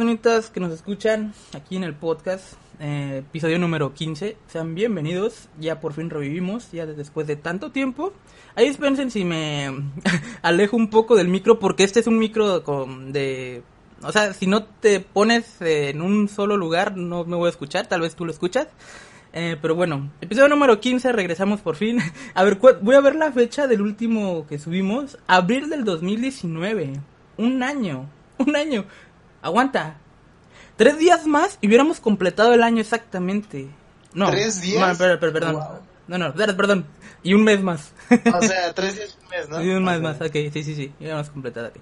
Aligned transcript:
Personitas 0.00 0.48
que 0.48 0.60
nos 0.60 0.72
escuchan 0.72 1.34
aquí 1.52 1.76
en 1.76 1.84
el 1.84 1.94
podcast, 1.94 2.54
eh, 2.80 3.18
episodio 3.18 3.58
número 3.58 3.92
15. 3.92 4.34
Sean 4.46 4.74
bienvenidos. 4.74 5.50
Ya 5.58 5.78
por 5.78 5.92
fin 5.92 6.08
revivimos, 6.08 6.72
ya 6.72 6.86
después 6.86 7.26
de 7.26 7.36
tanto 7.36 7.70
tiempo. 7.70 8.14
Ahí 8.54 8.66
dispensen 8.66 9.10
si 9.10 9.26
me 9.26 9.68
alejo 10.42 10.78
un 10.78 10.88
poco 10.88 11.16
del 11.16 11.28
micro, 11.28 11.58
porque 11.58 11.84
este 11.84 12.00
es 12.00 12.06
un 12.06 12.18
micro 12.18 12.64
con, 12.64 13.12
de. 13.12 13.62
O 14.02 14.10
sea, 14.10 14.32
si 14.32 14.46
no 14.46 14.64
te 14.64 15.00
pones 15.00 15.60
en 15.60 16.00
un 16.00 16.30
solo 16.30 16.56
lugar, 16.56 16.96
no 16.96 17.24
me 17.24 17.36
voy 17.36 17.48
a 17.48 17.50
escuchar. 17.50 17.86
Tal 17.86 18.00
vez 18.00 18.14
tú 18.14 18.24
lo 18.24 18.32
escuchas. 18.32 18.68
Eh, 19.34 19.58
pero 19.60 19.74
bueno, 19.74 20.12
episodio 20.22 20.48
número 20.48 20.80
15, 20.80 21.12
regresamos 21.12 21.60
por 21.60 21.76
fin. 21.76 21.98
A 22.34 22.42
ver, 22.42 22.58
voy 22.80 22.94
a 22.94 23.02
ver 23.02 23.16
la 23.16 23.32
fecha 23.32 23.66
del 23.66 23.82
último 23.82 24.46
que 24.46 24.58
subimos. 24.58 25.18
Abril 25.26 25.68
del 25.68 25.84
2019. 25.84 26.94
Un 27.36 27.62
año. 27.62 28.08
Un 28.38 28.56
año. 28.56 28.86
Aguanta. 29.42 29.96
Tres 30.76 30.98
días 30.98 31.26
más 31.26 31.58
y 31.60 31.68
hubiéramos 31.68 32.00
completado 32.00 32.54
el 32.54 32.62
año 32.62 32.80
exactamente. 32.80 33.68
No. 34.14 34.30
¿Tres 34.30 34.60
días? 34.60 34.98
No, 34.98 35.18
perdón. 35.20 35.60
No, 36.08 36.18
no, 36.18 36.34
perdón. 36.34 36.86
Y 37.22 37.34
un 37.34 37.44
mes 37.44 37.62
más. 37.62 37.92
O 38.34 38.42
sea, 38.42 38.72
tres 38.74 38.96
días 38.96 39.16
y 39.20 39.24
un 39.24 39.30
mes, 39.30 39.48
¿no? 39.48 39.62
Y 39.62 39.70
un 39.70 39.84
mes 39.84 40.00
más, 40.00 40.20
ok, 40.20 40.32
sí, 40.32 40.64
sí, 40.64 40.74
sí. 40.74 40.92
Hubiéramos 40.98 41.30
completado 41.30 41.66
aquí. 41.68 41.80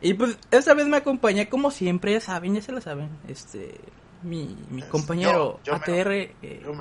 Y 0.00 0.14
pues 0.14 0.36
esta 0.50 0.74
vez 0.74 0.86
me 0.86 0.98
acompañé 0.98 1.48
como 1.48 1.70
siempre, 1.70 2.12
ya 2.12 2.20
saben, 2.20 2.54
ya 2.54 2.62
se 2.62 2.72
lo 2.72 2.80
saben. 2.80 3.08
Este, 3.26 3.80
mi, 4.22 4.56
mi 4.70 4.82
compañero 4.82 5.60
yo, 5.64 5.72
yo 5.72 5.74
ATR. 5.74 6.12
Eh, 6.12 6.62
yo 6.62 6.74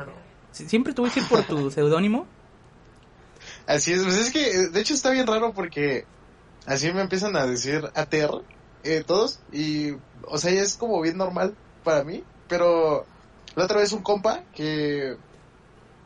siempre 0.51 0.93
tuve 0.93 1.09
que 1.09 1.21
ir 1.21 1.27
por 1.27 1.43
tu 1.43 1.71
seudónimo. 1.71 2.27
Así 3.65 3.93
es, 3.93 4.03
pues 4.03 4.15
es 4.17 4.31
que 4.31 4.67
de 4.69 4.79
hecho 4.79 4.93
está 4.93 5.11
bien 5.11 5.25
raro 5.25 5.53
porque 5.53 6.05
así 6.65 6.91
me 6.91 7.01
empiezan 7.01 7.35
a 7.35 7.45
decir 7.45 7.89
ATR 7.95 8.43
eh, 8.83 9.03
todos 9.05 9.39
y 9.51 9.91
o 10.27 10.37
sea 10.37 10.51
ya 10.51 10.61
es 10.61 10.75
como 10.75 11.01
bien 11.01 11.17
normal 11.17 11.55
para 11.83 12.03
mí, 12.03 12.23
pero 12.47 13.05
la 13.55 13.65
otra 13.65 13.79
vez 13.79 13.91
un 13.93 14.01
compa 14.03 14.43
que 14.53 15.17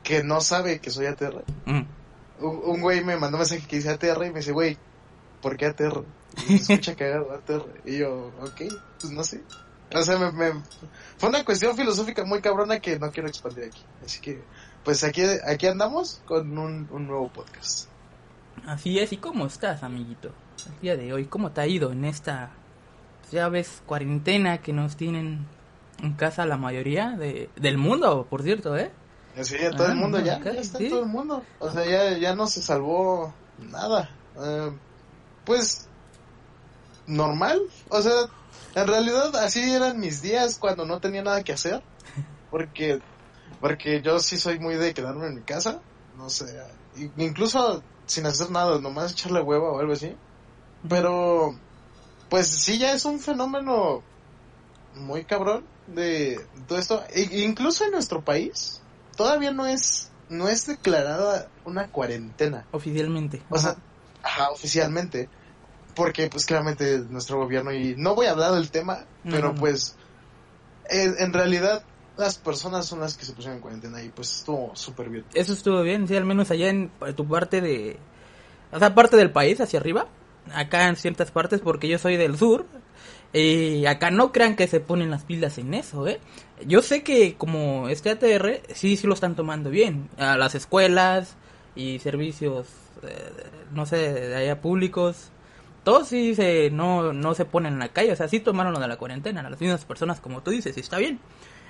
que 0.04 0.24
no 0.24 0.40
sabe 0.42 0.80
que 0.80 0.90
soy 0.92 1.06
ATR, 1.08 1.44
Mm. 1.66 1.82
un, 2.40 2.62
un 2.66 2.82
güey 2.82 3.04
me 3.04 3.18
mandó 3.18 3.38
un 3.38 3.42
mensaje 3.42 3.66
que 3.68 3.78
dice 3.78 3.90
ATR 3.90 4.26
y 4.26 4.30
me 4.32 4.40
dice, 4.40 4.52
güey, 4.54 4.78
¿por 5.42 5.58
qué 5.58 5.66
ATR? 5.66 6.04
Y 6.48 6.60
se 6.60 6.74
escucha 6.74 6.96
cagado 6.96 7.32
ATR 7.34 7.66
y 7.86 7.98
yo, 7.98 8.32
ok, 8.42 8.62
pues 9.02 9.12
no 9.12 9.24
sé. 9.24 9.42
O 9.94 10.02
sea, 10.02 10.18
me, 10.20 10.32
me- 10.32 10.62
fue 11.18 11.30
una 11.30 11.44
cuestión 11.46 11.76
filosófica 11.76 12.24
muy 12.26 12.42
cabrona 12.42 12.80
que 12.80 13.00
no 13.00 13.10
quiero 13.12 13.28
expandir 13.30 13.66
aquí. 13.66 13.82
Así 14.06 14.20
que, 14.22 14.42
pues 14.84 15.04
aquí, 15.04 15.24
aquí 15.46 15.66
andamos 15.68 16.22
con 16.26 16.58
un, 16.58 16.88
un 16.92 17.08
nuevo 17.08 17.30
podcast. 17.32 17.88
Así 18.66 19.00
es, 19.00 19.14
¿y 19.14 19.18
cómo 19.18 19.46
estás, 19.46 19.84
amiguito? 19.84 20.32
El 20.74 20.80
día 20.82 20.98
de 20.98 21.14
hoy, 21.14 21.26
¿cómo 21.26 21.52
te 21.52 21.62
ha 21.62 21.68
ido 21.68 21.92
en 21.94 22.04
esta, 22.06 22.52
ya 23.32 23.50
ves, 23.50 23.82
cuarentena 23.86 24.60
que 24.60 24.74
nos 24.74 24.96
tienen 24.96 25.46
en 26.02 26.14
casa 26.14 26.46
la 26.46 26.58
mayoría 26.58 27.12
de, 27.12 27.50
del 27.56 27.78
mundo, 27.78 28.28
por 28.30 28.44
cierto, 28.44 28.78
¿eh? 28.78 28.92
Ya 29.36 29.72
todo 29.72 29.88
Ah, 29.88 29.92
el 29.92 29.98
mundo 29.98 30.20
no, 30.20 30.26
ya, 30.26 30.38
está 30.38 30.80
sí. 30.80 30.90
todo 30.90 31.02
el 31.04 31.10
mundo. 31.10 31.44
O 31.60 31.70
sea, 31.72 31.86
ya, 31.86 32.18
ya 32.18 32.36
no 32.36 32.48
se 32.48 32.62
salvó 32.62 33.34
nada. 33.60 34.10
Eh, 34.42 34.72
pues, 35.46 35.88
normal. 37.06 37.62
O 37.90 38.02
sea, 38.02 38.14
en 38.76 38.88
realidad 38.88 39.36
así 39.36 39.72
eran 39.72 40.00
mis 40.00 40.22
días 40.22 40.58
cuando 40.58 40.86
no 40.86 41.00
tenía 41.00 41.22
nada 41.24 41.44
que 41.44 41.54
hacer. 41.54 41.82
Porque, 42.50 43.00
porque 43.62 44.02
yo 44.02 44.20
sí 44.20 44.38
soy 44.38 44.58
muy 44.60 44.76
de 44.76 44.94
quedarme 44.94 45.28
en 45.28 45.36
mi 45.36 45.42
casa. 45.42 45.82
No 46.18 46.30
sé, 46.32 46.46
incluso 47.18 47.84
sin 48.08 48.26
hacer 48.26 48.50
nada, 48.50 48.80
nomás 48.80 49.12
echarle 49.12 49.42
hueva 49.42 49.72
o 49.72 49.80
algo 49.80 49.94
así. 49.94 50.16
Pero, 50.90 51.56
pues 52.30 52.48
sí, 52.48 52.78
ya 52.78 52.94
es 52.94 53.06
un 53.06 53.20
fenómeno 53.20 54.02
muy 54.96 55.24
cabrón 55.24 55.64
de 55.88 56.46
todo 56.68 56.78
esto. 56.78 57.04
E- 57.14 57.44
incluso 57.44 57.86
en 57.86 57.92
nuestro 57.92 58.22
país, 58.22 58.82
todavía 59.16 59.52
no 59.52 59.66
es, 59.66 60.10
no 60.30 60.48
es 60.50 60.66
declarada 60.68 61.50
una 61.66 61.88
cuarentena. 61.90 62.66
Oficialmente. 62.72 63.42
O 63.50 63.58
sea, 63.58 63.72
Ajá. 63.72 63.80
ajá, 64.24 64.52
oficialmente. 64.52 65.30
Porque, 65.96 66.28
pues, 66.28 66.46
claramente 66.46 67.00
nuestro 67.10 67.38
gobierno, 67.38 67.74
y 67.74 67.96
no 67.98 68.14
voy 68.14 68.28
a 68.28 68.32
hablar 68.32 68.54
del 68.54 68.70
tema, 68.70 69.06
No, 69.24 69.32
pero 69.32 69.48
no, 69.48 69.54
no. 69.54 69.60
pues, 69.60 69.96
en, 70.90 71.16
en 71.18 71.34
realidad, 71.34 71.84
las 72.18 72.38
personas 72.38 72.86
son 72.86 73.00
las 73.00 73.18
que 73.18 73.26
se 73.26 73.34
pusieron 73.34 73.58
en 73.58 73.62
cuarentena 73.62 74.02
y 74.04 74.10
pues 74.10 74.38
estuvo 74.40 74.76
súper 74.76 75.10
bien. 75.10 75.26
Eso 75.34 75.54
estuvo 75.54 75.82
bien, 75.82 76.08
sí, 76.08 76.16
al 76.16 76.26
menos 76.26 76.52
allá 76.52 76.70
en 76.70 76.92
tu 77.16 77.28
parte 77.28 77.62
de... 77.62 77.98
O 78.72 78.80
sea, 78.80 78.94
parte 78.94 79.16
del 79.18 79.32
país, 79.32 79.60
hacia 79.62 79.80
arriba. 79.80 80.08
Acá 80.54 80.88
en 80.88 80.96
ciertas 80.96 81.32
partes, 81.32 81.62
porque 81.62 81.88
yo 81.88 81.98
soy 81.98 82.18
del 82.18 82.38
sur. 82.38 82.66
Y 83.34 83.86
acá 83.86 84.10
no 84.10 84.32
crean 84.32 84.56
que 84.56 84.68
se 84.68 84.80
ponen 84.80 85.12
las 85.12 85.24
pilas 85.26 85.58
en 85.58 85.74
eso, 85.74 86.08
¿eh? 86.08 86.20
Yo 86.66 86.82
sé 86.82 87.04
que 87.04 87.36
como 87.36 87.90
este 87.90 88.10
ATR, 88.10 88.62
sí, 88.74 88.96
sí 88.96 89.06
lo 89.06 89.14
están 89.14 89.36
tomando 89.36 89.70
bien. 89.70 90.10
A 90.18 90.38
las 90.38 90.56
escuelas 90.56 91.36
y 91.76 92.00
servicios, 92.00 92.68
eh, 93.04 93.32
no 93.74 93.86
sé, 93.86 94.14
de 94.14 94.36
allá 94.36 94.62
públicos. 94.62 95.32
Todos 95.84 96.08
sí 96.08 96.36
se, 96.36 96.70
no, 96.72 97.14
no 97.14 97.34
se 97.34 97.46
ponen 97.46 97.74
en 97.74 97.80
la 97.80 97.90
calle, 97.90 98.12
o 98.12 98.16
sea, 98.16 98.28
sí 98.28 98.40
tomaron 98.40 98.74
lo 98.74 98.80
de 98.80 98.88
la 98.88 98.98
cuarentena. 98.98 99.48
Las 99.50 99.62
mismas 99.62 99.86
personas, 99.86 100.20
como 100.20 100.42
tú 100.42 100.52
dices, 100.52 100.76
y 100.78 100.80
está 100.80 100.98
bien. 100.98 101.20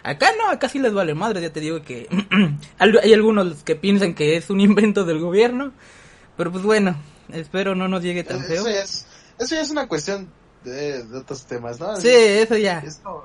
Acá 0.03 0.29
no, 0.37 0.49
acá 0.49 0.69
sí 0.69 0.79
les 0.79 0.93
vale 0.93 1.13
madre, 1.15 1.41
ya 1.41 1.51
te 1.51 1.59
digo 1.59 1.81
que 1.81 2.07
hay 2.79 3.13
algunos 3.13 3.63
que 3.63 3.75
piensan 3.75 4.13
que 4.13 4.37
es 4.37 4.49
un 4.49 4.61
invento 4.61 5.03
del 5.03 5.19
gobierno, 5.19 5.73
pero 6.37 6.51
pues 6.51 6.63
bueno, 6.63 6.95
espero 7.29 7.75
no 7.75 7.87
nos 7.87 8.01
llegue 8.03 8.23
tan 8.23 8.41
feo. 8.43 8.61
Eso 8.61 8.69
ya 8.69 8.81
es, 8.83 9.05
eso 9.39 9.55
ya 9.55 9.61
es 9.61 9.69
una 9.69 9.87
cuestión 9.87 10.31
de, 10.63 11.03
de 11.03 11.17
otros 11.17 11.45
temas, 11.45 11.79
¿no? 11.79 11.95
Sí, 11.97 12.09
eso 12.09 12.57
ya. 12.57 12.79
Es 12.79 12.97
como, 13.03 13.23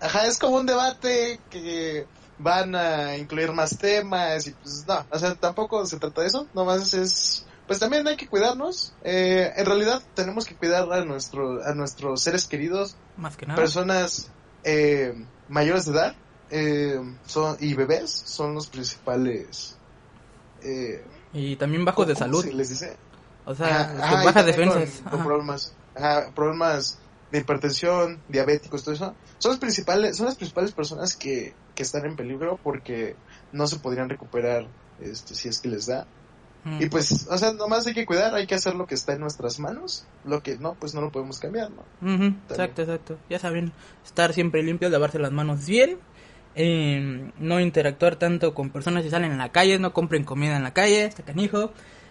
ajá, 0.00 0.26
es 0.26 0.38
como 0.38 0.56
un 0.56 0.66
debate 0.66 1.40
que 1.50 2.06
van 2.38 2.74
a 2.74 3.16
incluir 3.16 3.52
más 3.52 3.78
temas 3.78 4.46
y 4.46 4.50
pues 4.52 4.84
no, 4.86 5.06
o 5.10 5.18
sea, 5.18 5.34
tampoco 5.36 5.86
se 5.86 5.98
trata 5.98 6.20
de 6.20 6.26
eso, 6.26 6.46
nomás 6.52 6.92
es, 6.92 7.46
pues 7.66 7.78
también 7.78 8.06
hay 8.06 8.16
que 8.16 8.28
cuidarnos, 8.28 8.92
eh, 9.04 9.52
en 9.56 9.64
realidad 9.64 10.02
tenemos 10.14 10.44
que 10.44 10.54
cuidar 10.54 10.92
a 10.92 11.02
nuestro, 11.06 11.64
a 11.64 11.74
nuestros 11.74 12.20
seres 12.22 12.44
queridos, 12.46 12.94
Más 13.16 13.38
que 13.38 13.46
nada. 13.46 13.56
personas 13.58 14.28
eh, 14.64 15.14
mayores 15.48 15.86
de 15.86 15.92
edad 15.92 16.14
eh, 16.50 17.00
son, 17.26 17.56
y 17.58 17.72
bebés 17.72 18.10
son 18.10 18.54
los 18.54 18.66
principales, 18.66 19.76
eh, 20.62 21.02
Y 21.32 21.56
también 21.56 21.86
bajos 21.86 22.06
de 22.06 22.12
¿cómo 22.14 22.24
salud. 22.26 22.44
se 22.44 22.52
les 22.52 22.68
dice? 22.68 22.96
O 23.46 23.54
sea, 23.54 23.82
Ajá, 23.82 24.10
con 24.10 24.24
bajas 24.24 24.46
también 24.46 24.68
defensas. 24.68 25.02
Con, 25.08 25.24
problemas, 25.24 25.74
ajá, 25.94 26.32
problemas 26.34 26.98
de 27.30 27.38
hipertensión, 27.38 28.20
diabéticos, 28.28 28.82
todo 28.84 28.94
eso. 28.94 29.14
Son 29.38 29.52
las 29.52 29.60
principales, 29.60 30.16
son 30.16 30.26
las 30.26 30.34
principales 30.34 30.72
personas 30.72 31.16
que, 31.16 31.54
que 31.74 31.82
están 31.82 32.04
en 32.06 32.16
peligro 32.16 32.58
porque 32.62 33.16
no 33.52 33.66
se 33.66 33.78
podrían 33.78 34.08
recuperar 34.08 34.66
este, 35.00 35.34
si 35.34 35.48
es 35.48 35.60
que 35.60 35.68
les 35.68 35.86
da. 35.86 36.06
Mm. 36.64 36.82
Y 36.82 36.86
pues, 36.88 37.28
o 37.30 37.38
sea, 37.38 37.52
nomás 37.52 37.86
hay 37.86 37.94
que 37.94 38.04
cuidar, 38.04 38.34
hay 38.34 38.48
que 38.48 38.56
hacer 38.56 38.74
lo 38.74 38.86
que 38.86 38.96
está 38.96 39.12
en 39.12 39.20
nuestras 39.20 39.60
manos. 39.60 40.04
Lo 40.24 40.42
que 40.42 40.58
no, 40.58 40.74
pues 40.74 40.94
no 40.94 41.00
lo 41.00 41.12
podemos 41.12 41.38
cambiar, 41.38 41.70
¿no? 41.70 41.84
Ujú, 42.02 42.34
Exacto, 42.50 42.82
exacto. 42.82 43.18
Ya 43.30 43.38
saben, 43.38 43.72
estar 44.04 44.32
siempre 44.32 44.64
limpios, 44.64 44.90
lavarse 44.90 45.20
las 45.20 45.30
manos 45.30 45.64
bien, 45.66 45.98
eh, 46.56 47.30
no 47.38 47.60
interactuar 47.60 48.16
tanto 48.16 48.54
con 48.54 48.70
personas 48.70 49.04
que 49.04 49.10
salen 49.10 49.30
en 49.30 49.38
la 49.38 49.52
calle, 49.52 49.78
no 49.78 49.92
compren 49.92 50.24
comida 50.24 50.56
en 50.56 50.64
la 50.64 50.72
calle, 50.72 51.04
está 51.04 51.22
canijo. 51.22 51.70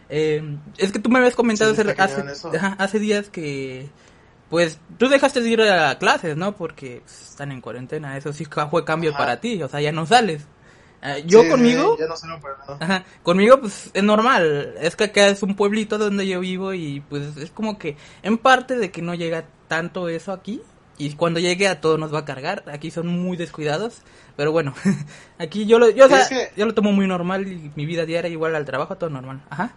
Eh, 0.09 0.57
es 0.77 0.91
que 0.91 0.99
tú 0.99 1.09
me 1.09 1.19
habías 1.19 1.35
comentado 1.35 1.73
Sí, 1.73 1.81
hace, 1.97 2.21
ajá, 2.57 2.99
días 2.99 3.29
que, 3.29 3.89
pues, 4.49 4.79
tú 4.97 5.09
dejaste 5.09 5.41
de 5.41 5.49
ir 5.49 5.61
a 5.61 5.97
clases, 5.97 6.37
¿no? 6.37 6.55
Porque 6.55 7.01
están 7.05 7.51
en 7.51 7.61
cuarentena, 7.61 8.17
eso 8.17 8.31
sí 8.33 8.45
fue 8.45 8.85
cambio 8.85 9.11
Ajá. 9.11 9.17
para 9.17 9.39
ti, 9.39 9.61
o 9.63 9.67
sea, 9.67 9.81
ya 9.81 9.91
no 9.91 10.05
sales. 10.05 10.45
Eh, 11.01 11.23
yo 11.27 11.43
Sí, 11.43 11.49
conmigo, 11.49 11.97
ya 11.99 12.07
no. 12.07 12.39
Ajá, 12.79 13.03
conmigo 13.21 13.59
pues 13.61 13.91
es 13.93 14.03
normal, 14.03 14.73
es 14.81 14.95
que 14.95 15.05
acá 15.05 15.27
es 15.27 15.43
un 15.43 15.55
pueblito 15.55 15.97
donde 15.97 16.27
yo 16.27 16.39
vivo 16.39 16.73
y 16.73 17.01
pues 17.01 17.37
es 17.37 17.51
como 17.51 17.77
que 17.77 17.95
en 18.23 18.39
parte 18.39 18.75
de 18.77 18.89
que 18.89 19.03
no 19.03 19.13
llega 19.13 19.45
tanto 19.67 20.09
eso 20.09 20.31
aquí 20.31 20.61
y 20.97 21.13
cuando 21.13 21.39
llegue 21.39 21.67
a 21.67 21.79
todo 21.79 21.97
nos 21.97 22.13
va 22.13 22.19
a 22.19 22.25
cargar, 22.25 22.63
aquí 22.71 22.89
son 22.89 23.07
muy 23.07 23.37
descuidados, 23.37 24.01
pero 24.35 24.51
bueno, 24.51 24.73
aquí 25.37 25.67
yo 25.67 25.77
lo, 25.77 25.89
yo, 25.89 26.05
o 26.05 26.09
sea, 26.09 26.27
yo 26.55 26.65
lo 26.65 26.73
tomo 26.73 26.91
muy 26.91 27.07
normal 27.07 27.47
y 27.47 27.71
mi 27.75 27.85
vida 27.85 28.05
diaria 28.05 28.31
igual 28.31 28.55
al 28.55 28.65
trabajo 28.65 28.95
todo 28.95 29.09
normal, 29.11 29.41
ajá, 29.49 29.73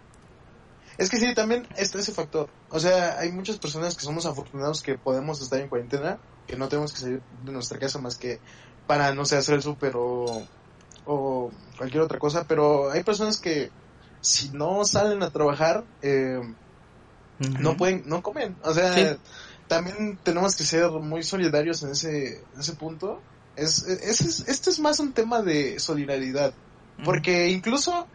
Es 0.99 1.09
que 1.09 1.17
sí, 1.17 1.33
también 1.33 1.65
está 1.77 1.97
ese 1.99 2.13
factor. 2.13 2.49
O 2.69 2.79
sea, 2.79 3.17
hay 3.19 3.31
muchas 3.31 3.57
personas 3.57 3.95
que 3.95 4.03
somos 4.03 4.25
afortunados 4.25 4.81
que 4.81 4.97
podemos 4.97 5.41
estar 5.41 5.59
en 5.59 5.69
cuarentena, 5.69 6.19
que 6.45 6.57
no 6.57 6.67
tenemos 6.67 6.91
que 6.93 6.99
salir 6.99 7.23
de 7.29 7.51
nuestra 7.53 7.79
casa 7.79 7.99
más 7.99 8.17
que 8.17 8.41
para, 8.85 9.13
no 9.13 9.23
sé, 9.25 9.37
hacer 9.37 9.55
el 9.55 9.61
súper 9.63 9.93
o, 9.95 10.45
o 11.05 11.51
cualquier 11.77 12.03
otra 12.03 12.19
cosa, 12.19 12.43
pero 12.47 12.91
hay 12.91 13.03
personas 13.03 13.39
que 13.39 13.71
si 14.21 14.49
no 14.51 14.83
salen 14.83 15.23
a 15.23 15.31
trabajar, 15.31 15.85
eh, 16.01 16.39
no 17.37 17.77
pueden, 17.77 18.03
no 18.05 18.21
comen. 18.21 18.57
O 18.63 18.73
sea, 18.73 19.15
Sí. 19.15 19.21
también 19.67 20.19
tenemos 20.23 20.55
que 20.55 20.63
ser 20.65 20.89
muy 20.91 21.23
solidarios 21.23 21.81
en 21.83 21.91
ese, 21.91 22.43
en 22.53 22.59
ese 22.59 22.73
punto. 22.75 23.23
Es, 23.55 23.83
es, 23.87 24.21
es- 24.21 24.47
esto 24.49 24.69
es 24.69 24.79
más 24.79 24.99
un 24.99 25.13
tema 25.13 25.41
de 25.41 25.79
solidaridad. 25.79 26.53
Porque 27.05 27.47
incluso 27.49 28.09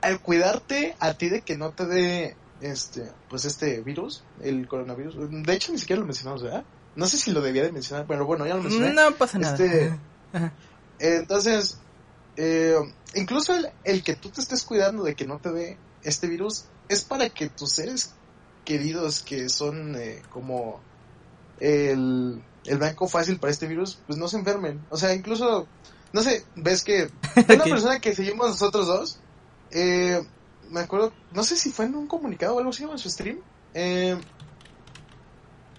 al 0.00 0.20
cuidarte 0.20 0.96
a 1.00 1.14
ti 1.14 1.28
de 1.28 1.42
que 1.42 1.56
no 1.56 1.70
te 1.70 1.86
dé 1.86 2.36
este, 2.60 3.10
pues 3.28 3.44
este 3.44 3.80
virus, 3.80 4.24
el 4.40 4.66
coronavirus, 4.66 5.16
de 5.30 5.52
hecho 5.52 5.72
ni 5.72 5.78
siquiera 5.78 6.00
lo 6.00 6.06
mencionamos, 6.06 6.42
¿verdad? 6.42 6.64
No 6.96 7.06
sé 7.06 7.16
si 7.16 7.30
lo 7.30 7.40
debía 7.40 7.62
de 7.62 7.72
mencionar, 7.72 8.06
pero 8.06 8.26
bueno, 8.26 8.46
ya 8.46 8.54
lo 8.54 8.62
mencioné. 8.62 8.92
No 8.92 9.12
pasa 9.12 9.38
nada. 9.38 9.54
Este, 9.54 9.98
Ajá. 10.32 10.52
entonces, 10.98 11.78
eh, 12.36 12.74
incluso 13.14 13.54
el, 13.54 13.70
el 13.84 14.02
que 14.02 14.16
tú 14.16 14.30
te 14.30 14.40
estés 14.40 14.64
cuidando 14.64 15.04
de 15.04 15.14
que 15.14 15.26
no 15.26 15.38
te 15.38 15.52
dé 15.52 15.78
este 16.02 16.26
virus 16.26 16.64
es 16.88 17.04
para 17.04 17.28
que 17.28 17.48
tus 17.48 17.72
seres 17.72 18.14
queridos 18.64 19.20
que 19.20 19.48
son 19.48 19.96
eh, 19.96 20.22
como 20.30 20.80
el, 21.60 22.42
el 22.66 22.78
blanco 22.78 23.08
fácil 23.08 23.38
para 23.38 23.50
este 23.50 23.66
virus, 23.66 23.98
pues 24.06 24.18
no 24.18 24.28
se 24.28 24.36
enfermen. 24.36 24.84
O 24.90 24.96
sea, 24.96 25.14
incluso, 25.14 25.66
no 26.12 26.22
sé, 26.22 26.44
ves 26.56 26.82
que 26.82 27.10
una 27.48 27.64
persona 27.64 28.00
que 28.00 28.14
seguimos 28.14 28.48
nosotros 28.48 28.86
dos, 28.86 29.20
eh, 29.70 30.20
me 30.70 30.80
acuerdo, 30.80 31.12
no 31.30 31.42
sé 31.44 31.56
si 31.56 31.70
fue 31.70 31.86
en 31.86 31.94
un 31.94 32.06
comunicado 32.06 32.54
o 32.56 32.58
algo 32.58 32.70
así 32.70 32.84
o 32.84 32.92
en 32.92 32.98
su 32.98 33.10
stream, 33.10 33.38
eh, 33.74 34.16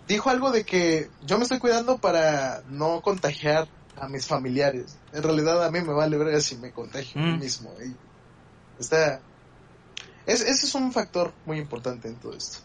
dijo 0.08 0.30
algo 0.30 0.52
de 0.52 0.64
que 0.66 1.10
yo 1.22 1.38
me 1.38 1.44
estoy 1.44 1.60
cuidando 1.60 1.98
para 2.00 2.64
no 2.68 3.02
contagiar 3.02 3.70
a 3.96 4.08
mis 4.08 4.26
familiares. 4.26 4.98
En 5.12 5.24
realidad 5.24 5.64
a 5.64 5.72
mí 5.72 5.82
me 5.82 5.94
vale 5.94 6.18
ver 6.18 6.42
si 6.42 6.58
me 6.58 6.72
contagio 6.72 7.22
a 7.22 7.26
mí 7.26 7.34
Mm. 7.34 7.40
mismo. 7.40 7.74
Y 7.82 7.96
está... 8.80 9.22
Es, 10.26 10.42
ese 10.42 10.66
es 10.68 10.76
un 10.76 10.92
factor 10.92 11.34
muy 11.46 11.58
importante 11.58 12.08
en 12.08 12.20
todo 12.20 12.34
esto. 12.36 12.60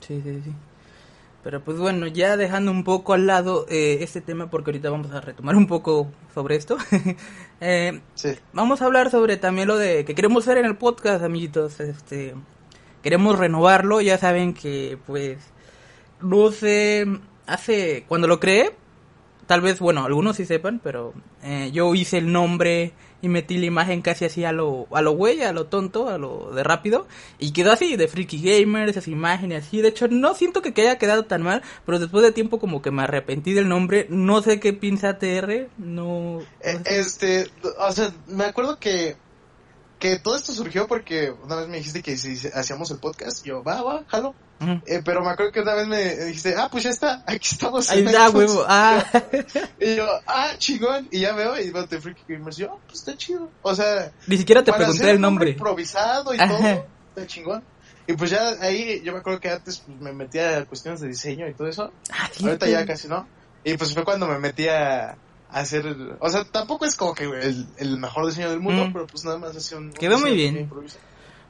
Sí, 0.00 0.20
sí, 0.22 0.42
sí. 0.42 0.54
Pero 1.42 1.62
pues 1.62 1.78
bueno, 1.78 2.06
ya 2.08 2.36
dejando 2.36 2.72
un 2.72 2.82
poco 2.82 3.12
al 3.14 3.26
lado 3.26 3.66
eh, 3.68 3.98
este 4.00 4.20
tema, 4.20 4.50
porque 4.50 4.70
ahorita 4.70 4.90
vamos 4.90 5.12
a 5.12 5.20
retomar 5.20 5.54
un 5.56 5.66
poco 5.68 6.10
sobre 6.34 6.56
esto. 6.56 6.76
eh, 7.60 8.00
Sí. 8.14 8.30
vamos 8.52 8.82
a 8.82 8.86
hablar 8.86 9.10
sobre 9.10 9.36
también 9.36 9.68
lo 9.68 9.76
de 9.76 10.04
que 10.04 10.14
queremos 10.14 10.46
hacer 10.46 10.58
en 10.58 10.66
el 10.66 10.76
podcast, 10.76 11.22
amiguitos. 11.24 11.80
Este, 11.80 12.34
queremos 13.02 13.38
renovarlo. 13.38 14.00
Ya 14.00 14.18
saben 14.18 14.54
que, 14.54 14.98
pues, 15.06 15.38
no 16.20 16.50
sé, 16.52 17.06
hace 17.46 18.04
cuando 18.08 18.26
lo 18.28 18.40
creé, 18.40 18.74
tal 19.46 19.60
vez, 19.60 19.78
bueno, 19.80 20.04
algunos 20.04 20.36
sí 20.36 20.44
sepan, 20.44 20.80
pero 20.82 21.12
eh, 21.42 21.70
yo 21.72 21.94
hice 21.94 22.18
el 22.18 22.32
nombre 22.32 22.92
y 23.22 23.28
metí 23.28 23.58
la 23.58 23.66
imagen 23.66 24.02
casi 24.02 24.24
así 24.24 24.44
a 24.44 24.52
lo, 24.52 24.86
a 24.92 25.02
lo 25.02 25.12
güey, 25.12 25.42
a 25.42 25.52
lo 25.52 25.66
tonto, 25.66 26.08
a 26.08 26.18
lo 26.18 26.52
de 26.52 26.62
rápido, 26.62 27.06
y 27.38 27.52
quedó 27.52 27.72
así, 27.72 27.96
de 27.96 28.08
Freaky 28.08 28.40
Gamer, 28.40 28.88
esas 28.88 29.08
imágenes 29.08 29.66
así, 29.66 29.80
de 29.80 29.88
hecho 29.88 30.08
no 30.08 30.34
siento 30.34 30.62
que, 30.62 30.72
que 30.72 30.82
haya 30.82 30.98
quedado 30.98 31.24
tan 31.24 31.42
mal, 31.42 31.62
pero 31.84 31.98
después 31.98 32.22
de 32.22 32.32
tiempo 32.32 32.58
como 32.58 32.82
que 32.82 32.90
me 32.90 33.02
arrepentí 33.02 33.52
del 33.52 33.68
nombre, 33.68 34.06
no 34.10 34.42
sé 34.42 34.60
qué 34.60 34.72
piensa 34.72 35.18
TR, 35.18 35.68
no... 35.78 36.40
Eh, 36.60 36.80
este, 36.86 37.50
o 37.78 37.92
sea, 37.92 38.12
me 38.26 38.44
acuerdo 38.44 38.78
que, 38.78 39.16
que 39.98 40.18
todo 40.18 40.36
esto 40.36 40.52
surgió 40.52 40.86
porque 40.86 41.30
una 41.30 41.56
vez 41.56 41.68
me 41.68 41.78
dijiste 41.78 42.02
que 42.02 42.16
si 42.16 42.46
hacíamos 42.48 42.90
el 42.90 42.98
podcast, 42.98 43.44
yo, 43.44 43.62
va, 43.62 43.82
va, 43.82 44.04
jalo. 44.08 44.34
Eh, 44.86 45.02
pero 45.04 45.22
me 45.22 45.30
acuerdo 45.30 45.52
que 45.52 45.60
una 45.60 45.74
vez 45.74 45.86
me 45.86 46.16
dijiste, 46.26 46.54
ah, 46.56 46.68
pues 46.70 46.84
ya 46.84 46.90
está, 46.90 47.22
aquí 47.26 47.48
estamos. 47.52 47.90
Ahí 47.90 48.04
está, 48.04 48.30
huevo, 48.30 48.64
ah, 48.68 49.04
Y 49.80 49.96
yo, 49.96 50.06
ah, 50.26 50.52
chingón. 50.58 51.08
Y 51.10 51.20
ya 51.20 51.34
veo, 51.34 51.58
y 51.60 51.70
veo 51.70 51.86
de 51.86 52.00
Freaky 52.00 52.22
Gamers. 52.28 52.56
Yo, 52.56 52.78
pues 52.86 53.00
está 53.00 53.16
chido. 53.16 53.50
O 53.62 53.74
sea, 53.74 54.12
ni 54.26 54.36
siquiera 54.36 54.62
te 54.62 54.72
pregunté 54.72 55.02
hacer 55.02 55.14
el 55.14 55.20
nombre. 55.20 55.50
improvisado 55.50 56.34
y 56.34 56.38
Ajá. 56.38 56.56
todo, 56.56 56.86
está 57.08 57.26
chingón. 57.26 57.62
Y 58.06 58.12
pues 58.14 58.30
ya 58.30 58.54
ahí, 58.60 59.02
yo 59.02 59.12
me 59.12 59.18
acuerdo 59.18 59.40
que 59.40 59.50
antes 59.50 59.78
pues, 59.78 60.00
me 60.00 60.12
metía 60.12 60.58
a 60.58 60.64
cuestiones 60.64 61.00
de 61.00 61.08
diseño 61.08 61.48
y 61.48 61.54
todo 61.54 61.68
eso. 61.68 61.92
Ah, 62.10 62.30
Ahorita 62.40 62.68
ya 62.68 62.86
casi 62.86 63.08
no. 63.08 63.26
Y 63.64 63.76
pues 63.76 63.92
fue 63.92 64.04
cuando 64.04 64.28
me 64.28 64.38
metí 64.38 64.68
a, 64.68 65.10
a 65.10 65.16
hacer. 65.50 65.96
O 66.20 66.28
sea, 66.30 66.44
tampoco 66.44 66.84
es 66.84 66.96
como 66.96 67.14
que 67.14 67.24
el, 67.24 67.66
el 67.78 67.98
mejor 67.98 68.26
diseño 68.26 68.50
del 68.50 68.60
mundo, 68.60 68.86
Mm. 68.86 68.92
pero 68.92 69.06
pues 69.06 69.24
nada 69.24 69.38
más 69.38 69.56
así 69.56 69.74
un. 69.74 69.92
Quedó 69.92 70.18
muy 70.18 70.34
bien. 70.34 70.70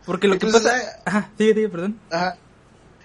Porque 0.04 0.28
lo 0.28 0.36
Y 0.36 0.38
que 0.38 0.46
pues, 0.46 0.62
pasa... 0.62 1.00
Ajá, 1.04 1.30
sigue, 1.36 1.54
sigue, 1.54 1.68
perdón. 1.68 1.98
Ajá. 2.10 2.36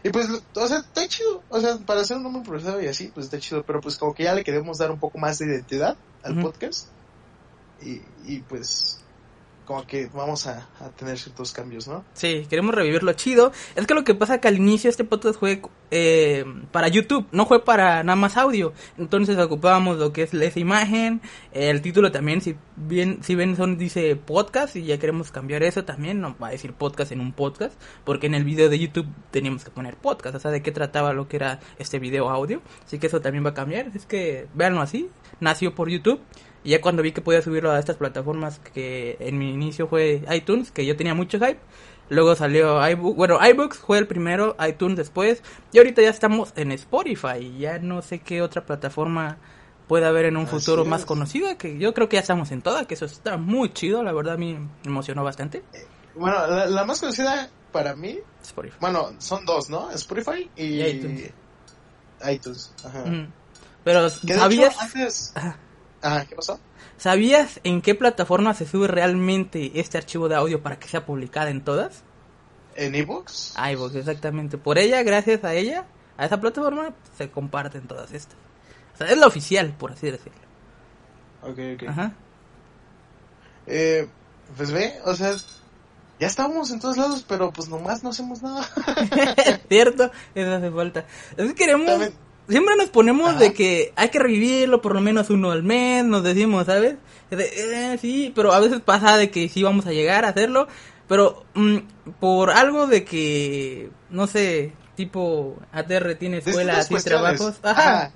Y 0.04 0.10
pues, 0.10 0.28
o 0.30 0.68
sea, 0.68 0.78
está 0.80 1.08
chido. 1.08 1.44
O 1.50 1.60
sea, 1.60 1.78
para 1.78 2.02
hacer 2.02 2.18
un 2.18 2.24
nombre 2.24 2.40
improvisado 2.42 2.82
y 2.82 2.88
así, 2.88 3.12
pues 3.14 3.26
está 3.26 3.40
chido. 3.40 3.64
Pero 3.64 3.82
pues 3.82 3.98
como 3.98 4.14
que 4.14 4.24
ya 4.24 4.34
le 4.36 4.44
queremos 4.44 4.78
dar 4.78 4.92
un 4.92 5.00
poco 5.00 5.18
más 5.18 5.40
de 5.40 5.48
identidad 5.48 5.98
al 6.24 6.40
podcast. 6.40 6.88
Y, 7.82 8.02
y 8.26 8.42
pues, 8.42 9.01
como 9.72 9.88
que 9.88 10.10
vamos 10.14 10.48
a, 10.48 10.68
a 10.82 10.90
tener 10.90 11.18
ciertos 11.18 11.54
cambios, 11.54 11.88
¿no? 11.88 12.04
Sí, 12.14 12.46
queremos 12.50 12.76
revivir 12.76 13.04
lo 13.04 13.14
chido. 13.14 13.54
Es 13.76 13.88
que 13.88 13.94
lo 13.94 14.04
que 14.04 14.14
pasa 14.14 14.42
que 14.42 14.50
al 14.50 14.58
inicio 14.58 14.90
este 14.90 15.06
podcast 15.06 15.40
fue 15.40 15.62
eh, 15.92 16.44
para 16.74 16.90
YouTube, 16.90 17.26
no 17.32 17.46
fue 17.46 17.64
para 17.64 18.04
nada 18.04 18.18
más 18.18 18.36
audio. 18.36 18.74
Entonces 18.98 19.38
ocupábamos 19.38 19.98
lo 19.98 20.12
que 20.12 20.24
es 20.24 20.34
esa 20.34 20.60
imagen, 20.60 21.22
el 21.54 21.82
título 21.82 22.12
también, 22.12 22.42
si 22.42 22.58
bien, 22.76 23.20
si 23.24 23.36
ven 23.36 23.56
son 23.56 23.78
dice 23.78 24.18
podcast 24.18 24.76
y 24.76 24.84
ya 24.84 25.00
queremos 25.00 25.32
cambiar 25.32 25.64
eso 25.64 25.86
también, 25.86 26.20
no 26.20 26.36
va 26.38 26.50
a 26.50 26.52
decir 26.52 26.74
podcast 26.74 27.14
en 27.14 27.22
un 27.22 27.32
podcast, 27.32 27.80
porque 28.04 28.28
en 28.28 28.36
el 28.36 28.44
video 28.44 28.68
de 28.68 28.78
YouTube 28.78 29.08
teníamos 29.32 29.64
que 29.64 29.72
poner 29.72 29.96
podcast, 29.96 30.36
o 30.36 30.40
sea, 30.40 30.52
de 30.52 30.62
qué 30.62 30.74
trataba 30.74 31.14
lo 31.14 31.30
que 31.30 31.38
era 31.38 31.62
este 31.80 31.98
video 31.98 32.30
audio. 32.30 32.62
Así 32.86 33.00
que 33.00 33.08
eso 33.08 33.22
también 33.22 33.46
va 33.46 33.52
a 33.52 33.54
cambiar, 33.54 33.88
es 33.96 34.06
que 34.06 34.50
véanlo 34.54 34.82
así, 34.82 35.10
nació 35.40 35.74
por 35.74 35.90
YouTube. 35.90 36.20
Y 36.64 36.70
ya 36.72 36.82
cuando 36.82 37.02
vi 37.02 37.12
que 37.12 37.22
podía 37.22 37.42
subirlo 37.42 37.72
a 37.72 37.80
estas 37.80 37.96
plataformas 37.98 38.60
que 38.60 39.18
en 39.20 39.38
mi 39.38 39.52
inicio 39.52 39.88
fue 39.88 40.24
iTunes, 40.32 40.72
que 40.72 40.86
yo 40.86 40.96
tenía 40.96 41.16
mucho 41.16 41.40
hype, 41.40 41.60
luego 42.10 42.36
salió 42.36 42.88
iBook, 42.90 43.16
bueno, 43.16 43.40
iBooks 43.44 43.80
fue 43.80 43.98
el 43.98 44.06
primero, 44.08 44.56
iTunes 44.68 44.98
después, 44.98 45.42
y 45.72 45.80
ahorita 45.80 46.02
ya 46.04 46.10
estamos 46.10 46.54
en 46.56 46.72
Spotify, 46.74 47.58
ya 47.58 47.80
no 47.80 48.02
sé 48.02 48.20
qué 48.20 48.42
otra 48.42 48.66
plataforma 48.66 49.38
puede 49.88 50.06
haber 50.06 50.26
en 50.26 50.38
un 50.38 50.44
Así 50.46 50.52
futuro 50.56 50.86
más 50.86 51.04
conocida, 51.06 51.58
que 51.58 51.78
yo 51.80 51.94
creo 51.94 52.08
que 52.10 52.16
ya 52.18 52.22
estamos 52.22 52.52
en 52.52 52.62
toda, 52.62 52.86
que 52.86 52.94
eso 52.94 53.06
está 53.06 53.38
muy 53.38 53.74
chido, 53.74 54.04
la 54.04 54.14
verdad 54.14 54.36
a 54.36 54.38
mí 54.38 54.54
me 54.54 54.70
emocionó 54.86 55.24
bastante. 55.24 55.64
Bueno, 56.16 56.46
la, 56.48 56.66
la 56.68 56.86
más 56.86 57.00
conocida 57.00 57.50
para 57.72 57.96
mí, 57.96 58.20
Spotify. 58.44 58.76
bueno, 58.80 59.14
son 59.18 59.46
dos, 59.46 59.70
¿no? 59.70 59.90
Spotify 59.92 60.50
y, 60.56 60.64
Y 60.82 60.86
iTunes. 60.86 61.32
iTunes, 62.30 62.74
Ajá. 62.86 63.04
Pero 63.84 64.08
Que 64.26 64.34
de 64.34 64.40
¿sabías, 64.40 64.74
hecho, 64.76 64.82
antes... 64.84 65.32
Ajá. 65.36 65.58
Ajá, 66.02 66.26
¿qué 66.26 66.36
pasó? 66.36 66.60
¿sabías 66.98 67.60
en 67.64 67.82
qué 67.82 67.96
plataforma 67.96 68.54
se 68.54 68.68
sube 68.68 68.88
realmente 68.88 69.72
este 69.80 69.98
archivo 69.98 70.30
de 70.30 70.36
audio 70.36 70.62
para 70.62 70.78
que 70.78 70.88
sea 70.88 71.04
publicada 71.04 71.50
en 71.50 71.64
todas? 71.64 72.04
¿En 72.76 72.94
ebooks? 72.94 73.56
iVoox, 73.74 73.96
exactamente. 73.96 74.60
Por 74.60 74.78
ella, 74.78 75.02
gracias 75.02 75.44
a 75.44 75.56
ella, 75.56 75.86
a 76.18 76.26
esa 76.26 76.40
plataforma, 76.40 76.94
se 77.18 77.32
comparten 77.32 77.88
todas 77.88 78.12
estas. 78.14 78.36
O 78.94 78.98
sea, 78.98 79.08
es 79.08 79.18
la 79.18 79.26
oficial, 79.26 79.74
por 79.78 79.94
así 79.94 80.12
decirlo. 80.12 80.40
Ok, 81.42 81.58
ok. 81.76 81.90
Ajá. 81.90 82.12
Eh, 83.66 84.08
pues 84.56 84.72
ve, 84.72 85.00
o 85.06 85.16
sea, 85.16 85.36
ya 86.20 86.28
estábamos 86.28 86.70
en 86.70 86.80
todos 86.80 86.98
lados, 86.98 87.26
pero 87.28 87.52
pues 87.52 87.68
nomás 87.68 88.04
no 88.04 88.12
hacemos 88.12 88.44
nada. 88.44 88.64
¿Cierto? 89.70 90.12
Eso 90.36 90.54
hace 90.56 90.72
falta. 90.72 91.06
Es 91.36 91.48
que 91.50 91.56
queremos... 91.56 91.88
También- 91.88 92.14
Siempre 92.50 92.76
nos 92.76 92.90
ponemos 92.90 93.32
Ajá. 93.32 93.40
de 93.40 93.54
que 93.54 93.94
hay 93.96 94.10
que 94.10 94.20
revivirlo 94.20 94.82
por 94.82 94.94
lo 94.94 95.02
menos 95.02 95.30
uno 95.30 95.52
al 95.52 95.64
mes, 95.64 96.04
nos 96.04 96.24
decimos, 96.24 96.66
¿sabes? 96.66 96.96
De, 97.30 97.94
eh, 97.94 97.98
sí, 98.00 98.32
pero 98.36 98.52
a 98.52 98.60
veces 98.60 98.82
pasa 98.82 99.18
de 99.18 99.32
que 99.32 99.48
sí 99.48 99.64
vamos 99.64 99.86
a 99.86 99.92
llegar 99.92 100.26
a 100.26 100.30
hacerlo, 100.30 100.68
pero 101.08 101.46
mm, 101.54 101.78
por 102.20 102.52
algo 102.52 102.88
de 102.88 103.06
que, 103.06 103.90
no 104.10 104.28
sé, 104.28 104.74
tipo 104.96 105.58
ATR 105.72 106.16
tiene 106.16 106.38
escuela, 106.38 106.74
cuestiones. 106.76 107.04
trabajos. 107.04 107.60
Ajá. 107.64 108.12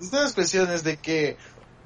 Distintas 0.00 0.32
cuestiones 0.32 0.84
de 0.84 0.96
que 0.96 1.36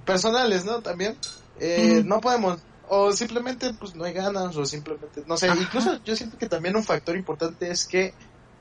personales, 0.05 0.65
¿no? 0.65 0.83
También 0.83 1.17
eh, 1.59 2.03
no 2.05 2.21
podemos 2.21 2.61
o 2.89 3.13
simplemente 3.13 3.73
pues 3.75 3.95
no 3.95 4.05
hay 4.05 4.13
ganas 4.13 4.55
o 4.57 4.67
simplemente 4.67 5.23
no 5.27 5.37
sé, 5.37 5.49
Ajá. 5.49 5.61
incluso 5.61 6.03
yo 6.05 6.15
siento 6.15 6.37
que 6.37 6.47
también 6.47 6.77
un 6.77 6.85
factor 6.85 7.17
importante 7.17 7.71
es 7.71 7.87
que 7.87 8.13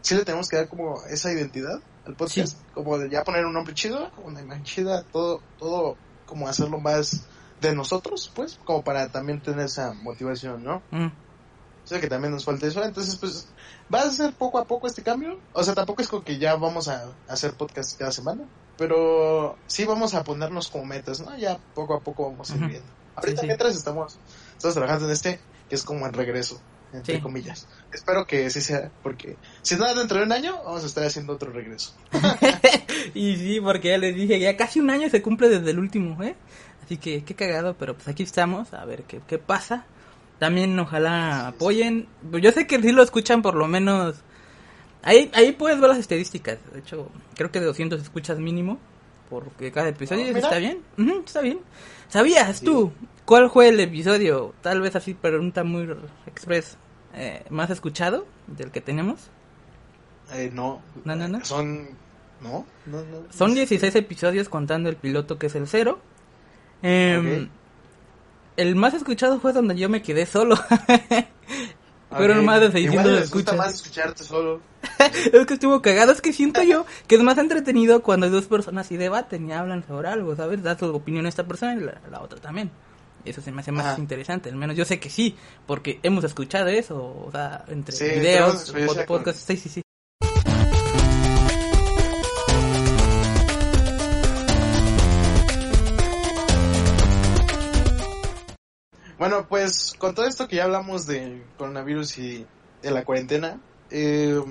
sí 0.01 0.15
le 0.15 0.23
tenemos 0.23 0.47
que 0.47 0.55
dar 0.55 0.69
como 0.69 1.03
esa 1.09 1.31
identidad 1.33 1.81
al 2.05 2.15
podcast, 2.15 2.57
como 2.73 2.97
de 2.97 3.09
ya 3.09 3.23
poner 3.23 3.45
un 3.45 3.53
nombre 3.53 3.73
chido, 3.73 4.09
una 4.23 4.41
imagen 4.41 4.63
chida, 4.63 5.03
todo 5.03 5.41
todo 5.59 5.97
como 6.25 6.47
hacerlo 6.47 6.79
más 6.79 7.25
de 7.61 7.75
nosotros, 7.75 8.31
pues, 8.33 8.59
como 8.65 8.83
para 8.83 9.11
también 9.11 9.41
tener 9.41 9.65
esa 9.65 9.93
motivación, 9.93 10.63
¿no? 10.63 10.81
Mm. 10.91 11.07
Sé 11.83 11.99
que 11.99 12.07
también 12.07 12.31
nos 12.31 12.45
falta 12.45 12.67
eso, 12.67 12.83
entonces 12.83 13.15
pues 13.15 13.47
va 13.93 14.01
a 14.01 14.09
ser 14.09 14.33
poco 14.33 14.59
a 14.59 14.65
poco 14.65 14.87
este 14.87 15.03
cambio. 15.03 15.39
O 15.53 15.63
sea, 15.63 15.73
tampoco 15.73 16.01
es 16.01 16.07
como 16.07 16.23
que 16.23 16.37
ya 16.37 16.55
vamos 16.55 16.87
a 16.87 17.11
hacer 17.27 17.53
podcast 17.53 17.97
cada 17.97 18.11
semana, 18.11 18.43
pero 18.77 19.57
sí 19.67 19.85
vamos 19.85 20.13
a 20.13 20.23
ponernos 20.23 20.69
como 20.69 20.85
metas, 20.85 21.21
¿no? 21.21 21.35
Ya 21.37 21.57
poco 21.73 21.95
a 21.95 21.99
poco 21.99 22.29
vamos 22.29 22.51
a 22.51 22.55
ir 22.55 22.67
viendo. 22.67 22.91
Ahorita 23.15 23.41
sí. 23.41 23.47
mientras 23.47 23.75
estamos, 23.75 24.17
estamos 24.55 24.75
trabajando 24.75 25.05
en 25.05 25.11
este, 25.11 25.39
que 25.69 25.75
es 25.75 25.83
como 25.83 26.05
el 26.05 26.13
regreso, 26.13 26.61
entre 26.93 27.15
Sí. 27.15 27.21
comillas. 27.21 27.67
Espero 27.93 28.25
que 28.25 28.49
sí 28.49 28.61
sea, 28.61 28.91
porque 29.03 29.37
si 29.61 29.75
no 29.75 29.93
dentro 29.93 30.17
de 30.19 30.25
un 30.25 30.31
año, 30.31 30.55
vamos 30.65 30.83
a 30.83 30.87
estar 30.87 31.03
haciendo 31.05 31.33
otro 31.33 31.51
regreso. 31.51 31.93
y 33.13 33.35
sí, 33.37 33.59
porque 33.61 33.89
ya 33.89 33.97
les 33.97 34.15
dije, 34.15 34.39
ya 34.39 34.55
casi 34.57 34.79
un 34.79 34.89
año 34.89 35.09
se 35.09 35.21
cumple 35.21 35.49
desde 35.49 35.71
el 35.71 35.79
último, 35.79 36.21
¿eh? 36.23 36.35
Así 36.83 36.97
que 36.97 37.23
qué 37.23 37.35
cagado, 37.35 37.75
pero 37.77 37.95
pues 37.95 38.07
aquí 38.07 38.23
estamos, 38.23 38.73
a 38.73 38.83
ver 38.85 39.03
qué, 39.03 39.21
qué 39.27 39.37
pasa. 39.37 39.85
También 40.39 40.77
ojalá 40.79 41.47
apoyen. 41.49 42.07
Yo 42.41 42.51
sé 42.51 42.65
que 42.65 42.81
sí 42.81 42.91
lo 42.91 43.03
escuchan 43.03 43.41
por 43.41 43.55
lo 43.55 43.67
menos... 43.67 44.15
Ahí, 45.03 45.29
ahí 45.33 45.51
puedes 45.51 45.79
ver 45.79 45.89
las 45.89 45.99
estadísticas. 45.99 46.57
De 46.73 46.79
hecho, 46.79 47.09
creo 47.35 47.51
que 47.51 47.59
de 47.59 47.65
200 47.67 48.01
escuchas 48.01 48.39
mínimo. 48.39 48.79
Porque 49.29 49.71
cada 49.71 49.89
episodio 49.89 50.23
Oh, 50.23 50.27
mira. 50.27 50.39
está 50.39 50.57
bien. 50.57 50.79
Ujú, 50.97 51.23
está 51.25 51.41
bien. 51.41 51.59
¿Sabías 52.11 52.59
tú 52.61 52.91
cuál 53.23 53.49
fue 53.49 53.69
el 53.69 53.79
episodio, 53.79 54.53
tal 54.61 54.81
vez 54.81 54.95
así 54.97 55.13
pregunta 55.13 55.63
muy 55.63 55.89
express, 56.27 56.77
eh, 57.13 57.45
más 57.49 57.69
escuchado 57.69 58.27
del 58.47 58.69
que 58.69 58.81
tenemos? 58.81 59.29
Eh, 60.33 60.51
no, 60.53 60.81
No, 61.05 61.15
no, 61.15 61.27
no. 61.27 61.43
son 61.45 61.89
¿No? 62.41 62.65
no, 62.85 63.03
no 63.03 63.31
Son 63.31 63.53
16 63.53 63.95
episodios 63.95 64.49
contando 64.49 64.89
el 64.89 64.95
piloto 64.97 65.37
que 65.37 65.47
es 65.47 65.55
el 65.55 65.67
cero. 65.67 65.99
Em, 66.81 67.49
el 68.57 68.75
más 68.75 68.93
escuchado 68.93 69.39
fue 69.39 69.53
donde 69.53 69.75
yo 69.77 69.87
me 69.87 70.01
quedé 70.01 70.25
solo. 70.25 70.55
Fueron 72.17 72.45
más 72.45 72.59
de 72.59 72.71
600 72.71 73.01
Igual 73.05 73.23
escuchas. 73.23 73.55
más 73.57 73.73
escucharte 73.73 74.23
solo. 74.23 74.61
es 75.33 75.45
que 75.45 75.53
estuvo 75.53 75.81
cagado. 75.81 76.11
Es 76.11 76.21
que 76.21 76.33
siento 76.33 76.61
yo 76.63 76.85
que 77.07 77.15
es 77.15 77.21
más 77.23 77.37
entretenido 77.37 78.03
cuando 78.03 78.29
dos 78.29 78.45
personas 78.45 78.91
y 78.91 78.97
debaten 78.97 79.47
y 79.49 79.53
hablan 79.53 79.85
sobre 79.87 80.09
algo, 80.09 80.35
¿sabes? 80.35 80.61
Da 80.63 80.77
su 80.77 80.85
opinión 80.93 81.25
a 81.25 81.29
esta 81.29 81.45
persona 81.47 81.75
y 81.75 81.79
la, 81.79 82.01
la 82.09 82.21
otra 82.21 82.39
también. 82.39 82.71
Eso 83.23 83.39
se 83.41 83.51
me 83.51 83.61
hace 83.61 83.71
más 83.71 83.85
Ajá. 83.85 83.99
interesante. 83.99 84.49
Al 84.49 84.55
menos 84.55 84.75
yo 84.75 84.83
sé 84.83 84.99
que 84.99 85.09
sí, 85.09 85.35
porque 85.67 85.99
hemos 86.03 86.23
escuchado 86.23 86.67
eso. 86.67 86.97
O 86.97 87.29
sea, 87.31 87.63
entre 87.67 87.95
Sí, 87.95 88.05
videos, 88.05 88.73
podcasts. 89.07 89.43
Sí, 89.47 89.57
sí, 89.57 89.69
sí. 89.69 89.81
Bueno, 99.21 99.45
pues 99.47 99.93
con 99.99 100.15
todo 100.15 100.25
esto 100.25 100.47
que 100.47 100.55
ya 100.55 100.63
hablamos 100.63 101.05
de 101.05 101.43
coronavirus 101.55 102.17
y 102.17 102.47
de 102.81 102.89
la 102.89 103.05
cuarentena, 103.05 103.59
eh, 103.91 104.41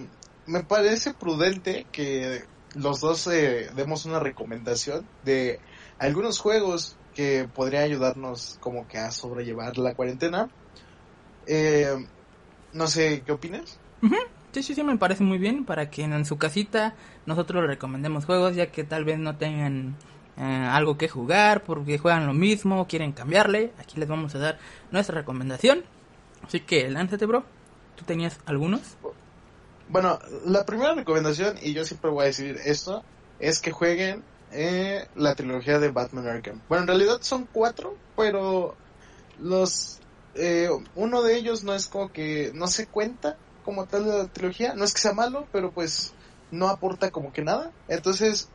me 0.46 0.62
parece 0.62 1.12
prudente 1.12 1.88
que 1.90 2.44
los 2.76 3.00
dos 3.00 3.26
eh, 3.26 3.68
demos 3.74 4.04
una 4.04 4.20
recomendación 4.20 5.04
de 5.24 5.58
algunos 5.98 6.38
juegos 6.38 6.96
que 7.16 7.48
podrían 7.52 7.82
ayudarnos 7.82 8.58
como 8.60 8.86
que 8.86 8.98
a 8.98 9.10
sobrellevar 9.10 9.76
la 9.76 9.96
cuarentena. 9.96 10.48
Eh, 11.48 12.06
no 12.72 12.86
sé, 12.86 13.24
¿qué 13.26 13.32
opinas? 13.32 13.80
Sí, 14.52 14.62
sí, 14.62 14.76
sí, 14.76 14.84
me 14.84 14.98
parece 14.98 15.24
muy 15.24 15.38
bien 15.38 15.64
para 15.64 15.90
que 15.90 16.04
en 16.04 16.24
su 16.24 16.38
casita 16.38 16.94
nosotros 17.26 17.66
recomendemos 17.66 18.24
juegos, 18.24 18.54
ya 18.54 18.70
que 18.70 18.84
tal 18.84 19.04
vez 19.04 19.18
no 19.18 19.36
tengan 19.36 19.96
eh, 20.40 20.42
algo 20.42 20.96
que 20.96 21.06
jugar, 21.06 21.64
porque 21.64 21.98
juegan 21.98 22.26
lo 22.26 22.32
mismo, 22.32 22.86
quieren 22.86 23.12
cambiarle. 23.12 23.74
Aquí 23.78 24.00
les 24.00 24.08
vamos 24.08 24.34
a 24.34 24.38
dar 24.38 24.58
nuestra 24.90 25.14
recomendación. 25.14 25.84
Así 26.42 26.60
que 26.60 26.88
lánzate, 26.88 27.26
bro. 27.26 27.44
¿Tú 27.94 28.06
tenías 28.06 28.38
algunos? 28.46 28.80
Bueno, 29.90 30.18
la 30.46 30.64
primera 30.64 30.94
recomendación, 30.94 31.56
y 31.60 31.74
yo 31.74 31.84
siempre 31.84 32.10
voy 32.10 32.22
a 32.22 32.26
decir 32.28 32.58
esto, 32.64 33.04
es 33.38 33.58
que 33.58 33.70
jueguen 33.70 34.22
eh, 34.50 35.06
la 35.14 35.34
trilogía 35.34 35.78
de 35.78 35.90
Batman 35.90 36.26
Arkham. 36.26 36.62
Bueno, 36.70 36.84
en 36.84 36.88
realidad 36.88 37.18
son 37.20 37.46
cuatro, 37.52 37.98
pero 38.16 38.76
los 39.40 40.00
eh, 40.34 40.70
uno 40.94 41.22
de 41.22 41.36
ellos 41.36 41.64
no 41.64 41.74
es 41.74 41.86
como 41.86 42.10
que 42.12 42.50
no 42.54 42.66
se 42.66 42.86
cuenta 42.86 43.36
como 43.62 43.84
tal 43.84 44.06
de 44.06 44.16
la 44.16 44.26
trilogía. 44.28 44.72
No 44.72 44.84
es 44.84 44.94
que 44.94 45.02
sea 45.02 45.12
malo, 45.12 45.46
pero 45.52 45.70
pues 45.70 46.14
no 46.50 46.68
aporta 46.68 47.10
como 47.10 47.30
que 47.30 47.42
nada. 47.42 47.72
Entonces, 47.88 48.48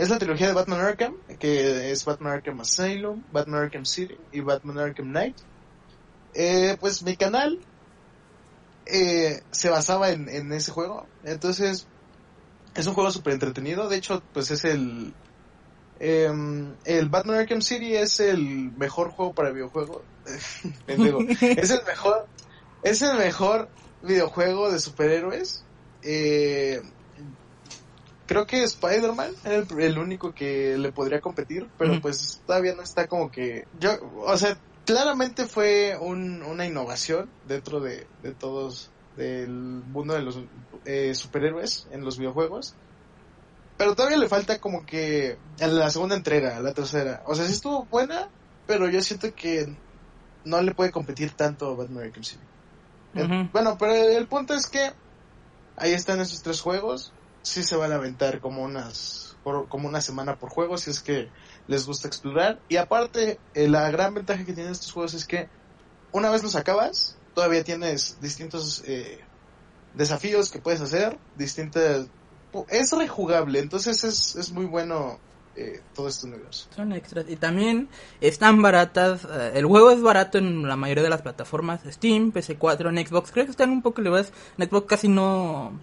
es 0.00 0.08
la 0.08 0.18
trilogía 0.18 0.46
de 0.46 0.54
Batman 0.54 0.80
Arkham, 0.80 1.16
que 1.38 1.90
es 1.90 2.06
Batman 2.06 2.32
Arkham 2.32 2.60
Asylum, 2.60 3.22
Batman 3.32 3.64
Arkham 3.64 3.84
City 3.84 4.16
y 4.32 4.40
Batman 4.40 4.78
Arkham 4.78 5.10
Knight. 5.10 5.36
Eh, 6.32 6.78
pues 6.80 7.02
mi 7.02 7.16
canal 7.16 7.60
eh, 8.86 9.42
se 9.50 9.68
basaba 9.68 10.08
en, 10.08 10.30
en 10.30 10.50
ese 10.52 10.70
juego. 10.70 11.06
Entonces, 11.22 11.86
es 12.74 12.86
un 12.86 12.94
juego 12.94 13.10
súper 13.10 13.34
entretenido. 13.34 13.90
De 13.90 13.96
hecho, 13.96 14.22
pues 14.32 14.50
es 14.50 14.64
el... 14.64 15.12
em, 15.98 16.74
el 16.86 17.10
Batman 17.10 17.40
Arkham 17.40 17.60
City 17.60 17.94
es 17.94 18.20
el 18.20 18.72
mejor 18.78 19.10
juego 19.10 19.34
para 19.34 19.50
videojuego. 19.50 20.02
Es 20.86 21.70
el 21.70 21.84
mejor... 21.84 22.26
Es 22.82 23.02
el 23.02 23.18
mejor 23.18 23.68
videojuego 24.02 24.70
de 24.70 24.78
superhéroes. 24.78 25.62
Eh, 26.02 26.80
creo 28.30 28.46
que 28.46 28.62
Spider-Man 28.62 29.32
era 29.42 29.56
el, 29.56 29.66
el 29.80 29.98
único 29.98 30.32
que 30.32 30.78
le 30.78 30.92
podría 30.92 31.20
competir, 31.20 31.68
pero 31.76 32.00
pues 32.00 32.42
todavía 32.46 32.76
no 32.76 32.82
está 32.82 33.08
como 33.08 33.28
que... 33.28 33.64
Yo, 33.72 33.90
o 34.24 34.38
sea, 34.38 34.56
claramente 34.84 35.46
fue 35.46 35.96
un- 36.00 36.40
una 36.44 36.64
innovación 36.64 37.32
dentro 37.42 37.80
de, 37.80 38.08
de 38.22 38.34
todos 38.36 38.92
del 39.16 39.50
mundo 39.50 40.14
de 40.14 40.22
los 40.22 40.36
eh, 40.84 41.12
superhéroes 41.16 41.88
en 41.90 42.04
los 42.04 42.18
videojuegos. 42.18 42.76
Pero 43.76 43.96
todavía 43.96 44.18
le 44.18 44.28
falta 44.28 44.60
como 44.60 44.84
que 44.86 45.36
a 45.60 45.66
la 45.66 45.90
segunda 45.90 46.14
entrega, 46.14 46.56
a 46.56 46.60
la 46.60 46.72
tercera. 46.72 47.22
O 47.26 47.34
sea, 47.34 47.46
sí 47.46 47.52
estuvo 47.54 47.86
buena, 47.86 48.30
pero 48.64 48.88
yo 48.88 49.00
siento 49.02 49.34
que 49.34 49.66
no 50.44 50.62
le 50.62 50.72
puede 50.74 50.92
competir 50.92 51.34
tanto 51.34 51.66
a 51.66 51.74
Batman 51.74 52.04
Arkham 52.04 52.22
City. 52.22 52.46
Bueno, 53.52 53.76
pero 53.76 53.92
el 53.94 54.28
punto 54.28 54.54
es 54.54 54.68
que 54.68 54.92
ahí 55.76 55.92
están 55.94 56.20
esos 56.20 56.42
tres 56.42 56.60
juegos. 56.60 57.12
Sí 57.42 57.62
se 57.62 57.76
van 57.76 57.92
a 57.92 57.96
aventar 57.96 58.40
como 58.40 58.62
unas 58.62 59.36
por- 59.42 59.68
como 59.68 59.88
una 59.88 60.00
semana 60.02 60.36
por 60.36 60.50
juego 60.50 60.76
si 60.76 60.90
es 60.90 61.00
que 61.00 61.28
les 61.66 61.86
gusta 61.86 62.08
explorar. 62.08 62.60
Y 62.68 62.76
aparte, 62.76 63.38
eh, 63.54 63.68
la 63.68 63.90
gran 63.90 64.14
ventaja 64.14 64.44
que 64.44 64.52
tienen 64.52 64.72
estos 64.72 64.92
juegos 64.92 65.14
es 65.14 65.26
que 65.26 65.48
una 66.12 66.30
vez 66.30 66.42
los 66.42 66.56
acabas, 66.56 67.16
todavía 67.34 67.64
tienes 67.64 68.18
distintos 68.20 68.82
eh, 68.86 69.20
desafíos 69.94 70.50
que 70.50 70.58
puedes 70.60 70.80
hacer, 70.80 71.18
distintas... 71.36 72.06
Es 72.68 72.90
rejugable, 72.92 73.60
entonces 73.60 74.02
es, 74.02 74.34
es 74.34 74.50
muy 74.50 74.66
bueno 74.66 75.20
eh, 75.54 75.80
todo 75.94 76.08
este 76.08 76.26
universo. 76.26 76.66
Son 76.74 76.92
extras. 76.92 77.24
Y 77.28 77.36
también 77.36 77.88
están 78.20 78.60
baratas. 78.60 79.24
eh, 79.24 79.52
el 79.54 79.66
juego 79.66 79.92
es 79.92 80.02
barato 80.02 80.38
en 80.38 80.66
la 80.66 80.74
mayoría 80.76 81.04
de 81.04 81.10
las 81.10 81.22
plataformas. 81.22 81.80
Steam, 81.88 82.32
PC4, 82.32 82.88
en 82.88 83.06
Xbox. 83.06 83.30
Creo 83.30 83.44
que 83.44 83.52
están 83.52 83.70
un 83.70 83.82
poco 83.82 84.00
elevadas. 84.00 84.32
Xbox 84.58 84.86
casi 84.88 85.06
no 85.08 85.80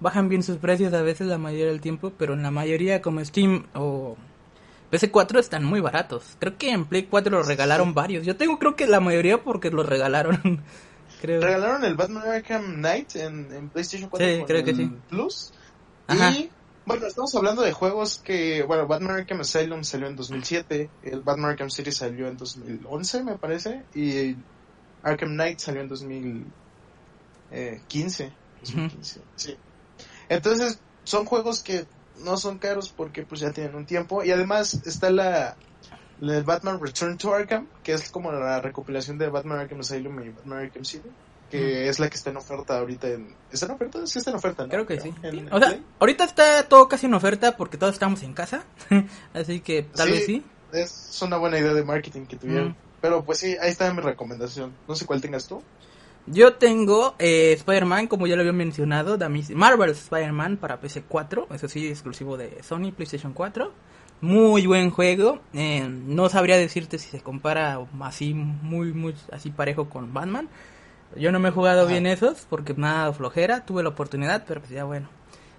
bajan 0.00 0.28
bien 0.28 0.42
sus 0.42 0.58
precios 0.58 0.92
a 0.94 1.02
veces 1.02 1.26
la 1.26 1.38
mayoría 1.38 1.66
del 1.66 1.80
tiempo. 1.80 2.12
Pero 2.16 2.34
en 2.34 2.42
la 2.42 2.50
mayoría 2.50 3.02
como 3.02 3.24
Steam 3.24 3.66
o 3.74 4.16
PC4 4.90 5.38
están 5.38 5.64
muy 5.64 5.80
baratos. 5.80 6.36
Creo 6.38 6.56
que 6.56 6.70
en 6.70 6.84
Play 6.84 7.04
4 7.04 7.36
los 7.36 7.46
regalaron 7.46 7.94
varios. 7.94 8.26
Yo 8.26 8.36
tengo 8.36 8.58
creo 8.58 8.76
que 8.76 8.86
la 8.86 9.00
mayoría 9.00 9.42
porque 9.42 9.70
los 9.70 9.86
regalaron. 9.86 10.62
creo. 11.20 11.40
Regalaron 11.40 11.84
el 11.84 11.94
Batman 11.94 12.28
Arkham 12.28 12.76
Knight 12.76 13.16
en, 13.16 13.52
en 13.52 13.68
PlayStation 13.68 14.10
4 14.10 14.26
Sí, 14.26 14.44
creo 14.46 14.64
que 14.64 14.74
sí. 14.74 14.90
Plus. 15.08 15.52
Ajá. 16.06 16.30
Y 16.30 16.50
bueno, 16.88 17.06
estamos 17.06 17.32
hablando 17.34 17.60
de 17.60 17.72
juegos 17.72 18.22
que, 18.24 18.62
bueno, 18.62 18.86
Batman 18.86 19.16
Arkham 19.16 19.42
Asylum 19.42 19.84
salió 19.84 20.06
en 20.06 20.16
2007, 20.16 20.88
el 21.02 21.20
Batman 21.20 21.50
Arkham 21.50 21.68
City 21.68 21.92
salió 21.92 22.28
en 22.28 22.38
2011, 22.38 23.24
me 23.24 23.36
parece, 23.36 23.82
y 23.94 24.34
Arkham 25.02 25.34
Knight 25.34 25.58
salió 25.58 25.82
en 25.82 25.88
2015. 25.88 28.32
2015, 28.62 29.20
sí. 29.36 29.54
Entonces, 30.28 30.78
son 31.04 31.24
juegos 31.24 31.62
que 31.62 31.86
no 32.24 32.36
son 32.36 32.58
caros 32.58 32.92
porque 32.94 33.22
pues 33.22 33.40
ya 33.40 33.52
tienen 33.52 33.74
un 33.76 33.86
tiempo 33.86 34.24
y 34.24 34.30
además 34.30 34.80
está 34.86 35.10
la 35.10 35.56
la 36.20 36.32
del 36.32 36.42
Batman 36.42 36.80
Return 36.82 37.16
to 37.16 37.32
Arkham, 37.32 37.68
que 37.84 37.92
es 37.92 38.10
como 38.10 38.32
la 38.32 38.60
recopilación 38.60 39.18
de 39.18 39.28
Batman 39.28 39.60
Arkham 39.60 39.80
Asylum 39.80 40.20
y 40.20 40.30
Batman 40.30 40.58
Arkham 40.64 40.84
City, 40.84 41.08
que 41.48 41.88
es 41.88 42.00
la 42.00 42.10
que 42.10 42.16
está 42.16 42.30
en 42.30 42.38
oferta 42.38 42.76
ahorita 42.76 43.06
en... 43.06 43.36
¿Está 43.52 43.66
en 43.66 43.72
oferta? 43.72 44.04
Sí 44.04 44.18
está 44.18 44.32
en 44.32 44.36
oferta, 44.36 44.64
¿no? 44.64 44.68
Creo 44.68 44.84
que 44.84 45.00
sí. 45.00 45.14
En- 45.22 45.30
Sí, 45.30 45.38
en 45.38 45.52
O 45.52 45.58
sea, 45.60 45.68
Play. 45.68 45.84
ahorita 46.00 46.24
está 46.24 46.64
todo 46.68 46.88
casi 46.88 47.06
en 47.06 47.14
oferta 47.14 47.56
porque 47.56 47.76
todos 47.78 47.92
estamos 47.94 48.24
en 48.24 48.32
casa. 48.34 48.64
Así 49.32 49.60
que 49.60 49.84
tal 49.84 50.08
Sí. 50.08 50.12
vez 50.14 50.26
sí. 50.26 50.44
Es 50.72 51.22
una 51.22 51.36
buena 51.36 51.56
idea 51.60 51.72
de 51.72 51.84
marketing 51.84 52.26
que 52.26 52.36
tuvieron. 52.36 52.70
Mm. 52.70 52.76
Pero 53.00 53.24
pues 53.24 53.38
sí, 53.38 53.56
ahí 53.62 53.70
está 53.70 53.94
mi 53.94 54.00
recomendación. 54.02 54.74
No 54.88 54.96
sé 54.96 55.06
cuál 55.06 55.20
tengas 55.20 55.46
tú. 55.46 55.62
Yo 56.30 56.54
tengo 56.54 57.14
eh, 57.18 57.52
Spider-Man, 57.52 58.06
como 58.06 58.26
ya 58.26 58.34
lo 58.36 58.42
había 58.42 58.52
mencionado, 58.52 59.18
Marvel 59.54 59.90
Spider-Man 59.90 60.56
para 60.58 60.80
PC4, 60.80 61.46
eso 61.54 61.68
sí, 61.68 61.88
exclusivo 61.88 62.36
de 62.36 62.62
Sony 62.62 62.92
PlayStation 62.92 63.32
4. 63.32 63.72
Muy 64.20 64.66
buen 64.66 64.90
juego. 64.90 65.40
eh, 65.52 65.88
no 65.88 66.28
sabría 66.28 66.56
decirte 66.56 66.98
si 66.98 67.08
se 67.08 67.20
compara 67.20 67.78
así, 68.00 68.34
muy, 68.34 68.92
muy 68.92 69.14
así 69.32 69.50
parejo 69.50 69.88
con 69.88 70.12
Batman. 70.12 70.48
Yo 71.16 71.32
no 71.32 71.38
me 71.40 71.48
he 71.48 71.52
jugado 71.52 71.82
Ajá. 71.82 71.90
bien 71.92 72.06
esos 72.06 72.46
porque 72.50 72.74
nada 72.74 73.12
flojera, 73.12 73.64
tuve 73.64 73.82
la 73.82 73.90
oportunidad, 73.90 74.44
pero 74.46 74.60
pues 74.60 74.72
ya 74.72 74.84
bueno. 74.84 75.08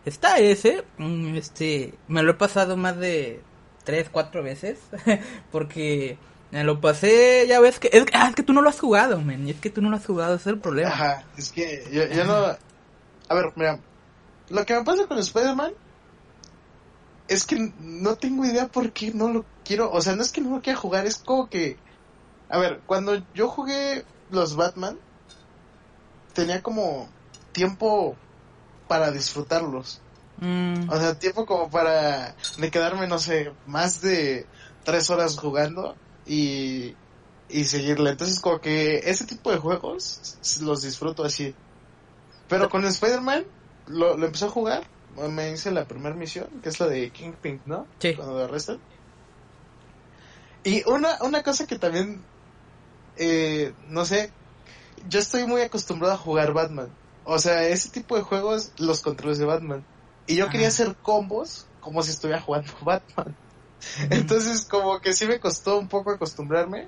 Está 0.06 0.40
ese, 0.40 0.84
mm, 0.98 1.36
este, 1.36 1.94
me 2.08 2.22
lo 2.24 2.32
he 2.32 2.36
pasado 2.36 2.78
más 2.78 2.98
de 2.98 3.42
3, 3.84 4.10
4 4.12 4.44
veces 4.44 4.80
porque 5.52 6.18
me 6.51 6.63
lo 6.63 6.82
pasé, 6.82 7.46
ya 7.48 7.60
ves 7.60 7.79
que 7.79 7.89
es, 7.91 8.06
ah, 8.13 8.27
es 8.29 8.36
que 8.36 8.44
tú 8.44 8.53
no 8.53 8.62
lo 8.62 8.70
has 8.70 8.79
jugado, 8.79 9.22
men, 9.22 9.48
y 9.48 9.51
es 9.51 9.60
que 9.60 9.70
tú 9.70 9.82
no 9.82 9.89
lo 9.89 9.98
has 9.98 10.06
jugado, 10.06 10.36
ese 10.36 10.50
es 10.50 10.56
el 10.56 10.60
problema. 10.60 10.89
Ajá, 10.89 11.24
es 11.38 11.51
que 11.51 11.88
yo, 11.91 12.06
yo 12.08 12.24
no... 12.25 12.58
A 13.27 13.36
ver, 13.36 13.51
mira, 13.56 13.79
lo 14.50 14.65
que 14.65 14.74
me 14.74 14.84
pasa 14.84 15.06
con 15.06 15.20
Spider-Man 15.20 15.74
es 17.27 17.46
que 17.46 17.72
no 17.79 18.15
tengo 18.15 18.46
idea 18.46 18.68
por 18.68 18.91
qué 18.91 19.12
no 19.13 19.29
lo 19.29 19.46
quiero, 19.63 19.91
o 19.91 20.01
sea, 20.01 20.15
no 20.15 20.24
es 20.24 20.32
que 20.32 20.41
no 20.41 20.56
lo 20.56 20.62
quiera 20.62 20.79
jugar, 20.79 21.06
es 21.06 21.18
como 21.18 21.50
que... 21.50 21.77
A 22.50 22.58
ver, 22.58 22.82
cuando 22.88 23.22
yo 23.36 23.48
jugué 23.48 24.03
los 24.32 24.56
Batman, 24.56 24.98
tenía 26.34 26.63
como 26.63 27.08
tiempo 27.51 28.15
para 28.88 29.12
disfrutarlos. 29.12 30.01
Mm, 30.38 30.89
O 30.89 30.98
sea, 30.98 31.20
tiempo 31.20 31.46
como 31.46 31.70
para 31.70 32.36
de 32.58 32.72
quedarme, 32.72 33.06
no 33.06 33.20
sé, 33.20 33.51
más 33.68 34.01
de 34.01 34.48
tres 34.84 35.12
horas 35.12 35.38
jugando 35.38 35.96
y, 36.30 36.96
y 37.50 37.64
seguirle. 37.66 38.12
Entonces, 38.12 38.40
como 38.40 38.62
que 38.62 39.00
ese 39.00 39.26
tipo 39.26 39.52
de 39.52 39.58
juegos 39.58 40.38
los 40.62 40.84
disfruto 40.84 41.26
así. 41.26 41.54
Pero 42.48 42.70
con 42.70 42.86
Spider-Man 42.86 43.46
lo, 43.88 44.16
lo 44.16 44.26
empecé 44.26 44.46
a 44.46 44.50
jugar 44.50 44.84
me 45.28 45.52
hice 45.52 45.72
la 45.72 45.86
primera 45.86 46.16
misión, 46.16 46.48
que 46.64 46.70
es 46.70 46.80
la 46.80 46.88
de 46.88 47.10
Kingpin, 47.10 47.62
¿no? 47.66 47.88
Sí. 48.00 48.14
Cuando 48.16 48.36
lo 48.36 48.46
arrestan. 48.46 48.80
Y 50.64 50.88
una, 50.90 51.18
una 51.22 51.44
cosa 51.44 51.68
que 51.68 51.78
también, 51.78 52.22
eh, 53.18 53.74
no 53.88 54.06
sé, 54.06 54.32
yo 55.08 55.20
estoy 55.20 55.46
muy 55.46 55.62
acostumbrado 55.62 56.14
a 56.14 56.18
jugar 56.18 56.54
Batman. 56.54 56.90
O 57.26 57.40
sea, 57.40 57.64
ese 57.68 57.90
tipo 57.90 58.16
de 58.16 58.22
juegos, 58.22 58.72
los 58.78 59.02
controles 59.02 59.38
de 59.38 59.46
Batman. 59.46 59.86
Y 60.28 60.36
yo 60.36 60.50
quería 60.50 60.68
hacer 60.68 60.96
combos 60.96 61.66
como 61.80 62.04
si 62.04 62.12
estuviera 62.12 62.42
jugando 62.42 62.72
Batman. 62.82 63.36
Entonces, 64.10 64.66
como 64.66 65.00
que 65.00 65.14
sí 65.14 65.26
me 65.28 65.40
costó 65.40 65.78
un 65.78 65.88
poco 65.88 66.12
acostumbrarme. 66.12 66.88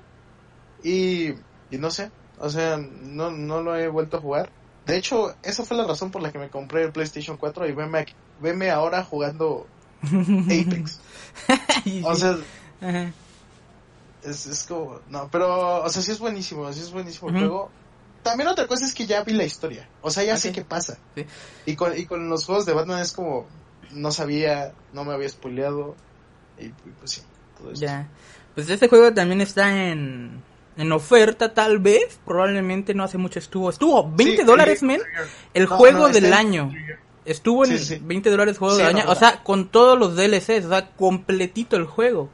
Y, 0.82 1.28
y 1.70 1.78
no 1.78 1.90
sé, 1.90 2.10
o 2.38 2.50
sea, 2.50 2.76
no, 2.76 3.30
no 3.30 3.62
lo 3.62 3.76
he 3.76 3.88
vuelto 3.88 4.16
a 4.16 4.20
jugar. 4.20 4.50
De 4.84 4.96
hecho, 4.96 5.34
esa 5.44 5.64
fue 5.64 5.76
la 5.76 5.86
razón 5.86 6.10
por 6.10 6.22
la 6.22 6.32
que 6.32 6.38
me 6.40 6.50
compré 6.50 6.82
el 6.82 6.92
PlayStation 6.92 7.36
4 7.36 7.68
y 7.68 7.72
veme, 7.72 8.00
aquí- 8.00 8.14
veme 8.40 8.68
ahora 8.70 9.04
jugando 9.04 9.66
Apex. 10.02 10.98
O 12.04 12.14
sea, 12.16 12.36
Ajá. 12.80 13.12
es, 14.24 14.46
es 14.46 14.64
como, 14.64 14.98
no, 15.08 15.28
pero, 15.30 15.82
o 15.84 15.88
sea, 15.88 16.02
sí 16.02 16.10
es 16.10 16.18
buenísimo, 16.18 16.72
sí 16.72 16.80
es 16.80 16.90
buenísimo 16.92 17.30
el 17.30 17.38
juego. 17.38 17.70
También 18.24 18.48
otra 18.48 18.66
cosa 18.66 18.84
es 18.84 18.94
que 18.94 19.06
ya 19.06 19.22
vi 19.22 19.32
la 19.34 19.44
historia, 19.44 19.88
o 20.00 20.10
sea, 20.10 20.24
ya 20.24 20.36
sé 20.36 20.52
qué 20.52 20.62
pasa. 20.64 20.98
Sí. 21.14 21.24
Y, 21.66 21.76
con, 21.76 21.96
y 21.96 22.06
con 22.06 22.28
los 22.28 22.44
juegos 22.44 22.66
de 22.66 22.72
Batman 22.72 23.00
es 23.00 23.12
como, 23.12 23.46
no 23.92 24.10
sabía, 24.10 24.74
no 24.92 25.04
me 25.04 25.12
había 25.12 25.28
spoileado, 25.28 25.96
y, 26.66 26.74
pues 26.98 27.10
sí, 27.10 27.22
todo 27.58 27.72
esto. 27.72 27.84
Ya. 27.86 28.08
Pues 28.54 28.68
este 28.68 28.88
juego 28.88 29.12
también 29.14 29.40
está 29.40 29.90
en, 29.90 30.42
en 30.76 30.92
oferta, 30.92 31.54
tal 31.54 31.78
vez. 31.78 32.18
Probablemente 32.24 32.94
no 32.94 33.04
hace 33.04 33.18
mucho 33.18 33.38
estuvo. 33.38 33.70
Estuvo 33.70 34.10
20 34.12 34.36
Sí, 34.38 34.42
dólares, 34.44 34.82
men. 34.82 35.00
El 35.54 35.64
No, 35.64 35.76
juego 35.76 36.08
no, 36.08 36.08
del 36.08 36.32
año. 36.32 36.70
Estuvo 37.24 37.64
en 37.64 37.78
Sí, 37.78 37.84
sí. 37.96 37.98
20 38.02 38.30
dólares 38.30 38.58
juego 38.58 38.76
del 38.76 38.86
año. 38.86 39.04
no. 39.04 39.12
O 39.12 39.14
sea, 39.14 39.42
con 39.42 39.68
todos 39.68 39.98
los 39.98 40.16
DLCs. 40.16 40.66
O 40.66 40.68
sea, 40.68 40.90
completito 40.96 41.76
el 41.76 41.84
juego. 41.86 42.28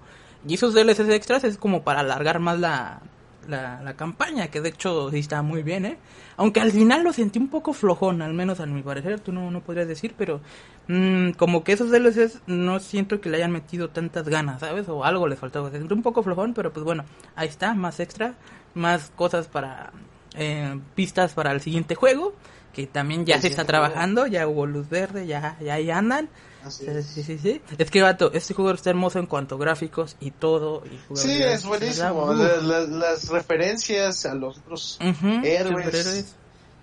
Y 0.47 0.55
esos 0.55 0.73
DLCs 0.75 1.09
extras 1.11 1.45
es 1.45 1.59
como 1.59 1.83
para 1.83 2.01
alargar 2.01 2.39
más 2.41 2.59
la, 2.59 3.03
la, 3.49 3.81
la 3.83 3.95
campaña. 3.95 4.49
Que 4.49 4.61
de 4.61 4.69
hecho 4.69 5.11
sí 5.11 5.19
está 5.19 5.43
muy 5.43 5.63
bien, 5.65 5.85
¿eh? 5.87 5.99
Aunque 6.37 6.61
al 6.61 6.71
final 6.71 7.03
lo 7.03 7.13
sentí 7.13 7.39
un 7.39 7.49
poco 7.49 7.73
flojón, 7.73 8.23
al 8.23 8.35
menos 8.35 8.61
a 8.61 8.67
mi 8.67 8.83
parecer. 8.83 9.19
Tú 9.21 9.33
no, 9.33 9.51
no 9.51 9.61
podrías 9.61 9.89
decir, 9.89 10.15
pero 10.17 10.41
mm, 10.87 11.31
como 11.33 11.65
que 11.65 11.73
esos 11.73 11.91
DLCs 11.91 12.43
no 12.47 12.79
siento 12.81 13.21
que 13.21 13.29
le 13.31 13.39
hayan 13.39 13.51
metido 13.51 13.91
tantas 13.91 14.29
ganas, 14.29 14.61
¿sabes? 14.61 14.89
O 14.89 15.05
algo 15.05 15.27
le 15.27 15.37
faltaba. 15.37 15.71
Se 15.71 15.79
sintió 15.79 15.97
un 15.97 16.03
poco 16.03 16.23
flojón, 16.23 16.55
pero 16.55 16.73
pues 16.73 16.85
bueno, 16.85 17.05
ahí 17.35 17.49
está, 17.49 17.75
más 17.75 17.99
extra, 18.01 18.35
más 18.75 19.11
cosas 19.17 19.49
para 19.49 19.93
eh, 20.37 20.79
pistas 20.95 21.33
para 21.35 21.51
el 21.53 21.61
siguiente 21.61 21.95
juego, 21.97 22.35
que 22.73 22.87
también 22.87 23.27
ya 23.27 23.37
El 23.37 23.41
se 23.43 23.49
está 23.49 23.63
juego. 23.65 23.69
trabajando, 23.69 24.27
ya 24.27 24.47
hubo 24.47 24.67
luz 24.67 24.89
verde, 24.89 25.27
ya, 25.27 25.57
ya 25.61 25.75
ahí 25.75 25.91
andan. 25.91 26.29
Así 26.69 26.85
Sí, 26.85 26.91
es. 26.91 27.07
sí, 27.07 27.23
sí, 27.23 27.39
sí. 27.39 27.63
Es 27.77 27.91
que, 27.91 28.01
vato, 28.03 28.31
este 28.33 28.55
juego 28.55 28.71
está 28.71 28.91
hermoso 28.91 29.19
en 29.19 29.27
cuanto 29.27 29.57
a 29.57 29.59
gráficos 29.59 30.17
y 30.21 30.31
todo. 30.31 30.83
Y 30.87 31.17
Sí, 31.17 31.43
es 31.43 31.65
buenísimo. 31.65 32.25
Uf. 32.25 32.37
La- 32.39 32.57
la- 32.59 32.81
las 32.87 33.29
referencias 33.29 34.25
a 34.27 34.35
los 34.35 34.59
otros 34.59 34.99
héroes. 35.43 36.35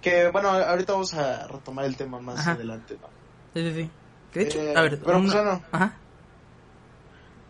Que 0.02 0.30
bueno, 0.30 0.50
ahorita 0.50 0.94
vamos 0.94 1.14
a 1.16 1.48
retomar 1.48 1.86
el 1.86 1.96
tema 1.96 2.20
más 2.20 2.40
Ajá. 2.40 2.52
adelante. 2.52 2.98
¿no? 3.02 3.08
Sí, 3.54 3.70
sí, 3.70 3.82
sí. 3.84 3.90
De 4.34 4.44
hecho, 4.44 4.60
Eh, 4.62 4.74
a 4.76 4.82
ver, 4.82 5.00
pero 5.00 5.20
pues 5.20 5.34
bueno. 5.34 5.64
Ajá. 5.72 5.98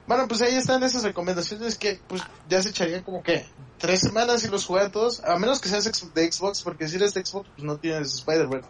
Bueno, 0.08 0.28
pues 0.28 0.42
ahí 0.44 0.54
están 0.56 0.84
esas 0.84 1.04
recomendaciones 1.04 1.78
que 1.78 2.00
pues 2.08 2.22
ya 2.48 2.62
se 2.62 2.70
echarían 2.70 3.02
como 3.04 3.24
que 3.24 3.44
tres 3.80 4.02
semanas 4.02 4.44
y 4.46 4.50
los 4.50 4.66
juegan 4.66 4.92
todos. 4.92 5.24
A 5.24 5.38
menos 5.40 5.60
que 5.60 5.68
seas 5.68 5.84
de 6.14 6.32
Xbox, 6.32 6.62
porque 6.62 6.88
si 6.88 6.98
eres 6.98 7.14
de 7.16 7.26
Xbox, 7.26 7.50
pues 7.56 7.64
no 7.64 7.78
tienes 7.78 8.14
Spider-Man. 8.16 8.62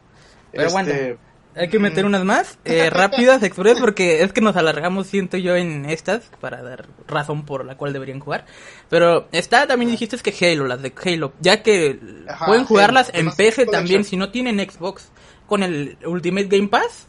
Pero. 0.54 0.68
Este, 0.70 1.18
Hay 1.56 1.70
que 1.70 1.80
meter 1.80 2.06
unas 2.06 2.26
más, 2.26 2.60
eh, 2.66 2.90
rápidas, 2.92 3.42
express, 3.42 3.80
porque 3.80 4.24
es 4.24 4.34
que 4.34 4.42
nos 4.42 4.58
alargamos, 4.58 5.08
siento 5.08 5.38
yo, 5.38 5.56
en 5.56 5.90
estas, 5.90 6.30
para 6.42 6.62
dar 6.62 6.86
razón 7.08 7.46
por 7.46 7.64
la 7.66 7.78
cual 7.78 7.94
deberían 7.94 8.20
jugar. 8.20 8.46
Pero 8.90 9.28
está, 9.32 9.66
también 9.66 9.92
dijiste 9.92 10.18
que 10.18 10.46
Halo, 10.46 10.68
las 10.68 10.82
de 10.82 10.94
Halo, 11.04 11.34
ya 11.40 11.64
que 11.64 12.00
Ajá, 12.28 12.46
pueden 12.46 12.66
jugarlas 12.66 13.08
Halo, 13.10 13.20
en 13.20 13.28
además, 13.28 13.36
PC 13.36 13.66
también, 13.68 14.04
si 14.04 14.18
no 14.18 14.32
tienen 14.32 14.60
Xbox, 14.60 15.10
con 15.48 15.64
el 15.64 15.98
Ultimate 16.06 16.48
Game 16.48 16.68
Pass, 16.68 17.08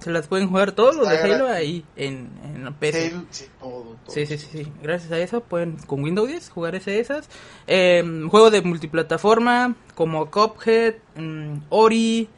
se 0.00 0.10
las 0.10 0.26
pueden 0.26 0.48
jugar 0.48 0.72
todos 0.72 0.96
los 0.96 1.08
de 1.08 1.18
Halo 1.18 1.46
ahí 1.46 1.84
en, 1.94 2.30
en 2.42 2.74
PC. 2.74 3.08
Halo, 3.08 3.24
sí, 3.30 3.44
todo, 3.60 3.96
todo. 4.04 4.14
Sí, 4.14 4.26
sí, 4.26 4.38
sí, 4.38 4.48
sí. 4.50 4.72
Gracias 4.82 5.12
a 5.12 5.18
eso 5.18 5.42
pueden 5.42 5.76
con 5.86 6.02
Windows 6.02 6.28
10 6.28 6.48
jugar 6.50 6.74
ese 6.74 6.98
esas. 6.98 7.28
Eh, 7.66 8.02
juego 8.30 8.50
de 8.50 8.62
multiplataforma 8.62 9.76
como 9.94 10.30
Cuphead, 10.30 10.94
mm, 11.16 11.56
Ori, 11.68 12.28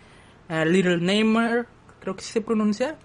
Little 0.64 0.98
Nightmare, 0.98 1.64
creo 2.00 2.14
que 2.16 2.22
se 2.22 2.40
pronuncia. 2.40 2.96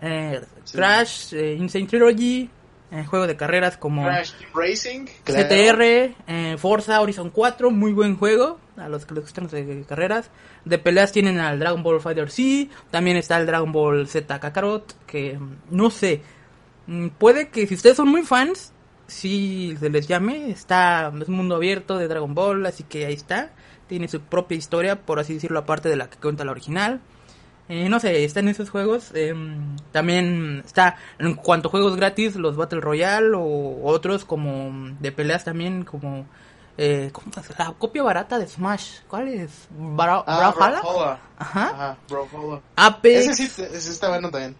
eh, 0.00 0.40
Sí. 0.64 0.76
Crash, 0.76 1.32
eh, 1.34 1.54
Insane 1.54 1.86
Trilogy, 1.86 2.50
eh, 2.90 3.04
juego 3.06 3.26
de 3.26 3.36
carreras 3.36 3.76
como 3.76 4.02
Crash 4.04 4.32
Racing. 4.54 5.06
CTR, 5.24 6.14
eh, 6.26 6.56
Forza 6.58 7.00
Horizon 7.00 7.30
4, 7.30 7.70
muy 7.70 7.92
buen 7.92 8.16
juego, 8.16 8.58
a 8.76 8.88
los 8.88 9.06
que 9.06 9.14
les 9.14 9.22
gustan 9.24 9.46
de 9.48 9.84
carreras. 9.88 10.30
De 10.64 10.78
peleas 10.78 11.12
tienen 11.12 11.38
al 11.38 11.58
Dragon 11.60 11.82
Ball 11.82 12.00
Fighter 12.00 12.30
C, 12.30 12.68
también 12.90 13.16
está 13.16 13.38
el 13.38 13.46
Dragon 13.46 13.70
Ball 13.72 14.06
Z 14.08 14.38
Kakarot, 14.40 14.94
que 15.06 15.38
mm, 15.38 15.56
no 15.70 15.90
sé, 15.90 16.20
mm, 16.86 17.08
puede 17.18 17.48
que 17.48 17.66
si 17.66 17.74
ustedes 17.74 17.96
son 17.96 18.08
muy 18.08 18.22
fans, 18.22 18.72
si 19.06 19.76
se 19.78 19.88
les 19.88 20.08
llame, 20.08 20.50
está, 20.50 21.12
es 21.20 21.28
un 21.28 21.36
mundo 21.36 21.54
abierto 21.54 21.96
de 21.96 22.08
Dragon 22.08 22.34
Ball, 22.34 22.66
así 22.66 22.82
que 22.82 23.06
ahí 23.06 23.14
está, 23.14 23.50
tiene 23.88 24.08
su 24.08 24.20
propia 24.20 24.56
historia, 24.56 25.00
por 25.00 25.18
así 25.18 25.34
decirlo, 25.34 25.58
aparte 25.58 25.88
de 25.88 25.96
la 25.96 26.08
que 26.10 26.18
cuenta 26.18 26.44
la 26.44 26.52
original. 26.52 27.00
Eh, 27.68 27.88
no 27.88 27.98
sé, 27.98 28.24
están 28.24 28.48
esos 28.48 28.70
juegos. 28.70 29.10
em, 29.14 29.76
también 29.92 30.62
está, 30.64 30.96
en 31.18 31.34
cuanto 31.34 31.68
a 31.68 31.70
juegos 31.70 31.96
gratis, 31.96 32.36
los 32.36 32.56
Battle 32.56 32.80
Royale 32.80 33.32
o 33.34 33.80
otros 33.84 34.24
como 34.24 34.94
de 35.00 35.10
peleas 35.12 35.44
también, 35.44 35.84
como 35.84 36.26
eh, 36.78 37.10
¿cómo 37.12 37.30
la 37.58 37.72
copia 37.78 38.02
barata 38.02 38.38
de 38.38 38.46
Smash. 38.46 39.00
¿Cuál 39.08 39.28
es? 39.28 39.66
Bra 39.70 40.22
Ah, 40.26 40.52
Brawlhalla? 40.52 40.80
Brawlhalla. 40.82 41.18
Ajá. 41.38 41.68
Ajá, 41.70 41.96
Brawlhalla. 42.08 42.60
Apex. 42.76 43.28
Ese 43.28 43.46
sí, 43.48 43.62
ese 43.62 43.90
está 43.90 44.08
bueno 44.10 44.30
también. 44.30 44.54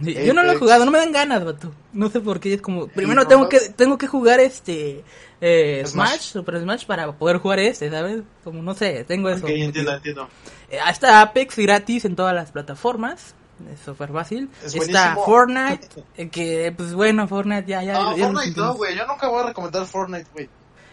Yo 0.00 0.32
no 0.34 0.42
lo 0.42 0.52
he 0.52 0.56
Apex. 0.56 0.60
jugado, 0.60 0.84
no 0.84 0.90
me 0.90 0.98
dan 0.98 1.12
ganas, 1.12 1.44
vato. 1.44 1.72
No 1.92 2.08
sé 2.10 2.20
por 2.20 2.38
qué, 2.40 2.54
es 2.54 2.62
como, 2.62 2.86
primero 2.88 3.22
no, 3.22 3.28
tengo 3.28 3.42
no. 3.44 3.48
que 3.48 3.60
tengo 3.70 3.98
que 3.98 4.06
jugar 4.06 4.40
este 4.40 5.04
eh, 5.40 5.82
Smash, 5.86 6.10
Smash. 6.10 6.20
Super 6.32 6.60
Smash 6.60 6.86
para 6.86 7.10
poder 7.12 7.38
jugar 7.38 7.58
este, 7.58 7.90
¿sabes? 7.90 8.22
Como 8.44 8.62
no 8.62 8.74
sé, 8.74 9.04
tengo 9.04 9.28
eso. 9.28 9.44
Ok, 9.44 9.50
entiendo, 9.50 9.92
entiendo. 9.94 10.28
Eh, 10.70 10.78
está 10.88 11.20
Apex 11.22 11.56
gratis 11.56 12.04
en 12.04 12.14
todas 12.16 12.34
las 12.34 12.52
plataformas. 12.52 13.34
Es 13.72 13.80
súper 13.80 14.10
fácil. 14.10 14.48
Es 14.64 14.74
está. 14.74 15.16
Fortnite, 15.16 15.86
eh, 16.16 16.28
que 16.30 16.72
pues 16.74 16.94
bueno, 16.94 17.28
Fortnite 17.28 17.66
ya, 17.68 17.82
ya. 17.82 17.96
Ah, 17.96 18.14
ya 18.16 18.26
Fortnite 18.28 18.58
no, 18.60 18.74
güey. 18.74 18.96
Yo 18.96 19.06
nunca 19.06 19.28
voy 19.28 19.42
a 19.42 19.46
recomendar 19.48 19.84
Fortnite, 19.86 20.26
güey. 20.32 20.48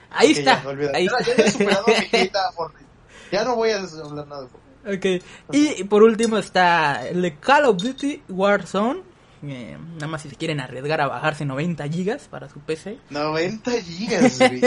Ahí 0.09 0.31
Ok, 0.31 0.37
está, 0.39 0.63
ya, 0.63 0.89
ahí 0.93 1.07
ya, 1.07 1.17
está. 1.17 1.35
ya 1.37 1.43
he 1.43 1.51
superado 1.51 1.85
mi 1.87 1.93
a 2.33 2.51
Fortnite. 2.53 2.85
Ya 3.31 3.43
no 3.45 3.55
voy 3.55 3.69
a 3.71 3.77
hablar 3.77 4.27
nada 4.27 4.41
de 4.41 4.47
Fortnite. 4.49 4.66
Ok. 4.87 5.05
Y 5.51 5.83
por 5.85 6.03
último 6.03 6.37
está 6.37 7.07
el 7.07 7.21
de 7.21 7.35
Call 7.35 7.65
of 7.65 7.77
Duty 7.77 8.23
Warzone. 8.29 9.01
eh, 9.43 9.77
nada 9.95 10.07
más 10.07 10.21
si 10.21 10.29
se 10.29 10.35
quieren 10.35 10.59
arriesgar 10.59 11.01
a 11.01 11.07
bajarse 11.07 11.45
90 11.45 11.87
gigas 11.89 12.27
para 12.27 12.49
su 12.49 12.59
PC 12.59 12.97
90 13.09 13.71
gigas, 13.81 14.39
güey. 14.39 14.61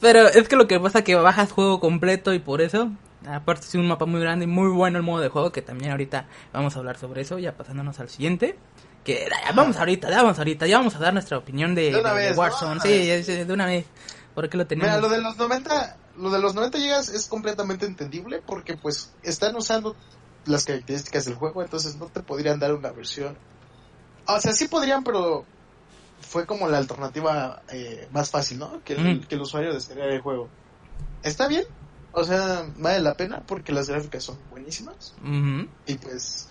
Pero 0.00 0.28
es 0.28 0.48
que 0.48 0.56
lo 0.56 0.66
que 0.66 0.78
pasa 0.78 0.98
es 0.98 1.04
que 1.04 1.14
bajas 1.16 1.50
juego 1.52 1.80
completo 1.80 2.32
y 2.34 2.38
por 2.38 2.60
eso, 2.60 2.90
aparte 3.26 3.66
es 3.66 3.74
un 3.74 3.88
mapa 3.88 4.06
muy 4.06 4.20
grande 4.20 4.44
y 4.44 4.48
muy 4.48 4.68
bueno 4.70 4.98
el 4.98 5.04
modo 5.04 5.22
de 5.22 5.28
juego, 5.28 5.50
que 5.52 5.62
también 5.62 5.90
ahorita 5.90 6.26
vamos 6.52 6.76
a 6.76 6.78
hablar 6.78 6.98
sobre 6.98 7.22
eso, 7.22 7.38
ya 7.38 7.56
pasándonos 7.56 7.98
al 8.00 8.08
siguiente. 8.08 8.56
Que 9.04 9.26
vamos 9.54 9.76
ahorita, 9.76 10.10
ya 10.10 10.22
vamos 10.22 10.38
ahorita, 10.38 10.66
ya 10.66 10.78
vamos 10.78 10.94
a 10.94 10.98
dar 10.98 11.12
nuestra 11.14 11.38
opinión 11.38 11.74
de. 11.74 11.92
Warzone. 12.36 12.80
Sí, 12.80 13.32
de 13.44 13.52
una 13.52 13.66
vez. 13.66 13.86
¿Por 14.34 14.48
qué 14.48 14.56
lo 14.58 14.66
tenemos? 14.66 14.90
Mira, 14.90 15.00
lo 15.00 15.08
de 15.08 15.20
los 15.20 15.36
90, 15.36 15.96
lo 16.18 16.30
de 16.30 16.40
los 16.40 16.54
90 16.54 16.78
gigas 16.78 17.08
es 17.08 17.26
completamente 17.28 17.86
entendible 17.86 18.42
porque 18.46 18.76
pues 18.76 19.14
están 19.22 19.56
usando 19.56 19.96
las 20.44 20.64
características 20.64 21.24
del 21.24 21.34
juego, 21.34 21.62
entonces 21.62 21.96
no 21.96 22.08
te 22.08 22.22
podrían 22.22 22.58
dar 22.58 22.74
una 22.74 22.92
versión. 22.92 23.38
O 24.26 24.40
sea, 24.40 24.52
sí 24.52 24.68
podrían, 24.68 25.04
pero 25.04 25.46
fue 26.20 26.46
como 26.46 26.68
la 26.68 26.78
alternativa 26.78 27.62
eh, 27.72 28.08
más 28.10 28.30
fácil, 28.30 28.58
¿no? 28.58 28.82
Que 28.82 28.94
el, 28.94 29.18
Ujú. 29.18 29.28
que 29.28 29.34
el 29.34 29.40
usuario 29.42 29.72
descargara 29.72 30.14
el 30.14 30.20
juego. 30.20 30.50
Está 31.22 31.48
bien, 31.48 31.64
o 32.12 32.24
sea, 32.24 32.64
vale 32.76 33.00
la 33.00 33.14
pena 33.14 33.42
porque 33.46 33.72
las 33.72 33.88
gráficas 33.88 34.24
son 34.24 34.38
buenísimas 34.48 35.14
y 35.86 35.94
pues 35.94 36.48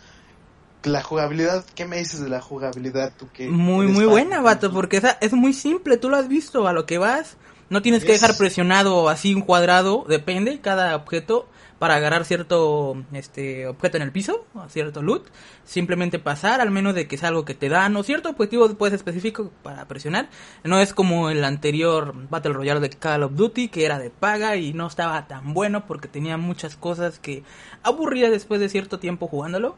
la 0.83 1.01
jugabilidad, 1.01 1.65
¿qué 1.75 1.85
me 1.85 1.97
dices 1.97 2.21
de 2.21 2.29
la 2.29 2.41
jugabilidad 2.41 3.13
tú 3.17 3.27
que 3.31 3.49
Muy, 3.49 3.87
muy 3.87 4.05
buena, 4.05 4.41
vato, 4.41 4.71
porque 4.71 4.97
esa 4.97 5.17
es 5.21 5.33
muy 5.33 5.53
simple, 5.53 5.97
tú 5.97 6.09
lo 6.09 6.17
has 6.17 6.27
visto, 6.27 6.67
a 6.67 6.73
lo 6.73 6.85
que 6.85 6.97
vas. 6.97 7.37
No 7.69 7.81
tienes 7.81 8.05
que 8.05 8.13
dejar 8.13 8.37
presionado 8.37 9.09
así 9.09 9.33
un 9.33 9.41
cuadrado, 9.41 10.05
depende, 10.07 10.61
cada 10.61 10.95
objeto, 10.95 11.47
para 11.79 11.95
agarrar 11.95 12.25
cierto 12.25 13.03
este 13.11 13.67
objeto 13.67 13.97
en 13.97 14.03
el 14.03 14.11
piso, 14.11 14.45
o 14.53 14.67
cierto 14.69 15.01
loot. 15.01 15.27
Simplemente 15.65 16.17
pasar, 16.17 16.61
al 16.61 16.71
menos 16.71 16.95
de 16.95 17.07
que 17.07 17.15
es 17.15 17.23
algo 17.23 17.45
que 17.45 17.53
te 17.53 17.69
dan, 17.69 17.95
o 17.97 18.03
cierto 18.03 18.29
objetivo 18.29 18.73
pues 18.75 18.93
específico 18.93 19.51
para 19.63 19.87
presionar. 19.87 20.29
No 20.63 20.79
es 20.79 20.93
como 20.93 21.29
el 21.29 21.43
anterior 21.43 22.13
Battle 22.29 22.53
Royale 22.53 22.79
de 22.79 22.89
Call 22.89 23.23
of 23.23 23.35
Duty, 23.35 23.67
que 23.67 23.85
era 23.85 23.99
de 23.99 24.09
paga 24.09 24.55
y 24.55 24.73
no 24.73 24.87
estaba 24.87 25.27
tan 25.27 25.53
bueno 25.53 25.85
porque 25.85 26.07
tenía 26.07 26.37
muchas 26.37 26.77
cosas 26.77 27.19
que 27.19 27.43
aburría 27.83 28.29
después 28.29 28.59
de 28.59 28.69
cierto 28.69 28.99
tiempo 28.99 29.27
jugándolo 29.27 29.75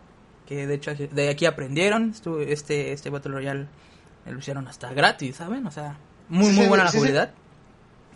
que 0.50 0.66
de 0.66 0.74
hecho 0.74 0.92
de 0.96 1.30
aquí 1.30 1.46
aprendieron, 1.46 2.16
este 2.48 2.92
este 2.92 3.10
Battle 3.12 3.34
Royale 3.34 3.68
lo 4.26 4.40
hicieron 4.40 4.68
hasta 4.68 4.92
gratis, 4.92 5.36
¿saben? 5.36 5.68
O 5.68 5.72
sea, 5.72 5.98
muy 6.28 6.48
Sí, 6.48 6.54
muy 6.54 6.64
sí, 6.64 6.70
buena 6.70 6.86
la 6.86 6.92
sí. 6.92 6.98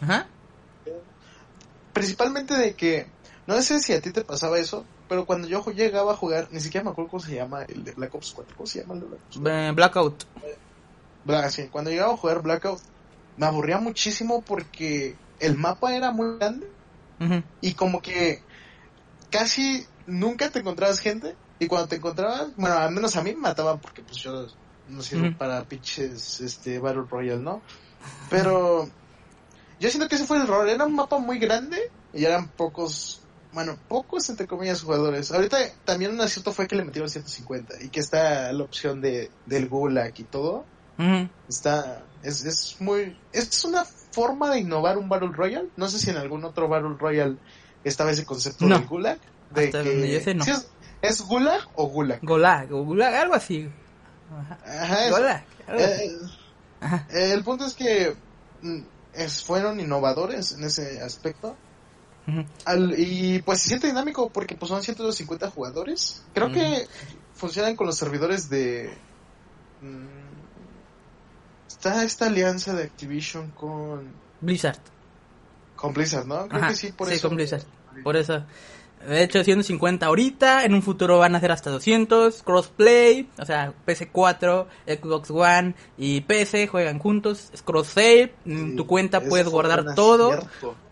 Ajá. 0.03 0.27
Principalmente 1.93 2.55
de 2.55 2.73
que, 2.73 3.07
no 3.47 3.61
sé 3.61 3.79
si 3.79 3.93
a 3.93 4.01
ti 4.01 4.11
te 4.11 4.23
pasaba 4.23 4.59
eso, 4.59 4.83
pero 5.07 5.25
cuando 5.25 5.47
yo 5.47 5.63
llegaba 5.71 6.13
a 6.13 6.17
jugar, 6.17 6.49
ni 6.51 6.59
siquiera 6.59 6.83
me 6.83 6.91
acuerdo 6.91 7.11
cómo 7.11 7.23
se 7.23 7.35
llama 7.35 7.63
el 7.63 7.85
de 7.85 7.91
Black 7.93 8.13
Ops 8.15 8.33
4, 8.35 8.55
¿cómo 8.57 8.67
se 8.67 8.81
llama 8.81 8.95
el 8.95 8.99
de 9.01 9.05
Black 9.07 9.21
Ops 9.27 9.39
4? 9.41 9.73
Blackout. 9.75 10.23
Black, 11.23 11.49
sí, 11.51 11.67
cuando 11.71 11.89
llegaba 11.89 12.13
a 12.13 12.17
jugar 12.17 12.41
Blackout, 12.41 12.81
me 13.37 13.45
aburría 13.45 13.77
muchísimo 13.77 14.41
porque 14.41 15.15
el 15.39 15.57
mapa 15.57 15.95
era 15.95 16.11
muy 16.11 16.37
grande 16.37 16.67
y 17.61 17.73
como 17.73 18.01
que 18.01 18.41
casi 19.29 19.85
nunca 20.05 20.49
te 20.49 20.59
encontrabas 20.59 20.99
gente 20.99 21.35
y 21.59 21.67
cuando 21.67 21.87
te 21.87 21.95
encontrabas, 21.95 22.53
bueno, 22.57 22.75
al 22.75 22.91
menos 22.91 23.15
a 23.15 23.23
mí 23.23 23.33
me 23.33 23.41
mataban 23.41 23.79
porque 23.79 24.01
pues 24.01 24.17
yo 24.17 24.47
no 24.89 25.01
sirvo 25.01 25.37
para 25.37 25.63
pinches 25.63 26.41
este 26.41 26.79
Battle 26.79 27.03
Royale, 27.09 27.41
¿no? 27.41 27.61
Pero 28.29 28.89
yo 29.79 29.89
siento 29.89 30.07
que 30.07 30.15
ese 30.15 30.25
fue 30.25 30.37
el 30.37 30.43
error, 30.43 30.67
era 30.69 30.85
un 30.85 30.95
mapa 30.95 31.17
muy 31.17 31.39
grande 31.39 31.77
y 32.13 32.25
eran 32.25 32.47
pocos, 32.49 33.21
bueno, 33.51 33.77
pocos 33.87 34.29
entre 34.29 34.47
comillas 34.47 34.81
jugadores. 34.81 35.31
Ahorita 35.31 35.57
también 35.85 36.11
un 36.11 36.21
acierto 36.21 36.51
fue 36.51 36.67
que 36.67 36.75
le 36.75 36.85
metieron 36.85 37.09
150 37.09 37.75
y 37.83 37.89
que 37.89 37.99
está 37.99 38.51
la 38.53 38.63
opción 38.63 39.01
de 39.01 39.29
del 39.45 39.67
Gulag 39.69 40.13
y 40.19 40.23
todo. 40.23 40.65
Está 41.49 42.03
es, 42.23 42.45
es 42.45 42.77
muy 42.79 43.17
es 43.31 43.63
una 43.65 43.83
forma 43.85 44.49
de 44.51 44.59
innovar 44.59 44.97
un 44.97 45.09
Battle 45.09 45.31
Royale. 45.33 45.69
No 45.75 45.87
sé 45.89 45.99
si 45.99 46.09
en 46.09 46.17
algún 46.17 46.43
otro 46.45 46.67
Battle 46.67 46.95
Royale 46.99 47.37
estaba 47.83 48.11
ese 48.11 48.25
concepto 48.25 48.65
No. 48.65 48.77
del 48.79 48.87
Gulag. 48.87 49.19
De 49.53 49.65
Hasta 49.65 49.83
que, 49.83 49.89
donde 49.89 50.11
yo 50.11 50.19
sé, 50.21 50.33
no. 50.33 50.43
¿sí 50.45 50.51
es, 50.51 50.67
¿Es 51.01 51.21
Gulag 51.21 51.61
o 51.75 51.87
Gulag? 51.89 52.19
Golag, 52.23 52.71
o 52.73 52.83
Gulag, 52.83 53.13
algo 53.13 53.33
así. 53.35 53.69
Ajá. 54.31 54.57
Ajá, 54.65 55.05
es- 55.05 55.11
Golag. 55.11 55.45
algo 55.67 55.83
así. 55.83 56.03
eh, 56.05 56.11
Ajá. 56.79 57.07
eh, 57.11 57.31
el 57.33 57.43
punto 57.43 57.65
es 57.65 57.73
que 57.73 58.15
mm, 58.61 58.79
es- 59.13 59.43
fueron 59.43 59.79
innovadores 59.79 60.51
en 60.53 60.63
ese 60.63 61.01
aspecto. 61.01 61.55
Al- 62.65 62.97
y 62.97 63.41
pues 63.41 63.59
se 63.59 63.67
siente 63.69 63.87
dinámico 63.87 64.29
porque 64.29 64.55
pues 64.55 64.69
son 64.69 64.81
150 64.81 65.49
jugadores. 65.51 66.23
Creo 66.33 66.51
que 66.51 66.87
funcionan 67.35 67.75
con 67.75 67.85
los 67.87 67.97
servidores 67.97 68.49
de... 68.49 68.93
mm, 69.81 70.23
está 71.67 72.03
esta 72.05 72.27
alianza 72.27 72.73
de 72.73 72.83
Activision 72.83 73.51
con, 73.51 74.13
Blizzard. 74.39 74.79
con 75.75 75.93
Blizzard, 75.93 76.25
¿no? 76.25 76.47
Creo 76.47 76.61
Ajá, 76.61 76.69
que 76.69 76.75
sí, 76.75 76.91
por 76.93 77.09
sí, 77.09 77.15
eso. 77.15 77.27
con 77.27 77.35
Blizzard. 77.35 77.63
Por 78.03 78.15
eso. 78.15 78.45
De 79.07 79.23
hecho, 79.23 79.43
150 79.43 80.05
ahorita, 80.05 80.63
en 80.63 80.73
un 80.73 80.81
futuro 80.81 81.19
van 81.19 81.35
a 81.35 81.39
ser 81.39 81.51
hasta 81.51 81.69
200, 81.69 82.41
crossplay, 82.43 83.27
o 83.37 83.45
sea, 83.45 83.73
PC4, 83.85 84.65
Xbox 84.87 85.31
One 85.31 85.75
y 85.97 86.21
PC 86.21 86.67
juegan 86.67 86.99
juntos, 86.99 87.49
es 87.53 87.61
cross 87.61 87.87
save, 87.87 88.33
en 88.45 88.75
tu 88.77 88.87
cuenta 88.87 89.21
puedes 89.21 89.49
guardar 89.49 89.93
todo, 89.95 90.39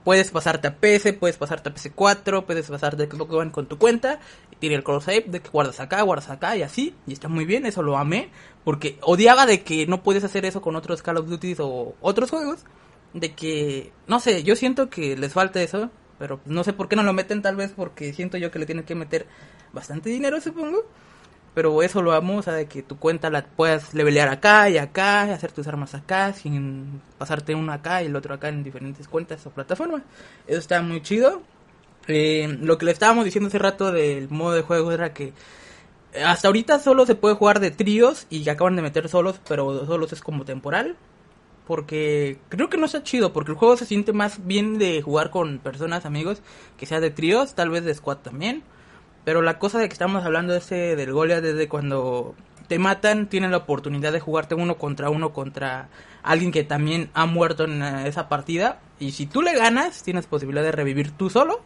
puedes 0.04 0.30
pasarte 0.32 0.68
a 0.68 0.76
PC, 0.76 1.14
puedes 1.14 1.38
pasarte 1.38 1.70
a 1.70 1.74
PC4, 1.74 2.46
puedes 2.46 2.70
pasarte 2.70 3.04
a 3.04 3.06
Xbox 3.06 3.34
One 3.34 3.52
con 3.52 3.68
tu 3.68 3.78
cuenta, 3.78 4.20
y 4.52 4.58
tiene 4.58 4.76
el 4.76 4.84
cross 4.84 5.06
save 5.06 5.26
de 5.28 5.40
que 5.40 5.50
guardas 5.50 5.80
acá, 5.80 6.02
guardas 6.02 6.30
acá 6.30 6.58
y 6.58 6.64
así, 6.64 6.94
y 7.08 7.14
está 7.14 7.30
muy 7.30 7.46
bien, 7.46 7.66
eso 7.66 7.82
lo 7.82 7.98
amé, 7.98 8.30
porque 8.66 8.98
odiaba 9.02 9.46
de 9.46 9.62
que 9.62 9.88
no 9.88 10.04
puedes 10.04 10.26
hacer 10.26 10.46
eso 10.46 10.62
con 10.62 10.76
otros 10.76 11.02
Call 11.02 11.18
of 11.18 11.28
Duty 11.28 11.56
o 11.60 11.96
otros 12.02 12.30
juegos, 12.30 12.66
de 13.14 13.34
que, 13.34 13.92
no 14.08 14.20
sé, 14.20 14.44
yo 14.44 14.56
siento 14.56 14.90
que 14.90 15.16
les 15.16 15.34
falta 15.34 15.62
eso, 15.62 15.90
pero 16.22 16.38
pues, 16.38 16.54
no 16.54 16.64
sé 16.64 16.72
por 16.72 16.88
qué 16.88 16.96
no 16.96 17.02
lo 17.02 17.14
meten, 17.14 17.42
tal 17.42 17.56
vez 17.56 17.74
porque 17.76 18.14
siento 18.14 18.38
yo 18.38 18.52
que 18.52 18.60
le 18.60 18.68
tienen 18.68 18.86
que 18.86 18.94
meter 18.94 19.26
bastante 19.74 20.12
dinero, 20.12 20.40
supongo. 20.40 20.86
Pero 21.56 21.82
eso 21.82 22.04
lo 22.04 22.14
amo, 22.14 22.38
o 22.38 22.42
sea, 22.44 22.54
de 22.54 22.68
que 22.68 22.84
tu 22.84 23.00
cuenta 23.00 23.32
la 23.32 23.44
puedas 23.44 23.96
levelear 23.96 24.30
acá 24.30 24.70
y 24.70 24.78
acá, 24.78 25.26
y 25.28 25.32
hacer 25.32 25.52
tus 25.52 25.68
armas 25.68 25.96
acá, 25.96 26.32
sin 26.32 27.02
pasarte 27.18 27.56
uno 27.56 27.74
acá 27.74 28.04
y 28.04 28.06
el 28.06 28.16
otro 28.16 28.36
acá 28.36 28.50
en 28.50 28.64
diferentes 28.64 29.08
cuentas 29.08 29.44
o 29.48 29.50
plataformas. 29.50 30.04
Eso 30.46 30.60
está 30.60 30.80
muy 30.84 31.02
chido. 31.02 31.42
Eh, 32.08 32.56
lo 32.62 32.78
que 32.78 32.86
le 32.86 32.92
estábamos 32.92 33.26
diciendo 33.26 33.48
hace 33.48 33.58
rato 33.58 33.92
del 33.92 34.30
modo 34.30 34.54
de 34.54 34.62
juego 34.62 34.92
era 34.92 35.14
que 35.14 35.34
eh, 36.14 36.24
hasta 36.24 36.50
ahorita 36.50 36.78
solo 36.80 37.08
se 37.08 37.16
puede 37.16 37.36
jugar 37.36 37.60
de 37.60 37.72
tríos 37.72 38.28
y 38.30 38.48
acaban 38.48 38.76
de 38.76 38.84
meter 38.84 39.10
solos, 39.10 39.42
pero 39.48 39.88
solos 39.88 40.14
es 40.14 40.22
como 40.22 40.46
temporal. 40.46 40.96
Porque 41.72 42.38
creo 42.50 42.70
que 42.70 42.76
no 42.76 42.86
está 42.86 43.02
chido, 43.02 43.32
porque 43.32 43.52
el 43.52 43.58
juego 43.58 43.78
se 43.78 43.86
siente 43.86 44.12
más 44.12 44.46
bien 44.46 44.78
de 44.78 45.02
jugar 45.02 45.30
con 45.30 45.58
personas, 45.60 46.06
amigos, 46.06 46.42
que 46.76 46.86
sea 46.86 47.00
de 47.00 47.12
tríos, 47.12 47.56
tal 47.56 47.70
vez 47.70 47.86
de 47.86 47.96
squad 47.96 48.18
también. 48.18 48.62
Pero 49.24 49.42
la 49.42 49.58
cosa 49.58 49.80
de 49.80 49.88
que 49.88 49.94
estamos 49.94 50.26
hablando 50.26 50.54
ese 50.54 50.98
del 50.98 51.14
Goliath 51.14 51.42
desde 51.42 51.70
cuando 51.70 52.36
te 52.68 52.78
matan, 52.78 53.28
tienes 53.28 53.52
la 53.52 53.58
oportunidad 53.60 54.12
de 54.12 54.20
jugarte 54.20 54.54
uno 54.54 54.76
contra 54.76 55.10
uno 55.10 55.32
contra 55.32 55.88
alguien 56.24 56.52
que 56.52 56.66
también 56.66 57.10
ha 57.14 57.26
muerto 57.26 57.64
en 57.64 57.82
eh, 57.82 58.06
esa 58.06 58.28
partida. 58.28 58.82
Y 59.00 59.14
si 59.14 59.26
tú 59.26 59.42
le 59.42 59.56
ganas, 59.56 60.04
tienes 60.04 60.26
posibilidad 60.26 60.64
de 60.64 60.74
revivir 60.74 61.12
tú 61.12 61.30
solo 61.30 61.62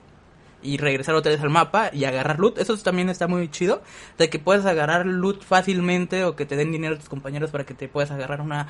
y 0.66 0.78
regresar 0.78 1.16
otra 1.16 1.32
vez 1.32 1.42
al 1.42 1.50
mapa 1.50 1.90
y 1.94 2.06
agarrar 2.06 2.40
loot. 2.40 2.58
Eso 2.58 2.76
también 2.78 3.10
está 3.10 3.28
muy 3.28 3.50
chido. 3.50 3.82
De 4.18 4.30
que 4.30 4.40
puedas 4.40 4.66
agarrar 4.66 5.06
loot 5.06 5.44
fácilmente 5.44 6.24
o 6.26 6.36
que 6.36 6.46
te 6.46 6.56
den 6.56 6.72
dinero 6.72 6.96
a 6.96 6.98
tus 6.98 7.10
compañeros 7.10 7.52
para 7.52 7.66
que 7.66 7.74
te 7.74 7.88
puedas 7.88 8.12
agarrar 8.12 8.42
una 8.42 8.68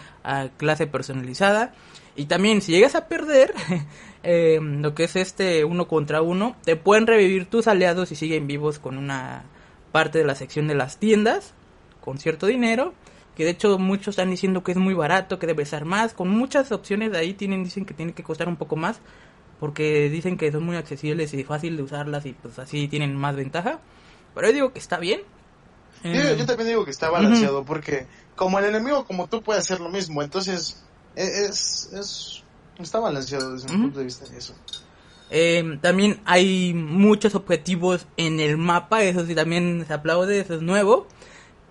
clase 0.57 0.87
personalizada. 0.87 1.73
Y 2.15 2.25
también 2.25 2.61
si 2.61 2.71
llegas 2.71 2.95
a 2.95 3.07
perder 3.07 3.53
eh, 4.23 4.59
lo 4.61 4.93
que 4.93 5.05
es 5.05 5.15
este 5.15 5.65
uno 5.65 5.87
contra 5.87 6.21
uno, 6.21 6.55
te 6.63 6.75
pueden 6.75 7.07
revivir 7.07 7.45
tus 7.45 7.67
aliados 7.67 8.11
y 8.11 8.15
siguen 8.15 8.47
vivos 8.47 8.79
con 8.79 8.97
una 8.97 9.43
parte 9.91 10.19
de 10.19 10.25
la 10.25 10.35
sección 10.35 10.67
de 10.67 10.75
las 10.75 10.97
tiendas 10.97 11.53
con 12.01 12.17
cierto 12.19 12.45
dinero. 12.45 12.93
Que 13.35 13.43
de 13.43 13.49
hecho 13.49 13.77
muchos 13.77 14.09
están 14.09 14.29
diciendo 14.29 14.63
que 14.63 14.71
es 14.71 14.77
muy 14.77 14.93
barato, 14.93 15.39
que 15.39 15.47
debe 15.47 15.65
ser 15.65 15.83
más. 15.83 16.13
Con 16.13 16.29
muchas 16.29 16.71
opciones 16.71 17.13
ahí 17.13 17.33
tienen, 17.33 17.65
dicen 17.65 17.85
que 17.85 17.93
tiene 17.93 18.13
que 18.13 18.23
costar 18.23 18.47
un 18.47 18.55
poco 18.55 18.77
más 18.77 19.01
porque 19.59 20.09
dicen 20.09 20.37
que 20.37 20.51
son 20.51 20.63
muy 20.63 20.75
accesibles 20.75 21.33
y 21.33 21.43
fácil 21.43 21.77
de 21.77 21.83
usarlas 21.83 22.25
y 22.25 22.33
pues 22.33 22.59
así 22.59 22.87
tienen 22.87 23.15
más 23.15 23.35
ventaja. 23.35 23.79
Pero 24.33 24.47
yo 24.47 24.53
digo 24.53 24.73
que 24.73 24.79
está 24.79 24.97
bien. 24.99 25.21
Yo, 26.03 26.09
Eh, 26.11 26.35
yo 26.37 26.45
también 26.45 26.69
digo 26.69 26.85
que 26.85 26.91
está 26.91 27.09
balanceado 27.09 27.63
porque 27.63 28.05
como 28.35 28.59
el 28.59 28.65
enemigo 28.65 29.05
como 29.05 29.27
tú 29.27 29.41
puede 29.41 29.59
hacer 29.59 29.79
lo 29.79 29.89
mismo, 29.89 30.21
entonces 30.21 30.83
e- 31.15 31.45
es, 31.49 31.89
es 31.93 32.43
está 32.77 32.99
balanceado 32.99 33.53
desde 33.53 33.69
mi 33.69 33.77
punto 33.77 33.99
de 33.99 34.05
vista 34.05 34.25
eso. 34.37 34.53
eh, 35.31 35.79
también 35.81 36.21
hay 36.25 36.73
muchos 36.73 37.33
objetivos 37.35 38.05
en 38.17 38.39
el 38.39 38.57
mapa, 38.57 39.03
eso 39.03 39.25
sí 39.25 39.33
también 39.33 39.83
se 39.87 39.93
aplaude, 39.93 40.39
eso 40.39 40.55
es 40.55 40.61
nuevo. 40.61 41.07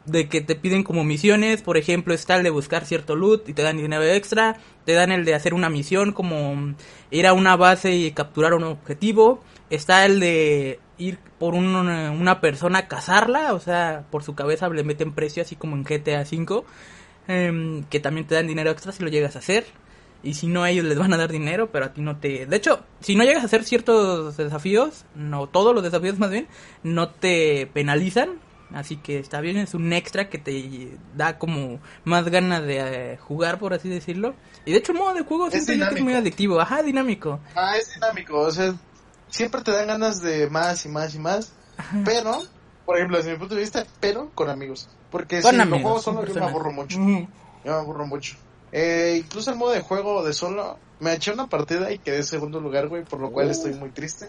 De 0.06 0.28
que 0.28 0.42
te 0.42 0.54
piden 0.54 0.82
como 0.84 1.02
misiones, 1.02 1.62
por 1.62 1.78
ejemplo, 1.78 2.12
está 2.12 2.36
el 2.36 2.42
de 2.42 2.50
buscar 2.50 2.84
cierto 2.84 3.16
loot 3.16 3.48
y 3.48 3.54
te 3.54 3.62
dan 3.62 3.78
dinero 3.78 4.02
extra. 4.04 4.58
Te 4.84 4.92
dan 4.92 5.12
el 5.12 5.24
de 5.24 5.34
hacer 5.34 5.54
una 5.54 5.70
misión 5.70 6.12
como 6.12 6.74
ir 7.10 7.26
a 7.26 7.32
una 7.32 7.56
base 7.56 7.92
y 7.94 8.10
capturar 8.12 8.52
un 8.52 8.64
objetivo. 8.64 9.42
Está 9.70 10.04
el 10.04 10.20
de 10.20 10.78
ir 10.98 11.18
por 11.38 11.54
un- 11.54 11.74
una, 11.74 12.40
persona 12.42 12.80
a 12.80 12.88
cazarla, 12.88 13.54
o 13.54 13.60
sea, 13.60 14.04
por 14.10 14.22
su 14.22 14.34
cabeza 14.34 14.68
le 14.68 14.84
meten 14.84 15.12
precio 15.14 15.42
así 15.42 15.56
como 15.56 15.74
en 15.76 15.84
GTA 15.84 16.20
V. 16.22 16.64
em, 17.26 17.84
que 17.84 18.00
también 18.00 18.26
te 18.26 18.34
dan 18.34 18.46
dinero 18.46 18.70
extra 18.70 18.92
si 18.92 19.02
lo 19.02 19.08
llegas 19.08 19.36
a 19.36 19.38
hacer. 19.38 19.64
Y 20.22 20.34
si 20.34 20.46
no, 20.46 20.66
ellos 20.66 20.84
les 20.84 20.98
van 20.98 21.12
a 21.14 21.16
dar 21.16 21.30
dinero, 21.32 21.70
pero 21.72 21.86
a 21.86 21.92
ti 21.94 22.00
no 22.02 22.16
te... 22.18 22.44
De 22.46 22.56
hecho, 22.56 22.80
si 23.00 23.14
no 23.16 23.24
llegas 23.24 23.42
a 23.42 23.46
hacer 23.46 23.64
ciertos 23.64 24.36
desafíos, 24.36 25.04
no 25.14 25.46
todos 25.48 25.74
los 25.74 25.82
desafíos 25.82 26.18
más 26.18 26.30
bien, 26.30 26.46
no 26.82 27.08
te 27.10 27.66
penalizan. 27.72 28.38
Así 28.74 28.96
que 28.96 29.18
está 29.18 29.40
bien, 29.40 29.56
es 29.56 29.72
un 29.74 29.92
extra 29.92 30.28
que 30.28 30.38
te 30.38 30.98
da 31.16 31.38
como 31.38 31.78
más 32.04 32.24
ganas 32.28 32.62
de 32.64 33.12
eh, 33.12 33.16
jugar, 33.18 33.58
por 33.58 33.72
así 33.72 33.88
decirlo. 33.88 34.34
Y 34.64 34.72
de 34.72 34.78
hecho 34.78 34.92
el 34.92 34.98
modo 34.98 35.14
de 35.14 35.22
juego 35.22 35.46
Es 35.46 35.52
siento 35.52 35.72
yo 35.72 35.88
que 35.88 35.94
es 35.96 36.02
muy 36.02 36.14
adictivo. 36.14 36.60
Ajá, 36.60 36.82
dinámico. 36.82 37.38
Ah, 37.54 37.76
es 37.76 37.94
dinámico, 37.94 38.38
o 38.40 38.50
sea, 38.50 38.74
siempre 39.28 39.62
te 39.62 39.70
dan 39.70 39.86
ganas 39.86 40.20
de 40.20 40.50
más 40.50 40.84
y 40.84 40.88
más 40.88 41.14
y 41.14 41.18
más, 41.18 41.52
pero, 42.04 42.42
por 42.84 42.96
ejemplo, 42.96 43.16
desde 43.16 43.32
mi 43.32 43.38
punto 43.38 43.54
de 43.54 43.60
vista, 43.60 43.86
pero 44.00 44.30
con 44.34 44.50
amigos. 44.50 44.88
Porque 45.10 45.40
Con 45.40 45.54
si 45.54 45.60
amigos, 45.60 45.78
lo 45.80 45.82
juego 45.88 46.00
solo 46.02 46.26
yo 46.26 46.34
me 46.34 46.46
aburro 46.46 46.72
mucho, 46.72 46.98
yo 46.98 47.26
me 47.64 47.70
aburro 47.70 48.06
mucho. 48.06 48.36
Eh, 48.72 49.20
incluso 49.24 49.52
el 49.52 49.56
modo 49.56 49.70
de 49.70 49.80
juego 49.80 50.24
de 50.24 50.32
solo, 50.32 50.78
me 50.98 51.12
eché 51.14 51.30
una 51.32 51.46
partida 51.46 51.92
y 51.92 51.98
quedé 51.98 52.16
en 52.16 52.24
segundo 52.24 52.58
lugar, 52.60 52.88
güey, 52.88 53.04
por 53.04 53.20
lo 53.20 53.30
cual 53.30 53.46
Uh. 53.46 53.50
estoy 53.50 53.74
muy 53.74 53.90
triste. 53.90 54.28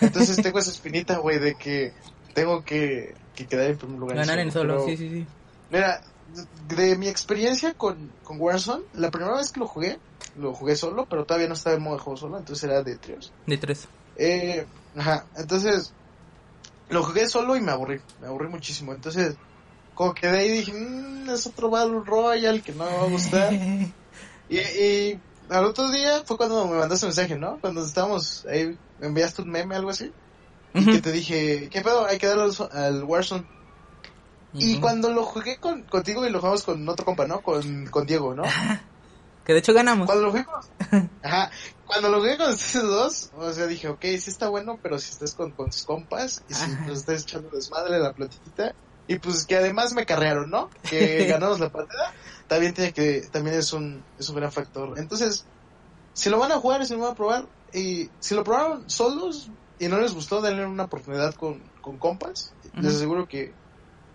Entonces 0.00 0.42
tengo 0.42 0.58
esa 0.58 0.70
espinita, 0.70 1.18
güey, 1.18 1.38
de 1.38 1.54
que 1.54 1.92
tengo 2.32 2.64
que, 2.64 3.14
que 3.34 3.46
en 3.50 3.78
primer 3.78 3.98
lugar. 3.98 4.16
Ganar 4.16 4.38
en 4.38 4.52
solo, 4.52 4.74
pero- 4.74 4.86
sí, 4.86 4.96
sí, 4.96 5.08
sí. 5.10 5.26
Mira, 5.68 6.00
de, 6.26 6.96
mi 6.96 7.08
experiencia 7.08 7.74
con, 7.74 8.14
con 8.22 8.40
Warzone, 8.40 8.84
la 8.92 9.10
primera 9.10 9.36
vez 9.36 9.50
que 9.50 9.60
lo 9.60 9.66
jugué, 9.66 9.98
lo 10.34 10.54
jugué 10.54 10.76
solo, 10.76 11.06
pero 11.08 11.24
todavía 11.24 11.48
no 11.48 11.54
estaba 11.54 11.76
en 11.76 11.82
modo 11.82 11.96
de 11.96 12.02
juego 12.02 12.16
solo, 12.16 12.38
entonces 12.38 12.64
era 12.64 12.82
de 12.82 12.98
tríos. 12.98 13.32
De 13.46 13.58
tres. 13.58 13.88
Eh, 14.16 14.66
ajá, 14.94 15.26
entonces 15.36 15.94
lo 16.88 17.02
jugué 17.02 17.26
solo 17.26 17.56
y 17.56 17.60
me 17.60 17.72
aburrí, 17.72 18.00
me 18.18 18.26
aburrí 18.26 18.48
muchísimo. 18.48 18.92
Entonces, 18.94 19.36
como 19.94 20.14
que 20.14 20.26
de 20.28 20.38
ahí 20.38 20.50
dije, 20.50 20.72
"Mm, 20.72 21.30
es 21.30 21.46
otro 21.46 21.70
Battle 21.70 22.00
Royale 22.04 22.62
que 22.62 22.72
no 22.72 22.84
me 22.84 22.90
va 22.90 23.02
a 23.04 23.08
gustar. 23.08 23.50
y, 24.48 24.58
y 24.58 25.22
al 25.48 25.64
otro 25.64 25.90
día 25.90 26.22
fue 26.26 26.36
cuando 26.36 26.66
me 26.66 26.76
mandaste 26.78 27.06
un 27.06 27.08
mensaje, 27.10 27.36
¿no? 27.38 27.58
Cuando 27.60 27.84
estábamos 27.84 28.44
ahí, 28.46 28.78
me 28.98 29.06
enviaste 29.08 29.42
un 29.42 29.50
meme, 29.50 29.74
algo 29.76 29.90
así. 29.90 30.12
Y 30.74 30.84
que 30.84 31.00
te 31.00 31.12
dije, 31.12 31.68
¿qué 31.70 31.80
pedo? 31.82 32.04
Hay 32.04 32.18
que 32.18 32.26
darle 32.26 32.52
al, 32.72 33.04
Warzone. 33.04 33.46
Y 34.52 34.78
cuando 34.78 35.10
lo 35.10 35.24
jugué 35.24 35.58
con, 35.58 35.82
contigo 35.82 36.26
y 36.26 36.30
lo 36.30 36.38
jugamos 36.40 36.62
con 36.64 36.88
otro 36.88 37.04
compa, 37.04 37.26
¿no? 37.26 37.40
Con, 37.40 37.86
con 37.86 38.06
Diego, 38.06 38.34
¿no? 38.34 38.42
Que 39.44 39.52
de 39.52 39.58
hecho 39.58 39.74
ganamos. 39.74 40.06
Cuando 40.06 40.24
lo 40.24 40.30
jugué 40.30 40.46
con... 40.46 41.10
Ajá. 41.22 41.50
Cuando 41.84 42.08
lo 42.08 42.20
jugué 42.20 42.38
con 42.38 42.50
ustedes 42.50 42.82
dos, 42.82 43.30
o 43.36 43.52
sea, 43.52 43.66
dije, 43.66 43.88
ok, 43.88 44.00
sí 44.00 44.30
está 44.30 44.48
bueno, 44.48 44.78
pero 44.82 44.98
si 44.98 45.10
estás 45.10 45.34
con, 45.34 45.50
con 45.50 45.68
tus 45.68 45.84
compas 45.84 46.42
y 46.48 46.54
si 46.54 46.70
pues, 46.86 47.00
estás 47.00 47.22
echando 47.24 47.50
desmadre 47.50 47.98
la 47.98 48.14
platitita 48.14 48.74
y 49.06 49.18
pues 49.18 49.44
que 49.44 49.56
además 49.56 49.92
me 49.92 50.06
carrearon, 50.06 50.50
¿no? 50.50 50.70
Que 50.88 51.26
ganamos 51.28 51.60
la 51.60 51.70
partida, 51.70 52.14
también 52.48 52.72
tiene 52.72 52.92
que, 52.92 53.28
también 53.30 53.56
es 53.56 53.72
un, 53.72 54.02
es 54.18 54.28
un 54.30 54.36
gran 54.36 54.50
factor. 54.50 54.98
Entonces, 54.98 55.44
si 56.14 56.30
lo 56.30 56.38
van 56.38 56.52
a 56.52 56.56
jugar 56.56 56.86
si 56.86 56.94
lo 56.94 57.00
van 57.00 57.12
a 57.12 57.14
probar, 57.14 57.46
y 57.72 58.08
si 58.20 58.34
lo 58.34 58.44
probaron 58.44 58.88
solos 58.88 59.50
y 59.78 59.88
no 59.88 59.98
les 60.00 60.14
gustó, 60.14 60.40
denle 60.40 60.66
una 60.66 60.84
oportunidad 60.84 61.34
con, 61.34 61.60
con 61.80 61.98
compas. 61.98 62.52
Les 62.74 62.96
aseguro 62.96 63.28
que, 63.28 63.52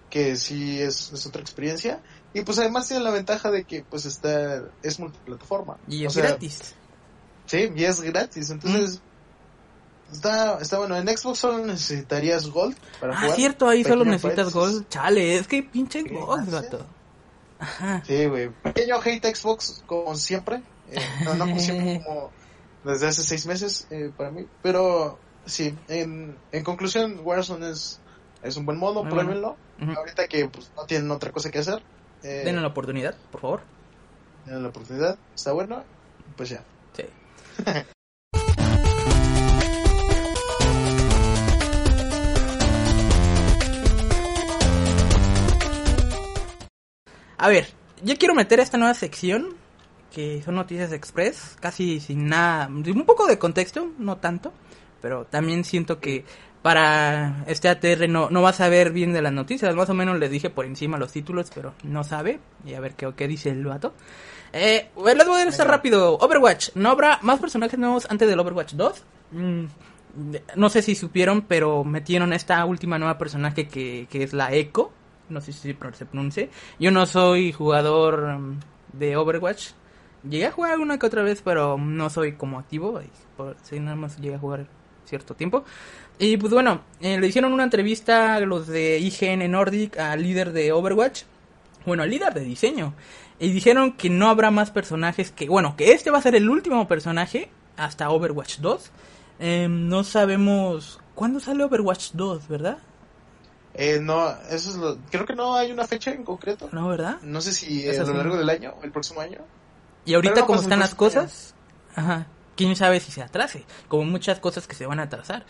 que 0.09 0.35
sí 0.35 0.81
es, 0.81 1.11
es 1.13 1.25
otra 1.27 1.41
experiencia. 1.41 2.01
Y 2.33 2.41
pues 2.41 2.59
además 2.59 2.87
tiene 2.87 3.03
la 3.03 3.11
ventaja 3.11 3.49
de 3.51 3.63
que 3.63 3.83
pues 3.83 4.05
está, 4.05 4.63
es 4.83 4.99
multiplataforma. 4.99 5.77
Y 5.87 6.05
O 6.05 6.07
es 6.09 6.13
sea, 6.13 6.23
gratis. 6.27 6.75
Sí, 7.45 7.69
y 7.75 7.83
es 7.83 8.01
gratis, 8.01 8.49
entonces 8.51 9.01
está, 10.11 10.59
está 10.59 10.77
bueno. 10.79 10.95
En 10.97 11.07
Xbox 11.07 11.39
solo 11.39 11.65
necesitarías 11.65 12.47
Gold 12.49 12.77
para 12.99 13.13
Ah, 13.17 13.21
jugar. 13.21 13.35
cierto, 13.35 13.67
ahí 13.67 13.83
solo 13.83 14.05
necesitas 14.05 14.51
paréntesis. 14.53 14.53
gol. 14.81 14.87
Chale, 14.89 15.35
es 15.37 15.47
que 15.47 15.63
pinche 15.63 16.01
Sí, 16.03 16.09
gol, 16.09 16.45
sí. 16.45 16.51
vato. 16.51 16.85
Ajá. 17.59 18.03
Sí, 18.05 18.25
güey. 18.25 18.49
Pequeño 18.49 18.99
hate 19.03 19.35
Xbox 19.35 19.83
como 19.85 20.15
siempre. 20.15 20.61
Eh, 20.91 20.99
no, 21.25 21.33
no 21.35 21.45
como 21.45 21.59
siempre, 21.59 22.01
como 22.05 22.31
desde 22.83 23.07
hace 23.07 23.23
seis 23.23 23.45
meses 23.47 23.87
eh, 23.89 24.11
para 24.15 24.31
mí. 24.31 24.45
Pero 24.61 25.19
sí, 25.45 25.75
en, 25.87 26.37
en 26.51 26.63
conclusión, 26.63 27.19
Warzone 27.23 27.69
es, 27.69 27.99
es 28.43 28.55
un 28.57 28.65
buen 28.65 28.77
modo, 28.77 29.03
Muy 29.03 29.13
bueno. 29.13 29.29
pruébenlo. 29.31 29.57
Ahorita 29.97 30.27
que 30.27 30.47
pues, 30.49 30.71
no 30.75 30.85
tienen 30.85 31.09
otra 31.11 31.31
cosa 31.31 31.49
que 31.51 31.59
hacer, 31.59 31.81
eh, 32.23 32.41
Denle 32.43 32.61
la 32.61 32.67
oportunidad, 32.67 33.15
por 33.31 33.41
favor. 33.41 33.61
denle 34.45 34.61
la 34.63 34.69
oportunidad. 34.69 35.17
Está 35.33 35.53
bueno, 35.53 35.83
pues 36.35 36.49
ya. 36.49 36.63
Sí. 36.93 37.03
A 47.37 47.47
ver, 47.47 47.67
yo 48.03 48.15
quiero 48.17 48.33
meter 48.35 48.59
esta 48.59 48.77
nueva 48.77 48.93
sección, 48.93 49.55
que 50.13 50.41
son 50.43 50.55
noticias 50.55 50.91
express, 50.91 51.55
casi 51.59 51.99
sin 51.99 52.27
nada, 52.27 52.67
un 52.67 53.05
poco 53.05 53.27
de 53.27 53.39
contexto, 53.39 53.89
no 53.97 54.17
tanto, 54.17 54.51
pero 55.01 55.25
también 55.25 55.63
siento 55.63 55.99
que 55.99 56.25
para 56.61 57.43
este 57.47 57.69
ATR 57.69 58.09
no, 58.09 58.29
no 58.29 58.41
va 58.41 58.49
a 58.49 58.53
saber 58.53 58.91
bien 58.91 59.13
de 59.13 59.21
las 59.21 59.31
noticias, 59.31 59.73
más 59.75 59.89
o 59.89 59.93
menos 59.93 60.19
le 60.19 60.29
dije 60.29 60.49
por 60.49 60.65
encima 60.65 60.97
los 60.97 61.11
títulos, 61.11 61.51
pero 61.53 61.73
no 61.83 62.03
sabe, 62.03 62.39
y 62.65 62.73
a 62.73 62.79
ver 62.79 62.95
qué, 62.95 63.11
qué 63.15 63.27
dice 63.27 63.49
el 63.49 63.65
vato. 63.65 63.93
Eh, 64.51 64.89
les 64.95 65.27
voy 65.27 65.41
a 65.41 65.45
Venga. 65.45 65.63
rápido. 65.63 66.17
Overwatch, 66.17 66.69
¿no 66.75 66.89
habrá 66.89 67.19
más 67.21 67.39
personajes 67.39 67.77
nuevos 67.77 68.07
antes 68.09 68.27
del 68.27 68.39
Overwatch 68.39 68.73
2? 68.73 69.03
Mm, 69.31 69.65
no 70.55 70.69
sé 70.69 70.81
si 70.81 70.95
supieron, 70.95 71.43
pero 71.43 71.83
metieron 71.83 72.33
esta 72.33 72.65
última 72.65 72.97
nueva 72.97 73.17
personaje 73.17 73.67
que, 73.67 74.07
que 74.09 74.23
es 74.23 74.33
la 74.33 74.51
Echo. 74.53 74.91
No 75.29 75.41
sé 75.41 75.53
si 75.53 75.75
se 75.93 76.05
pronuncie. 76.05 76.49
Yo 76.79 76.89
no 76.89 77.05
soy 77.05 77.51
jugador 77.51 78.39
mm, 78.39 78.59
de 78.93 79.15
Overwatch. 79.15 79.71
Llegué 80.27 80.47
a 80.47 80.51
jugar 80.51 80.79
una 80.79 80.97
que 80.97 81.05
otra 81.05 81.23
vez, 81.23 81.41
pero 81.43 81.77
no 81.77 82.09
soy 82.09 82.33
como 82.33 82.59
activo. 82.59 82.99
Por, 83.37 83.55
sí, 83.61 83.79
nada 83.79 83.95
más 83.95 84.17
llegué 84.17 84.35
a 84.35 84.39
jugar 84.39 84.67
cierto 85.09 85.35
tiempo. 85.35 85.65
Y 86.17 86.37
pues 86.37 86.53
bueno, 86.53 86.81
eh, 87.01 87.19
le 87.19 87.27
hicieron 87.27 87.53
una 87.53 87.63
entrevista 87.63 88.35
a 88.35 88.39
los 88.41 88.67
de 88.67 88.99
IGN 88.99 89.49
Nordic, 89.49 89.97
al 89.97 90.21
líder 90.21 90.51
de 90.51 90.71
Overwatch. 90.71 91.23
Bueno, 91.85 92.03
al 92.03 92.09
líder 92.09 92.33
de 92.33 92.41
diseño. 92.41 92.93
Y 93.39 93.51
dijeron 93.51 93.93
que 93.93 94.09
no 94.09 94.29
habrá 94.29 94.51
más 94.51 94.69
personajes 94.69 95.31
que... 95.31 95.47
Bueno, 95.47 95.75
que 95.77 95.93
este 95.93 96.11
va 96.11 96.17
a 96.17 96.21
ser 96.21 96.35
el 96.35 96.49
último 96.49 96.87
personaje 96.87 97.49
hasta 97.77 98.09
Overwatch 98.09 98.57
2. 98.59 98.91
Em, 99.39 99.87
no 99.87 100.03
sabemos... 100.03 100.99
¿Cuándo 101.15 101.39
sale 101.39 101.63
Overwatch 101.63 102.11
2, 102.13 102.47
verdad? 102.49 102.79
Eh, 103.73 103.99
no, 104.01 104.29
eso 104.49 104.71
es 104.71 104.75
lo, 104.75 104.97
creo 105.09 105.25
que 105.25 105.35
no 105.35 105.55
hay 105.55 105.71
una 105.71 105.87
fecha 105.87 106.11
en 106.11 106.23
concreto. 106.23 106.69
No, 106.73 106.89
¿verdad? 106.89 107.17
No 107.21 107.39
sé 107.39 107.53
si 107.53 107.87
Eso 107.87 108.01
a 108.01 108.05
lo 108.05 108.13
largo 108.13 108.35
del 108.35 108.49
año 108.49 108.75
el 108.83 108.91
próximo 108.91 109.21
año. 109.21 109.39
Y 110.05 110.15
ahorita 110.15 110.41
no 110.41 110.47
como 110.47 110.61
están 110.61 110.79
las 110.79 110.95
cosas... 110.95 111.55
Ajá. 111.95 112.27
¿Quién 112.59 112.75
sabe 112.75 112.99
si 112.99 113.09
se 113.09 113.21
atrase? 113.23 113.63
Como 113.87 114.03
muchas 114.03 114.41
cosas 114.41 114.67
que 114.67 114.75
se 114.75 114.85
van 114.85 114.99
a 114.99 115.03
atrasar. 115.03 115.45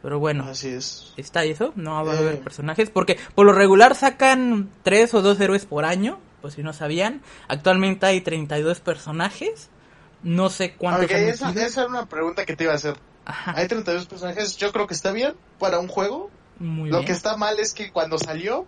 Pero 0.00 0.18
bueno, 0.18 0.44
Así 0.48 0.68
es. 0.68 1.12
está 1.18 1.44
eso, 1.44 1.74
no 1.76 2.02
va 2.02 2.12
a 2.12 2.14
Eh. 2.14 2.18
haber 2.18 2.40
personajes, 2.40 2.88
porque 2.88 3.18
por 3.34 3.44
lo 3.44 3.52
regular 3.52 3.94
sacan 3.94 4.70
tres 4.82 5.12
o 5.12 5.20
dos 5.20 5.38
héroes 5.38 5.66
por 5.66 5.84
año, 5.84 6.18
pues 6.40 6.54
si 6.54 6.62
no 6.62 6.72
sabían, 6.72 7.20
actualmente 7.46 8.06
hay 8.06 8.22
32 8.22 8.80
personajes, 8.80 9.68
no 10.22 10.48
sé 10.48 10.74
cuántos 10.76 11.04
Ok, 11.04 11.10
han 11.12 11.24
esa, 11.24 11.50
esa 11.50 11.80
era 11.82 11.90
una 11.90 12.06
pregunta 12.06 12.46
que 12.46 12.56
te 12.56 12.64
iba 12.64 12.72
a 12.72 12.76
hacer. 12.76 12.96
Ajá, 13.26 13.52
Hay 13.54 13.68
32 13.68 14.06
personajes, 14.06 14.56
yo 14.56 14.72
creo 14.72 14.86
que 14.86 14.94
está 14.94 15.12
bien 15.12 15.34
para 15.58 15.78
un 15.78 15.88
juego. 15.88 16.30
muy 16.58 16.88
Lo 16.88 16.98
bien. 16.98 17.06
que 17.06 17.12
está 17.12 17.36
mal 17.36 17.58
es 17.58 17.74
que 17.74 17.92
cuando 17.92 18.16
salió 18.18 18.64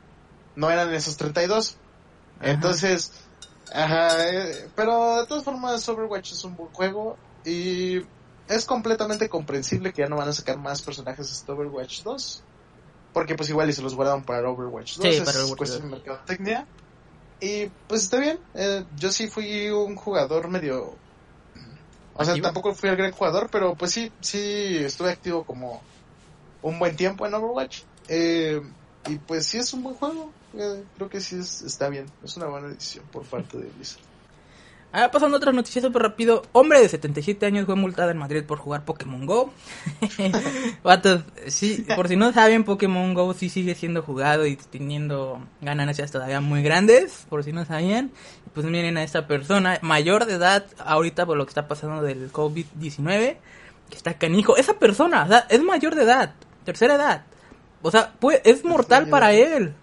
no 0.56 0.70
eran 0.70 0.92
esos 0.92 1.16
32. 1.16 1.78
Ajá. 2.40 2.50
Entonces, 2.50 3.12
ajá, 3.72 4.28
eh, 4.28 4.68
pero 4.76 5.20
de 5.20 5.26
todas 5.26 5.42
formas 5.44 5.88
Overwatch 5.88 6.32
es 6.32 6.44
un 6.44 6.54
buen 6.56 6.70
juego 6.70 7.16
y 7.44 8.02
es 8.48 8.64
completamente 8.64 9.28
comprensible 9.28 9.92
que 9.92 10.02
ya 10.02 10.08
no 10.08 10.16
van 10.16 10.28
a 10.28 10.32
sacar 10.32 10.58
más 10.58 10.82
personajes 10.82 11.30
hasta 11.30 11.52
Overwatch 11.52 12.02
2. 12.02 12.42
Porque 13.12 13.34
pues 13.34 13.48
igual 13.48 13.68
y 13.70 13.72
se 13.72 13.82
los 13.82 13.94
guardaron 13.94 14.22
para 14.24 14.48
Overwatch 14.50 14.96
2, 14.96 15.02
Sí, 15.02 15.08
es 15.16 15.22
para 15.22 15.38
Overwatch 15.38 15.58
cuestión 15.58 15.82
2. 15.82 15.90
de 15.90 15.96
mercadotecnia. 15.96 16.66
Y 17.40 17.66
pues 17.86 18.02
está 18.02 18.18
bien, 18.18 18.38
eh, 18.54 18.84
yo 18.96 19.10
sí 19.12 19.28
fui 19.28 19.70
un 19.70 19.96
jugador 19.96 20.48
medio... 20.48 20.96
O 22.14 22.24
sea, 22.24 22.32
¿Activo? 22.32 22.46
tampoco 22.46 22.74
fui 22.74 22.88
el 22.90 22.96
gran 22.96 23.12
jugador, 23.12 23.48
pero 23.50 23.76
pues 23.76 23.92
sí, 23.92 24.10
sí 24.20 24.78
estuve 24.78 25.10
activo 25.10 25.44
como 25.44 25.80
un 26.62 26.78
buen 26.78 26.96
tiempo 26.96 27.26
en 27.26 27.34
Overwatch. 27.34 27.82
Eh, 28.08 28.60
y 29.06 29.18
pues 29.18 29.46
sí 29.46 29.58
es 29.58 29.72
un 29.72 29.84
buen 29.84 29.94
juego. 29.94 30.32
Eh, 30.54 30.82
creo 30.96 31.08
que 31.08 31.20
sí 31.20 31.38
es, 31.38 31.62
está 31.62 31.88
bien. 31.88 32.06
Es 32.24 32.36
una 32.36 32.46
buena 32.46 32.68
decisión 32.68 33.04
por 33.12 33.24
parte 33.24 33.56
de 33.58 33.68
Blizzard. 33.70 34.02
Ah, 34.90 35.10
pasando 35.10 35.36
a 35.36 35.38
otras 35.38 35.54
noticias 35.54 35.84
súper 35.84 36.02
rápido. 36.02 36.42
Hombre 36.52 36.80
de 36.80 36.88
77 36.88 37.44
años 37.44 37.66
fue 37.66 37.74
multado 37.74 38.10
en 38.10 38.16
Madrid 38.16 38.42
por 38.44 38.56
jugar 38.56 38.86
Pokémon 38.86 39.26
Go. 39.26 39.52
Vatos, 40.82 41.24
sí, 41.48 41.84
por 41.94 42.08
si 42.08 42.16
no 42.16 42.32
saben, 42.32 42.64
Pokémon 42.64 43.12
Go 43.12 43.34
sí 43.34 43.50
sigue 43.50 43.74
siendo 43.74 44.02
jugado 44.02 44.46
y 44.46 44.56
teniendo 44.56 45.46
ganancias 45.60 46.10
todavía 46.10 46.40
muy 46.40 46.62
grandes, 46.62 47.26
por 47.28 47.44
si 47.44 47.52
no 47.52 47.66
sabían. 47.66 48.10
Pues 48.54 48.64
miren 48.64 48.96
a 48.96 49.02
esta 49.02 49.26
persona 49.26 49.78
mayor 49.82 50.24
de 50.24 50.34
edad, 50.34 50.64
ahorita 50.78 51.26
por 51.26 51.36
lo 51.36 51.44
que 51.44 51.50
está 51.50 51.68
pasando 51.68 52.02
del 52.02 52.32
COVID-19, 52.32 53.36
que 53.90 53.96
está 53.96 54.14
canijo. 54.14 54.56
Esa 54.56 54.78
persona, 54.78 55.24
o 55.24 55.28
sea, 55.28 55.46
es 55.50 55.62
mayor 55.62 55.96
de 55.96 56.04
edad, 56.04 56.34
tercera 56.64 56.94
edad. 56.94 57.24
O 57.82 57.90
sea, 57.90 58.14
pues, 58.18 58.40
es 58.44 58.64
mortal 58.64 59.08
para 59.08 59.34
él. 59.34 59.74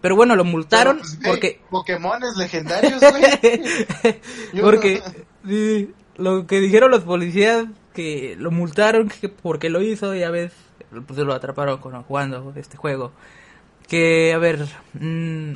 Pero 0.00 0.16
bueno, 0.16 0.34
lo 0.36 0.44
multaron 0.44 0.98
pues, 0.98 1.18
güey, 1.18 1.30
porque... 1.30 1.60
Pokémones 1.70 2.36
legendarios, 2.36 3.00
güey. 3.00 4.20
Porque 4.62 5.02
sí, 5.46 5.92
lo 6.16 6.46
que 6.46 6.60
dijeron 6.60 6.90
los 6.90 7.04
policías 7.04 7.66
que 7.94 8.36
lo 8.38 8.50
multaron 8.50 9.08
que 9.08 9.28
porque 9.28 9.68
lo 9.68 9.82
hizo, 9.82 10.14
ya 10.14 10.30
ves, 10.30 10.52
pues 11.06 11.18
lo 11.18 11.34
atraparon 11.34 11.78
con, 11.78 12.02
jugando 12.02 12.52
este 12.56 12.76
juego. 12.76 13.12
Que, 13.88 14.32
a 14.32 14.38
ver, 14.38 14.66
mm, 14.94 15.54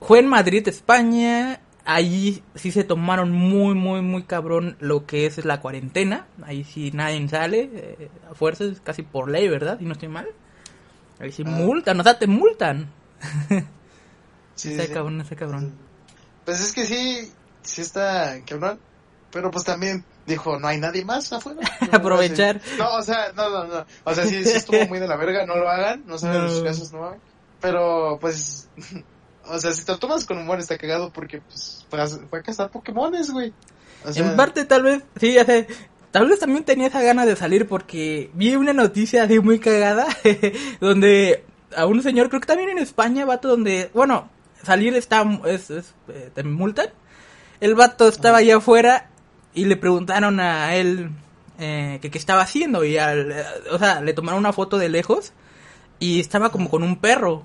fue 0.00 0.18
en 0.20 0.28
Madrid, 0.28 0.66
España. 0.68 1.60
Allí 1.86 2.42
sí 2.54 2.70
se 2.70 2.84
tomaron 2.84 3.30
muy, 3.30 3.74
muy, 3.74 4.00
muy 4.00 4.22
cabrón 4.22 4.76
lo 4.80 5.04
que 5.06 5.26
es 5.26 5.44
la 5.44 5.60
cuarentena. 5.60 6.26
Ahí 6.42 6.64
sí 6.64 6.90
nadie 6.92 7.26
sale, 7.28 7.70
eh, 7.74 8.08
a 8.30 8.34
fuerzas, 8.34 8.80
casi 8.82 9.02
por 9.02 9.30
ley, 9.30 9.48
¿verdad? 9.48 9.78
Si 9.78 9.84
no 9.84 9.92
estoy 9.92 10.08
mal. 10.08 10.26
Ahí 11.18 11.30
sí 11.32 11.42
Ah. 11.46 11.50
multan, 11.50 12.00
o 12.00 12.02
sea, 12.02 12.18
te 12.18 12.26
multan. 12.26 12.88
Sí, 14.54 14.70
Está 14.70 14.84
sí. 14.86 14.92
cabrón, 14.92 15.20
está 15.20 15.34
cabrón. 15.34 15.72
Pues 16.44 16.60
es 16.60 16.72
que 16.72 16.84
sí, 16.86 17.32
sí 17.62 17.80
está 17.80 18.36
cabrón. 18.46 18.78
Pero 19.32 19.50
pues 19.50 19.64
también 19.64 20.04
dijo, 20.26 20.60
no 20.60 20.68
hay 20.68 20.78
nadie 20.78 21.04
más 21.04 21.32
afuera. 21.32 21.60
Aprovechar. 21.92 22.60
No, 22.78 22.94
o 22.94 23.02
sea, 23.02 23.32
no, 23.34 23.50
no, 23.50 23.64
no. 23.64 23.86
O 24.04 24.14
sea, 24.14 24.24
sí, 24.26 24.44
sí 24.44 24.52
estuvo 24.56 24.86
muy 24.86 25.00
de 25.00 25.08
la 25.08 25.16
verga, 25.16 25.44
no 25.44 25.56
lo 25.56 25.68
hagan, 25.68 26.04
no 26.06 26.18
saben 26.18 26.42
No. 26.44 26.48
sus 26.50 26.62
casas, 26.62 26.92
no 26.92 27.04
hagan. 27.04 27.18
Pero 27.60 28.16
pues, 28.20 28.68
o 29.46 29.58
sea, 29.58 29.72
si 29.72 29.84
te 29.84 29.90
lo 29.90 29.98
tomas 29.98 30.24
con 30.24 30.38
humor 30.38 30.60
está 30.60 30.78
cagado 30.78 31.12
porque 31.12 31.40
pues 31.40 31.84
fue 31.90 32.00
a, 32.00 32.06
fue 32.06 32.38
a 32.38 32.42
cazar 32.42 32.70
Pokémones, 32.70 33.30
güey. 33.32 33.52
O 34.04 34.12
sea, 34.12 34.24
en 34.24 34.36
parte 34.36 34.64
tal 34.66 34.84
vez, 34.84 35.02
sí, 35.18 35.32
ya 35.32 35.44
sé, 35.44 35.66
tal 36.12 36.28
vez 36.28 36.38
también 36.38 36.62
tenía 36.64 36.86
esa 36.86 37.02
gana 37.02 37.26
de 37.26 37.34
salir 37.34 37.66
porque 37.66 38.30
vi 38.34 38.54
una 38.54 38.72
noticia 38.72 39.24
así 39.24 39.40
muy 39.40 39.58
cagada 39.58 40.06
donde 40.80 41.44
a 41.76 41.86
un 41.86 42.02
señor, 42.02 42.28
creo 42.28 42.40
que 42.40 42.46
también 42.46 42.70
en 42.70 42.78
España, 42.78 43.24
vato, 43.24 43.48
donde, 43.48 43.90
bueno, 43.94 44.28
salir 44.62 44.94
está, 44.94 45.24
es, 45.46 45.70
es, 45.70 45.94
eh, 46.08 46.30
te 46.34 46.42
multan. 46.42 46.88
El 47.60 47.74
vato 47.74 48.08
estaba 48.08 48.38
allá 48.38 48.56
afuera 48.56 49.10
y 49.54 49.66
le 49.66 49.76
preguntaron 49.76 50.40
a 50.40 50.74
él 50.74 51.10
eh, 51.58 51.98
que 52.02 52.10
qué 52.10 52.18
estaba 52.18 52.42
haciendo 52.42 52.84
y 52.84 52.98
al, 52.98 53.30
eh, 53.30 53.44
o 53.70 53.78
sea, 53.78 54.00
le 54.00 54.12
tomaron 54.12 54.40
una 54.40 54.52
foto 54.52 54.76
de 54.76 54.88
lejos 54.88 55.32
y 55.98 56.20
estaba 56.20 56.50
como 56.50 56.68
con 56.68 56.82
un 56.82 56.96
perro. 56.96 57.44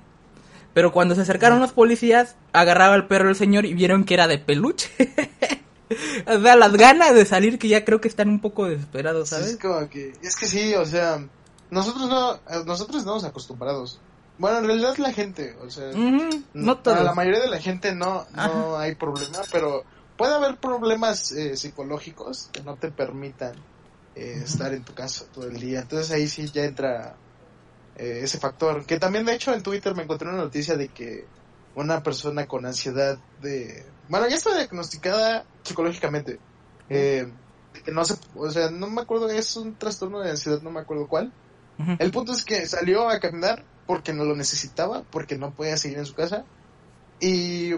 Pero 0.74 0.92
cuando 0.92 1.16
se 1.16 1.22
acercaron 1.22 1.60
los 1.60 1.74
policías, 1.74 2.36
agarraba 2.54 2.94
al 2.94 3.08
perro 3.08 3.30
el 3.30 3.36
señor 3.36 3.66
y 3.66 3.74
vieron 3.74 4.04
que 4.04 4.14
era 4.14 4.28
de 4.28 4.38
peluche. 4.38 4.90
o 6.28 6.42
sea, 6.42 6.56
las 6.56 6.74
ganas 6.74 7.14
de 7.14 7.26
salir 7.26 7.60
que 7.60 7.68
ya 7.68 7.86
creo 7.86 8.02
que 8.02 8.08
están 8.08 8.30
un 8.30 8.40
poco 8.40 8.66
desesperados, 8.66 9.30
¿sabes? 9.30 9.48
es 9.48 9.58
como 9.58 9.90
que, 9.90 10.14
es 10.22 10.36
que 10.36 10.46
sí, 10.46 10.74
o 10.76 10.86
sea, 10.86 11.24
nosotros 11.72 12.08
no, 12.08 12.40
nosotros 12.66 12.98
estamos 12.98 13.24
acostumbrados. 13.24 14.00
Bueno, 14.40 14.60
en 14.60 14.66
realidad 14.66 14.98
la 14.98 15.12
gente, 15.12 15.56
o 15.62 15.70
sea, 15.70 15.92
no 16.54 16.78
todos. 16.80 17.04
la 17.04 17.14
mayoría 17.14 17.42
de 17.42 17.50
la 17.50 17.60
gente 17.60 17.94
no, 17.94 18.26
no 18.32 18.42
Ajá. 18.42 18.80
hay 18.80 18.96
problema, 18.96 19.40
pero 19.52 19.84
puede 20.18 20.34
haber 20.34 20.58
problemas 20.58 21.34
eh, 21.34 21.58
psicológicos 21.58 22.50
que 22.54 22.64
no 22.64 22.78
te 22.78 22.90
permitan 22.90 23.54
eh, 24.16 24.42
estar 24.44 24.74
en 24.74 24.84
tu 24.84 24.94
casa 24.94 25.26
todo 25.34 25.46
el 25.48 25.60
día. 25.60 25.82
Entonces 25.82 26.12
ahí 26.12 26.30
sí 26.30 26.50
ya 26.52 26.64
entra 26.64 27.18
eh, 27.98 28.22
ese 28.24 28.38
factor. 28.38 28.86
Que 28.86 28.98
también, 28.98 29.26
de 29.26 29.34
hecho, 29.34 29.54
en 29.54 29.62
Twitter 29.62 29.94
me 29.94 30.04
encontré 30.04 30.30
una 30.30 30.38
noticia 30.38 30.78
de 30.78 30.88
que 30.88 31.26
una 31.76 32.02
persona 32.02 32.48
con 32.48 32.66
ansiedad 32.66 33.18
de... 33.42 33.86
Bueno, 34.08 34.28
ya 34.30 34.36
está 34.36 34.56
diagnosticada 34.56 35.46
psicológicamente. 35.64 36.40
Eh, 36.90 37.30
que 37.84 37.92
no 37.92 38.06
se... 38.06 38.16
O 38.36 38.50
sea, 38.50 38.72
no 38.72 38.90
me 38.90 39.02
acuerdo, 39.02 39.30
es 39.30 39.56
un 39.58 39.76
trastorno 39.76 40.22
de 40.22 40.32
ansiedad, 40.32 40.62
no 40.62 40.72
me 40.72 40.80
acuerdo 40.80 41.08
cuál. 41.08 41.34
El 41.98 42.12
punto 42.12 42.34
es 42.34 42.44
que 42.44 42.66
salió 42.68 43.08
a 43.08 43.20
caminar 43.22 43.64
porque 43.90 44.14
no 44.14 44.24
lo 44.24 44.36
necesitaba, 44.36 45.02
porque 45.10 45.36
no 45.36 45.50
podía 45.56 45.76
seguir 45.76 45.98
en 45.98 46.06
su 46.06 46.14
casa. 46.14 46.46
Y 47.20 47.72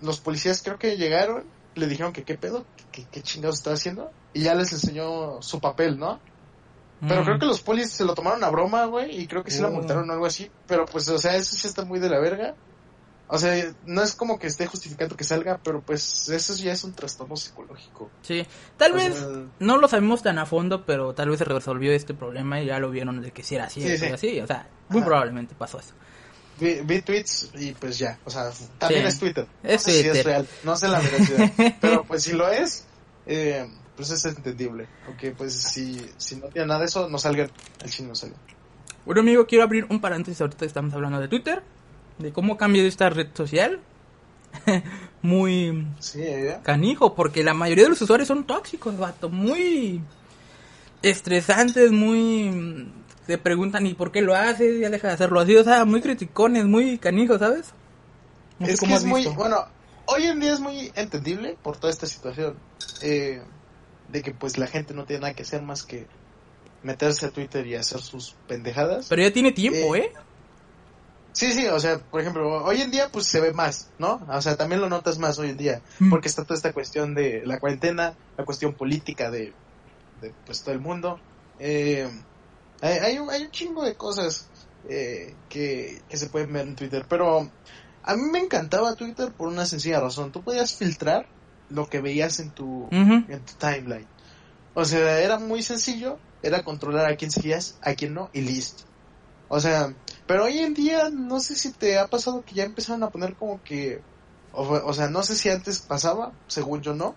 los 0.00 0.20
policías 0.20 0.62
creo 0.62 0.78
que 0.78 0.96
llegaron, 0.96 1.44
le 1.74 1.88
dijeron 1.88 2.12
que 2.12 2.22
qué 2.22 2.38
pedo, 2.38 2.64
que 2.92 3.04
qué 3.10 3.22
chingados 3.22 3.56
estaba 3.56 3.74
haciendo. 3.74 4.08
Y 4.32 4.42
ya 4.42 4.54
les 4.54 4.72
enseñó 4.72 5.42
su 5.42 5.58
papel, 5.60 5.98
¿no? 5.98 6.20
Pero 7.08 7.22
Mm. 7.22 7.24
creo 7.24 7.38
que 7.40 7.46
los 7.46 7.60
polis 7.60 7.90
se 7.90 8.04
lo 8.04 8.14
tomaron 8.14 8.44
a 8.44 8.50
broma, 8.50 8.84
güey, 8.84 9.20
y 9.20 9.26
creo 9.26 9.42
que 9.42 9.50
sí 9.50 9.60
la 9.60 9.66
Oh. 9.66 9.72
multaron 9.72 10.08
o 10.08 10.12
algo 10.12 10.26
así. 10.26 10.48
Pero 10.68 10.86
pues, 10.86 11.08
o 11.08 11.18
sea, 11.18 11.34
eso 11.34 11.56
sí 11.56 11.66
está 11.66 11.84
muy 11.84 11.98
de 11.98 12.08
la 12.08 12.20
verga. 12.20 12.54
O 13.30 13.38
sea, 13.38 13.72
no 13.84 14.02
es 14.02 14.14
como 14.14 14.38
que 14.38 14.46
esté 14.46 14.66
justificando 14.66 15.14
que 15.16 15.24
salga, 15.24 15.60
pero 15.62 15.82
pues 15.82 16.28
eso 16.30 16.54
ya 16.56 16.72
es 16.72 16.82
un 16.84 16.94
trastorno 16.94 17.36
psicológico. 17.36 18.10
Sí, 18.22 18.46
tal 18.78 18.92
O 18.92 18.94
vez 18.96 19.14
sea, 19.16 19.26
no 19.58 19.76
lo 19.76 19.86
sabemos 19.86 20.22
tan 20.22 20.38
a 20.38 20.46
fondo, 20.46 20.86
pero 20.86 21.14
tal 21.14 21.28
vez 21.28 21.38
se 21.38 21.44
resolvió 21.44 21.92
este 21.92 22.14
problema 22.14 22.60
y 22.62 22.66
ya 22.66 22.78
lo 22.78 22.90
vieron 22.90 23.20
de 23.20 23.30
que 23.30 23.42
si 23.42 23.54
era 23.56 23.64
así, 23.64 23.82
Sí, 23.82 23.98
sí. 23.98 24.06
así, 24.06 24.40
o 24.40 24.46
sea, 24.46 24.66
muy 24.88 25.00
Ajá. 25.00 25.06
probablemente 25.08 25.54
pasó 25.54 25.78
eso. 25.78 25.92
Vi, 26.58 26.80
vi 26.84 27.02
tweets 27.02 27.50
y 27.54 27.72
pues 27.72 27.98
ya, 27.98 28.18
o 28.24 28.30
sea, 28.30 28.50
también 28.78 29.02
Sí. 29.02 29.08
es 29.08 29.18
Twitter. 29.20 29.46
Es 29.62 29.86
no 29.86 29.92
sé 29.92 30.02
si 30.02 30.08
es 30.08 30.24
real, 30.24 30.48
no 30.64 30.76
sé 30.76 30.88
la 30.88 30.98
veracidad, 31.00 31.52
pero 31.80 32.04
pues 32.04 32.22
si 32.24 32.32
lo 32.32 32.48
es, 32.50 32.86
eh, 33.26 33.68
pues 33.94 34.10
es 34.10 34.24
entendible. 34.24 34.88
Porque 35.04 35.32
pues 35.32 35.52
si, 35.52 36.00
si 36.16 36.36
no 36.36 36.46
tiene 36.48 36.66
nada 36.68 36.80
de 36.80 36.86
eso, 36.86 37.08
no 37.10 37.18
salgan, 37.18 37.50
el 37.84 37.90
chino 37.90 38.08
no 38.08 38.14
salga. 38.14 38.36
Bueno, 39.04 39.20
amigo, 39.20 39.46
quiero 39.46 39.64
abrir 39.64 39.86
un 39.90 40.00
paréntesis. 40.00 40.40
Ahorita 40.40 40.64
estamos 40.64 40.92
hablando 40.94 41.20
de 41.20 41.28
Twitter, 41.28 41.62
de 42.18 42.32
cómo 42.32 42.54
ha 42.54 42.58
cambiado 42.58 42.88
esta 42.88 43.10
red 43.10 43.28
social. 43.34 43.80
muy 45.22 45.86
Sí, 45.98 46.22
¿eh? 46.22 46.58
canijo, 46.62 47.14
porque 47.14 47.42
la 47.44 47.54
mayoría 47.54 47.84
de 47.84 47.90
los 47.90 48.02
usuarios 48.02 48.28
son 48.28 48.46
tóxicos, 48.46 48.96
vato. 48.98 49.28
Muy 49.28 50.02
estresantes, 51.02 51.90
muy. 51.92 52.92
Se 53.26 53.36
preguntan, 53.38 53.86
¿y 53.86 53.94
por 53.94 54.10
qué 54.10 54.22
lo 54.22 54.34
haces? 54.34 54.80
Ya 54.80 54.88
deja 54.90 55.08
de 55.08 55.14
hacerlo 55.14 55.40
así. 55.40 55.54
O 55.56 55.64
sea, 55.64 55.84
muy 55.84 56.00
criticones, 56.00 56.64
muy 56.64 56.98
canijos, 56.98 57.38
¿sabes? 57.40 57.74
No 58.58 58.66
es 58.66 58.80
que 58.80 58.94
es 58.94 59.04
muy, 59.04 59.26
bueno, 59.26 59.66
hoy 60.06 60.24
en 60.24 60.40
día 60.40 60.52
es 60.54 60.60
muy 60.60 60.90
entendible 60.96 61.56
por 61.62 61.76
toda 61.76 61.92
esta 61.92 62.06
situación. 62.06 62.56
eh, 63.02 63.42
de 64.08 64.22
que 64.22 64.32
pues 64.32 64.56
la 64.56 64.66
gente 64.66 64.94
no 64.94 65.04
tiene 65.04 65.20
nada 65.20 65.34
que 65.34 65.42
hacer 65.42 65.60
más 65.60 65.82
que 65.82 66.06
meterse 66.82 67.26
a 67.26 67.30
Twitter 67.30 67.66
y 67.66 67.74
hacer 67.74 68.00
sus 68.00 68.34
pendejadas. 68.46 69.06
Pero 69.10 69.20
ya 69.22 69.30
tiene 69.30 69.52
tiempo, 69.52 69.94
Eh, 69.94 69.98
¿eh? 69.98 70.12
Sí, 71.38 71.52
sí, 71.52 71.68
o 71.68 71.78
sea, 71.78 71.98
por 71.98 72.20
ejemplo, 72.20 72.64
hoy 72.64 72.80
en 72.80 72.90
día 72.90 73.10
pues 73.12 73.26
se 73.26 73.40
ve 73.40 73.52
más, 73.52 73.90
¿no? 73.96 74.20
O 74.28 74.42
sea, 74.42 74.56
también 74.56 74.80
lo 74.80 74.88
notas 74.88 75.18
más 75.20 75.38
hoy 75.38 75.50
en 75.50 75.56
día, 75.56 75.80
Mm. 76.00 76.10
porque 76.10 76.26
está 76.26 76.42
toda 76.42 76.56
esta 76.56 76.72
cuestión 76.72 77.14
de 77.14 77.42
la 77.46 77.60
cuarentena, 77.60 78.12
la 78.36 78.44
cuestión 78.44 78.74
política 78.74 79.30
de, 79.30 79.52
de 80.20 80.34
pues 80.44 80.62
todo 80.64 80.72
el 80.74 80.80
mundo. 80.80 81.20
Eh, 81.60 82.10
hay, 82.80 82.98
hay, 82.98 83.18
un, 83.20 83.30
hay 83.30 83.42
un 83.44 83.52
chingo 83.52 83.84
de 83.84 83.94
cosas 83.94 84.48
eh, 84.88 85.32
que, 85.48 86.02
que 86.08 86.16
se 86.16 86.26
pueden 86.26 86.52
ver 86.52 86.66
en 86.66 86.74
Twitter, 86.74 87.06
pero 87.08 87.48
a 88.02 88.16
mí 88.16 88.22
me 88.32 88.40
encantaba 88.40 88.96
Twitter 88.96 89.30
por 89.30 89.46
una 89.46 89.64
sencilla 89.64 90.00
razón. 90.00 90.32
Tú 90.32 90.42
podías 90.42 90.74
filtrar 90.74 91.28
lo 91.70 91.88
que 91.88 92.00
veías 92.00 92.40
en 92.40 92.50
tu, 92.50 92.88
en 92.90 93.44
tu 93.44 93.52
timeline. 93.58 94.08
O 94.74 94.84
sea, 94.84 95.20
era 95.20 95.38
muy 95.38 95.62
sencillo, 95.62 96.18
era 96.42 96.64
controlar 96.64 97.06
a 97.08 97.14
quién 97.16 97.30
seguías, 97.30 97.78
a 97.80 97.94
quién 97.94 98.14
no, 98.14 98.28
y 98.32 98.40
listo. 98.40 98.82
O 99.48 99.60
sea, 99.60 99.92
pero 100.26 100.44
hoy 100.44 100.58
en 100.58 100.74
día 100.74 101.08
no 101.10 101.40
sé 101.40 101.54
si 101.56 101.72
te 101.72 101.98
ha 101.98 102.06
pasado 102.06 102.42
que 102.42 102.54
ya 102.54 102.64
empezaron 102.64 103.02
a 103.02 103.10
poner 103.10 103.34
como 103.34 103.62
que, 103.62 104.00
o, 104.52 104.62
o 104.62 104.92
sea, 104.92 105.08
no 105.08 105.22
sé 105.22 105.36
si 105.36 105.48
antes 105.48 105.80
pasaba, 105.80 106.32
según 106.48 106.82
yo 106.82 106.94
no, 106.94 107.14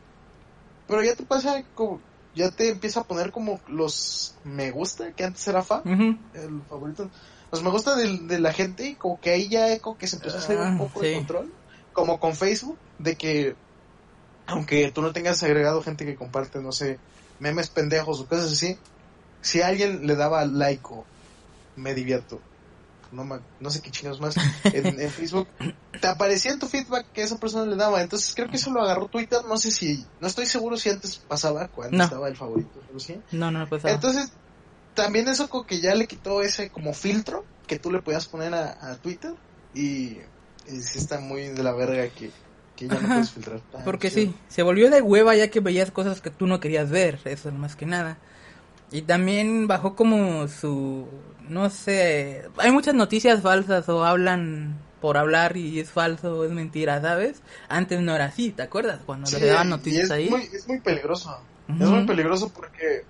pero 0.87 1.03
ya 1.03 1.15
te 1.15 1.23
pasa 1.25 1.63
como, 1.75 1.99
ya 2.33 2.51
te 2.51 2.69
empieza 2.69 3.01
a 3.01 3.03
poner 3.03 3.31
como 3.31 3.59
los 3.67 4.35
me 4.43 4.71
gusta, 4.71 5.11
que 5.13 5.23
antes 5.25 5.45
era 5.47 5.61
fa, 5.61 5.81
el 6.33 6.61
favorito, 6.69 7.09
los 7.51 7.63
me 7.63 7.69
gusta 7.69 7.95
de, 7.95 8.17
de 8.27 8.39
la 8.39 8.53
gente 8.53 8.87
y 8.87 8.95
como 8.95 9.19
que 9.19 9.31
ahí 9.31 9.49
ya 9.49 9.77
como 9.79 9.97
que 9.97 10.07
se 10.07 10.15
empezó 10.15 10.37
a 10.37 10.39
hacer 10.39 10.57
Ah, 10.57 10.69
un 10.71 10.77
poco 10.77 11.01
de 11.01 11.13
control, 11.15 11.53
como 11.93 12.19
con 12.19 12.35
Facebook, 12.35 12.77
de 12.97 13.15
que 13.15 13.55
aunque 14.47 14.91
tú 14.91 15.01
no 15.01 15.11
tengas 15.13 15.43
agregado 15.43 15.81
gente 15.81 16.05
que 16.05 16.15
comparte, 16.15 16.59
no 16.59 16.71
sé, 16.71 16.99
memes 17.39 17.69
pendejos 17.69 18.21
o 18.21 18.27
cosas 18.27 18.51
así, 18.51 18.77
si 19.41 19.61
alguien 19.61 20.07
le 20.07 20.15
daba 20.15 20.45
like 20.45 20.83
o 20.89 21.05
me 21.81 21.93
divierto, 21.93 22.41
no, 23.11 23.23
ma- 23.23 23.41
no 23.59 23.69
sé 23.69 23.81
qué 23.81 23.91
chingados 23.91 24.21
más, 24.21 24.35
en, 24.73 24.99
en 24.99 25.11
Facebook, 25.11 25.47
te 25.99 26.07
aparecía 26.07 26.51
en 26.51 26.59
tu 26.59 26.67
feedback 26.67 27.05
que 27.13 27.23
esa 27.23 27.37
persona 27.37 27.65
le 27.65 27.75
daba, 27.75 28.01
entonces 28.01 28.33
creo 28.33 28.49
que 28.49 28.57
eso 28.57 28.71
lo 28.71 28.81
agarró 28.81 29.07
Twitter, 29.07 29.39
no 29.47 29.57
sé 29.57 29.71
si, 29.71 30.07
no 30.19 30.27
estoy 30.27 30.45
seguro 30.45 30.77
si 30.77 30.89
antes 30.89 31.17
pasaba, 31.27 31.67
cuando 31.67 31.97
No. 31.97 32.03
estaba 32.03 32.27
el 32.29 32.35
favorito, 32.37 32.81
sí. 32.99 33.19
No, 33.31 33.51
no, 33.51 33.67
pues. 33.67 33.83
Entonces, 33.85 34.29
también 34.93 35.27
eso 35.27 35.47
como 35.47 35.65
que 35.65 35.79
ya 35.79 35.95
le 35.95 36.07
quitó 36.07 36.41
ese 36.41 36.69
como 36.69 36.93
filtro 36.93 37.45
que 37.67 37.79
tú 37.79 37.91
le 37.91 38.01
podías 38.01 38.27
poner 38.27 38.53
a, 38.53 38.77
a 38.81 38.97
Twitter 38.97 39.33
y, 39.73 40.17
y 40.65 40.81
sí 40.81 40.99
está 40.99 41.19
muy 41.19 41.47
de 41.47 41.63
la 41.63 41.73
verga 41.73 42.09
que, 42.09 42.31
que 42.75 42.87
ya 42.87 42.99
no 42.99 43.07
puedes 43.07 43.31
filtrar. 43.31 43.61
tan 43.71 43.85
Porque 43.85 44.09
sí, 44.09 44.33
se 44.49 44.63
volvió 44.63 44.89
de 44.89 45.01
hueva 45.01 45.35
ya 45.35 45.49
que 45.49 45.59
veías 45.59 45.91
cosas 45.91 46.19
que 46.21 46.29
tú 46.29 46.47
no 46.47 46.59
querías 46.59 46.89
ver, 46.89 47.19
eso 47.25 47.49
es 47.49 47.55
más 47.55 47.75
que 47.75 47.85
nada. 47.85 48.17
Y 48.91 49.03
también 49.03 49.67
bajó 49.67 49.95
como 49.95 50.47
su, 50.47 51.07
no 51.47 51.69
sé, 51.69 52.43
hay 52.57 52.71
muchas 52.71 52.93
noticias 52.93 53.41
falsas 53.41 53.87
o 53.89 54.03
hablan 54.03 54.75
por 54.99 55.17
hablar 55.17 55.55
y 55.57 55.79
es 55.79 55.89
falso, 55.89 56.43
es 56.45 56.51
mentira, 56.51 57.01
¿sabes? 57.01 57.41
Antes 57.69 58.01
no 58.01 58.13
era 58.13 58.25
así, 58.25 58.51
¿te 58.51 58.63
acuerdas? 58.63 58.99
Cuando 59.05 59.27
Sí, 59.27 59.39
le 59.39 59.47
daban 59.47 59.67
y 59.67 59.71
es 59.71 59.77
noticias 59.77 60.11
ahí. 60.11 60.29
Muy, 60.29 60.41
es 60.41 60.67
muy 60.67 60.79
peligroso. 60.79 61.35
Es 61.67 61.87
muy 61.87 62.05
peligroso 62.05 62.51
porque, 62.53 63.03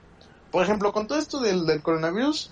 por 0.52 0.64
ejemplo, 0.64 0.94
con 0.94 1.08
todo 1.08 1.18
esto 1.18 1.42
del, 1.42 1.66
del 1.66 1.82
coronavirus, 1.82 2.52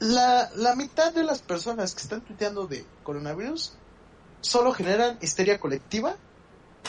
la, 0.00 0.50
la 0.56 0.74
mitad 0.76 1.12
de 1.12 1.24
las 1.24 1.40
personas 1.40 1.94
que 1.94 2.02
están 2.02 2.20
tuiteando 2.20 2.66
de 2.66 2.84
coronavirus 3.04 3.72
solo 4.40 4.72
generan 4.72 5.18
histeria 5.20 5.58
colectiva 5.58 6.14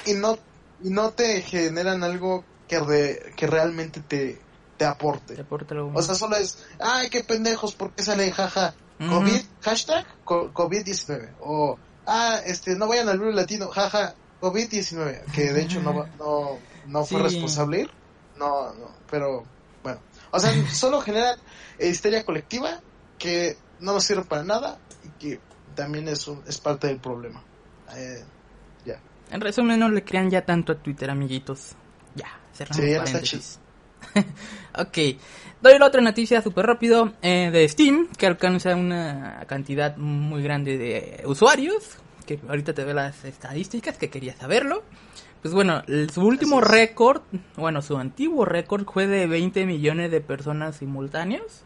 y 0.06 0.14
no, 0.14 0.38
y 0.84 0.90
no 0.90 1.12
te 1.12 1.42
generan 1.42 2.04
algo 2.04 2.44
que, 2.68 2.80
re- 2.80 3.34
que 3.38 3.48
realmente 3.48 4.02
te, 4.02 4.40
te 4.80 4.86
aporte. 4.86 5.36
Te 5.36 5.42
aporta 5.42 5.76
algo 5.76 5.92
O 5.94 6.02
sea, 6.02 6.16
solo 6.16 6.38
es, 6.38 6.64
ay, 6.80 7.10
qué 7.10 7.22
pendejos, 7.24 7.76
¿por 7.76 7.92
qué 7.92 8.02
sale 8.02 8.32
jaja? 8.32 8.74
COVID, 8.98 9.42
hashtag 9.62 10.06
co- 10.24 10.52
COVID-19. 10.54 11.36
O, 11.42 11.78
ah, 12.08 12.40
este, 12.46 12.76
no 12.76 12.88
vayan 12.88 13.10
al 13.10 13.20
Blue 13.20 13.32
Latino, 13.32 13.68
jaja, 13.68 14.16
COVID-19. 14.42 15.26
Que 15.34 15.52
de 15.54 15.62
hecho 15.62 15.82
no, 15.82 16.06
no, 16.18 16.58
no 16.88 17.06
fue 17.06 17.18
Sí. 17.20 17.24
responsable 17.26 17.82
ir. 17.82 17.90
No, 18.38 18.74
no, 18.74 18.90
pero 19.12 19.44
bueno. 19.84 20.00
O 20.32 20.40
sea, 20.40 20.52
solo 20.74 21.02
generan 21.02 21.38
histeria 21.78 22.24
colectiva 22.26 22.80
que 23.18 23.58
no 23.82 23.94
nos 23.94 24.04
sirve 24.06 24.24
para 24.24 24.44
nada 24.44 24.78
y 25.04 25.10
que 25.20 25.40
también 25.76 26.08
es, 26.08 26.26
un, 26.28 26.42
es 26.48 26.58
parte 26.58 26.88
del 26.88 27.00
problema. 27.00 27.44
Eh, 27.96 28.24
ya. 28.86 29.00
En 29.30 29.42
resumen, 29.42 29.78
no 29.80 29.90
le 29.90 30.04
crean 30.06 30.30
ya 30.30 30.46
tanto 30.46 30.72
a 30.72 30.76
Twitter, 30.76 31.10
amiguitos. 31.10 31.74
Ya, 32.16 32.28
cerramos 32.54 32.78
Sí, 32.86 32.92
ya 32.92 32.98
paréntesis. 33.00 33.60
ok, 34.78 34.98
doy 35.62 35.80
la 35.80 35.86
otra 35.86 36.02
noticia 36.02 36.42
súper 36.42 36.66
rápido 36.66 37.14
eh, 37.22 37.50
de 37.52 37.68
Steam, 37.68 38.08
que 38.18 38.28
alcanza 38.28 38.76
una 38.76 39.44
cantidad 39.48 39.98
muy 39.98 40.42
grande 40.44 40.78
de 40.78 41.24
usuarios, 41.26 41.98
que 42.26 42.40
ahorita 42.48 42.74
te 42.74 42.84
veo 42.84 42.94
las 42.94 43.26
estadísticas, 43.26 43.98
que 43.98 44.10
quería 44.10 44.36
saberlo. 44.36 44.84
Pues 45.42 45.54
bueno, 45.54 45.84
su 46.12 46.22
último 46.22 46.60
récord, 46.60 47.22
bueno, 47.56 47.82
su 47.82 47.98
antiguo 47.98 48.44
récord 48.44 48.86
fue 48.86 49.08
de 49.08 49.26
20 49.26 49.66
millones 49.66 50.12
de 50.12 50.20
personas 50.20 50.76
simultáneos. 50.78 51.64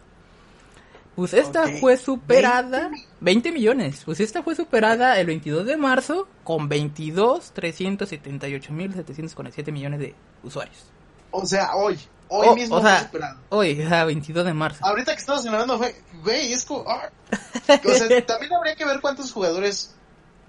Pues 1.16 1.34
esta 1.34 1.64
Ok, 1.64 1.80
fue 1.80 1.98
superada, 1.98 2.90
20 3.22 3.52
millones, 3.52 4.02
pues 4.04 4.20
esta 4.20 4.42
fue 4.42 4.56
superada 4.56 5.20
el 5.20 5.28
22 5.28 5.66
de 5.66 5.78
marzo 5.78 6.28
con 6.44 6.68
22, 6.68 7.52
378 7.52 8.74
mil 8.74 8.94
747 8.94 9.72
millones 9.72 10.00
de 10.00 10.16
usuarios. 10.44 10.92
O 11.30 11.46
sea, 11.46 11.76
hoy, 11.76 12.00
hoy 12.36 12.48
Oh, 12.50 12.56
mismo 12.56 12.76
o 12.78 12.82
fue 12.82 12.90
sea, 12.90 13.02
superado. 13.04 13.40
Hoy, 13.50 13.76
sea, 13.76 14.06
22 14.06 14.46
de 14.46 14.54
marzo. 14.54 14.80
Ahorita 14.86 15.14
que 15.14 15.20
estamos 15.20 15.44
celebrando 15.44 15.78
fue, 15.78 15.96
güey, 16.24 16.52
es 16.54 16.66
como... 16.66 16.84
ah. 16.90 17.10
O 17.86 17.94
sea, 17.94 18.26
también 18.26 18.54
habría 18.54 18.76
que 18.76 18.86
ver 18.86 19.00
cuántos 19.02 19.32
jugadores 19.32 19.96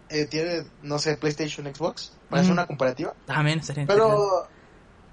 eh, 0.08 0.26
tiene, 0.26 0.64
no 0.82 0.98
sé, 0.98 1.16
PlayStation, 1.16 1.66
Xbox, 1.74 2.12
para 2.28 2.40
hacer 2.40 2.52
Ujú. 2.52 2.60
una 2.60 2.66
comparativa. 2.66 3.14
También 3.26 3.62
sería 3.62 3.82
interesante. 3.82 4.14
Pero, 4.16 4.48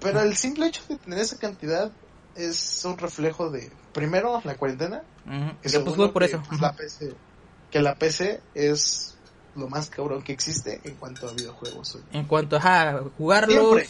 pero 0.00 0.20
el 0.22 0.36
simple 0.36 0.66
hecho 0.66 0.82
de 0.88 0.96
tener 0.96 1.18
esa 1.18 1.38
cantidad 1.38 1.90
es 2.34 2.82
un 2.84 2.96
reflejo 2.98 3.50
de, 3.50 3.70
primero, 3.92 4.40
la 4.44 4.54
cuarentena. 4.56 5.02
Ujú. 5.26 5.34
y 5.34 5.38
Que 5.38 5.56
pues 5.60 5.72
segundo, 5.72 5.94
fue 5.96 6.12
por 6.12 6.22
que, 6.22 6.28
eso. 6.34 6.42
pues, 6.48 6.60
la 6.60 6.72
PC, 6.72 7.14
que 7.70 7.80
la 7.80 7.94
PC 7.94 8.40
es 8.54 9.14
lo 9.54 9.68
más 9.68 9.90
cabrón 9.90 10.22
que 10.22 10.32
existe 10.32 10.80
en 10.84 10.94
cuanto 10.96 11.28
a 11.28 11.32
videojuegos. 11.32 11.94
hoy. 11.94 12.02
En 12.12 12.24
cuanto 12.26 12.56
a 12.56 13.02
jugarlos 13.18 13.68
Siempre, 13.68 13.88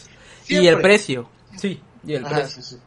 y 0.49 0.57
el 0.57 0.63
siempre. 0.63 0.83
precio. 0.83 1.31
Sí, 1.57 1.81
y 2.05 2.15
el 2.15 2.25
Ajá, 2.27 2.37
precio. 2.37 2.63
sí, 2.63 2.77
sí. 2.77 2.83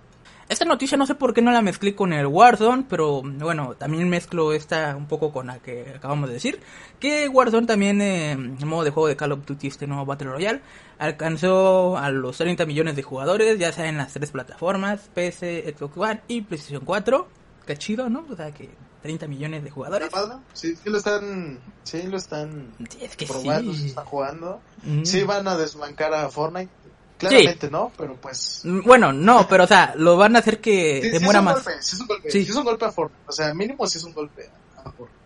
Esta 0.48 0.64
noticia 0.64 0.96
no 0.96 1.08
sé 1.08 1.16
por 1.16 1.34
qué 1.34 1.42
no 1.42 1.52
la 1.52 1.64
mezclé 1.64 1.96
con 1.96 2.14
el 2.14 2.28
Warzone, 2.28 2.86
pero 2.88 3.24
bueno, 3.24 3.74
también 3.74 4.08
mezclo 4.08 4.54
esta 4.54 4.96
un 4.96 5.08
poco 5.08 5.32
con 5.34 5.48
la 5.48 5.58
que 5.58 5.94
acabamos 5.96 6.28
de 6.30 6.36
decir. 6.36 6.60
Que 7.00 7.28
Warzone 7.28 7.66
también, 7.66 8.00
eh, 8.00 8.38
modo 8.64 8.84
de 8.84 8.92
juego 8.92 9.08
de 9.08 9.16
Call 9.16 9.32
of 9.32 9.44
Duty, 9.44 9.68
este 9.68 9.88
nuevo 9.88 10.06
Battle 10.06 10.28
Royale, 10.30 10.62
alcanzó 11.00 11.98
a 11.98 12.12
los 12.12 12.38
30 12.38 12.66
millones 12.68 12.96
de 12.96 13.02
jugadores, 13.02 13.58
ya 13.58 13.72
sea 13.72 13.88
en 13.88 13.98
las 13.98 14.14
tres 14.14 14.30
plataformas, 14.32 15.10
PC, 15.16 15.74
Xbox 15.76 15.98
One 15.98 16.22
y 16.28 16.42
PlayStation 16.42 16.84
4. 16.86 17.28
Qué 17.66 17.78
chido, 17.78 18.10
¿no? 18.10 18.24
O 18.30 18.36
sea 18.36 18.52
que 18.52 18.70
30 19.02 19.28
millones 19.28 19.64
de 19.64 19.72
jugadores. 19.72 20.10
Sí, 20.54 20.76
sí 20.76 20.90
lo 20.90 20.98
están, 21.00 21.60
sí 21.84 22.04
lo 22.04 22.18
están 22.18 22.72
Sí, 22.90 23.00
es 23.02 23.16
que 23.16 23.26
probando, 23.26 23.74
se 23.74 23.80
sí. 23.80 23.88
están 23.88 24.06
jugando. 24.06 24.62
Mm. 24.84 25.04
Sí 25.06 25.24
van 25.24 25.48
a 25.48 25.58
desbancar 25.58 26.14
a 26.14 26.30
Fortnite. 26.30 26.70
Claramente 27.18 27.70
no, 27.70 27.92
pero 27.98 28.16
pues... 28.16 28.62
Mm, 28.64 28.82
Bueno, 28.84 29.14
no, 29.14 29.48
pero 29.48 29.64
o 29.64 29.68
sea, 29.68 29.94
lo 29.96 30.18
van 30.18 30.36
a 30.36 30.40
hacer 30.40 30.60
que 30.60 31.02
Sí, 31.20 31.26
más. 31.26 31.56
Golpe, 31.56 31.82
sí 31.82 31.96
es 31.96 32.02
un 32.02 32.08
golpe, 32.08 32.32
Sí. 32.32 32.40
es 32.40 32.56
un 32.56 32.64
golpe 32.64 32.86
a 32.86 32.92
Fortnite. 32.92 33.24
O 33.28 33.32
sea, 33.32 33.54
mínimo 33.54 33.88
sí 33.88 33.98
es 33.98 34.04
un 34.04 34.14
golpe 34.14 34.50
a 34.78 34.84
Fortnite. 34.92 35.20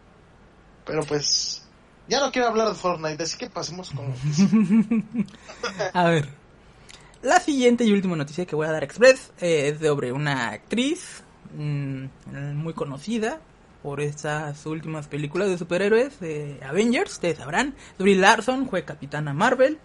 Pero 0.85 1.03
pues... 1.03 1.63
Ya 2.07 2.19
no 2.19 2.31
quiero 2.31 2.47
hablar 2.47 2.69
de 2.69 2.73
Fortnite, 2.75 3.21
así 3.21 3.37
que 3.37 3.49
pasemos 3.49 3.91
con... 3.91 4.13
A 5.93 6.05
ver. 6.09 6.29
La 7.21 7.39
siguiente 7.39 7.83
y 7.83 7.91
última 7.91 8.15
noticia 8.15 8.45
que 8.45 8.55
voy 8.55 8.65
a 8.67 8.71
dar 8.71 8.83
express 8.83 9.31
eh, 9.41 9.69
es 9.73 9.79
sobre 9.85 10.11
una 10.11 10.49
actriz 10.49 11.21
mm, 11.55 12.05
muy 12.55 12.73
conocida 12.73 13.41
por 13.83 14.01
estas 14.01 14.65
últimas 14.65 15.07
películas 15.07 15.49
de 15.49 15.57
superhéroes 15.57 16.19
de 16.19 16.59
Avengers, 16.65 17.13
ustedes 17.13 17.37
sabrán. 17.37 17.75
Brie 17.97 18.15
Larson 18.15 18.69
fue 18.69 18.83
Capitana 18.85 19.33
Marvel. 19.33 19.79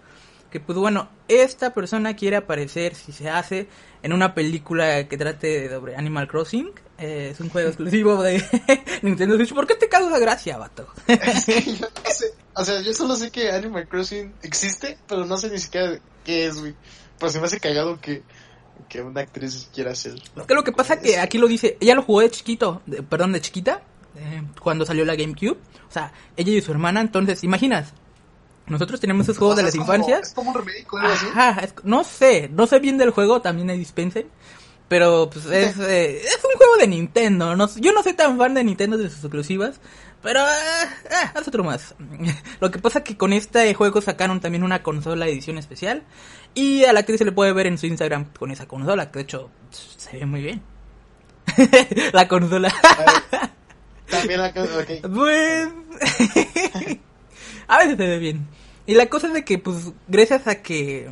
Que 0.55 0.61
pues 0.61 0.79
bueno, 0.79 1.09
esta 1.27 1.75
persona 1.75 2.15
quiere 2.15 2.37
aparecer, 2.37 2.95
si 2.95 3.11
se 3.11 3.29
hace, 3.29 3.67
en 4.05 4.13
una 4.13 4.35
película 4.35 5.09
que 5.09 5.17
trate 5.19 5.69
sobre 5.69 5.97
Animal 5.97 6.29
Crossing. 6.29 6.71
Eh, 6.97 7.31
es 7.33 7.41
un 7.41 7.49
juego 7.51 7.71
exclusivo 7.71 8.23
de 8.23 8.41
Nintendo 9.03 9.35
Switch. 9.35 9.53
¿Por 9.53 9.67
qué 9.67 9.75
te 9.75 9.89
causa 9.89 10.17
gracia, 10.21 10.57
vato? 10.57 10.87
es 11.09 11.45
que 11.47 11.61
yo 11.75 11.89
no 12.05 12.11
sé. 12.11 12.27
O 12.55 12.65
sea, 12.65 12.81
yo 12.83 12.95
solo 12.95 13.17
sé 13.17 13.33
que 13.33 13.51
Animal 13.51 13.89
Crossing 13.89 14.33
existe, 14.45 14.97
pero 15.09 15.27
no 15.27 15.37
sé 15.39 15.51
ni 15.51 15.59
siquiera 15.59 15.99
qué 16.25 16.47
es, 16.47 16.61
güey. 16.61 16.77
Pero 17.19 17.33
se 17.33 17.41
me 17.41 17.47
hace 17.47 17.59
cagado 17.59 18.01
que, 18.01 18.23
que 18.89 19.03
una 19.03 19.23
actriz 19.23 19.69
quiera 19.75 19.91
hacer. 19.91 20.15
Es 20.37 20.47
que 20.47 20.55
lo 20.55 20.63
que 20.63 20.71
pasa 20.71 21.01
que 21.01 21.19
aquí 21.19 21.39
lo 21.39 21.49
dice, 21.49 21.77
ella 21.81 21.97
lo 21.97 22.03
jugó 22.03 22.21
de 22.21 22.31
chiquito, 22.31 22.81
de- 22.87 23.03
perdón, 23.03 23.33
de 23.33 23.41
chiquita, 23.41 23.83
eh, 24.15 24.43
cuando 24.63 24.87
salió 24.87 25.05
la 25.05 25.17
GameCube. 25.17 25.59
O 25.89 25.93
sea, 25.93 26.13
ella 26.37 26.53
y 26.53 26.63
su 26.63 26.71
hermana, 26.71 27.01
entonces, 27.01 27.43
imaginas, 27.43 27.93
nosotros 28.67 29.01
tenemos 29.01 29.25
esos 29.27 29.39
juegos 29.39 29.55
O 29.55 29.57
sea, 29.57 29.65
de 29.65 29.69
es 29.71 29.77
las 29.77 29.85
como- 29.87 29.95
infancias. 29.97 30.29
Es 30.29 30.35
como 30.35 30.51
un 30.51 30.57
remake 30.57 30.93
o 30.93 30.97
algo 30.99 31.13
así. 31.13 31.27
Ajá, 31.35 31.61
es- 31.63 31.75
no 31.85 32.05
sé, 32.05 32.49
no 32.53 32.67
sé 32.67 32.79
bien 32.79 32.99
del 32.99 33.11
juego, 33.11 33.41
también 33.43 33.71
hay 33.71 33.79
dispensen. 33.79 34.27
Pero 34.89 35.31
pues 35.31 35.47
es, 35.47 35.79
eh, 35.79 36.21
es 36.23 36.39
un 36.45 36.59
juego 36.59 36.77
de 36.77 36.87
Nintendo. 36.87 37.57
No, 37.57 37.69
yo 37.77 37.93
no 37.93 38.03
soy 38.03 38.13
tan 38.13 38.37
fan 38.37 38.53
de 38.55 38.63
Nintendo 38.65 38.99
de 38.99 39.09
sus 39.09 39.21
exclusivas. 39.25 39.81
Pero 40.23 40.41
eh, 40.41 40.53
eh, 41.11 41.31
haz 41.35 41.49
otro 41.49 41.65
más. 41.65 41.95
Lo 42.61 42.71
que 42.71 42.79
pasa 42.79 43.03
que 43.03 43.17
con 43.17 43.33
este 43.33 43.73
juego 43.75 44.01
sacaron 44.03 44.41
también 44.41 44.63
una 44.63 44.83
consola 44.83 45.27
edición 45.27 45.57
especial. 45.59 46.03
Y 46.55 46.85
a 46.85 46.93
la 46.93 47.01
actriz 47.01 47.19
se 47.19 47.25
le 47.25 47.33
puede 47.33 47.53
ver 47.53 47.67
en 47.67 47.79
su 47.79 47.87
Instagram 47.87 48.27
con 48.39 48.51
esa 48.51 48.67
consola. 48.69 49.11
Que 49.11 49.21
de 49.21 49.23
hecho 49.25 49.51
se 49.71 50.19
ve 50.19 50.27
muy 50.27 50.43
bien. 50.43 50.63
la 52.13 52.29
consola. 52.29 52.73
También 54.11 54.41
la 54.41 54.49
ok. 54.49 55.13
Pues. 55.15 55.69
A 57.69 57.79
veces 57.79 57.97
se 57.97 58.07
ve 58.07 58.19
bien. 58.19 58.47
Y 58.87 58.95
la 58.95 59.07
cosa 59.07 59.29
es 59.29 59.33
de 59.35 59.45
que, 59.45 59.59
pues, 59.59 59.93
gracias 60.09 60.47
a 60.47 60.63
que 60.63 61.11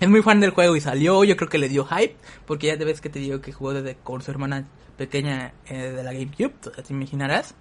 es 0.00 0.08
muy 0.08 0.22
fan 0.22 0.40
del 0.40 0.50
juego 0.50 0.74
y 0.76 0.80
salió, 0.80 1.24
yo 1.24 1.36
creo 1.36 1.48
que 1.48 1.58
le 1.58 1.68
dio 1.68 1.84
hype. 1.84 2.16
Porque 2.46 2.68
ya 2.68 2.78
te 2.78 2.84
ves 2.84 3.00
que 3.00 3.08
te 3.10 3.18
digo 3.18 3.40
que 3.40 3.52
jugó 3.52 3.74
desde 3.74 3.96
con 3.96 4.22
su 4.22 4.30
hermana 4.30 4.66
pequeña 4.96 5.52
eh, 5.66 5.90
de 5.90 6.02
la 6.02 6.12
GameCube, 6.12 6.52
te 6.60 6.92
imaginarás. 6.92 7.54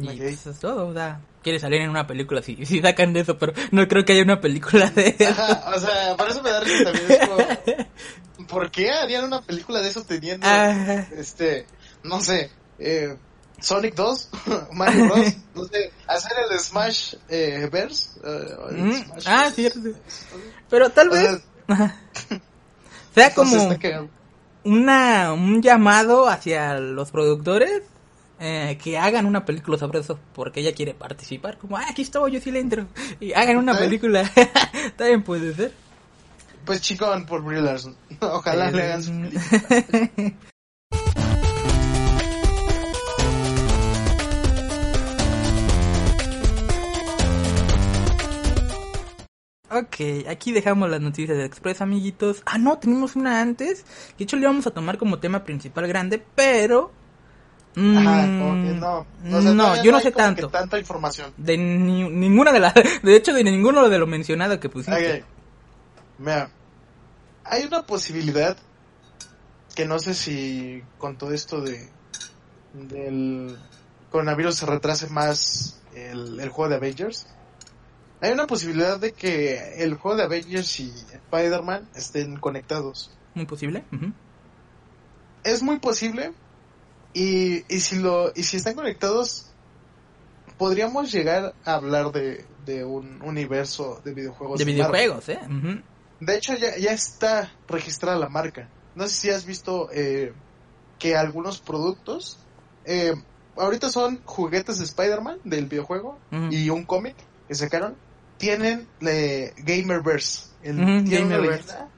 Y 0.00 0.08
Ok. 0.08 0.16
pues 0.18 0.46
es 0.46 0.58
todo, 0.60 0.88
o 0.88 0.92
sea, 0.94 1.20
quiere 1.42 1.60
salir 1.60 1.80
en 1.82 1.90
una 1.90 2.06
película, 2.06 2.42
si, 2.42 2.64
si 2.66 2.80
sacan 2.80 3.12
de 3.12 3.20
eso, 3.20 3.38
pero 3.38 3.52
no 3.70 3.86
creo 3.86 4.04
que 4.04 4.12
haya 4.14 4.22
una 4.22 4.40
película 4.40 4.90
de 4.90 5.14
eso. 5.18 5.30
Ajá, 5.30 5.72
o 5.76 5.78
sea, 5.78 6.16
por 6.16 6.28
eso 6.30 6.42
me 6.42 6.50
da 6.50 6.60
risa 6.60 6.84
también. 6.84 7.10
Es 7.10 7.28
como, 7.28 8.46
¿Por 8.48 8.70
qué 8.70 8.90
harían 8.90 9.24
una 9.24 9.42
película 9.42 9.80
de 9.80 9.88
eso 9.88 10.02
teniendo, 10.04 10.46
Ajá. 10.46 11.06
este, 11.16 11.66
no 12.02 12.20
sé, 12.20 12.50
eh, 12.78 13.16
Sonic 13.60 13.94
2, 13.94 14.30
Mario 14.72 15.04
Bros, 15.08 15.34
no 15.54 15.64
sé, 15.64 15.90
hacer 16.06 16.32
el 16.50 16.58
Smash 16.58 17.14
eh, 17.28 17.68
Verse? 17.72 18.10
eh, 18.24 18.46
el 18.70 18.76
Mm, 18.84 18.92
Smash 18.92 19.24
ah, 19.26 19.42
Verse. 19.44 19.54
cierto. 19.54 19.98
Pero 20.70 20.90
tal 20.90 21.10
vez 21.10 21.40
sea, 23.14 23.34
como 23.34 23.74
una 24.64 25.32
un 25.32 25.62
llamado 25.62 26.28
hacia 26.28 26.74
los 26.78 27.10
productores 27.10 27.82
eh, 28.40 28.78
que 28.82 28.98
hagan 28.98 29.26
una 29.26 29.44
película 29.44 29.78
sobre 29.78 30.00
eso 30.00 30.18
porque 30.34 30.60
ella 30.60 30.74
quiere 30.74 30.94
participar 30.94 31.56
como 31.58 31.76
ah, 31.76 31.84
aquí 31.88 32.02
estoy 32.02 32.32
yo 32.32 32.40
sí 32.40 32.50
le 32.50 32.60
entro 32.60 32.86
y 33.20 33.32
hagan 33.32 33.58
una 33.58 33.76
película 33.78 34.28
también 34.96 35.22
puede 35.22 35.54
ser 35.54 35.72
Pues 36.64 36.80
chingón 36.80 37.26
por 37.26 37.42
Brie 37.42 37.60
Larson. 37.60 37.94
Ojalá 38.20 38.70
le 38.70 38.82
hagan 38.82 39.02
su 39.02 39.12
película. 39.12 40.32
Ok, 49.74 50.26
aquí 50.28 50.52
dejamos 50.52 50.88
las 50.90 51.00
noticias 51.00 51.36
del 51.36 51.46
Express, 51.46 51.80
amiguitos. 51.80 52.42
Ah, 52.46 52.58
no, 52.58 52.78
tenemos 52.78 53.16
una 53.16 53.40
antes. 53.40 53.84
De 54.16 54.24
hecho, 54.24 54.36
le 54.36 54.42
íbamos 54.42 54.66
a 54.66 54.70
tomar 54.70 54.98
como 54.98 55.18
tema 55.18 55.42
principal 55.44 55.86
grande, 55.88 56.24
pero... 56.34 56.92
mm, 57.74 57.96
Ajá, 57.98 58.26
no. 58.26 59.06
No, 59.54 59.82
yo 59.82 59.90
no 59.92 60.00
sé 60.00 60.12
tanto. 60.12 60.48
tanta 60.48 60.78
información. 60.78 61.32
De 61.36 61.56
ni- 61.56 62.08
ninguna 62.08 62.52
de 62.52 62.60
las... 62.60 62.74
De 63.02 63.16
hecho, 63.16 63.32
de 63.32 63.42
ninguno 63.42 63.88
de 63.88 63.98
lo 63.98 64.06
mencionado 64.06 64.60
que 64.60 64.68
pusiste. 64.68 65.20
Ok. 65.20 65.24
Mira, 66.18 66.50
hay 67.44 67.64
una 67.64 67.82
posibilidad 67.84 68.56
que 69.74 69.86
no 69.86 69.98
sé 69.98 70.14
si 70.14 70.82
con 70.98 71.16
todo 71.18 71.32
esto 71.32 71.60
de 71.60 71.88
del 72.74 73.56
coronavirus 74.10 74.54
se 74.56 74.66
retrase 74.66 75.08
más 75.08 75.80
el, 75.94 76.38
el 76.40 76.48
juego 76.48 76.68
de 76.70 76.76
Avengers. 76.76 77.26
Hay 78.24 78.32
una 78.32 78.46
posibilidad 78.46 78.98
de 78.98 79.12
que 79.12 79.82
el 79.84 79.94
juego 79.96 80.16
de 80.16 80.22
Avengers 80.24 80.80
y 80.80 80.90
Spider-Man 81.12 81.88
estén 81.94 82.36
conectados. 82.38 83.10
Muy 83.34 83.44
posible. 83.44 83.84
Es 85.42 85.62
muy 85.62 85.78
posible 85.78 86.32
y, 87.12 87.64
y 87.68 87.80
si 87.80 87.96
lo 87.98 88.32
y 88.34 88.44
si 88.44 88.56
están 88.56 88.74
conectados 88.74 89.50
podríamos 90.56 91.12
llegar 91.12 91.54
a 91.64 91.74
hablar 91.74 92.12
de, 92.12 92.46
de 92.64 92.84
un 92.84 93.20
universo 93.22 94.00
de 94.04 94.14
videojuegos 94.14 94.58
De 94.58 94.64
Marvel. 94.64 94.74
videojuegos, 94.76 95.28
¿eh? 95.28 95.38
De 96.20 96.36
hecho, 96.36 96.54
ya, 96.56 96.78
ya 96.78 96.92
está 96.92 97.52
registrada 97.68 98.16
la 98.18 98.28
marca. 98.30 98.68
No 98.94 99.06
sé 99.06 99.14
si 99.14 99.30
has 99.30 99.44
visto 99.44 99.90
eh, 99.92 100.32
que 100.98 101.14
algunos 101.16 101.58
productos, 101.58 102.38
eh, 102.86 103.12
ahorita 103.56 103.90
son 103.90 104.22
juguetes 104.24 104.78
de 104.78 104.84
Spider-Man 104.84 105.40
del 105.44 105.66
videojuego 105.66 106.18
y 106.50 106.70
un 106.70 106.84
cómic 106.86 107.16
que 107.48 107.54
sacaron, 107.54 107.96
tienen 108.38 108.88
Gamerverse. 109.00 110.48
El, 110.62 110.76
tiene 111.04 111.26
una 111.26 111.36
Gamerverse. 111.36 111.72
leyenda, 111.72 111.88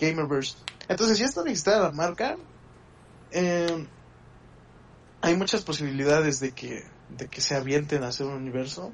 Gamerverse. 0.00 0.56
Entonces 0.88 1.18
ya 1.18 1.26
está 1.26 1.42
registrada 1.42 1.80
la 1.88 1.92
marca. 1.92 2.36
eh, 3.30 3.86
hay 5.20 5.36
muchas 5.36 5.62
posibilidades 5.62 6.38
de 6.40 6.52
que, 6.52 6.84
de 7.08 7.26
que 7.26 7.40
se 7.40 7.56
avienten 7.56 8.04
a 8.04 8.08
hacer 8.08 8.26
un 8.26 8.34
universo. 8.34 8.92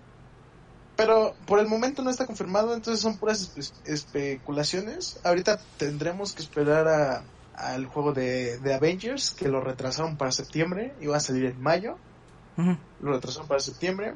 Pero 0.97 1.35
por 1.47 1.59
el 1.59 1.67
momento 1.67 2.03
no 2.03 2.11
está 2.11 2.25
confirmado, 2.25 2.73
entonces 2.75 3.01
son 3.03 3.19
puras 3.19 3.55
espe- 3.57 3.73
especulaciones. 3.85 5.19
Ahorita 5.25 5.59
tendremos 5.77 6.33
que 6.33 6.43
esperar 6.43 6.89
a 6.89 7.25
al 7.57 7.87
juego 7.87 8.13
de, 8.13 8.59
de 8.59 8.75
Avengers, 8.75 9.31
que 9.31 9.49
lo 9.49 9.61
retrasaron 9.61 10.17
para 10.17 10.33
septiembre, 10.33 10.93
iba 11.01 11.17
a 11.17 11.21
salir 11.21 11.45
en 11.45 11.61
mayo, 11.61 11.99
lo 13.01 13.13
retrasaron 13.13 13.47
para 13.47 13.61
septiembre. 13.61 14.15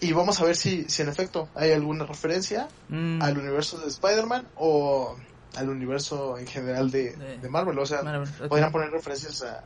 Y 0.00 0.12
vamos 0.12 0.40
a 0.40 0.44
ver 0.44 0.56
si, 0.56 0.84
si 0.88 1.02
en 1.02 1.08
efecto 1.08 1.48
hay 1.54 1.72
alguna 1.72 2.04
referencia 2.04 2.68
Mm. 2.88 3.22
al 3.22 3.38
universo 3.38 3.78
de 3.78 3.88
Spider-Man 3.88 4.46
o, 4.56 5.16
al 5.56 5.68
universo 5.68 6.38
en 6.38 6.46
general 6.46 6.90
de, 6.90 7.16
de, 7.40 7.48
Marvel. 7.48 7.78
O 7.78 7.86
sea, 7.86 8.02
podrían 8.48 8.72
poner 8.72 8.90
referencias 8.90 9.42
a, 9.42 9.64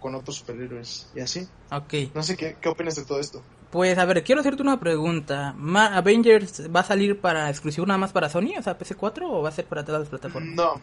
con 0.00 0.14
otros 0.14 0.36
superhéroes 0.36 1.08
y 1.14 1.20
así. 1.20 1.48
Ok. 1.70 2.14
No 2.14 2.22
sé 2.22 2.36
qué, 2.36 2.56
qué 2.60 2.68
opinas 2.68 2.96
de 2.96 3.04
todo 3.04 3.20
esto. 3.20 3.42
Pues 3.70 3.98
a 3.98 4.04
ver, 4.04 4.24
quiero 4.24 4.40
hacerte 4.40 4.62
una 4.62 4.80
pregunta. 4.80 5.54
¿Avengers 5.94 6.74
va 6.74 6.80
a 6.80 6.84
salir 6.84 7.20
para 7.20 7.50
exclusivo 7.50 7.86
nada 7.86 7.98
más 7.98 8.12
para 8.12 8.28
Sony, 8.28 8.54
o 8.58 8.62
sea, 8.62 8.78
PC4 8.78 9.22
o 9.24 9.42
va 9.42 9.50
a 9.50 9.52
ser 9.52 9.66
para 9.66 9.84
todas 9.84 10.00
las 10.00 10.08
plataformas? 10.08 10.54
No, 10.54 10.80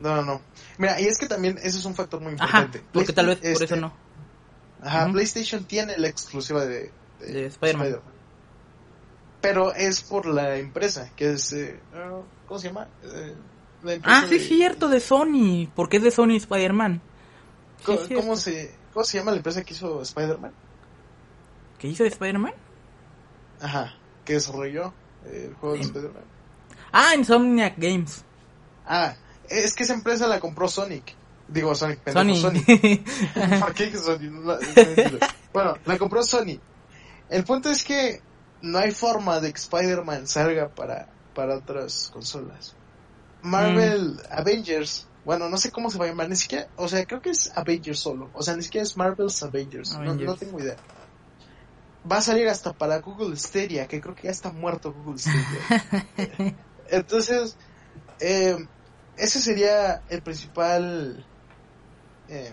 no, 0.00 0.22
no. 0.22 0.40
Mira, 0.78 1.00
y 1.00 1.06
es 1.06 1.18
que 1.18 1.26
también 1.26 1.58
eso 1.62 1.78
es 1.78 1.84
un 1.84 1.94
factor 1.94 2.20
muy 2.20 2.32
importante. 2.32 2.78
Ajá, 2.78 2.88
porque 2.92 3.12
tal 3.12 3.26
vez 3.26 3.38
por 3.38 3.48
eso 3.48 3.62
este, 3.64 3.76
no. 3.76 3.92
Ajá, 4.82 5.10
PlayStation 5.12 5.64
tiene 5.64 5.96
la 5.96 6.08
exclusiva 6.08 6.66
de, 6.66 6.90
de, 7.20 7.46
Spider-Man. 7.46 8.00
Pero 9.44 9.74
es 9.74 10.00
por 10.00 10.24
la 10.24 10.56
empresa, 10.56 11.10
que 11.14 11.32
es... 11.34 11.52
Eh, 11.52 11.78
¿Cómo 12.48 12.58
se 12.58 12.68
llama? 12.68 12.88
Eh, 13.02 14.00
ah, 14.02 14.24
sí, 14.26 14.36
es 14.36 14.48
cierto, 14.48 14.88
de 14.88 15.00
Sony, 15.00 15.68
porque 15.76 15.98
es 15.98 16.02
de 16.02 16.10
Sony 16.10 16.36
Spider-Man. 16.36 17.02
¿Cómo, 17.84 18.36
se, 18.36 18.74
¿Cómo 18.94 19.04
se 19.04 19.18
llama 19.18 19.32
la 19.32 19.36
empresa 19.36 19.62
que 19.62 19.74
hizo 19.74 20.00
Spider-Man? 20.00 20.50
¿Qué 21.78 21.88
hizo 21.88 22.04
de 22.04 22.08
Spider-Man? 22.08 22.54
Ajá, 23.60 23.92
que 24.24 24.32
desarrolló 24.32 24.94
el 25.30 25.52
juego 25.56 25.74
de 25.74 25.82
Spider-Man. 25.82 26.24
Ah, 26.90 27.14
Insomniac 27.14 27.74
Games. 27.76 28.24
Ah, 28.86 29.14
es 29.50 29.74
que 29.74 29.82
esa 29.82 29.92
empresa 29.92 30.26
la 30.26 30.40
compró 30.40 30.68
Sonic. 30.68 31.14
Digo, 31.48 31.74
Sonic, 31.74 31.98
pendejo, 31.98 32.34
Sony. 32.34 32.64
¿Por 33.60 33.74
qué 33.74 33.94
Sony? 33.94 34.40
bueno, 35.52 35.76
la 35.84 35.98
compró 35.98 36.22
Sony. 36.22 36.58
El 37.28 37.44
punto 37.44 37.68
es 37.68 37.84
que 37.84 38.22
no 38.64 38.78
hay 38.78 38.90
forma 38.92 39.40
de 39.40 39.52
que 39.52 39.60
Spider-Man 39.60 40.26
salga 40.26 40.68
para, 40.68 41.08
para 41.34 41.58
otras 41.58 42.10
consolas. 42.12 42.74
Marvel 43.42 44.14
mm. 44.14 44.20
Avengers, 44.30 45.06
bueno, 45.24 45.48
no 45.48 45.56
sé 45.58 45.70
cómo 45.70 45.90
se 45.90 45.98
va 45.98 46.06
a 46.06 46.08
llamar, 46.08 46.28
ni 46.28 46.36
siquiera, 46.36 46.68
o 46.76 46.88
sea, 46.88 47.04
creo 47.04 47.20
que 47.20 47.30
es 47.30 47.52
Avengers 47.54 47.98
solo, 47.98 48.30
o 48.34 48.42
sea, 48.42 48.56
ni 48.56 48.62
siquiera 48.62 48.82
es 48.82 48.96
Marvel's 48.96 49.42
Avengers, 49.42 49.92
No, 49.92 50.14
no, 50.14 50.34
tengo 50.34 50.58
idea 50.58 50.76
va 52.10 52.18
a 52.18 52.20
salir 52.20 52.48
hasta 52.48 52.72
para 52.72 52.98
Google 52.98 53.36
Stadia, 53.36 53.86
que 53.86 54.00
creo 54.00 54.14
que 54.14 54.24
ya 54.24 54.30
está 54.30 54.52
muerto 54.52 54.92
Google 54.92 55.18
Stadia. 55.18 56.56
Entonces, 56.90 57.56
eh, 58.20 58.56
ese 59.16 59.40
sería 59.40 60.02
el 60.08 60.22
principal, 60.22 61.24
eh, 62.28 62.52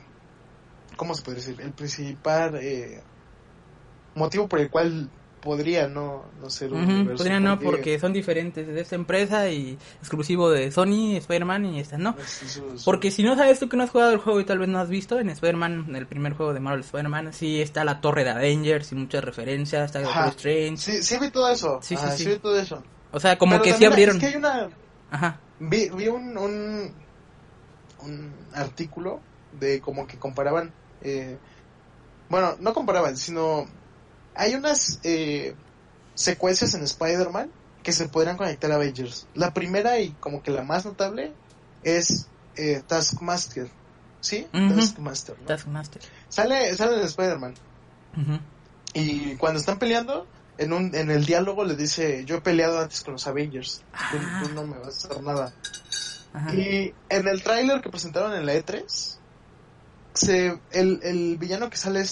¿cómo 0.95 1.13
se 1.15 1.23
puede 1.23 1.37
decir? 1.37 1.59
El 1.59 1.73
principal 1.73 2.55
eh, 2.55 3.01
motivo 4.15 4.47
por 4.47 4.59
el 4.59 4.69
cual 4.69 5.09
podría 5.41 5.87
no, 5.87 6.23
no 6.39 6.49
ser 6.49 6.71
un 6.71 7.13
Podría 7.17 7.39
no, 7.39 7.59
porque 7.59 7.99
son 7.99 8.13
diferentes 8.13 8.67
de 8.67 8.79
esta 8.79 8.95
empresa 8.95 9.49
y 9.49 9.77
exclusivo 9.99 10.49
de 10.49 10.71
Sony, 10.71 11.17
Spider-Man 11.17 11.65
y 11.65 11.79
esta, 11.79 11.97
¿no? 11.97 12.15
Porque 12.85 13.11
si 13.11 13.23
no 13.23 13.35
sabes 13.35 13.59
tú 13.59 13.67
que 13.67 13.75
no 13.75 13.83
has 13.83 13.89
jugado 13.89 14.11
el 14.11 14.19
juego 14.19 14.39
y 14.39 14.45
tal 14.45 14.59
vez 14.59 14.69
no 14.69 14.79
has 14.79 14.89
visto, 14.89 15.19
en 15.19 15.29
Spider-Man, 15.29 15.85
en 15.89 15.95
el 15.95 16.07
primer 16.07 16.33
juego 16.33 16.53
de 16.53 16.59
Marvel 16.59 16.81
Spider-Man, 16.81 17.33
sí 17.33 17.61
está 17.61 17.83
la 17.83 17.99
torre 17.99 18.23
de 18.23 18.29
Avengers 18.29 18.91
y 18.91 18.95
muchas 18.95 19.23
referencias, 19.23 19.85
está 19.85 20.01
Doctor 20.01 20.27
Strange. 20.27 20.77
Sí, 20.77 21.03
sí 21.03 21.17
vi 21.19 21.31
todo 21.31 21.49
eso. 21.49 21.79
Sí, 21.81 21.97
sí, 21.97 22.05
sí. 22.15 22.29
vi 22.29 22.37
todo 22.37 22.57
eso. 22.57 22.83
O 23.11 23.19
sea, 23.19 23.37
como 23.37 23.61
que 23.61 23.73
sí 23.73 23.83
abrieron. 23.83 24.17
Es 24.17 24.21
que 24.21 24.27
hay 24.27 24.35
una... 24.35 24.69
Ajá. 25.09 25.39
Vi, 25.59 25.89
vi 25.89 26.07
un, 26.07 26.37
un, 26.37 26.93
un 28.03 28.33
artículo 28.53 29.19
de 29.59 29.81
como 29.81 30.07
que 30.07 30.17
comparaban... 30.17 30.71
Eh, 31.01 31.37
bueno, 32.29 32.55
no 32.59 32.73
comparaban, 32.73 33.17
sino 33.17 33.67
hay 34.35 34.55
unas 34.55 34.99
eh, 35.03 35.55
secuencias 36.15 36.73
en 36.73 36.83
Spider-Man 36.83 37.51
que 37.83 37.91
se 37.91 38.07
podrían 38.07 38.37
conectar 38.37 38.71
a 38.71 38.75
Avengers. 38.75 39.27
La 39.33 39.53
primera 39.53 39.99
y 39.99 40.11
como 40.11 40.43
que 40.43 40.51
la 40.51 40.63
más 40.63 40.85
notable 40.85 41.33
es 41.83 42.27
eh, 42.55 42.81
Taskmaster. 42.85 43.69
¿Sí? 44.19 44.47
Taskmaster. 44.51 45.35
Taskmaster. 45.47 46.01
Sale, 46.29 46.75
sale 46.75 46.97
en 46.97 47.05
Spider-Man. 47.05 47.55
Y 48.93 49.35
cuando 49.35 49.59
están 49.59 49.79
peleando, 49.79 50.27
en, 50.57 50.73
un, 50.73 50.93
en 50.93 51.09
el 51.09 51.25
diálogo 51.25 51.63
le 51.63 51.75
dice, 51.75 52.23
yo 52.25 52.37
he 52.37 52.41
peleado 52.41 52.79
antes 52.79 53.01
con 53.01 53.13
los 53.13 53.25
Avengers. 53.25 53.81
Tú, 54.11 54.17
ah. 54.19 54.43
no 54.53 54.67
me 54.67 54.77
vas 54.77 55.05
a 55.05 55.07
hacer 55.07 55.23
nada. 55.23 55.53
Y 56.53 56.93
en 57.09 57.27
el 57.27 57.41
tráiler 57.43 57.81
que 57.81 57.89
presentaron 57.89 58.33
en 58.33 58.45
la 58.45 58.53
E3, 58.53 59.17
se, 60.13 60.59
el, 60.71 60.99
el 61.03 61.37
villano 61.37 61.69
que 61.69 61.77
sale 61.77 62.01
es 62.01 62.11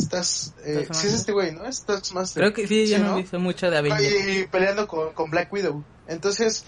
eh, 0.63 0.87
sí 0.91 1.07
es 1.07 1.13
este 1.13 1.31
güey, 1.31 1.51
¿no? 1.51 1.65
Es 1.65 1.83
Taskmaster. 1.83 2.41
Creo 2.41 2.53
que 2.53 2.67
sí, 2.67 2.87
ya 2.87 2.99
no, 2.99 3.17
he 3.17 3.21
visto 3.21 3.39
mucho 3.39 3.69
de 3.69 3.77
Avengers. 3.77 4.27
Y, 4.27 4.47
peleando 4.47 4.87
con, 4.87 5.13
con, 5.13 5.29
Black 5.29 5.51
Widow. 5.51 5.83
Entonces, 6.07 6.65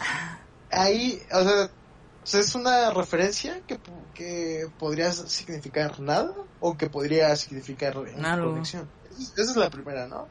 ahí, 0.72 1.22
o 1.32 1.44
sea, 1.44 2.40
es 2.40 2.56
una 2.56 2.92
referencia 2.92 3.62
que, 3.66 3.80
que 4.14 4.68
podría 4.78 5.12
significar 5.12 6.00
nada 6.00 6.34
o 6.60 6.78
que 6.78 6.90
podría 6.90 7.36
significar 7.36 7.98
una 7.98 8.40
conexión. 8.40 8.90
Esa 9.18 9.42
es 9.42 9.56
la 9.56 9.70
primera, 9.70 10.08
¿no? 10.08 10.28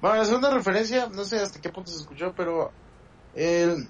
Bueno, 0.00 0.16
la 0.16 0.24
segunda 0.24 0.50
referencia, 0.50 1.08
no 1.08 1.24
sé 1.24 1.40
hasta 1.40 1.60
qué 1.60 1.70
punto 1.70 1.90
se 1.90 1.98
escuchó, 1.98 2.34
pero 2.36 2.70
el, 3.34 3.88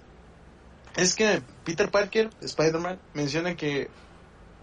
es 0.97 1.15
que 1.15 1.43
Peter 1.65 1.91
Parker, 1.91 2.31
Spider-Man, 2.41 2.99
menciona 3.15 3.57
que 3.57 3.89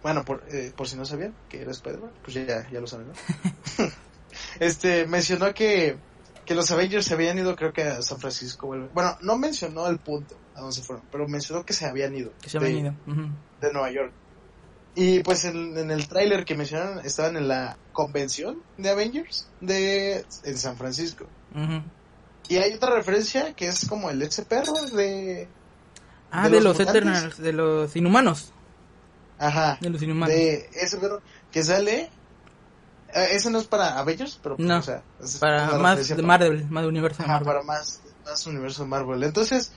bueno, 0.08 0.24
por, 0.24 0.42
eh, 0.50 0.72
por 0.74 0.88
si 0.88 0.96
no 0.96 1.04
sabían 1.04 1.34
que 1.50 1.62
era 1.62 1.72
Spider-Man, 1.72 2.12
pues 2.24 2.34
ya, 2.36 2.66
ya 2.72 2.80
lo 2.80 2.88
saben, 2.88 3.08
¿no? 3.08 3.14
este, 4.62 5.06
mencionó 5.06 5.54
que, 5.54 5.98
que 6.46 6.56
los 6.56 6.72
Avengers 6.72 7.06
se 7.06 7.14
habían 7.14 7.38
ido, 7.38 7.58
creo 7.58 7.74
que 7.74 7.84
a 7.84 8.02
San 8.02 8.18
Francisco. 8.18 8.68
Bueno, 8.68 9.18
no 9.20 9.38
mencionó 9.38 9.86
el 9.90 9.98
punto 9.98 10.38
a 10.56 10.62
donde 10.62 10.78
se 10.78 10.82
fueron, 10.82 11.04
pero 11.12 11.28
mencionó 11.28 11.66
que 11.66 11.74
se 11.74 11.88
habían 11.88 12.16
ido. 12.16 12.32
Que 12.42 12.50
se 12.50 12.58
habían 12.58 12.78
ido. 12.78 12.94
De 13.60 13.74
Nueva 13.74 13.92
York. 13.92 14.14
Y 14.96 15.20
pues 15.24 15.44
en, 15.44 15.92
el 15.92 16.08
tráiler 16.08 16.46
que 16.46 16.56
mencionaron, 16.56 17.06
estaban 17.06 17.36
en 17.36 17.50
la 17.50 17.78
convención 17.92 18.64
de 18.78 18.90
Avengers 18.90 19.50
de 19.60 20.26
en 20.46 20.58
San 20.58 20.78
Francisco. 20.78 21.28
Y 22.48 22.56
hay 22.56 22.76
otra 22.76 22.96
referencia 22.96 23.54
que 23.56 23.68
es 23.68 23.90
como 23.90 24.10
el 24.10 24.22
ese 24.22 24.46
perro 24.46 24.74
de... 24.94 25.50
Ah, 26.32 26.48
de, 26.48 26.62
los, 26.62 26.80
Eternals, 26.80 27.38
de 27.38 27.52
los 27.52 27.94
Inhumanos. 27.98 28.54
Ajá. 29.40 29.78
De 29.82 29.90
los 29.90 30.02
inhumanos. 30.02 30.36
De 30.36 30.70
ese 30.74 30.98
perro 30.98 31.22
que 31.52 31.64
sale. 31.64 32.10
Eh, 33.14 33.28
ese 33.32 33.50
no 33.50 33.60
es 33.60 33.68
para 33.68 33.98
Avengers, 34.00 34.40
pero 34.42 34.58
pues, 34.58 34.68
no, 34.68 34.78
o 34.78 34.82
sea, 34.82 35.02
para 35.40 35.78
más 35.78 36.08
de 36.08 36.22
Marvel, 36.22 36.70
más 36.70 36.84
de 36.84 36.90
universo 36.90 37.24
de 37.24 37.30
Marvel. 37.30 37.46
para 37.46 37.64
más, 37.64 38.02
más 38.26 38.46
universo 38.48 38.84
de 38.84 38.90
Marvel. 38.90 39.24
Entonces, 39.24 39.72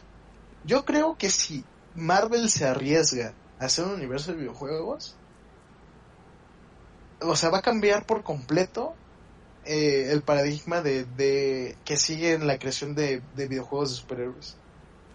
yo 0.65 0.85
creo 0.85 1.17
que 1.17 1.31
si 1.31 1.65
Marvel 1.95 2.51
se 2.51 2.67
arriesga 2.67 3.33
a 3.59 3.67
hacer 3.67 3.85
un 3.85 3.93
universo 3.93 4.33
de 4.33 4.39
videojuegos, 4.39 5.17
o 7.21 7.37
sea, 7.37 7.51
va 7.51 7.59
a 7.59 7.63
cambiar 7.63 8.05
por 8.05 8.25
completo 8.25 8.95
eh, 9.65 10.09
el 10.11 10.23
paradigma 10.23 10.81
de, 10.81 11.05
de 11.05 11.77
que 11.85 11.97
sigue 11.97 12.33
en 12.33 12.47
la 12.47 12.59
creación 12.59 12.95
de, 12.95 13.23
de 13.37 13.47
videojuegos 13.47 13.91
de 13.91 13.97
superhéroes. 13.97 14.57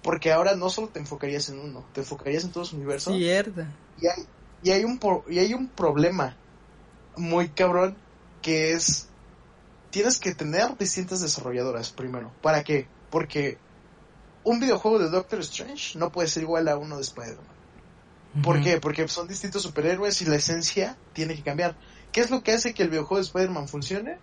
Porque 0.05 0.31
ahora 0.31 0.55
no 0.55 0.69
solo 0.69 0.89
te 0.89 0.99
enfocarías 0.99 1.49
en 1.49 1.57
uno, 1.57 1.83
te 1.91 2.01
enfocarías 2.01 2.43
en 2.43 2.51
todo 2.51 2.63
su 2.63 2.75
universo. 2.75 3.11
Cierto. 3.11 3.65
Y 3.99 4.05
hay, 4.05 4.27
y 4.61 4.69
hay 4.69 4.83
un, 4.83 4.99
y 5.27 5.39
hay 5.39 5.55
un 5.55 5.67
problema 5.67 6.37
muy 7.17 7.49
cabrón 7.49 7.97
que 8.43 8.73
es, 8.73 9.07
tienes 9.89 10.19
que 10.19 10.35
tener 10.35 10.77
distintas 10.77 11.21
desarrolladoras 11.21 11.89
primero. 11.89 12.31
¿Para 12.43 12.63
qué? 12.63 12.87
Porque 13.09 13.57
un 14.43 14.59
videojuego 14.59 14.99
de 14.99 15.09
Doctor 15.09 15.39
Strange 15.39 15.97
no 15.97 16.11
puede 16.11 16.27
ser 16.27 16.43
igual 16.43 16.67
a 16.67 16.77
uno 16.77 16.97
de 16.97 17.01
Spider-Man. 17.01 18.43
¿Por 18.43 18.61
qué? 18.61 18.79
Porque 18.79 19.07
son 19.07 19.27
distintos 19.27 19.63
superhéroes 19.63 20.21
y 20.21 20.25
la 20.25 20.35
esencia 20.35 20.97
tiene 21.13 21.35
que 21.35 21.41
cambiar. 21.41 21.75
¿Qué 22.11 22.21
es 22.21 22.29
lo 22.29 22.43
que 22.43 22.51
hace 22.51 22.75
que 22.75 22.83
el 22.83 22.91
videojuego 22.91 23.15
de 23.15 23.25
Spider-Man 23.25 23.67
funcione? 23.67 24.19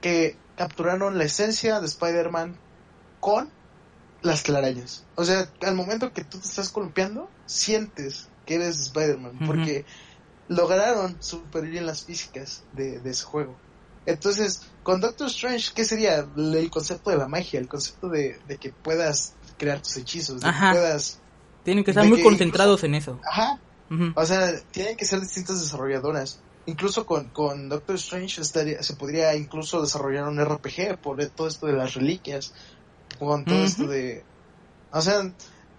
Que 0.00 0.36
capturaron 0.56 1.18
la 1.18 1.24
esencia 1.24 1.78
de 1.78 1.86
Spider-Man 1.86 2.56
con 3.20 3.52
las 4.24 4.42
telarañas. 4.42 5.04
O 5.14 5.24
sea, 5.24 5.48
al 5.62 5.74
momento 5.74 6.12
que 6.12 6.24
tú 6.24 6.38
te 6.38 6.48
estás 6.48 6.70
columpiando, 6.70 7.30
sientes 7.46 8.28
que 8.46 8.56
eres 8.56 8.80
Spider-Man, 8.80 9.38
porque 9.46 9.84
lograron 10.48 11.16
superar 11.20 11.70
bien 11.70 11.86
las 11.86 12.04
físicas 12.04 12.64
de, 12.72 13.00
ese 13.04 13.24
juego. 13.24 13.54
Entonces, 14.06 14.62
con 14.82 15.00
Doctor 15.00 15.28
Strange, 15.28 15.72
¿qué 15.74 15.84
sería 15.84 16.26
el 16.36 16.70
concepto 16.70 17.10
de 17.10 17.18
la 17.18 17.28
magia? 17.28 17.60
El 17.60 17.68
concepto 17.68 18.08
de, 18.08 18.38
que 18.60 18.70
puedas 18.70 19.34
crear 19.58 19.80
tus 19.80 19.96
hechizos, 19.98 20.40
de 20.40 20.50
que 20.50 20.70
puedas... 20.72 21.20
Tienen 21.62 21.84
que 21.84 21.92
estar 21.92 22.06
muy 22.06 22.22
concentrados 22.22 22.82
en 22.84 22.94
eso. 22.94 23.20
Ajá. 23.30 23.60
O 24.14 24.24
sea, 24.24 24.58
tienen 24.70 24.96
que 24.96 25.04
ser 25.04 25.20
distintas 25.20 25.60
desarrolladoras. 25.60 26.40
Incluso 26.66 27.04
con, 27.04 27.28
con 27.28 27.68
Doctor 27.68 27.96
Strange 27.96 28.40
estaría, 28.40 28.82
se 28.82 28.96
podría 28.96 29.34
incluso 29.36 29.82
desarrollar 29.82 30.26
un 30.28 30.42
RPG 30.42 30.98
por 30.98 31.24
todo 31.26 31.46
esto 31.46 31.66
de 31.66 31.74
las 31.74 31.92
reliquias, 31.94 32.54
con 33.24 33.44
todo 33.44 33.64
esto 33.64 33.86
de... 33.86 34.24
O 34.90 35.00
sea, 35.00 35.32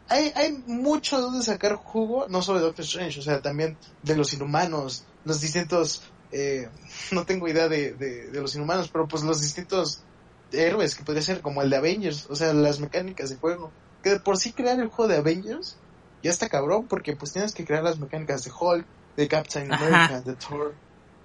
hay, 0.08 0.32
hay 0.36 0.52
mucho 0.68 1.20
donde 1.20 1.44
sacar 1.44 1.76
jugo, 1.76 2.28
no 2.28 2.42
solo 2.42 2.60
de 2.60 2.66
Doctor 2.66 2.86
Strange, 2.86 3.20
o 3.20 3.24
sea, 3.24 3.42
también 3.42 3.78
de 4.04 4.16
los 4.16 4.34
inhumanos, 4.34 5.06
los 5.24 5.42
distintos, 5.42 6.04
eh, 6.32 6.70
no 7.12 7.26
tengo 7.26 7.48
idea 7.48 7.68
de, 7.68 7.94
de, 7.94 8.42
los 8.42 8.56
inhumanos, 8.56 8.90
pero 8.90 9.08
pues 9.08 9.24
los 9.24 9.42
distintos 9.42 10.04
héroes 10.52 10.96
que 10.96 11.04
podría 11.04 11.24
ser 11.24 11.42
como 11.42 11.62
el 11.62 11.70
de 11.70 11.78
Avengers, 11.78 12.28
o 12.30 12.36
sea, 12.36 12.54
las 12.54 12.80
mecánicas 12.80 13.30
de 13.30 13.38
juego. 13.38 13.72
Que 14.04 14.20
por 14.20 14.38
sí 14.38 14.52
crear 14.52 14.80
el 14.80 14.90
juego 14.90 15.12
de 15.12 15.18
Avengers 15.18 15.78
ya 16.22 16.30
está 16.30 16.48
cabrón 16.50 16.88
porque 16.88 17.16
pues 17.16 17.34
tienes 17.34 17.54
que 17.54 17.66
crear 17.66 17.84
las 17.84 18.00
mecánicas 18.00 18.44
de 18.44 18.52
Hulk, 18.52 18.86
de 19.18 19.28
Captain 19.28 19.74
America, 19.74 20.22
de 20.22 20.36
Thor, 20.36 20.76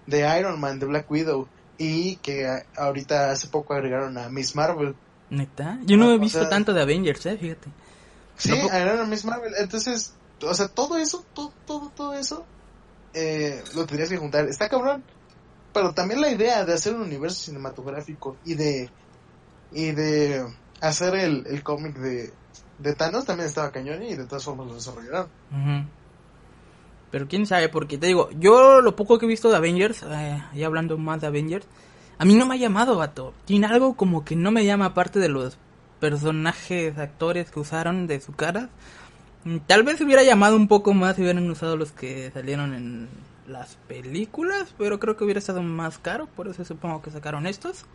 de 0.06 0.38
Iron 0.38 0.58
Man, 0.60 0.78
de 0.78 0.86
Black 0.86 1.10
Widow 1.10 1.48
y 1.78 2.16
que 2.16 2.46
ahorita 2.76 3.30
hace 3.30 3.48
poco 3.48 3.72
agregaron 3.72 4.18
a 4.18 4.28
Miss 4.28 4.54
Marvel. 4.54 4.94
¿Neta? 5.30 5.78
Yo 5.84 5.96
no 5.96 6.10
he 6.10 6.18
visto 6.18 6.48
tanto 6.48 6.72
de 6.72 6.82
Avengers, 6.82 7.24
eh, 7.26 7.38
fíjate. 7.38 7.68
Sí, 8.36 8.52
agregaron 8.52 9.00
a 9.00 9.06
Miss 9.06 9.24
Marvel. 9.24 9.52
Entonces, 9.58 10.14
o 10.42 10.54
sea, 10.54 10.68
todo 10.68 10.96
eso, 10.96 11.24
todo, 11.34 11.52
todo, 11.66 11.92
todo 11.94 12.14
eso, 12.14 12.44
eh, 13.14 13.62
lo 13.74 13.86
tendrías 13.86 14.08
que 14.08 14.16
juntar. 14.16 14.46
Está 14.48 14.68
cabrón. 14.68 15.04
Pero 15.72 15.92
también 15.92 16.20
la 16.20 16.30
idea 16.30 16.64
de 16.64 16.74
hacer 16.74 16.94
un 16.94 17.02
universo 17.02 17.42
cinematográfico 17.42 18.36
y 18.44 18.54
de 18.54 18.90
y 19.72 19.92
de 19.92 20.44
hacer 20.80 21.14
el, 21.14 21.46
el 21.46 21.62
cómic 21.62 21.96
de, 21.96 22.32
de 22.78 22.94
Thanos 22.94 23.24
también 23.24 23.48
estaba 23.48 23.70
cañón 23.70 24.02
y 24.02 24.14
de 24.14 24.24
todas 24.24 24.44
formas 24.44 24.66
lo 24.66 24.74
desarrollaron. 24.74 25.28
Pero 27.10 27.28
quién 27.28 27.46
sabe, 27.46 27.68
porque 27.68 27.98
te 27.98 28.06
digo, 28.06 28.30
yo 28.38 28.80
lo 28.80 28.96
poco 28.96 29.18
que 29.18 29.26
he 29.26 29.28
visto 29.28 29.50
de 29.50 29.56
Avengers, 29.56 30.04
eh, 30.04 30.64
hablando 30.64 30.96
más 30.96 31.20
de 31.20 31.26
Avengers, 31.26 31.66
a 32.20 32.26
mí 32.26 32.34
no 32.34 32.44
me 32.44 32.54
ha 32.54 32.58
llamado, 32.58 32.98
vato. 32.98 33.32
Tiene 33.46 33.66
algo 33.66 33.94
como 33.94 34.26
que 34.26 34.36
no 34.36 34.50
me 34.50 34.66
llama 34.66 34.84
aparte 34.84 35.18
de 35.20 35.30
los 35.30 35.56
personajes, 36.00 36.98
actores 36.98 37.50
que 37.50 37.60
usaron 37.60 38.06
de 38.06 38.20
su 38.20 38.34
cara. 38.34 38.68
Mm, 39.44 39.56
tal 39.66 39.84
vez 39.84 40.02
hubiera 40.02 40.22
llamado 40.22 40.54
un 40.56 40.68
poco 40.68 40.92
más 40.92 41.16
si 41.16 41.22
hubieran 41.22 41.48
usado 41.48 41.78
los 41.78 41.92
que 41.92 42.30
salieron 42.30 42.74
en 42.74 43.08
las 43.46 43.76
películas, 43.88 44.74
pero 44.76 45.00
creo 45.00 45.16
que 45.16 45.24
hubiera 45.24 45.38
estado 45.38 45.62
más 45.62 45.96
caro, 45.96 46.26
por 46.26 46.46
eso 46.46 46.62
supongo 46.62 47.00
que 47.00 47.10
sacaron 47.10 47.46
estos. 47.46 47.86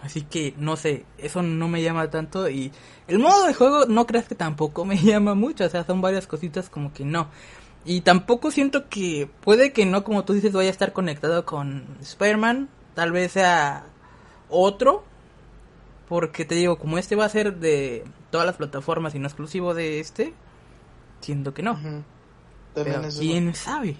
Así 0.00 0.22
que 0.22 0.54
no 0.56 0.76
sé, 0.76 1.04
eso 1.18 1.42
no 1.42 1.68
me 1.68 1.82
llama 1.82 2.08
tanto 2.08 2.48
y 2.48 2.72
el 3.06 3.18
modo 3.18 3.44
de 3.44 3.52
juego 3.52 3.84
no 3.84 4.06
creas 4.06 4.28
que 4.28 4.34
tampoco 4.34 4.84
me 4.86 4.96
llama 4.96 5.34
mucho, 5.34 5.66
o 5.66 5.68
sea, 5.68 5.84
son 5.84 6.00
varias 6.00 6.26
cositas 6.26 6.70
como 6.70 6.94
que 6.94 7.04
no. 7.04 7.28
Y 7.84 8.00
tampoco 8.00 8.50
siento 8.50 8.88
que 8.88 9.28
puede 9.42 9.74
que 9.74 9.84
no, 9.84 10.04
como 10.04 10.24
tú 10.24 10.32
dices, 10.32 10.54
vaya 10.54 10.70
a 10.70 10.72
estar 10.72 10.94
conectado 10.94 11.44
con 11.44 11.84
Spider-Man, 12.00 12.70
tal 12.94 13.12
vez 13.12 13.32
sea 13.32 13.86
otro, 14.48 15.04
porque 16.08 16.44
te 16.44 16.54
digo, 16.54 16.78
como 16.78 16.98
este 16.98 17.16
va 17.16 17.24
a 17.24 17.28
ser 17.28 17.56
de 17.56 18.04
todas 18.30 18.46
las 18.46 18.56
plataformas 18.56 19.14
y 19.14 19.18
no 19.18 19.26
exclusivo 19.26 19.74
de 19.74 20.00
este, 20.00 20.34
siento 21.20 21.54
que 21.54 21.62
no. 21.62 21.78
Pero 22.74 23.02
quién 23.18 23.54
sabe, 23.54 23.96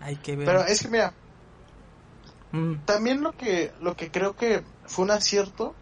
hay 0.00 0.16
que 0.16 0.36
ver. 0.36 0.46
Pero 0.46 0.64
es 0.64 0.82
que 0.82 0.88
mira, 0.88 1.12
mm. 2.52 2.74
también 2.84 3.22
lo 3.22 3.32
que 3.32 3.72
lo 3.80 3.96
que 3.96 4.10
creo 4.10 4.36
que 4.36 4.62
fue 4.86 5.04
un 5.04 5.10
acierto. 5.10 5.74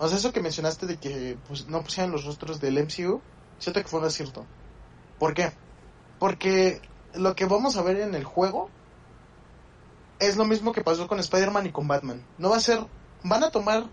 O 0.00 0.06
sea, 0.06 0.18
eso 0.18 0.32
que 0.32 0.40
mencionaste 0.40 0.86
de 0.86 0.96
que 0.96 1.36
pues, 1.48 1.66
no 1.66 1.82
pusieran 1.82 2.12
los 2.12 2.24
rostros 2.24 2.60
del 2.60 2.80
MCU, 2.80 3.20
siento 3.58 3.82
que 3.82 3.88
fue 3.88 3.98
un 3.98 4.06
acierto. 4.06 4.46
¿Por 5.18 5.34
qué? 5.34 5.50
Porque 6.20 6.80
lo 7.14 7.34
que 7.34 7.46
vamos 7.46 7.76
a 7.76 7.82
ver 7.82 7.98
en 7.98 8.14
el 8.14 8.22
juego 8.22 8.70
es 10.18 10.36
lo 10.36 10.44
mismo 10.44 10.72
que 10.72 10.82
pasó 10.82 11.06
con 11.08 11.20
Spider-Man 11.20 11.66
y 11.66 11.72
con 11.72 11.88
Batman. 11.88 12.24
No 12.38 12.50
va 12.50 12.56
a 12.56 12.60
ser. 12.60 12.80
Van 13.22 13.42
a 13.44 13.50
tomar 13.50 13.86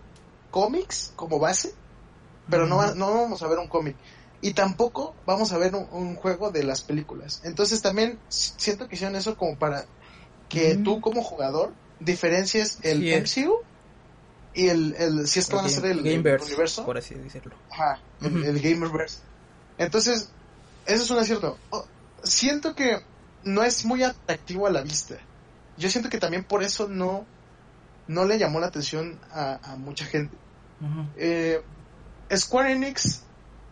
cómics 0.50 1.12
como 1.16 1.38
base, 1.38 1.74
pero 2.48 2.66
no, 2.66 2.94
no 2.94 3.14
vamos 3.14 3.42
a 3.42 3.48
ver 3.48 3.58
un 3.58 3.68
cómic. 3.68 3.96
Y 4.40 4.52
tampoco 4.52 5.14
vamos 5.24 5.52
a 5.52 5.58
ver 5.58 5.74
un, 5.74 6.14
juego 6.16 6.50
de 6.50 6.62
las 6.62 6.82
películas. 6.82 7.40
Entonces 7.44 7.82
también 7.82 8.18
siento 8.28 8.88
que 8.88 8.94
hicieron 8.94 9.16
eso 9.16 9.36
como 9.36 9.58
para 9.58 9.86
que 10.48 10.76
tú 10.76 11.00
como 11.00 11.22
jugador 11.22 11.72
diferencies 11.98 12.78
el 12.82 13.00
MCU 13.22 13.56
y 14.54 14.68
el, 14.68 14.94
el 14.98 15.28
si 15.28 15.40
es 15.40 15.48
que 15.48 15.56
van 15.56 15.66
a 15.66 15.68
ser 15.68 15.86
el, 15.86 16.00
universo. 16.00 16.84
Por 16.84 16.98
así 16.98 17.14
decirlo. 17.14 17.54
Ajá, 17.70 18.00
el, 18.22 18.60
Gamerverse. 18.60 19.18
Entonces, 19.78 20.30
eso 20.86 21.02
es 21.02 21.10
un 21.10 21.18
acierto. 21.18 21.58
Oh, 21.70 21.84
siento 22.22 22.74
que 22.74 23.00
no 23.44 23.64
es 23.64 23.84
muy 23.84 24.02
atractivo 24.02 24.66
a 24.66 24.70
la 24.70 24.82
vista. 24.82 25.16
Yo 25.76 25.90
siento 25.90 26.08
que 26.08 26.18
también 26.18 26.44
por 26.44 26.62
eso 26.62 26.88
no, 26.88 27.26
no 28.06 28.24
le 28.24 28.38
llamó 28.38 28.60
la 28.60 28.68
atención 28.68 29.18
a, 29.30 29.76
mucha 29.78 30.04
gente. 30.04 30.36
eh, 31.16 31.62
Square 32.34 32.72
Enix, 32.72 33.22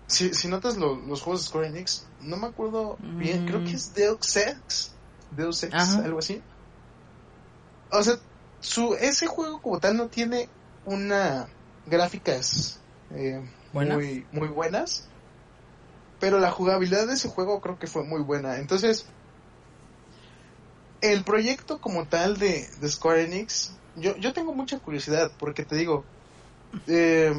si, 0.06 0.34
si 0.34 0.48
notas 0.48 0.76
los 0.76 1.22
juegos 1.22 1.42
de 1.42 1.48
Square 1.48 1.68
Enix, 1.68 2.06
no 2.20 2.36
me 2.36 2.46
acuerdo 2.46 2.96
bien, 3.00 3.46
creo 3.46 3.64
que 3.64 3.72
es 3.72 3.94
Deus 3.94 4.36
Ex, 4.36 4.92
Deus 5.30 5.62
Ex, 5.62 5.74
algo 5.74 6.18
así. 6.18 6.42
O 7.90 8.02
sea, 8.02 8.14
su, 8.60 8.94
ese 8.94 9.26
juego 9.26 9.60
como 9.60 9.80
tal 9.80 9.96
no 9.96 10.08
tiene 10.08 10.48
una 10.84 11.48
gráficas 11.86 12.80
eh, 13.10 13.42
muy, 13.72 14.26
muy 14.32 14.48
buenas, 14.48 15.08
pero 16.20 16.38
la 16.38 16.50
jugabilidad 16.50 17.06
de 17.06 17.14
ese 17.14 17.28
juego 17.28 17.60
creo 17.60 17.78
que 17.78 17.86
fue 17.86 18.04
muy 18.04 18.22
buena. 18.22 18.58
Entonces, 18.58 19.06
el 21.12 21.24
proyecto 21.24 21.80
como 21.80 22.06
tal 22.06 22.38
de, 22.38 22.68
de 22.80 22.88
Square 22.88 23.24
Enix, 23.24 23.72
yo, 23.96 24.16
yo 24.16 24.32
tengo 24.32 24.54
mucha 24.54 24.78
curiosidad, 24.78 25.30
porque 25.38 25.64
te 25.64 25.76
digo, 25.76 26.04
eh, 26.86 27.34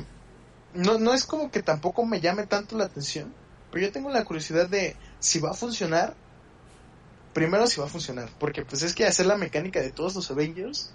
no, 0.74 1.00
no 1.00 1.14
es 1.14 1.26
como 1.26 1.50
que 1.50 1.64
tampoco 1.64 2.06
me 2.06 2.22
llame 2.22 2.46
tanto 2.46 2.78
la 2.78 2.86
atención, 2.86 3.34
pero 3.72 3.86
yo 3.86 3.92
tengo 3.92 4.10
la 4.10 4.24
curiosidad 4.24 4.70
de 4.70 4.96
si 5.20 5.40
va 5.40 5.52
a 5.52 5.54
funcionar. 5.54 6.16
Primero 7.34 7.68
si 7.68 7.82
va 7.82 7.88
a 7.88 7.90
funcionar, 7.90 8.30
porque 8.40 8.64
pues 8.64 8.82
es 8.82 8.96
que 8.96 9.06
hacer 9.06 9.26
la 9.26 9.36
mecánica 9.36 9.82
de 9.82 9.92
todos 9.92 10.16
los 10.16 10.32
Avengers, 10.32 10.94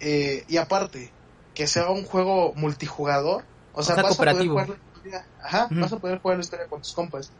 eh, 0.00 0.44
y 0.48 0.56
aparte, 0.56 1.12
que 1.54 1.66
sea 1.66 1.90
un 1.90 2.04
juego 2.04 2.54
multijugador. 2.54 3.44
O 3.74 3.82
sea, 3.82 3.96
vas 3.96 4.18
a 4.18 4.24
poder 4.24 4.48
jugar 4.48 4.68
la 4.70 4.76
historia, 4.76 5.26
ajá, 5.42 5.68
vas 5.70 5.92
a 5.92 5.98
poder 5.98 6.18
jugar 6.20 6.38
la 6.38 6.44
historia 6.44 6.66
con 6.66 6.80
tus 6.80 6.94
compas. 6.94 7.30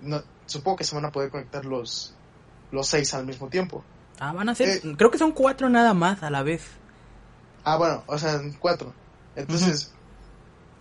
No, 0.00 0.22
supongo 0.46 0.78
que 0.78 0.84
se 0.84 0.94
van 0.94 1.04
a 1.04 1.12
poder 1.12 1.30
conectar 1.30 1.66
los, 1.66 2.14
los 2.70 2.88
seis 2.88 3.12
al 3.12 3.26
mismo 3.26 3.48
tiempo. 3.48 3.84
Ah, 4.18 4.32
van 4.32 4.48
a 4.48 4.54
ser, 4.54 4.68
eh, 4.68 4.94
creo 4.96 5.10
que 5.10 5.18
son 5.18 5.32
cuatro 5.32 5.68
nada 5.68 5.94
más 5.94 6.22
a 6.22 6.30
la 6.30 6.42
vez. 6.42 6.64
Ah, 7.64 7.76
bueno, 7.76 8.04
o 8.06 8.18
sea, 8.18 8.40
cuatro. 8.58 8.92
Entonces, 9.36 9.92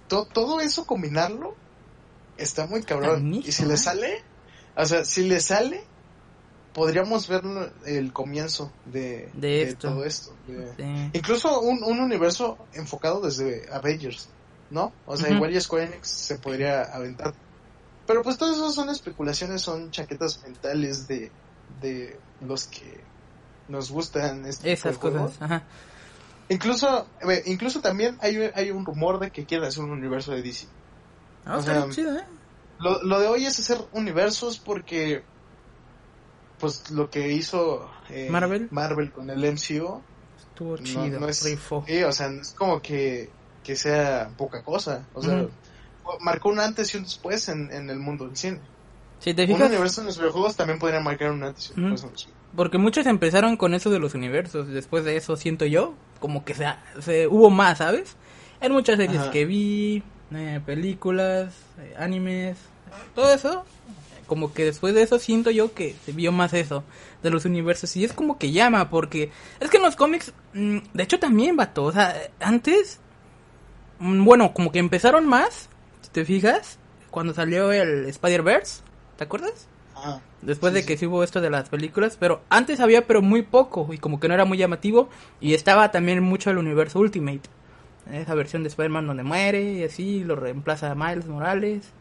todo 0.07 0.59
eso 0.59 0.85
combinarlo 0.85 1.55
está 2.37 2.67
muy 2.67 2.83
cabrón. 2.83 3.33
y 3.33 3.51
si 3.51 3.65
le 3.65 3.77
sale, 3.77 4.23
o 4.75 4.85
sea, 4.85 5.05
si 5.05 5.23
le 5.27 5.39
sale, 5.39 5.83
podríamos 6.73 7.27
ver 7.27 7.43
el 7.85 8.13
comienzo 8.13 8.71
de, 8.85 9.75
todo 9.79 10.03
esto. 10.05 10.35
Incluso 11.13 11.61
un, 11.61 11.83
universo 11.99 12.57
enfocado 12.73 13.21
desde 13.21 13.71
Avengers, 13.71 14.29
¿no? 14.69 14.93
O 15.05 15.17
sea, 15.17 15.29
igual 15.29 15.55
y 15.55 15.61
Square 15.61 15.85
Enix 15.85 16.07
se 16.07 16.37
podría 16.39 16.83
aventar. 16.83 17.33
Pero 18.07 18.23
pues 18.23 18.37
todo 18.37 18.51
eso 18.51 18.71
son 18.71 18.89
especulaciones, 18.89 19.61
son 19.61 19.91
chaquetas 19.91 20.41
mentales 20.43 21.07
de, 21.07 21.31
de 21.81 22.19
los 22.41 22.67
que 22.67 22.99
nos 23.67 23.91
gustan 23.91 24.45
este 24.45 24.71
esas 24.71 24.97
cosas. 24.97 25.39
Incluso, 26.49 27.07
incluso 27.45 27.79
también 27.79 28.17
hay, 28.19 28.37
hay 28.53 28.71
un 28.71 28.85
rumor 28.85 29.19
de 29.19 29.31
que 29.31 29.45
quieren 29.45 29.67
hacer 29.67 29.83
un 29.83 29.91
universo 29.91 30.33
de 30.33 30.41
DC. 30.41 30.67
Ah, 31.45 31.57
o 31.57 31.61
sea, 31.61 31.89
chido, 31.89 32.17
¿eh? 32.17 32.23
lo, 32.79 33.01
lo 33.03 33.19
de 33.19 33.27
hoy 33.27 33.45
es 33.45 33.57
hacer 33.57 33.77
universos 33.93 34.59
porque 34.59 35.23
pues 36.59 36.91
lo 36.91 37.09
que 37.09 37.31
hizo 37.31 37.89
eh, 38.09 38.27
Marvel 38.29 38.67
Marvel 38.69 39.11
con 39.11 39.29
el 39.29 39.39
MCU 39.39 40.01
estuvo 40.37 40.77
chido 40.77 41.19
no, 41.19 41.27
es, 41.27 41.39
Sí, 41.39 42.03
o 42.03 42.11
sea, 42.11 42.29
no 42.29 42.41
es 42.41 42.51
como 42.51 42.81
que, 42.81 43.29
que 43.63 43.75
sea 43.75 44.31
poca 44.37 44.63
cosa, 44.63 45.07
o 45.13 45.23
sea, 45.23 45.47
marcó 46.19 46.49
un 46.49 46.59
antes 46.59 46.93
y 46.93 46.97
un 46.97 47.03
después 47.03 47.49
en, 47.49 47.71
en 47.71 47.89
el 47.89 47.97
mundo 47.97 48.27
del 48.27 48.37
cine. 48.37 48.59
Si 49.19 49.33
te 49.33 49.47
fijas, 49.47 49.61
un 49.61 49.67
universo 49.67 50.01
en 50.01 50.07
los 50.07 50.17
videojuegos 50.17 50.55
también 50.55 50.79
podría 50.79 50.99
marcar 50.99 51.31
un 51.31 51.43
antes 51.43 51.73
y 51.75 51.79
un 51.79 51.91
después 51.91 52.27
Porque 52.55 52.77
muchos 52.77 53.05
empezaron 53.05 53.57
con 53.57 53.73
eso 53.73 53.89
de 53.89 53.99
los 53.99 54.13
universos, 54.13 54.67
después 54.67 55.05
de 55.05 55.15
eso 55.15 55.37
siento 55.37 55.65
yo, 55.65 55.93
como 56.19 56.43
que 56.43 56.53
se, 56.53 56.65
se 56.99 57.27
hubo 57.27 57.49
más, 57.49 57.77
¿sabes? 57.77 58.17
En 58.59 58.73
muchas 58.73 58.97
series 58.97 59.23
que 59.25 59.45
vi, 59.45 60.03
eh, 60.33 60.59
películas, 60.65 61.53
eh, 61.79 61.95
animes, 61.97 62.57
todo 63.15 63.33
eso 63.33 63.65
como 64.31 64.53
que 64.53 64.63
después 64.63 64.93
de 64.93 65.01
eso 65.01 65.19
siento 65.19 65.51
yo 65.51 65.73
que 65.73 65.93
se 66.05 66.13
vio 66.13 66.31
más 66.31 66.53
eso 66.53 66.85
de 67.21 67.29
los 67.29 67.43
universos 67.43 67.97
y 67.97 68.05
es 68.05 68.13
como 68.13 68.37
que 68.37 68.53
llama 68.53 68.89
porque 68.89 69.29
es 69.59 69.69
que 69.69 69.75
en 69.75 69.83
los 69.83 69.97
cómics 69.97 70.31
mm, 70.53 70.77
de 70.93 71.03
hecho 71.03 71.19
también 71.19 71.57
vato 71.57 71.83
o 71.83 71.91
sea 71.91 72.15
antes 72.39 73.01
mm, 73.99 74.23
bueno 74.23 74.53
como 74.53 74.71
que 74.71 74.79
empezaron 74.79 75.27
más 75.27 75.67
si 75.99 76.09
te 76.11 76.23
fijas 76.23 76.79
cuando 77.09 77.33
salió 77.33 77.73
el 77.73 78.05
Spider 78.05 78.41
Verse 78.41 78.83
¿te 79.17 79.25
acuerdas? 79.25 79.67
Después 80.41 80.73
de 80.73 80.85
que 80.85 80.97
sí. 80.97 81.05
hubo 81.05 81.23
esto 81.23 81.41
de 81.41 81.49
las 81.49 81.69
películas 81.69 82.17
pero 82.19 82.41
antes 82.49 82.79
había 82.79 83.05
pero 83.07 83.21
muy 83.21 83.41
poco 83.41 83.87
y 83.93 83.97
como 83.97 84.19
que 84.19 84.27
no 84.27 84.33
era 84.33 84.45
muy 84.45 84.57
llamativo 84.57 85.09
y 85.39 85.53
estaba 85.53 85.91
también 85.91 86.23
mucho 86.23 86.49
el 86.49 86.57
universo 86.57 86.99
Ultimate 86.99 87.41
esa 88.11 88.33
versión 88.33 88.63
de 88.63 88.69
Spider-Man 88.69 89.07
donde 89.07 89.23
muere 89.23 89.73
y 89.73 89.83
así 89.83 90.23
lo 90.23 90.35
reemplaza 90.35 90.95
Miles 90.95 91.27
Morales 91.27 91.91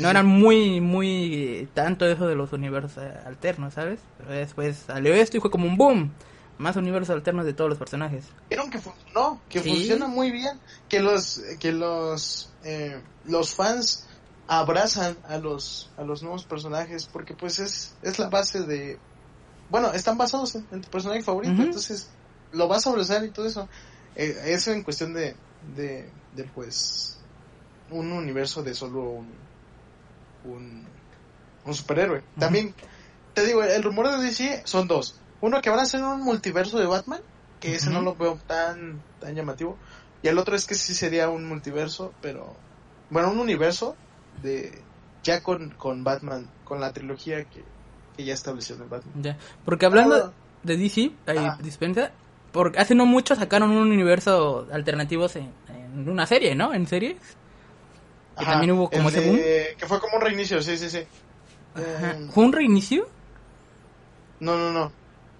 no 0.00 0.10
eran 0.10 0.26
muy, 0.26 0.80
muy 0.80 1.68
tanto 1.74 2.06
eso 2.06 2.26
de 2.26 2.34
los 2.34 2.52
universos 2.52 2.98
alternos, 3.24 3.74
¿sabes? 3.74 4.00
Pero 4.18 4.30
después 4.30 4.76
salió 4.86 5.14
esto 5.14 5.36
y 5.36 5.40
fue 5.40 5.50
como 5.50 5.66
un 5.66 5.76
boom. 5.76 6.12
Más 6.58 6.74
universos 6.74 7.10
alternos 7.10 7.46
de 7.46 7.52
todos 7.52 7.70
los 7.70 7.78
personajes. 7.78 8.24
Vieron 8.48 8.68
que 8.68 8.78
funcionó, 8.78 9.40
que 9.48 9.60
funciona 9.60 10.08
muy 10.08 10.32
bien, 10.32 10.58
que 10.88 10.98
los, 10.98 11.40
que 11.60 11.70
los, 11.70 12.50
eh, 12.64 13.00
los 13.26 13.54
fans 13.54 14.07
abrazan 14.48 15.16
a 15.28 15.38
los 15.38 15.90
a 15.96 16.02
los 16.02 16.22
nuevos 16.22 16.44
personajes 16.44 17.06
porque 17.06 17.34
pues 17.34 17.58
es 17.58 17.94
es 18.02 18.18
la 18.18 18.28
base 18.28 18.62
de 18.62 18.98
bueno 19.70 19.92
están 19.92 20.16
basados 20.16 20.54
en, 20.54 20.66
en 20.72 20.80
tu 20.80 20.88
personaje 20.88 21.22
favorito 21.22 21.62
entonces 21.62 22.10
lo 22.52 22.68
vas 22.68 22.86
a 22.86 22.90
abrazar 22.90 23.24
y 23.24 23.30
todo 23.30 23.46
eso. 23.46 23.68
Eh, 24.16 24.36
eso 24.46 24.72
en 24.72 24.82
cuestión 24.82 25.14
de, 25.14 25.36
de 25.76 26.10
de 26.34 26.44
pues 26.44 27.18
un 27.90 28.12
universo 28.12 28.62
de 28.62 28.74
solo 28.74 29.02
un 29.02 29.32
un, 30.44 30.86
un 31.64 31.74
superhéroe. 31.74 32.22
También 32.38 32.74
te 33.34 33.44
digo 33.44 33.62
el 33.62 33.82
rumor 33.82 34.10
de 34.10 34.22
DC 34.22 34.62
son 34.64 34.88
dos. 34.88 35.20
Uno 35.40 35.60
que 35.60 35.70
van 35.70 35.80
a 35.80 35.82
hacer 35.82 36.02
un 36.02 36.22
multiverso 36.22 36.78
de 36.78 36.86
Batman 36.86 37.20
que 37.60 37.74
ese 37.74 37.90
no 37.90 38.00
lo 38.00 38.14
veo 38.14 38.38
tan 38.46 39.02
tan 39.20 39.34
llamativo. 39.34 39.76
Y 40.22 40.28
el 40.28 40.38
otro 40.38 40.56
es 40.56 40.66
que 40.66 40.74
sí 40.74 40.94
sería 40.94 41.28
un 41.28 41.46
multiverso 41.46 42.12
pero 42.22 42.56
bueno 43.10 43.30
un 43.30 43.38
universo 43.38 43.96
de 44.42 44.80
ya 45.22 45.42
con, 45.42 45.70
con 45.70 46.04
Batman, 46.04 46.46
con 46.64 46.80
la 46.80 46.92
trilogía 46.92 47.44
que, 47.44 47.62
que 48.16 48.24
ya 48.24 48.34
estableció 48.34 48.76
de 48.76 48.84
Batman. 48.84 49.22
Ya. 49.22 49.36
Porque 49.64 49.86
hablando 49.86 50.16
Ah. 50.16 50.32
de 50.62 50.76
DC, 50.76 51.10
ahí 51.26 51.36
Ah. 51.38 51.58
dispensa, 51.62 52.10
porque 52.52 52.78
hace 52.78 52.94
no 52.94 53.04
mucho 53.06 53.34
sacaron 53.34 53.70
un 53.70 53.90
universo 53.90 54.66
alternativo 54.72 55.26
en, 55.34 55.50
en 55.68 56.08
una 56.08 56.26
serie, 56.26 56.54
¿no? 56.54 56.72
En 56.74 56.86
series. 56.86 57.16
Que 58.36 58.44
Ajá, 58.44 58.52
también 58.52 58.70
hubo 58.72 58.88
como 58.88 59.08
ese 59.08 59.20
de- 59.20 59.26
boom. 59.26 59.38
Que 59.78 59.86
fue 59.86 60.00
como 60.00 60.16
un 60.16 60.22
reinicio, 60.22 60.62
sí, 60.62 60.76
sí, 60.78 60.88
sí. 60.88 61.02
Ajá. 61.74 62.12
Eh, 62.12 62.28
¿Fue 62.32 62.44
un 62.44 62.52
reinicio? 62.52 63.08
no, 64.40 64.56
no, 64.56 64.72
no. 64.72 64.92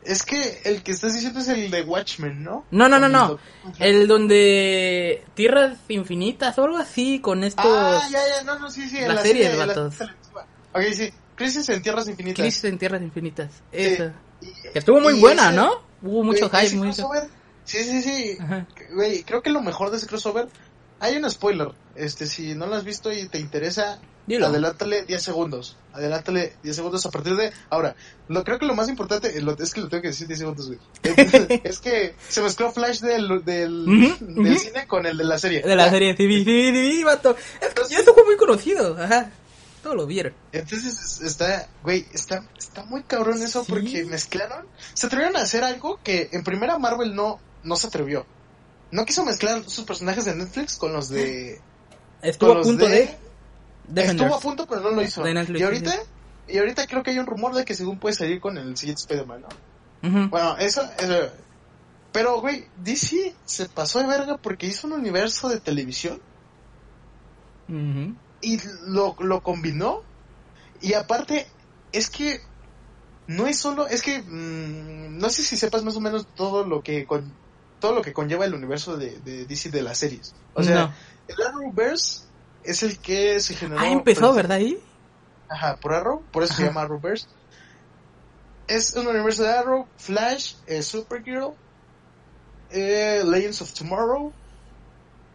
Es 0.04 0.22
que 0.22 0.60
el 0.64 0.82
que 0.82 0.92
estás 0.92 1.12
diciendo 1.14 1.40
es 1.40 1.48
el 1.48 1.70
de 1.70 1.82
Watchmen, 1.82 2.42
¿no? 2.42 2.64
No, 2.70 2.88
no, 2.88 2.98
no, 2.98 3.08
no. 3.08 3.38
El 3.78 4.06
donde 4.08 5.24
Tierras 5.34 5.78
Infinitas 5.88 6.58
o 6.58 6.64
algo 6.64 6.78
así 6.78 7.20
con 7.20 7.44
estos... 7.44 7.66
Ah, 7.66 8.08
ya, 8.10 8.18
ya, 8.36 8.42
no, 8.44 8.58
no, 8.58 8.70
sí, 8.70 8.88
sí. 8.88 9.00
la 9.00 9.20
serie, 9.22 9.54
la 9.54 9.66
vatos. 9.66 9.94
serie 9.94 10.14
televisiva. 10.14 10.46
Ok, 10.72 10.82
sí. 10.94 11.12
Crisis 11.34 11.68
en 11.68 11.82
Tierras 11.82 12.08
Infinitas. 12.08 12.42
Crisis 12.42 12.64
en 12.64 12.78
Tierras 12.78 13.02
Infinitas. 13.02 13.50
Esa. 13.70 14.14
Y- 14.40 14.52
Que 14.72 14.78
estuvo 14.78 15.00
muy 15.00 15.14
buena, 15.14 15.48
ese- 15.48 15.56
¿no? 15.56 15.72
Hubo 16.02 16.24
mucho 16.24 16.48
güey, 16.48 16.66
hype, 16.68 16.76
mucho... 16.76 17.08
Sí, 17.64 17.84
sí, 17.84 18.02
sí. 18.02 18.38
Ajá. 18.40 18.66
Güey, 18.94 19.24
creo 19.24 19.42
que 19.42 19.50
lo 19.50 19.60
mejor 19.60 19.90
de 19.90 19.98
ese 19.98 20.06
crossover. 20.06 20.48
Hay 21.00 21.16
un 21.16 21.30
spoiler. 21.30 21.72
Este, 21.96 22.26
si 22.26 22.54
no 22.54 22.66
lo 22.66 22.76
has 22.76 22.84
visto 22.84 23.12
y 23.12 23.28
te 23.28 23.38
interesa, 23.38 24.00
Dilo. 24.28 24.46
adelántale 24.46 25.04
10 25.04 25.22
segundos. 25.22 25.76
Adelántale 25.92 26.52
10 26.62 26.76
segundos 26.76 27.04
a 27.06 27.10
partir 27.10 27.34
de. 27.34 27.50
Ahora, 27.70 27.96
lo, 28.28 28.44
creo 28.44 28.58
que 28.58 28.66
lo 28.66 28.74
más 28.74 28.88
importante. 28.88 29.36
eh, 29.36 29.42
es 29.58 29.74
que 29.74 29.80
lo 29.80 29.88
tengo 29.88 30.02
que 30.02 30.08
decir 30.08 30.26
10 30.28 30.38
segundos, 30.38 30.66
güey. 30.68 30.78
Es, 31.64 31.78
que 31.80 32.14
se 32.28 32.42
mezcló 32.42 32.70
Flash 32.70 33.00
del, 33.00 33.44
del, 33.44 34.14
cine 34.58 34.86
con 34.86 35.06
el 35.06 35.16
de 35.16 35.24
la 35.24 35.38
serie. 35.38 35.62
De 35.62 35.74
la 35.74 35.90
serie 35.90 36.14
TV, 36.14 36.44
sí, 36.44 36.72
sí, 36.92 37.04
vato. 37.04 37.34
Es 37.60 37.88
que 37.88 37.94
eso 37.96 38.14
fue 38.14 38.24
muy 38.24 38.36
conocido, 38.36 38.96
ajá. 39.02 39.30
Todos 39.82 39.96
lo 39.96 40.06
vieron. 40.06 40.34
Entonces 40.52 41.20
está, 41.22 41.68
güey, 41.84 42.04
está, 42.12 42.44
está 42.58 42.84
muy 42.84 43.02
cabrón 43.04 43.40
eso 43.42 43.64
Sí. 43.64 43.70
porque 43.70 44.04
mezclaron, 44.04 44.66
se 44.92 45.06
atrevieron 45.06 45.36
a 45.36 45.42
hacer 45.42 45.62
algo 45.64 46.00
que 46.02 46.28
en 46.32 46.42
primera 46.44 46.78
Marvel 46.78 47.14
no, 47.14 47.40
no 47.62 47.76
se 47.76 47.86
atrevió. 47.86 48.26
No 48.90 49.04
quiso 49.04 49.24
mezclar 49.24 49.62
sus 49.68 49.84
personajes 49.84 50.24
de 50.24 50.34
Netflix 50.34 50.76
con 50.76 50.92
los 50.92 51.08
de, 51.08 51.60
Estuvo 52.22 52.50
con 52.50 52.58
a 52.58 52.62
punto 52.62 52.86
de- 52.86 52.90
de... 52.90 53.16
Defenders. 53.88 54.20
estuvo 54.22 54.34
a 54.36 54.40
punto 54.40 54.66
pero 54.66 54.80
no 54.82 54.90
lo 54.90 55.02
hizo. 55.02 55.22
Y 55.58 55.62
ahorita, 55.64 55.94
y 56.48 56.58
ahorita 56.58 56.86
creo 56.86 57.02
que 57.02 57.10
hay 57.10 57.18
un 57.18 57.26
rumor 57.26 57.54
de 57.54 57.64
que 57.64 57.74
según 57.74 57.98
puede 57.98 58.14
salir 58.14 58.40
con 58.40 58.56
el 58.58 58.76
siguiente 58.76 59.00
Spider-Man, 59.02 59.42
¿no? 59.42 59.48
Bueno, 60.28 60.56
eso, 60.58 60.82
eso- 60.98 61.32
pero 62.12 62.40
güey, 62.40 62.66
DC 62.82 63.34
se 63.44 63.68
pasó 63.68 63.98
de 63.98 64.06
verga 64.06 64.38
porque 64.38 64.66
hizo 64.66 64.86
un 64.86 64.94
universo 64.94 65.48
de 65.48 65.60
televisión 65.60 66.20
y 68.40 68.58
lo, 68.86 69.14
lo 69.20 69.42
combinó 69.42 70.02
y 70.80 70.94
aparte 70.94 71.46
es 71.92 72.08
que 72.08 72.40
no 73.26 73.46
es 73.46 73.58
solo 73.58 73.86
es 73.88 74.00
que 74.02 74.22
mm, 74.22 75.18
no 75.18 75.28
sé 75.28 75.42
si 75.42 75.56
sepas 75.56 75.84
más 75.84 75.96
o 75.96 76.00
menos 76.00 76.26
todo 76.34 76.64
lo 76.64 76.82
que 76.82 77.04
con 77.04 77.30
todo 77.80 77.94
lo 77.94 78.00
que 78.02 78.12
conlleva 78.12 78.44
el 78.46 78.54
universo 78.54 78.96
de, 78.96 79.18
de 79.20 79.44
DC 79.44 79.70
de 79.70 79.82
las 79.82 79.98
series 79.98 80.34
o 80.54 80.62
sea 80.62 80.86
No. 80.86 80.92
el 81.28 81.42
Arrowverse 81.46 82.22
es 82.70 82.82
el 82.82 82.98
que 82.98 83.40
se 83.40 83.54
generó 83.54 83.80
Ah, 83.80 83.88
empezó, 83.88 84.20
pues, 84.32 84.36
¿verdad? 84.36 84.58
Ahí. 84.58 84.78
ajá 85.48 85.76
por 85.76 85.94
Arrow 85.94 86.22
por 86.30 86.42
eso 86.42 86.54
se 86.54 86.64
llama 86.64 86.82
Arrowverse 86.82 87.26
es 88.66 88.92
un 88.94 89.06
universo 89.06 89.42
de 89.42 89.50
Arrow 89.50 89.86
Flash 89.96 90.54
eh, 90.66 90.82
Supergirl 90.82 91.54
eh, 92.70 93.22
Legends 93.24 93.62
of 93.62 93.72
Tomorrow 93.72 94.32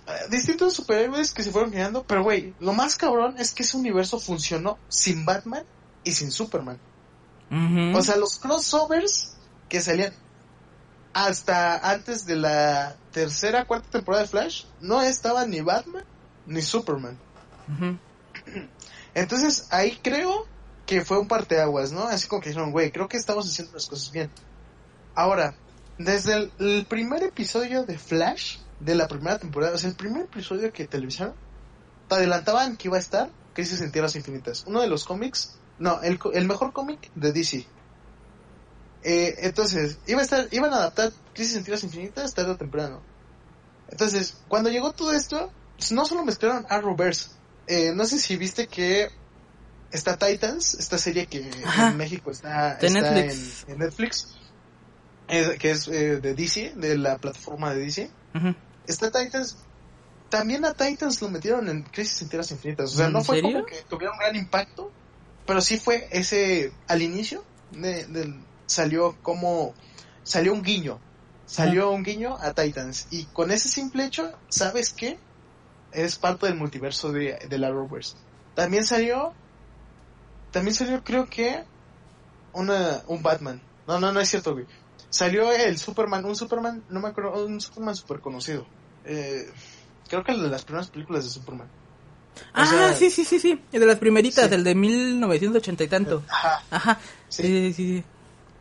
eh, 0.08 0.12
distintos 0.30 0.74
superhéroes 0.74 1.32
que 1.34 1.44
se 1.44 1.52
fueron 1.52 1.72
creando, 1.72 2.04
pero 2.04 2.24
güey, 2.24 2.54
lo 2.60 2.74
más 2.74 2.98
cabrón 2.98 3.36
es 3.40 3.54
que 3.54 3.64
ese 3.64 3.78
universo 3.78 4.20
funcionó 4.20 4.78
sin 4.90 5.26
Batman 5.26 5.64
y 6.04 6.12
sin 6.12 6.30
Superman. 6.30 6.78
O 7.96 8.02
sea, 8.02 8.18
los 8.18 8.38
crossovers 8.40 9.36
que 9.70 9.80
salían 9.80 10.12
hasta 11.14 11.78
antes 11.90 12.26
de 12.26 12.36
la 12.36 12.96
tercera, 13.12 13.66
cuarta 13.66 13.88
temporada 13.92 14.24
de 14.24 14.30
Flash, 14.30 14.66
no 14.82 15.02
estaban 15.04 15.52
ni 15.52 15.62
Batman 15.62 16.04
ni 16.46 16.62
Superman. 16.62 17.18
Entonces 19.14 19.68
ahí 19.72 19.98
creo 20.02 20.48
que 20.86 21.04
fue 21.04 21.20
un 21.20 21.28
parteaguas, 21.28 21.92
¿no? 21.92 22.04
Así 22.04 22.28
como 22.28 22.42
que 22.42 22.50
dijeron, 22.50 22.72
güey, 22.72 22.92
creo 22.92 23.08
que 23.08 23.18
estamos 23.18 23.48
haciendo 23.48 23.74
las 23.74 23.88
cosas 23.88 24.12
bien. 24.12 24.30
Ahora, 25.16 25.56
desde 25.98 26.34
el, 26.34 26.52
el 26.60 26.86
primer 26.86 27.24
episodio 27.24 27.86
de 27.86 27.98
Flash, 27.98 28.58
de 28.80 28.96
la 28.96 29.08
primera 29.08 29.40
temporada, 29.40 29.74
o 29.74 29.78
sea, 29.78 29.90
el 29.90 29.96
primer 29.96 30.24
episodio 30.24 30.74
que 30.74 30.88
televisaron, 30.88 31.36
te 32.08 32.16
adelantaban 32.16 32.76
que 32.76 32.88
iba 32.90 32.98
a 32.98 33.00
estar 33.00 33.30
Crisis 33.54 33.82
en 33.82 33.92
Tierras 33.92 34.16
Infinitas. 34.16 34.64
Uno 34.68 34.82
de 34.82 34.88
los 34.88 35.06
cómics, 35.06 35.58
no, 35.80 36.02
el, 36.02 36.20
el 36.34 36.48
mejor 36.48 36.74
cómic 36.74 37.12
de 37.16 37.32
DC. 37.32 37.66
Eh, 39.04 39.36
entonces, 39.40 40.00
iba 40.08 40.20
a 40.22 40.24
estar, 40.24 40.48
iban 40.52 40.74
a 40.74 40.78
adaptar 40.78 41.12
Crisis 41.34 41.56
en 41.56 41.64
Tierras 41.64 41.84
Infinitas 41.84 42.34
tarde 42.34 42.52
o 42.52 42.58
temprano. 42.58 43.02
Entonces, 43.90 44.38
cuando 44.48 44.70
llegó 44.70 44.92
todo 44.94 45.14
esto, 45.14 45.52
no 45.92 46.06
solo 46.06 46.24
mezclaron 46.26 46.66
Arrowverse, 46.70 47.30
eh, 47.68 47.92
no 47.94 48.06
sé 48.06 48.20
si 48.20 48.36
viste 48.36 48.68
que 48.68 49.10
está 49.92 50.18
Titans, 50.18 50.76
esta 50.76 50.98
serie 50.98 51.28
que 51.28 51.50
Ajá. 51.66 51.90
en 51.90 51.98
México 51.98 52.32
está, 52.32 52.76
De 52.76 52.88
está 52.88 53.12
Netflix. 53.12 53.64
En, 53.68 53.74
en 53.74 53.80
Netflix, 53.80 54.28
eh, 55.28 55.58
que 55.60 55.72
es 55.72 55.88
eh, 55.88 56.20
de 56.20 56.34
DC, 56.34 56.74
de 56.76 56.98
la 56.98 57.18
plataforma 57.18 57.74
de 57.74 57.82
DC. 57.82 58.12
Está 58.88 59.12
Titans, 59.12 59.58
también 60.30 60.66
a 60.66 60.74
Titans 60.74 61.22
lo 61.22 61.30
metieron 61.30 61.70
en 61.70 61.84
Crisis 61.84 62.22
en 62.24 62.30
Tierras 62.30 62.52
Infinitas. 62.52 62.94
O 62.94 62.98
sea, 62.98 63.06
¿En 63.08 63.14
no 63.14 63.24
fue 63.24 63.38
serio? 63.38 63.54
como 63.54 63.66
que 63.66 63.82
tuviera 63.84 64.12
un 64.12 64.20
gran 64.20 64.36
impacto, 64.36 64.92
pero 65.46 65.62
sí 65.62 65.78
fue 65.80 66.08
ese, 66.12 66.72
al 66.88 67.02
inicio, 67.02 67.44
de, 67.72 68.06
del- 68.08 68.44
salió 68.66 69.16
como, 69.22 69.74
salió 70.24 70.54
un 70.54 70.64
guiño, 70.64 71.00
salió 71.46 71.92
un 71.92 72.04
guiño 72.04 72.36
a 72.42 72.52
Titans. 72.54 73.08
Y 73.12 73.26
con 73.28 73.52
ese 73.52 73.70
simple 73.70 74.06
hecho, 74.06 74.32
¿sabes 74.50 74.92
qué? 74.94 75.18
Es 75.94 76.18
parte 76.18 76.48
del 76.48 76.56
multiverso 76.56 77.12
de, 77.12 77.38
de 77.48 77.58
la 77.58 77.70
Rovers. 77.70 78.16
También 78.56 78.86
salió, 78.86 79.34
también 80.52 80.74
salió 80.76 81.04
creo 81.04 81.30
que 81.30 81.64
una, 82.54 83.02
un 83.08 83.22
Batman. 83.24 83.62
No, 83.88 84.00
no, 84.00 84.12
no 84.12 84.20
es 84.20 84.30
cierto, 84.30 84.54
güey. 84.54 84.66
Salió 85.10 85.52
el 85.52 85.78
Superman, 85.78 86.26
un 86.26 86.36
Superman, 86.36 86.84
no 86.90 87.00
me 87.00 87.10
acuerdo, 87.10 87.46
un 87.46 87.60
Superman 87.62 87.96
super 87.96 88.20
conocido. 88.20 88.66
Eh, 89.06 89.48
creo 90.08 90.24
que 90.24 90.32
el 90.32 90.42
de 90.42 90.50
las 90.50 90.64
primeras 90.64 90.90
películas 90.90 91.24
de 91.24 91.30
Superman. 91.30 91.68
Ah, 92.54 92.66
sea- 92.66 92.94
sí, 92.94 93.12
sí, 93.12 93.24
sí, 93.26 93.40
sí. 93.40 93.62
El 93.72 93.82
de 93.82 93.86
las 93.86 94.00
primeritas, 94.00 94.48
Sí. 94.50 94.56
el 94.56 94.64
de 94.64 94.74
1980 94.74 95.84
y 95.84 95.88
tanto. 95.88 96.24
Ajá. 96.30 96.64
Ajá. 96.72 97.00
Sí. 97.30 97.44
Sí, 97.44 97.74
sí, 97.74 97.88
sí. 97.98 98.04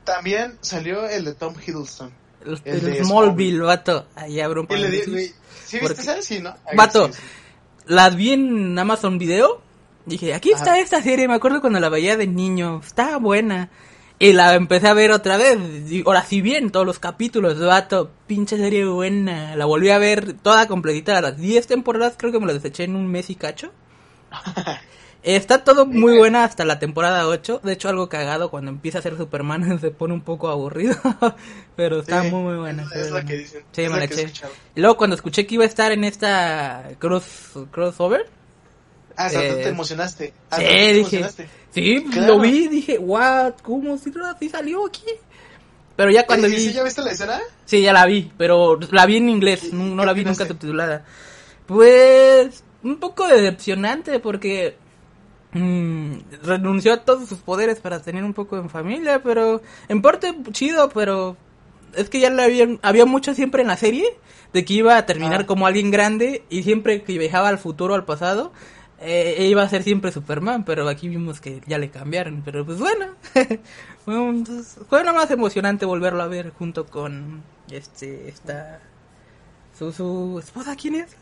También 0.05 0.59
salió 0.61 1.07
el 1.09 1.25
de 1.25 1.35
Tom 1.35 1.55
Hiddleston. 1.55 2.13
El, 2.47 2.61
El 2.65 2.75
el 2.75 2.81
de 2.85 3.05
Smallville, 3.05 3.61
vato. 3.61 4.07
Ahí 4.15 4.41
abro 4.41 4.63
un 4.63 4.67
Y 4.71 4.77
le 4.81 4.91
di, 4.91 4.99
paréntesis. 4.99 5.35
¿Sí 5.67 5.79
Porque- 5.81 5.97
viste 5.97 6.13
esa? 6.13 6.23
Sí, 6.23 6.41
¿no? 6.41 6.55
Vato. 6.77 7.09
sí, 7.09 7.15
sí. 7.15 7.23
Las 7.87 8.15
vi 8.17 8.33
en 8.33 8.79
Amazon 8.79 9.19
Video. 9.19 9.61
Dije, 10.07 10.35
aquí 10.35 10.51
está 10.53 10.73
Ajá. 10.73 10.79
esta 10.81 11.03
serie. 11.03 11.29
Me 11.29 11.35
acuerdo 11.35 11.61
cuando 11.61 11.81
la 11.81 11.89
veía 11.89 12.17
de 12.17 12.27
niño. 12.27 12.81
Está 12.85 13.17
buena. 13.19 13.71
Y 14.19 14.33
la 14.35 14.55
empecé 14.55 14.87
a 14.89 14.95
ver 14.95 15.11
otra 15.11 15.37
vez. 15.37 15.59
Ahora 16.07 16.23
sí 16.25 16.41
bien, 16.43 16.71
todos 16.71 16.87
los 16.87 16.99
capítulos, 17.01 17.59
vato. 17.59 18.11
Pinche 18.27 18.57
serie 18.57 18.85
buena. 18.87 19.57
La 19.57 19.65
volví 19.65 19.91
a 19.91 19.99
ver 19.99 20.35
toda 20.35 20.69
completita. 20.69 21.21
Las 21.21 21.39
10 21.39 21.67
temporadas 21.67 22.15
creo 22.17 22.31
que 22.31 22.39
me 22.39 22.47
las 22.47 22.57
deseché 22.57 22.85
en 22.85 22.95
un 22.97 23.09
mes 23.09 23.31
y 23.31 23.35
cacho. 23.35 23.73
Está 25.23 25.63
todo 25.63 25.87
muy 25.87 26.19
buena 26.19 26.43
hasta 26.43 26.65
la 26.65 26.81
temporada 26.81 27.29
8. 27.29 27.61
De 27.63 27.73
hecho, 27.75 27.89
algo 27.89 28.09
cagado 28.09 28.51
cuando 28.51 28.71
empieza 28.73 28.99
a 28.99 29.03
ser 29.03 29.17
Superman 29.17 29.79
se 29.81 29.91
pone 29.91 30.15
un 30.15 30.23
poco 30.23 30.49
aburrido. 30.49 30.97
Pero 31.77 32.01
está 32.01 32.23
Sí, 32.23 32.31
muy, 32.31 32.43
muy 32.43 32.57
buena. 32.57 32.83
Es, 32.93 33.07
es 33.07 33.11
la 33.13 33.25
que 33.25 33.37
dicen. 33.37 33.63
Sí, 33.71 33.83
me 33.83 33.99
la 33.99 34.05
eché. 34.05 34.33
luego 34.75 34.97
cuando 34.97 35.15
escuché 35.15 35.47
que 35.47 35.55
iba 35.55 35.65
a 35.65 35.69
estar 35.69 35.93
en 35.93 36.05
esta 36.05 36.91
cross 36.99 37.25
crossover, 37.71 38.27
Ah, 39.15 39.27
hasta 39.27 39.41
tú 39.41 39.55
Eh, 39.55 39.61
te 39.63 39.69
emocionaste. 39.69 40.33
Hasta 40.51 40.57
sí, 40.57 40.63
te 40.69 40.93
dije, 40.95 41.17
emocionaste. 41.19 41.49
sí, 41.71 42.05
Claro. 42.11 42.35
lo 42.35 42.41
vi, 42.41 42.67
dije, 42.69 42.99
what, 42.99 43.53
¿cómo 43.63 43.99
si 43.99 44.11
sí 44.41 44.49
salió 44.49 44.87
aquí? 44.87 45.05
Pero 45.97 46.11
ya 46.11 46.27
cuando 46.27 46.49
¿Y 46.49 46.53
vi, 46.53 46.59
sí 46.59 46.73
ya 46.73 46.83
viste 46.83 47.03
la 47.03 47.11
escena? 47.13 47.39
sí, 47.67 47.83
ya 47.83 47.93
la 47.93 48.07
vi, 48.07 48.33
pero 48.39 48.79
la 48.91 49.05
vi 49.07 49.19
en 49.19 49.29
inglés, 49.29 49.73
no, 49.73 49.85
no 49.95 50.05
la 50.07 50.15
vi 50.15 50.25
nunca 50.25 50.47
subtitulada. 50.47 51.05
Pues, 51.67 52.65
un 52.83 52.99
poco 52.99 53.29
decepcionante 53.29 54.19
porque 54.19 54.77
mm, 55.53 56.13
renunció 56.45 56.93
a 56.95 57.05
todos 57.05 57.29
sus 57.29 57.39
poderes 57.41 57.81
para 57.81 58.01
tener 58.03 58.25
un 58.25 58.35
poco 58.35 58.61
de 58.61 58.69
familia, 58.69 59.23
pero 59.23 59.61
en 59.89 60.03
parte 60.03 60.35
chido, 60.53 60.89
pero 60.91 61.37
es 61.95 62.09
que 62.09 62.21
ya 62.21 62.31
le 62.31 62.43
había, 62.43 62.67
había 62.83 63.05
mucho 63.07 63.35
siempre 63.35 63.63
en 63.63 63.69
la 63.69 63.77
serie 63.77 64.07
de 64.53 64.65
que 64.65 64.75
iba 64.75 64.97
a 64.97 65.07
terminar 65.07 65.43
Ah. 65.43 65.47
como 65.47 65.67
alguien 65.67 65.91
grande 65.91 66.45
y 66.51 66.63
siempre 66.63 67.03
que 67.03 67.19
viajaba 67.19 67.49
al 67.49 67.59
futuro 67.59 67.95
o 67.95 67.97
al 67.97 68.05
pasado 68.05 68.53
eh, 69.05 69.47
iba 69.51 69.63
a 69.63 69.69
ser 69.69 69.83
siempre 69.83 70.13
Superman, 70.13 70.65
pero 70.65 70.89
aquí 70.89 71.09
vimos 71.09 71.41
que 71.41 71.61
ya 71.67 71.77
le 71.79 71.91
cambiaron, 71.91 72.43
pero 72.45 72.65
pues 72.65 72.79
bueno, 72.79 73.07
fue, 74.05 74.17
un- 74.19 74.45
pues, 74.45 74.79
fue 74.89 75.03
lo 75.05 75.13
más 75.13 75.31
emocionante 75.33 75.85
volverlo 75.87 76.23
a 76.23 76.29
ver 76.29 76.51
junto 76.51 76.87
con 76.87 77.43
este 77.71 78.29
esta 78.29 78.81
su, 79.77 79.91
su 79.93 80.39
esposa, 80.39 80.77
¿quién 80.77 80.95
es? 80.97 81.17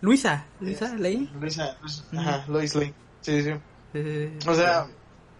Luisa, 0.00 0.44
Luisa 0.60 0.88
Lane. 0.96 1.28
Luisa, 1.40 1.76
Luisa- 1.82 2.04
ajá, 2.18 2.44
Lois 2.48 2.74
Lane. 2.74 2.94
Sí, 3.20 3.42
sí. 3.42 3.50
Eh, 3.94 4.38
O 4.46 4.54
sea, 4.54 4.86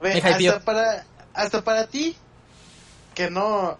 ve, 0.02 0.12
hasta 0.22 0.60
para, 0.64 1.04
hasta 1.34 1.62
para 1.62 1.86
ti, 1.86 2.16
que 3.14 3.30
no, 3.30 3.78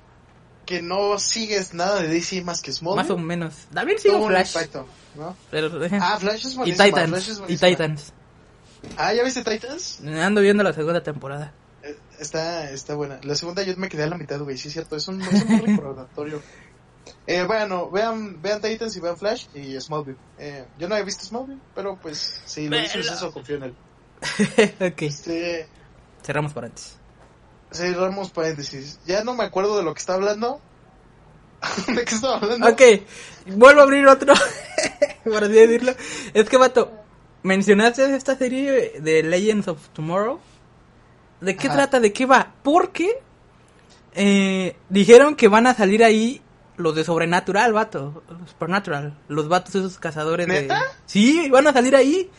que 0.67 0.83
no 0.83 1.19
sigues 1.19 1.75
nada 1.75 2.01
de 2.03 2.09
DC 2.09 2.43
más 2.43 2.63
que 2.63 2.73
Smallville, 2.73 3.03
más 3.03 3.11
o 3.11 3.19
menos. 3.19 3.55
También 3.73 3.99
sigo 3.99 4.19
un 4.19 4.29
Flash, 4.29 4.55
impacto, 4.55 4.87
¿no? 5.17 5.37
pero 5.51 5.71
Ah, 6.01 6.19
Flash 6.21 6.47
es 6.47 6.53
y 6.55 6.57
buenísima, 6.57 6.85
Flash 6.85 6.95
Titans, 6.95 7.29
es 7.29 7.43
y. 7.49 7.57
Titans. 7.57 8.13
Ah, 8.97 9.13
¿ya 9.13 9.23
viste 9.25 9.43
Titans? 9.45 10.01
Ando 10.07 10.41
viendo 10.41 10.63
la 10.63 10.73
segunda 10.73 11.03
temporada. 11.03 11.53
Eh, 11.83 11.97
Está, 12.19 12.71
está 12.71 12.95
buena. 12.95 13.19
La 13.25 13.35
segunda 13.35 13.63
yo 13.63 13.75
me 13.77 13.89
quedé 13.89 14.05
a 14.05 14.07
la 14.07 14.17
mitad, 14.19 14.39
güey, 14.41 14.57
sí 14.59 14.69
es 14.69 14.75
cierto, 14.75 14.97
es 14.97 15.09
un, 15.09 15.21
es 15.23 15.43
un 15.45 15.61
recordatorio. 15.67 16.41
Eh, 17.27 17.43
bueno, 17.45 17.91
vean, 17.91 18.41
vean 18.41 18.61
Titans 18.61 18.95
y 18.97 19.01
vean 19.01 19.17
Flash 19.17 19.47
y 19.55 19.79
Smallville. 19.81 20.19
Eh, 20.39 20.65
yo 20.79 20.89
no 20.89 20.97
he 20.97 21.03
visto 21.03 21.25
Smallville, 21.25 21.61
pero 21.75 21.97
pues 21.97 22.41
si 22.45 22.69
lo 22.69 22.77
dices 22.79 22.97
Vela. 23.07 23.15
eso, 23.15 23.33
confío 23.33 23.57
en 23.57 23.63
él. 23.65 23.75
ok, 24.81 25.03
Este, 25.03 25.67
cerramos 26.23 26.53
paréntesis. 26.53 26.97
cerramos 27.73 28.31
paréntesis. 28.31 28.99
Ya 29.07 29.25
no 29.25 29.35
me 29.35 29.45
acuerdo 29.45 29.77
de 29.77 29.83
lo 29.85 29.95
que 29.95 30.01
está 30.01 30.15
hablando. 30.15 30.61
¿De 31.89 32.05
qué 32.05 32.15
estaba 32.15 32.37
hablando? 32.39 32.69
Ok, 32.69 32.81
vuelvo 33.47 33.81
a 33.81 33.85
abrir 33.85 34.07
otro, 34.07 34.35
por 35.25 35.45
así 35.45 35.53
decirlo. 35.53 35.93
Es 36.35 36.49
que, 36.49 36.57
vato, 36.57 36.93
mencionaste 37.43 38.15
esta 38.15 38.37
serie 38.37 39.01
de 39.01 39.23
Legends 39.23 39.69
of 39.69 39.89
Tomorrow. 39.91 40.41
¿De 41.41 41.57
qué 41.57 41.69
Ajá. 41.69 41.77
trata? 41.77 42.01
¿De 42.01 42.13
qué 42.13 42.27
va? 42.27 42.53
Porque 42.63 43.19
eh, 44.15 44.77
dijeron 44.89 45.37
que 45.37 45.49
van 45.49 45.67
a 45.67 45.75
salir 45.75 46.05
ahí 46.05 46.43
los 46.77 46.95
de 46.95 47.05
Sobrenatural, 47.05 47.73
vato. 47.73 48.23
Supernatural. 48.47 49.19
Los 49.29 49.49
vatos 49.49 49.75
esos 49.75 49.99
cazadores 49.99 50.47
¿Neta? 50.49 50.75
de... 50.81 50.81
Sí, 51.07 51.49
van 51.51 51.67
a 51.67 51.73
salir 51.73 51.95
ahí. 51.97 52.31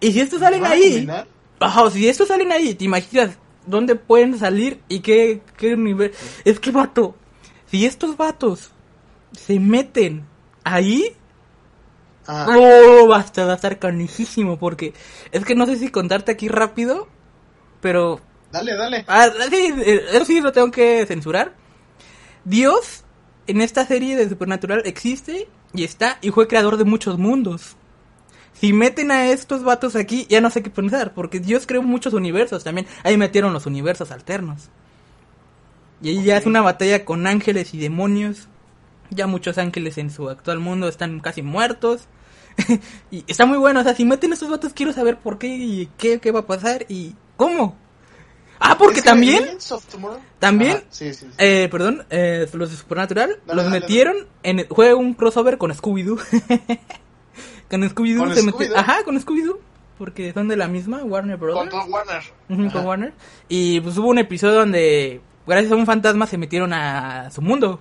Y 0.00 0.12
si 0.12 0.20
estos 0.20 0.40
salen 0.40 0.62
¿Van 0.62 0.72
a 0.72 0.74
ahí... 0.74 1.08
Ajá, 1.60 1.90
si 1.90 2.08
estos 2.08 2.28
salen 2.28 2.52
ahí, 2.52 2.74
¿te 2.74 2.84
imaginas 2.84 3.36
dónde 3.66 3.94
pueden 3.94 4.38
salir 4.38 4.80
y 4.88 5.00
qué, 5.00 5.42
qué 5.56 5.76
nivel? 5.76 6.12
Es 6.44 6.58
que, 6.58 6.70
vato, 6.70 7.14
si 7.66 7.84
estos 7.84 8.16
vatos 8.16 8.70
se 9.32 9.60
meten 9.60 10.24
ahí, 10.64 11.14
Ah, 12.32 12.46
oh, 12.48 13.08
basta, 13.08 13.44
va 13.44 13.52
a 13.52 13.56
estar 13.56 13.80
canijísimo, 13.80 14.56
porque 14.56 14.94
es 15.32 15.44
que 15.44 15.56
no 15.56 15.66
sé 15.66 15.76
si 15.76 15.88
contarte 15.88 16.30
aquí 16.30 16.46
rápido, 16.46 17.08
pero... 17.80 18.20
dale, 18.52 18.76
dale. 18.76 19.04
Ah, 19.08 19.28
sí, 19.50 19.74
eh, 19.84 20.04
eso 20.12 20.24
sí 20.24 20.40
lo 20.40 20.52
tengo 20.52 20.70
que 20.70 21.04
censurar. 21.06 21.54
Dios, 22.44 23.02
en 23.48 23.60
esta 23.60 23.84
serie 23.84 24.16
de 24.16 24.28
Supernatural, 24.28 24.82
existe 24.84 25.48
y 25.74 25.82
está 25.82 26.18
y 26.20 26.30
fue 26.30 26.46
creador 26.46 26.76
de 26.76 26.84
muchos 26.84 27.18
mundos. 27.18 27.76
Si 28.60 28.74
meten 28.74 29.10
a 29.10 29.30
estos 29.30 29.62
vatos 29.62 29.96
aquí, 29.96 30.26
ya 30.28 30.42
no 30.42 30.50
sé 30.50 30.62
qué 30.62 30.68
pensar, 30.68 31.14
porque 31.14 31.40
Dios 31.40 31.66
creó 31.66 31.82
muchos 31.82 32.12
universos 32.12 32.62
también. 32.62 32.86
Ahí 33.04 33.16
metieron 33.16 33.54
los 33.54 33.64
universos 33.64 34.10
alternos. 34.10 34.68
Y 36.02 36.10
ahí 36.10 36.24
ya 36.24 36.36
es 36.36 36.44
una 36.44 36.60
batalla 36.60 37.06
con 37.06 37.26
ángeles 37.26 37.72
y 37.72 37.78
demonios. 37.78 38.48
Ya 39.08 39.26
muchos 39.26 39.56
ángeles 39.56 39.96
en 39.96 40.10
su 40.10 40.28
actual 40.28 40.58
mundo 40.60 40.88
están 40.88 41.20
casi 41.20 41.40
muertos. 41.40 42.02
y 43.10 43.24
está 43.26 43.46
muy 43.46 43.56
bueno, 43.56 43.80
o 43.80 43.82
sea, 43.82 43.94
si 43.94 44.04
meten 44.04 44.32
a 44.32 44.34
estos 44.34 44.50
vatos 44.50 44.74
quiero 44.74 44.92
saber 44.92 45.18
por 45.18 45.38
qué 45.38 45.48
y 45.48 45.88
qué, 45.96 46.20
qué 46.20 46.30
va 46.30 46.40
a 46.40 46.46
pasar 46.46 46.84
y 46.90 47.14
cómo. 47.38 47.78
Ah, 48.58 48.76
porque 48.76 49.00
también, 49.00 49.56
también, 50.38 50.72
Ajá, 50.72 50.84
sí, 50.90 51.14
sí, 51.14 51.24
sí. 51.24 51.32
eh, 51.38 51.68
perdón, 51.70 52.04
eh, 52.10 52.46
los 52.52 52.70
de 52.70 52.76
Supernatural 52.76 53.40
Dale, 53.46 53.56
los 53.56 53.64
dale, 53.64 53.80
metieron 53.80 54.26
en, 54.42 54.66
fue 54.68 54.92
un 54.92 55.14
crossover 55.14 55.56
con 55.56 55.72
Scooby-Doo. 55.72 56.20
con 57.70 57.82
Scooby-Doo 57.88 58.18
¿Con 58.18 58.34
se? 58.34 58.76
Ajá, 58.76 59.04
con 59.04 59.18
Scooby-Doo. 59.18 59.58
Porque 59.96 60.32
son 60.32 60.48
de 60.48 60.56
la 60.56 60.66
misma, 60.66 61.04
Warner 61.04 61.38
Con 61.38 61.48
Brothers. 61.48 61.70
Tom 61.70 61.92
Warner. 61.92 62.22
Ujú, 62.48 62.62
Ajá. 62.62 62.72
con 62.72 62.86
Warner. 62.86 63.12
Y 63.48 63.80
pues 63.80 63.96
hubo 63.98 64.08
un 64.08 64.18
episodio 64.18 64.54
donde, 64.54 65.20
gracias 65.46 65.72
a 65.72 65.76
un 65.76 65.86
fantasma, 65.86 66.26
se 66.26 66.38
metieron 66.38 66.72
a 66.72 67.30
su 67.30 67.42
mundo. 67.42 67.80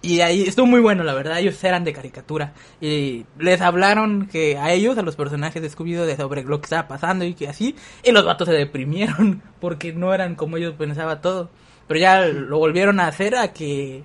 Y 0.00 0.20
ahí 0.20 0.42
estuvo 0.42 0.66
muy 0.66 0.80
bueno, 0.80 1.02
la 1.02 1.14
verdad. 1.14 1.38
Ellos 1.38 1.62
eran 1.64 1.84
de 1.84 1.92
caricatura. 1.92 2.52
Y 2.80 3.24
les 3.38 3.60
hablaron 3.60 4.26
que 4.26 4.56
a 4.56 4.72
ellos, 4.72 4.96
a 4.98 5.02
los 5.02 5.16
personajes 5.16 5.60
de 5.60 5.70
Scooby-Doo, 5.70 6.04
de 6.06 6.16
sobre 6.16 6.44
lo 6.44 6.60
que 6.60 6.66
estaba 6.66 6.86
pasando 6.86 7.24
y 7.24 7.34
que 7.34 7.48
así. 7.48 7.74
Y 8.04 8.12
los 8.12 8.24
vatos 8.24 8.46
se 8.46 8.54
deprimieron 8.54 9.42
porque 9.60 9.92
no 9.92 10.14
eran 10.14 10.34
como 10.36 10.56
ellos 10.58 10.74
pensaban 10.78 11.20
todo. 11.20 11.50
Pero 11.88 11.98
ya 11.98 12.26
lo 12.26 12.58
volvieron 12.58 13.00
a 13.00 13.06
hacer 13.08 13.34
a 13.34 13.52
que 13.54 14.04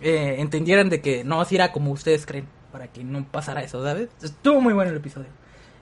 eh, 0.00 0.36
entendieran 0.38 0.90
de 0.90 1.00
que 1.00 1.22
no, 1.24 1.44
si 1.44 1.54
era 1.54 1.72
como 1.72 1.92
ustedes 1.92 2.26
creen. 2.26 2.46
Para 2.74 2.88
que 2.88 3.04
no 3.04 3.24
pasara 3.24 3.62
eso, 3.62 3.80
¿sabes? 3.84 4.08
Estuvo 4.20 4.60
muy 4.60 4.72
bueno 4.72 4.90
el 4.90 4.96
episodio. 4.96 5.28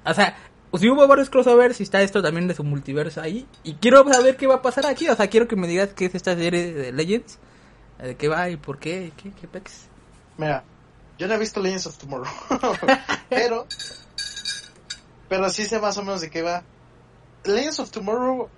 O 0.05 0.12
sea, 0.12 0.36
si 0.78 0.90
hubo 0.90 1.09
varios 1.09 1.30
crossovers 1.30 1.80
y 1.80 1.84
está 1.84 2.03
esto 2.03 2.20
también 2.20 2.47
de 2.49 2.55
su 2.55 2.64
multiverso 2.64 3.22
ahí. 3.22 3.49
Y 3.64 3.76
quiero 3.76 4.07
saber 4.12 4.36
qué 4.36 4.47
va 4.47 4.57
a 4.57 4.61
pasar 4.61 4.84
aquí. 4.84 5.09
O 5.09 5.16
sea, 5.16 5.28
quiero 5.28 5.49
que 5.49 5.57
me 5.57 5.66
digas 5.66 5.95
qué 5.97 6.05
es 6.05 6.14
esta 6.14 6.36
serie 6.36 6.74
de 6.74 6.93
Legends. 6.93 7.38
eh, 7.99 8.09
¿De 8.09 8.16
qué 8.16 8.28
va 8.28 8.51
y 8.51 8.59
por 8.59 8.78
qué? 8.78 9.11
¿Qué, 9.16 9.30
qué 9.32 9.49
pex? 9.49 9.86
Mira, 10.36 10.64
yo 11.16 11.28
no 11.28 11.32
he 11.32 11.38
visto 11.38 11.61
Legends 11.61 11.86
of 11.86 11.97
Tomorrow. 11.97 12.30
pero, 13.30 13.66
pero 15.30 15.49
sí 15.49 15.64
sé 15.64 15.80
más 15.80 15.97
o 15.97 16.03
menos 16.03 16.20
de 16.20 16.28
qué 16.28 16.43
va. 16.43 16.62
Legends 17.45 17.80
of 17.80 17.90
Tomorrow 17.90 18.51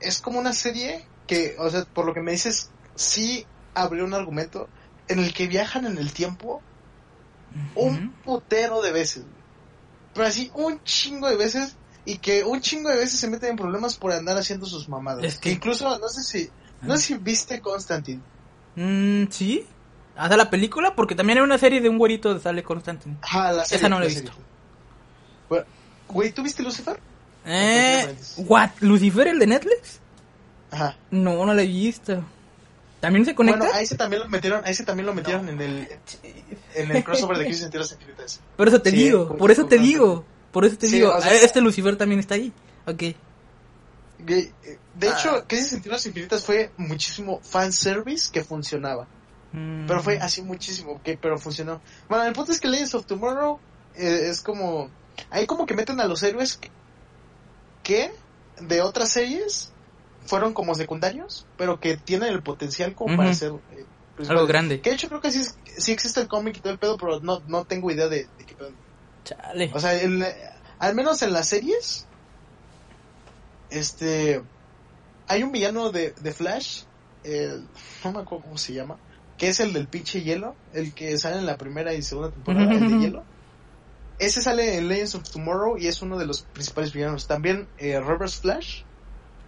es 0.00 0.20
como 0.20 0.38
una 0.40 0.52
serie 0.52 1.06
que, 1.26 1.56
o 1.58 1.70
sea, 1.70 1.86
por 1.86 2.04
lo 2.04 2.12
que 2.12 2.20
me 2.20 2.32
dices, 2.32 2.70
sí 2.96 3.46
abrió 3.72 4.04
un 4.04 4.12
argumento 4.12 4.68
en 5.08 5.20
el 5.20 5.32
que 5.32 5.46
viajan 5.46 5.86
en 5.86 5.96
el 5.96 6.12
tiempo 6.12 6.60
un 7.74 8.12
putero 8.24 8.82
de 8.82 8.92
veces. 8.92 9.24
Pero 10.14 10.26
así, 10.26 10.50
un 10.54 10.82
chingo 10.84 11.28
de 11.28 11.36
veces. 11.36 11.76
Y 12.04 12.18
que 12.18 12.44
un 12.44 12.60
chingo 12.60 12.88
de 12.88 12.96
veces 12.96 13.18
se 13.18 13.28
meten 13.28 13.50
en 13.50 13.56
problemas 13.56 13.96
por 13.96 14.12
andar 14.12 14.36
haciendo 14.38 14.64
sus 14.66 14.88
mamadas. 14.88 15.24
Es 15.24 15.38
que- 15.38 15.50
incluso, 15.50 15.98
no 15.98 16.08
sé 16.08 16.22
si, 16.22 16.50
no 16.82 16.96
sé 16.96 17.02
si 17.02 17.14
viste 17.14 17.60
Constantine. 17.60 18.22
Mm, 18.76 19.24
sí. 19.30 19.66
Hasta 20.16 20.36
la 20.36 20.48
película, 20.48 20.94
porque 20.94 21.14
también 21.14 21.38
hay 21.38 21.44
una 21.44 21.58
serie 21.58 21.80
de 21.80 21.88
un 21.88 21.98
güerito 21.98 22.32
de 22.32 22.40
sale 22.40 22.62
Constantine. 22.62 23.16
Ajá, 23.22 23.52
la 23.52 23.64
serie, 23.64 23.78
Esa 23.78 23.88
no 23.88 23.98
la 23.98 24.06
he 24.06 24.10
serie. 24.10 24.30
visto. 24.30 24.38
Bueno, 25.48 25.64
Güey, 26.08 26.30
¿tú 26.32 26.42
viste 26.44 26.62
Lucifer? 26.62 27.00
Eh, 27.44 28.16
¿What? 28.38 28.70
¿Lucifer 28.80 29.26
el 29.26 29.38
de 29.40 29.46
Netflix? 29.48 30.00
Ajá. 30.70 30.96
No, 31.10 31.44
no 31.44 31.52
la 31.52 31.62
he 31.62 31.66
visto. 31.66 32.24
¿También 33.00 33.24
se 33.24 33.34
conecta? 33.34 33.58
Bueno, 33.60 33.74
a 33.74 33.80
ese 33.82 33.94
también 33.96 34.22
lo 34.22 34.28
metieron, 34.28 34.64
a 34.64 34.70
ese 34.70 34.84
también 34.84 35.06
lo 35.06 35.14
metieron 35.14 35.48
en 35.48 35.60
el 35.60 35.88
en 36.74 36.90
el 36.90 37.04
crossover 37.04 37.38
de 37.38 37.44
Crisis 37.44 37.64
en 37.64 37.70
Tierras 37.70 37.92
Infinitas. 37.92 38.40
Por 38.56 38.68
eso 38.68 38.80
te 38.80 38.90
Sí, 38.90 38.96
digo, 38.96 39.36
por 39.36 39.50
eso 39.50 39.66
te 39.66 39.78
digo. 39.78 40.24
Por 40.52 40.64
eso 40.64 40.76
te 40.78 40.88
Sí, 40.88 40.96
digo. 40.96 41.14
o 41.14 41.20
sea- 41.20 41.34
eh, 41.34 41.40
este 41.42 41.60
Lucifer 41.60 41.96
también 41.96 42.18
está 42.20 42.34
ahí. 42.36 42.52
Ok. 42.86 43.02
Eh, 43.02 43.16
De 44.98 45.08
Ah. 45.10 45.16
hecho, 45.18 45.44
Crisis 45.46 45.74
en 45.74 45.82
Tierras 45.82 46.06
Infinitas 46.06 46.42
fue 46.44 46.70
muchísimo 46.78 47.40
fanservice 47.42 48.30
que 48.32 48.42
funcionaba. 48.42 49.06
Mm. 49.52 49.86
Pero 49.86 50.02
fue 50.02 50.18
así 50.18 50.40
muchísimo, 50.40 51.00
que 51.04 51.18
pero 51.18 51.38
funcionó. 51.38 51.82
Bueno, 52.08 52.24
el 52.24 52.32
punto 52.32 52.50
es 52.52 52.58
que 52.60 52.68
Legends 52.68 52.94
of 52.94 53.04
Tomorrow 53.04 53.60
eh, 53.94 54.28
es 54.30 54.40
como... 54.40 54.88
Ahí 55.30 55.46
como 55.46 55.66
que 55.66 55.74
meten 55.74 56.00
a 56.00 56.06
los 56.06 56.22
héroes 56.22 56.56
que, 56.56 56.70
que 57.82 58.10
de 58.60 58.80
otras 58.82 59.10
series 59.10 59.70
fueron 60.26 60.52
como 60.54 60.74
secundarios, 60.74 61.46
pero 61.56 61.78
que 61.80 61.96
tienen 61.96 62.32
el 62.32 62.42
potencial 62.42 62.94
como 62.94 63.16
para 63.16 63.34
ser... 63.34 63.52
eh, 63.70 63.84
principales. 64.14 64.30
Algo 64.30 64.46
grande. 64.46 64.80
Que 64.80 64.90
de 64.90 64.96
hecho 64.96 65.08
creo 65.08 65.20
que 65.20 65.30
sí, 65.30 65.42
sí 65.78 65.92
existe 65.92 66.20
el 66.20 66.28
cómic 66.28 66.56
y 66.56 66.60
todo 66.60 66.72
el 66.72 66.78
pedo, 66.78 66.96
pero 66.96 67.20
no, 67.20 67.40
no 67.46 67.64
tengo 67.64 67.90
idea 67.90 68.08
de, 68.08 68.26
de 68.36 68.44
qué 68.46 68.54
pedo. 68.54 68.72
Chale. 69.24 69.70
O 69.74 69.80
sea, 69.80 69.94
el- 70.00 70.24
al 70.78 70.94
menos 70.94 71.20
en 71.22 71.32
las 71.32 71.48
series, 71.48 72.06
este, 73.70 74.42
hay 75.28 75.42
un 75.42 75.52
villano 75.52 75.90
de, 75.90 76.12
de 76.12 76.32
Flash, 76.32 76.82
el, 77.24 77.68
no 78.04 78.12
me 78.12 78.20
acuerdo 78.20 78.44
cómo 78.44 78.58
se 78.58 78.72
llama, 78.72 78.96
que 79.36 79.48
es 79.48 79.60
el 79.60 79.72
del 79.72 79.88
pinche 79.88 80.22
hielo, 80.22 80.56
el 80.72 80.94
que 80.94 81.18
sale 81.18 81.38
en 81.38 81.46
la 81.46 81.56
primera 81.56 81.92
y 81.94 82.02
segunda 82.02 82.30
temporada, 82.30 82.72
el 82.72 82.88
de 82.88 82.98
hielo. 83.04 83.24
Ese 84.18 84.40
sale 84.40 84.78
en 84.78 84.88
Legends 84.88 85.14
of 85.16 85.30
Tomorrow 85.30 85.76
y 85.76 85.88
es 85.88 86.00
uno 86.00 86.16
de 86.16 86.24
los 86.24 86.42
principales 86.44 86.92
villanos. 86.94 87.26
También 87.26 87.68
eh, 87.76 88.00
Reverse 88.00 88.38
Flash, 88.40 88.84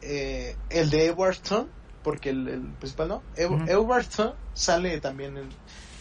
eh, 0.02 0.56
el 0.70 0.90
de 0.90 1.06
Edward 1.06 1.32
Stone, 1.32 1.68
porque 2.02 2.30
el, 2.30 2.48
el 2.48 2.60
principal 2.78 3.08
no, 3.08 3.22
Ew- 3.36 4.00
Stone 4.00 4.34
sale 4.54 5.00
también 5.00 5.36
en, 5.36 5.48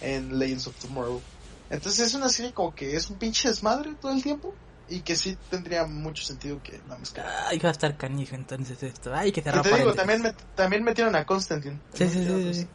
en 0.02 0.40
Legends 0.40 0.68
of 0.68 0.76
Tomorrow. 0.76 1.22
Entonces 1.70 2.08
es 2.08 2.14
una 2.14 2.30
serie 2.30 2.54
como 2.54 2.74
que 2.74 2.96
es 2.96 3.10
un 3.10 3.18
pinche 3.18 3.50
desmadre 3.50 3.94
todo 4.02 4.12
el 4.14 4.24
tiempo. 4.24 4.54
y 4.90 5.02
que 5.02 5.18
sí 5.18 5.38
tendría 5.50 5.86
mucho 5.86 6.24
sentido 6.24 6.62
que 6.64 6.80
la 6.88 6.98
mezcla. 6.98 7.26
Ay, 7.50 7.60
va 7.60 7.68
a 7.70 7.72
estar 7.74 7.98
canijo 7.98 8.36
entonces 8.36 8.82
esto. 8.84 9.14
Ay, 9.14 9.34
que 9.34 9.42
cerrar 9.42 9.62
te 9.64 9.76
digo, 9.76 9.94
también, 9.94 10.24
met- 10.24 10.36
también 10.56 10.84
metieron 10.84 11.14
a 11.16 11.26
Constantine. 11.26 11.78
Sí, 11.94 12.08
sí, 12.08 12.26
sí, 12.26 12.54
sí. 12.54 12.68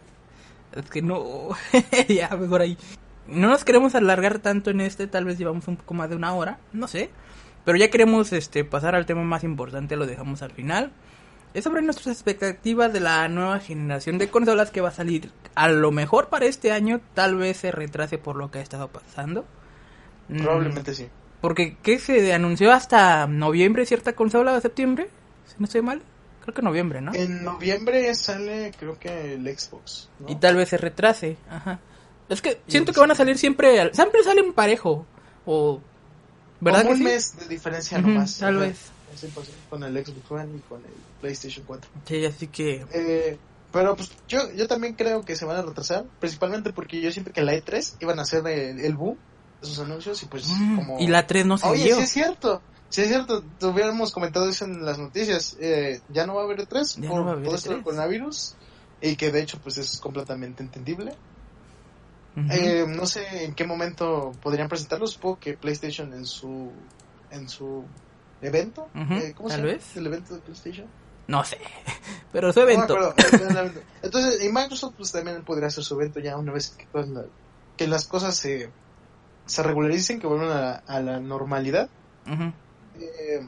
Es 0.75 0.91
que 0.91 1.01
no. 1.01 1.49
ya, 2.09 2.29
mejor 2.37 2.61
ahí. 2.61 2.77
No 3.27 3.49
nos 3.49 3.65
queremos 3.65 3.95
alargar 3.95 4.41
tanto 4.41 4.71
en 4.71 4.81
este, 4.83 5.07
tal 5.07 5.25
vez 5.25 5.39
llevamos 5.39 5.67
un 5.69 5.77
poco 5.79 5.95
más 5.95 6.11
de 6.11 6.17
una 6.17 6.35
hora, 6.35 6.59
no 6.75 6.87
sé. 6.87 7.09
Pero 7.65 7.79
ya 7.79 7.89
queremos 7.89 8.33
este 8.35 8.65
pasar 8.65 8.95
al 8.95 9.07
tema 9.07 9.23
más 9.23 9.43
importante, 9.45 9.97
lo 9.97 10.05
dejamos 10.07 10.43
al 10.43 10.51
final. 10.51 10.93
Es 11.55 11.65
sobre 11.65 11.83
nuestras 11.83 12.09
expectativas 12.09 12.93
de 12.93 13.01
la 13.01 13.29
nueva 13.29 13.59
generación 13.61 14.17
de 14.19 14.31
consolas 14.31 14.71
que 14.71 14.81
va 14.81 14.89
a 14.89 14.93
salir. 14.93 15.31
A 15.55 15.69
lo 15.69 15.91
mejor 15.93 16.29
para 16.29 16.47
este 16.47 16.73
año, 16.73 17.01
tal 17.15 17.37
vez 17.37 17.59
se 17.59 17.71
retrase 17.73 18.17
por 18.19 18.37
lo 18.37 18.51
que 18.51 18.59
ha 18.59 18.63
estado 18.63 18.89
pasando. 18.89 19.45
Mm, 20.29 20.43
Probablemente 20.43 20.95
sí. 20.95 21.09
Porque, 21.43 21.77
¿qué 21.83 21.99
se 21.99 22.33
anunció 22.33 22.73
hasta 22.73 23.27
noviembre 23.27 23.85
cierta 23.85 24.15
consola 24.15 24.53
o 24.55 24.61
septiembre? 24.61 25.11
Si 25.47 25.55
no 25.59 25.65
estoy 25.65 25.83
mal. 25.83 26.01
Creo 26.41 26.55
que 26.55 26.63
noviembre, 26.63 27.01
¿no? 27.01 27.13
En 27.15 27.45
noviembre 27.45 28.15
sale, 28.15 28.73
creo 28.79 28.99
que 28.99 29.35
el 29.35 29.59
Xbox. 29.59 30.09
¿no? 30.21 30.29
Y 30.31 30.37
tal 30.37 30.57
vez 30.57 30.71
se 30.71 30.79
retrase. 30.79 31.37
Ajá. 31.51 31.79
Es 32.29 32.41
que 32.41 32.61
siento 32.67 32.93
que 32.93 33.01
van 33.01 33.11
a 33.11 33.15
salir 33.15 33.37
siempre. 33.39 33.93
Siempre 33.93 34.23
salen 34.25 34.53
parejo. 34.53 35.05
O. 35.45 35.81
¿Verdad 36.61 36.83
Como 36.85 36.95
que 36.95 37.01
un 37.03 37.07
sí? 37.09 37.13
mes 37.13 37.37
de 37.39 37.49
diferencia 37.49 37.99
Ujú, 37.99 38.09
nomás. 38.09 38.39
tal 38.39 38.57
vez. 38.57 38.91
Es 39.15 39.23
imposible 39.25 39.59
con 39.69 39.83
el 39.83 40.05
Xbox 40.05 40.31
One 40.31 40.57
y 40.57 40.61
con 40.61 40.81
el 40.81 40.93
PlayStation 41.23 41.65
4. 41.65 41.89
Sí, 42.07 42.25
así 42.27 42.49
que. 42.49 42.85
Eh, 42.93 43.39
pero 43.71 43.97
pues 43.97 44.11
yo, 44.29 44.41
yo 44.55 44.67
también 44.69 44.95
creo 44.97 45.23
que 45.23 45.37
se 45.37 45.47
van 45.47 45.57
a 45.57 45.63
retrasar, 45.63 46.05
principalmente 46.19 46.73
porque 46.75 47.01
yo 47.01 47.11
siento 47.11 47.33
que 47.33 47.41
la 47.43 47.55
E3 47.55 47.97
iban 48.01 48.19
a 48.19 48.23
hacer 48.23 48.47
el, 48.47 48.81
el 48.81 48.95
boom 48.97 49.19
de 49.63 49.69
sus 49.69 49.79
anuncios 49.79 50.23
y 50.23 50.27
pues 50.27 50.45
Mm, 50.47 50.77
como... 50.77 50.99
Y 51.01 51.07
la 51.07 51.27
3 51.27 51.47
no 51.47 51.57
se 51.57 51.69
Oye, 51.71 51.87
dio. 51.87 51.97
sí 51.97 52.03
es 52.03 52.11
cierto, 52.11 52.63
sí 52.91 53.01
es 53.03 53.09
cierto, 53.09 53.43
tuviéramos 53.59 54.13
comentado 54.13 54.49
eso 54.49 54.65
en 54.67 54.85
las 54.85 54.99
noticias, 54.99 55.57
eh, 55.61 56.03
ya 56.09 56.27
no 56.27 56.35
va 56.35 56.43
a 56.43 56.45
haber 56.45 56.59
E3 56.61 56.99
Ya 57.01 57.09
por 57.09 57.25
no 57.25 57.31
haber 57.31 57.45
todo 57.47 57.55
esto 57.55 57.71
del 57.71 57.79
E3. 57.79 57.85
coronavirus 57.85 58.57
y 59.01 59.17
que 59.17 59.31
de 59.31 59.41
hecho 59.43 59.59
pues 59.63 59.79
es 59.79 59.99
completamente 60.01 60.63
entendible. 60.63 61.13
Ujú. 62.37 62.53
Eh, 62.53 62.85
no 62.89 63.07
sé 63.07 63.45
en 63.45 63.55
qué 63.55 63.65
momento 63.65 64.33
podrían 64.43 64.69
presentarlo, 64.69 65.07
supongo 65.07 65.39
que 65.39 65.55
PlayStation 65.55 66.13
en 66.13 66.27
su 66.27 66.73
en 67.31 67.49
su 67.49 67.89
evento, 68.43 68.91
Ujú, 68.95 69.15
eh, 69.15 69.33
¿cómo 69.35 69.49
tal 69.49 69.61
se 69.61 69.63
llama? 69.67 69.73
vez. 69.75 69.97
El 69.97 70.07
evento 70.07 70.35
de 70.35 70.41
PlayStation. 70.43 70.91
No 71.29 71.45
sé. 71.45 71.59
Pero 72.33 72.53
su 72.53 72.61
No 72.61 72.67
evento. 72.67 72.95
acuerdo, 72.97 73.15
evento. 73.61 73.81
Entonces, 74.03 74.45
y 74.45 74.49
Microsoft 74.49 74.95
pues 74.97 75.13
también 75.13 75.43
podría 75.45 75.69
hacer 75.69 75.85
su 75.85 75.95
evento 75.95 76.21
ya 76.21 76.37
una 76.37 76.53
vez 76.53 76.71
que, 76.71 76.87
todas 76.87 77.09
la- 77.09 77.25
que 77.77 77.87
las 77.87 78.07
cosas 78.07 78.37
se, 78.37 78.71
se 79.47 79.63
regularicen, 79.63 80.21
que 80.21 80.27
vuelvan 80.27 80.51
a, 80.51 80.55
la- 80.61 80.83
a 80.87 81.01
la 81.01 81.21
normalidad. 81.21 81.89
Eh, 82.99 83.47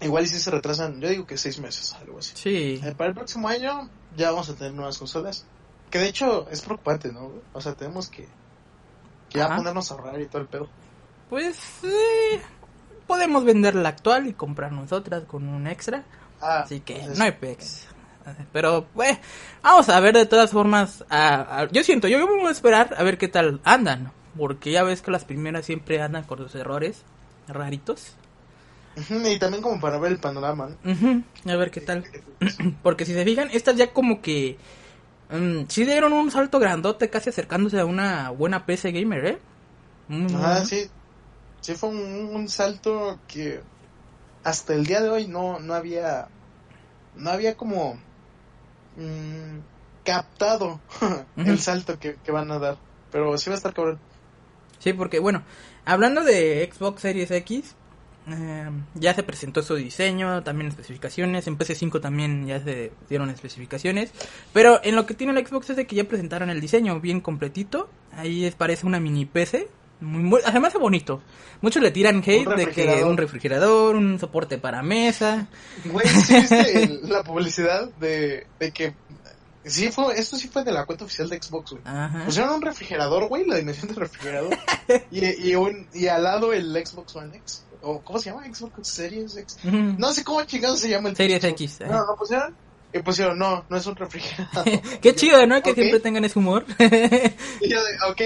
igual 0.00 0.24
y 0.24 0.28
si 0.28 0.38
se 0.38 0.50
retrasan, 0.50 1.00
yo 1.00 1.08
digo 1.08 1.26
que 1.26 1.36
seis 1.38 1.58
meses, 1.58 1.94
algo 1.94 2.18
así. 2.18 2.32
Sí. 2.34 2.80
Eh, 2.84 2.94
para 2.96 3.08
el 3.10 3.14
próximo 3.14 3.48
año 3.48 3.88
ya 4.16 4.30
vamos 4.30 4.48
a 4.48 4.54
tener 4.54 4.72
nuevas 4.72 4.98
consolas. 4.98 5.44
Que 5.90 5.98
de 5.98 6.06
hecho 6.08 6.48
es 6.50 6.62
preocupante, 6.62 7.12
¿no? 7.12 7.30
O 7.52 7.60
sea, 7.60 7.74
tenemos 7.74 8.08
que, 8.08 8.26
que 9.28 9.38
ya 9.38 9.54
ponernos 9.56 9.90
a 9.90 9.94
ahorrar 9.94 10.20
y 10.20 10.26
todo 10.26 10.42
el 10.42 10.48
pedo. 10.48 10.68
Pues. 11.30 11.58
eh, 11.84 12.40
podemos 13.06 13.44
vender 13.44 13.74
la 13.76 13.90
actual 13.90 14.26
y 14.26 14.32
comprarnos 14.32 14.90
otras 14.92 15.24
con 15.24 15.48
un 15.48 15.66
extra. 15.68 16.04
Ah, 16.48 16.60
Así 16.60 16.80
que 16.80 16.94
entonces, 16.94 17.18
no 17.18 17.24
hay 17.24 17.32
pex. 17.32 17.86
Pero, 18.52 18.86
pues, 18.94 19.18
vamos 19.62 19.88
a 19.88 20.00
ver 20.00 20.14
de 20.14 20.26
todas 20.26 20.50
formas. 20.50 21.04
a- 21.10 21.60
a- 21.60 21.68
yo 21.70 21.82
siento, 21.84 22.08
yo 22.08 22.24
voy 22.26 22.46
a 22.46 22.50
esperar 22.50 22.94
a 22.98 23.02
ver 23.02 23.18
qué 23.18 23.28
tal 23.28 23.60
andan. 23.64 24.12
Porque 24.36 24.70
ya 24.70 24.82
ves 24.82 25.00
que 25.00 25.10
las 25.10 25.24
primeras 25.24 25.64
siempre 25.64 26.00
andan 26.02 26.24
con 26.24 26.38
sus 26.38 26.54
errores 26.54 27.02
raritos. 27.48 28.12
Y 29.10 29.38
también 29.38 29.62
como 29.62 29.80
para 29.80 29.98
ver 29.98 30.12
el 30.12 30.18
panorama, 30.18 30.70
A 31.46 31.56
ver 31.56 31.70
qué 31.70 31.80
tal. 31.80 32.04
Porque 32.82 33.04
si 33.04 33.12
se 33.14 33.24
fijan, 33.24 33.48
estas 33.52 33.76
ya 33.76 33.92
como 33.92 34.20
que. 34.22 34.56
mm, 35.30 35.64
sí 35.68 35.84
dieron 35.84 36.12
un 36.12 36.30
salto 36.30 36.58
grandote, 36.58 37.10
casi 37.10 37.30
acercándose 37.30 37.78
a 37.80 37.84
una 37.86 38.30
buena 38.30 38.66
PC 38.66 38.92
gamer, 38.92 39.26
¿eh? 39.26 39.38
Muy 40.08 40.32
Ah, 40.34 40.64
sí. 40.64 40.88
Sí 41.60 41.74
fue 41.74 41.88
un, 41.90 41.98
un 42.34 42.48
salto 42.48 43.18
que 43.26 43.60
hasta 44.44 44.74
el 44.74 44.86
día 44.86 45.00
de 45.00 45.08
hoy 45.10 45.26
no, 45.26 45.58
no 45.58 45.74
había 45.74 46.28
no 47.16 47.30
había 47.30 47.56
como 47.56 47.94
mm, 48.96 49.58
captado 50.04 50.80
el 51.36 51.58
salto 51.58 51.98
que, 51.98 52.16
que 52.24 52.32
van 52.32 52.50
a 52.50 52.58
dar. 52.58 52.78
Pero 53.10 53.36
sí 53.38 53.50
va 53.50 53.54
a 53.54 53.56
estar 53.58 53.74
cabrón. 53.74 53.98
Sí, 54.78 54.92
porque 54.92 55.18
bueno, 55.18 55.42
hablando 55.84 56.22
de 56.22 56.70
Xbox 56.72 57.02
Series 57.02 57.30
X, 57.30 57.74
eh, 58.28 58.70
ya 58.94 59.14
se 59.14 59.22
presentó 59.22 59.62
su 59.62 59.76
diseño, 59.76 60.42
también 60.42 60.68
especificaciones, 60.68 61.46
en 61.46 61.56
PC5 61.56 62.00
también 62.00 62.46
ya 62.46 62.60
se 62.60 62.92
dieron 63.08 63.30
especificaciones, 63.30 64.12
pero 64.52 64.80
en 64.82 64.96
lo 64.96 65.06
que 65.06 65.14
tiene 65.14 65.38
el 65.38 65.46
Xbox 65.46 65.70
es 65.70 65.76
de 65.76 65.86
que 65.86 65.94
ya 65.94 66.04
presentaron 66.04 66.50
el 66.50 66.60
diseño 66.60 67.00
bien 67.00 67.20
completito, 67.20 67.88
ahí 68.12 68.44
es, 68.44 68.56
parece 68.56 68.84
una 68.84 68.98
mini 68.98 69.26
PC, 69.26 69.68
muy, 70.00 70.22
muy, 70.22 70.40
además 70.44 70.74
es 70.74 70.80
bonito, 70.80 71.22
muchos 71.62 71.82
le 71.82 71.90
tiran 71.90 72.18
hate 72.26 72.46
de 72.56 72.66
que 72.70 73.02
un 73.04 73.16
refrigerador, 73.16 73.96
un 73.96 74.18
soporte 74.18 74.58
para 74.58 74.82
mesa, 74.82 75.46
Güey, 75.84 76.06
¿sí 76.08 76.34
viste 76.34 76.82
el- 76.82 77.00
la 77.08 77.22
publicidad 77.22 77.88
de, 78.00 78.46
de 78.60 78.70
que 78.72 78.94
sí 79.64 79.90
fue 79.90 80.18
esto 80.18 80.36
sí 80.36 80.48
fue 80.48 80.62
de 80.64 80.72
la 80.72 80.84
cuenta 80.84 81.04
oficial 81.04 81.28
de 81.28 81.42
Xbox, 81.42 81.72
güey. 81.72 81.82
Pusieron 82.24 82.54
un 82.54 82.62
refrigerador, 82.62 83.26
güey, 83.28 83.46
la 83.46 83.56
dimensión 83.56 83.88
del 83.88 83.96
refrigerador. 83.96 84.56
y, 85.10 85.50
y, 85.50 85.54
un, 85.56 85.86
y 85.92 86.06
al 86.08 86.22
lado 86.22 86.52
el 86.52 86.72
Xbox 86.86 87.16
One 87.16 87.36
X. 87.38 87.62
¿O 87.82 88.00
cómo 88.00 88.18
se 88.18 88.30
llama? 88.30 88.42
Xbox 88.52 88.88
Series 88.88 89.36
X. 89.36 89.58
No 89.64 90.12
sé 90.12 90.24
cómo 90.24 90.42
chingados 90.44 90.80
se 90.80 90.88
llama 90.88 91.08
el 91.10 91.16
Series 91.16 91.40
pinche 91.40 91.64
X, 91.64 91.72
Xbox. 91.78 91.90
No, 91.90 92.06
no 92.06 92.16
pusieron. 92.16 92.54
Y 92.92 92.98
pusieron, 93.00 93.38
no, 93.38 93.64
no 93.68 93.76
es 93.76 93.86
un 93.86 93.96
refrigerador. 93.96 94.64
Qué 95.02 95.14
chido, 95.14 95.44
¿no? 95.46 95.60
Que 95.62 95.74
siempre 95.74 96.00
tengan 96.00 96.24
ese 96.24 96.38
humor. 96.38 96.64
y 96.78 97.68
yo 97.68 97.78
de, 97.84 98.10
ok, 98.10 98.20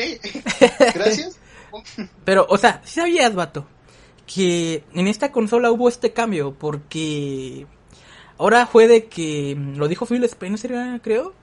gracias. 0.95 1.37
Pero, 2.25 2.47
o 2.49 2.59
sea, 2.59 2.81
¿sí 2.85 3.01
sabías, 3.01 3.35
vato, 3.35 3.66
que 4.33 4.85
en 4.95 5.07
esta 5.09 5.33
consola 5.33 5.71
hubo 5.71 5.89
este 5.89 6.12
cambio, 6.12 6.55
porque 6.55 7.66
ahora 8.39 8.66
fue 8.66 8.89
de 8.89 9.07
que, 9.07 9.57
lo 9.77 9.89
dijo 9.89 10.07
Phil 10.07 10.25
Spencer, 10.25 11.01
creo, 11.03 11.35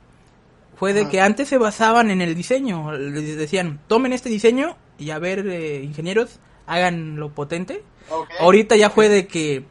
fue 0.78 0.94
de 0.94 1.10
que 1.10 1.22
antes 1.22 1.48
se 1.48 1.58
basaban 1.58 2.12
en 2.12 2.22
el 2.22 2.36
diseño, 2.36 2.92
les 2.92 3.36
decían, 3.36 3.80
tomen 3.88 4.14
este 4.14 4.30
diseño 4.30 4.78
y 5.00 5.10
a 5.10 5.20
ver, 5.20 5.48
eh, 5.48 5.82
ingenieros, 5.84 6.40
hagan 6.68 7.16
lo 7.18 7.34
potente. 7.34 7.84
Ahorita 8.40 8.76
ya 8.76 8.90
fue 8.92 9.10
de 9.10 9.28
que, 9.28 9.66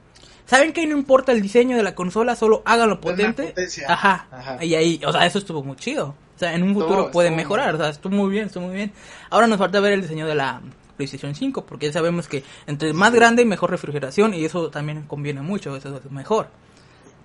¿saben 0.46 0.72
que 0.72 0.86
no 0.86 0.96
importa 0.96 1.32
el 1.32 1.42
diseño 1.42 1.76
de 1.76 1.84
la 1.84 1.94
consola, 1.94 2.34
solo 2.34 2.62
hagan 2.64 2.88
lo 2.88 3.00
potente? 3.00 3.54
Ajá. 3.86 4.26
Ajá. 4.30 4.64
Y 4.64 4.74
ahí, 4.74 5.00
o 5.06 5.12
sea, 5.12 5.24
eso 5.26 5.38
estuvo 5.38 5.62
muy 5.62 5.76
chido. 5.76 6.14
O 6.36 6.38
sea, 6.38 6.54
en 6.54 6.62
un 6.62 6.74
futuro 6.74 6.92
Estuvo- 7.06 7.10
puede 7.12 7.28
estuvo 7.28 7.36
mejorar, 7.38 7.74
o 7.74 7.78
sea, 7.78 7.88
estuvo 7.88 8.14
muy 8.14 8.30
bien, 8.30 8.46
estuvo 8.46 8.66
muy 8.66 8.74
bien. 8.76 8.92
Ahora 9.30 9.46
nos 9.46 9.58
falta 9.58 9.80
ver 9.80 9.94
el 9.94 10.02
diseño 10.02 10.26
de 10.26 10.34
la 10.34 10.60
PlayStation 10.96 11.34
5, 11.34 11.64
porque 11.66 11.86
ya 11.86 11.92
sabemos 11.92 12.28
que 12.28 12.44
entre 12.66 12.92
más 12.92 13.12
grande 13.12 13.44
mejor 13.44 13.70
refrigeración 13.70 14.34
y 14.34 14.44
eso 14.44 14.70
también 14.70 15.02
conviene 15.06 15.40
mucho, 15.42 15.74
eso 15.76 15.96
es 15.96 16.10
mejor. 16.10 16.48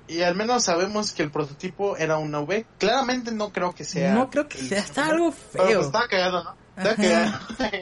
Y 0.08 0.22
al 0.24 0.36
menos 0.36 0.64
sabemos 0.66 1.14
que 1.14 1.24
el 1.24 1.32
prototipo 1.32 1.96
era 1.96 2.18
una 2.18 2.40
V. 2.42 2.66
Claramente 2.78 3.32
no 3.32 3.50
creo 3.52 3.74
que 3.74 3.84
sea. 3.86 4.14
No 4.14 4.30
creo 4.30 4.48
que 4.48 4.58
sea, 4.58 4.80
está 4.80 5.08
algo 5.08 5.34
Pero 5.54 5.64
pues 5.64 5.70
feo. 5.72 5.82
estaba 5.82 6.08
cagado, 6.08 6.44
¿no? 6.44 6.56
Estaba 6.76 6.96
cagado. 6.96 7.40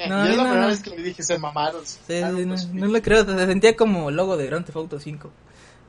No, 0.09 0.27
Yo 0.27 0.35
no, 0.35 0.37
la 0.37 0.43
primera 0.43 0.61
no. 0.61 0.67
vez 0.67 0.81
que 0.83 0.89
le 0.91 1.01
dije, 1.01 1.23
se 1.23 1.39
mamaron. 1.39 1.83
Sí, 1.85 1.97
sí, 2.07 2.21
no, 2.21 2.47
pues, 2.49 2.67
no 2.67 2.85
lo 2.87 3.01
creo, 3.01 3.25
se 3.25 3.45
sentía 3.47 3.75
como 3.75 4.11
logo 4.11 4.37
de 4.37 4.45
Grand 4.47 4.63
Theft 4.65 4.75
Auto 4.77 4.99
5. 4.99 5.31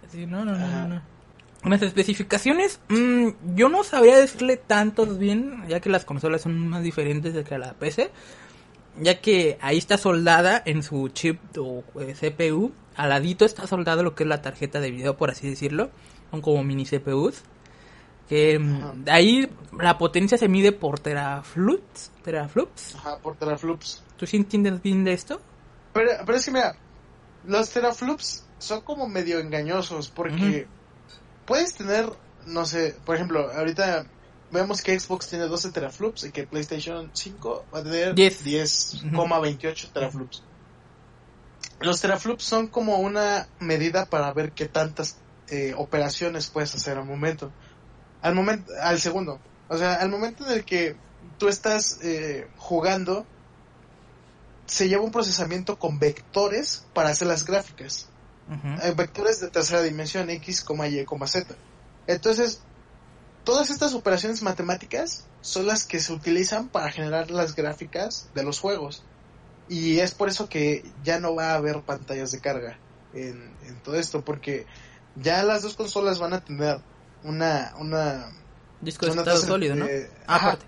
Así, 0.06 0.24
no, 0.26 0.44
no, 0.44 0.52
no, 0.56 0.66
no, 0.66 0.88
no. 0.88 1.02
Las 1.64 1.82
especificaciones, 1.82 2.80
mm, 2.88 3.28
yo 3.54 3.68
no 3.68 3.84
sabría 3.84 4.18
decirle 4.18 4.56
tantos 4.56 5.18
bien, 5.18 5.62
ya 5.68 5.80
que 5.80 5.90
las 5.90 6.06
consolas 6.06 6.40
son 6.40 6.68
más 6.68 6.82
diferentes 6.82 7.34
de 7.34 7.44
que 7.44 7.58
la 7.58 7.74
PC, 7.74 8.10
ya 8.98 9.20
que 9.20 9.58
ahí 9.60 9.76
está 9.76 9.98
soldada 9.98 10.62
en 10.64 10.82
su 10.82 11.08
chip 11.10 11.38
o 11.58 11.84
eh, 12.00 12.14
CPU, 12.14 12.72
al 12.96 13.10
ladito 13.10 13.44
está 13.44 13.66
soldado 13.66 14.02
lo 14.02 14.14
que 14.14 14.22
es 14.22 14.28
la 14.28 14.40
tarjeta 14.40 14.80
de 14.80 14.90
video, 14.90 15.18
por 15.18 15.30
así 15.30 15.50
decirlo, 15.50 15.90
son 16.30 16.40
como 16.40 16.64
mini 16.64 16.86
CPUs, 16.86 17.42
que 18.26 18.58
mm, 18.58 18.76
Ajá. 18.76 18.94
ahí 19.08 19.46
la 19.78 19.98
potencia 19.98 20.38
se 20.38 20.48
mide 20.48 20.72
por 20.72 20.98
teraflops, 20.98 22.10
teraflops. 22.24 22.94
Ajá, 22.94 23.18
por 23.18 23.36
teraflops. 23.36 24.02
¿Tú 24.16 24.26
sí 24.26 24.38
entiendes 24.38 24.80
bien 24.80 25.04
de 25.04 25.12
esto? 25.12 25.42
Pero, 25.92 26.10
pero 26.24 26.38
es 26.38 26.44
que 26.44 26.52
mira, 26.52 26.74
los 27.46 27.68
teraflops 27.68 28.46
son 28.58 28.80
como 28.80 29.08
medio 29.08 29.40
engañosos 29.40 30.08
porque 30.08 30.66
puedes 31.50 31.74
tener, 31.74 32.08
no 32.46 32.64
sé, 32.64 32.94
por 33.04 33.16
ejemplo, 33.16 33.50
ahorita 33.52 34.06
vemos 34.52 34.82
que 34.82 34.98
Xbox 34.98 35.26
tiene 35.26 35.46
12 35.46 35.72
teraflops 35.72 36.22
y 36.22 36.30
que 36.30 36.46
PlayStation 36.46 37.10
5 37.12 37.64
va 37.74 37.80
a 37.80 37.82
tener 37.82 38.14
Diez. 38.14 38.44
10,28 38.44 39.92
teraflops. 39.92 40.44
Los 41.80 42.00
teraflops 42.00 42.44
son 42.44 42.68
como 42.68 42.98
una 42.98 43.48
medida 43.58 44.06
para 44.06 44.32
ver 44.32 44.52
qué 44.52 44.68
tantas 44.68 45.16
eh, 45.48 45.74
operaciones 45.76 46.48
puedes 46.50 46.72
hacer 46.76 46.96
al 46.96 47.04
momento. 47.04 47.50
Al 48.22 48.36
momento, 48.36 48.70
al 48.80 49.00
segundo. 49.00 49.40
O 49.68 49.76
sea, 49.76 49.94
al 49.94 50.08
momento 50.08 50.46
en 50.46 50.52
el 50.52 50.64
que 50.64 50.94
tú 51.36 51.48
estás 51.48 51.98
eh, 52.04 52.48
jugando, 52.58 53.26
se 54.66 54.88
lleva 54.88 55.02
un 55.02 55.10
procesamiento 55.10 55.80
con 55.80 55.98
vectores 55.98 56.86
para 56.94 57.08
hacer 57.08 57.26
las 57.26 57.44
gráficas. 57.44 58.08
Vectores 58.96 59.40
de 59.40 59.50
tercera 59.50 59.82
dimensión, 59.82 60.28
X, 60.30 60.64
Y, 60.68 61.06
Z. 61.28 61.54
Entonces, 62.06 62.60
todas 63.44 63.70
estas 63.70 63.94
operaciones 63.94 64.42
matemáticas 64.42 65.24
son 65.40 65.66
las 65.66 65.84
que 65.84 66.00
se 66.00 66.12
utilizan 66.12 66.68
para 66.68 66.90
generar 66.90 67.30
las 67.30 67.54
gráficas 67.54 68.28
de 68.34 68.42
los 68.42 68.58
juegos. 68.58 69.02
Y 69.68 70.00
es 70.00 70.12
por 70.14 70.28
eso 70.28 70.48
que 70.48 70.82
ya 71.04 71.20
no 71.20 71.34
va 71.34 71.52
a 71.52 71.54
haber 71.54 71.82
pantallas 71.82 72.32
de 72.32 72.40
carga 72.40 72.78
en, 73.12 73.56
en 73.62 73.80
todo 73.82 73.96
esto, 73.96 74.22
porque 74.24 74.66
ya 75.14 75.42
las 75.44 75.62
dos 75.62 75.74
consolas 75.74 76.18
van 76.18 76.32
a 76.32 76.40
tener 76.40 76.80
una... 77.22 77.72
una 77.78 78.32
Disco 78.80 79.06
de 79.06 79.12
una 79.12 79.22
estado 79.22 79.36
tasa 79.36 79.48
sólido, 79.48 79.76
¿no? 79.76 79.86
de- 79.86 80.10
Ah, 80.26 80.36
ajá, 80.36 80.46
aparte. 80.48 80.66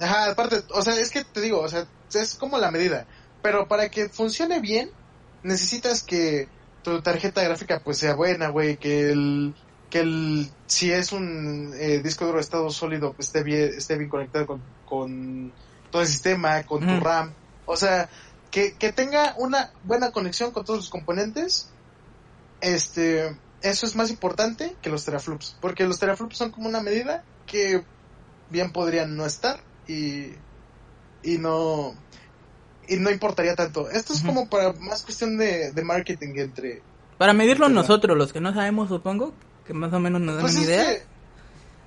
Ajá, 0.00 0.30
aparte, 0.30 0.62
o 0.70 0.82
sea, 0.82 0.98
es 0.98 1.10
que 1.10 1.24
te 1.24 1.40
digo, 1.40 1.60
o 1.60 1.68
sea, 1.68 1.86
es 2.12 2.34
como 2.34 2.58
la 2.58 2.70
medida. 2.70 3.06
Pero 3.40 3.68
para 3.68 3.88
que 3.88 4.08
funcione 4.08 4.60
bien, 4.60 4.90
necesitas 5.42 6.02
que 6.02 6.48
tu 6.84 7.02
tarjeta 7.02 7.42
gráfica 7.42 7.80
pues 7.82 7.98
sea 7.98 8.14
buena, 8.14 8.50
güey, 8.50 8.76
que 8.76 9.10
el 9.10 9.54
que 9.90 10.00
el 10.00 10.50
si 10.66 10.92
es 10.92 11.12
un 11.12 11.72
eh, 11.76 12.00
disco 12.02 12.24
duro 12.24 12.36
de 12.36 12.42
estado 12.42 12.70
sólido 12.70 13.12
pues, 13.12 13.28
esté 13.28 13.42
bien 13.42 13.70
esté 13.76 13.98
bien 13.98 14.10
conectado 14.10 14.46
con, 14.46 14.62
con 14.84 15.52
todo 15.90 16.02
el 16.02 16.08
sistema, 16.08 16.62
con 16.64 16.86
tu. 16.86 17.00
RAM. 17.00 17.32
O 17.66 17.76
sea, 17.76 18.08
que, 18.50 18.74
que 18.74 18.92
tenga 18.92 19.34
una 19.38 19.72
buena 19.84 20.10
conexión 20.12 20.50
con 20.50 20.64
todos 20.64 20.80
los 20.80 20.90
componentes. 20.90 21.70
Este, 22.60 23.36
eso 23.62 23.86
es 23.86 23.96
más 23.96 24.10
importante 24.10 24.76
que 24.82 24.90
los 24.90 25.04
teraflops, 25.04 25.56
porque 25.60 25.84
los 25.84 25.98
teraflops 25.98 26.36
son 26.36 26.50
como 26.50 26.68
una 26.68 26.80
medida 26.80 27.24
que 27.46 27.84
bien 28.50 28.72
podrían 28.72 29.16
no 29.16 29.26
estar 29.26 29.60
y 29.86 30.32
y 31.22 31.38
no 31.38 31.94
y 32.88 32.96
no 32.96 33.10
importaría 33.10 33.54
tanto. 33.54 33.88
Esto 33.90 34.12
es 34.12 34.22
como 34.22 34.48
para 34.48 34.72
más 34.74 35.02
cuestión 35.02 35.36
de, 35.38 35.72
de 35.72 35.84
marketing 35.84 36.34
entre 36.36 36.82
Para 37.18 37.32
medirlo 37.32 37.68
nosotros, 37.68 38.16
los 38.16 38.32
que 38.32 38.40
no 38.40 38.52
sabemos, 38.54 38.88
supongo, 38.88 39.32
que 39.66 39.74
más 39.74 39.92
o 39.92 40.00
menos 40.00 40.20
nos 40.20 40.36
dan 40.36 40.42
pues 40.42 40.56
una 40.56 40.64
idea. 40.64 40.84
que 40.84 41.02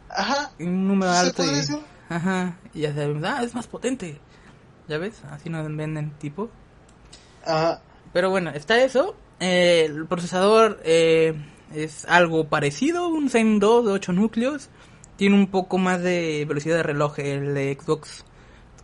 ajá, 0.10 0.52
Un 0.60 0.88
número 0.88 1.12
alto 1.12 1.43
y... 1.43 1.50
decir. 1.50 1.78
Ajá, 2.10 2.58
y 2.74 2.82
ya 2.82 2.93
sabemos, 2.93 3.24
ah, 3.26 3.43
es 3.43 3.54
más 3.54 3.68
potente. 3.68 4.20
¿Ya 4.88 4.98
ves? 4.98 5.22
Así 5.30 5.50
nos 5.50 5.68
venden 5.76 6.12
tipo. 6.18 6.50
Ajá. 7.45 7.82
Pero 8.14 8.30
bueno, 8.30 8.52
está 8.52 8.82
eso. 8.82 9.16
Eh, 9.39 9.84
el 9.86 10.08
procesador 10.08 10.80
eh, 10.84 11.34
es 11.74 12.06
algo 12.06 12.48
parecido, 12.48 13.10
un 13.10 13.30
Zen 13.30 13.60
2 13.60 13.86
de 13.86 13.91
8 13.91 14.14
núcleos. 14.14 14.70
Tiene 15.18 15.36
un 15.36 15.48
poco 15.48 15.78
más 15.78 16.02
de 16.02 16.45
velocidad 16.48 16.78
de 16.78 16.84
reloj 16.84 17.20
el 17.20 17.54
de 17.54 17.78
Xbox 17.80 18.24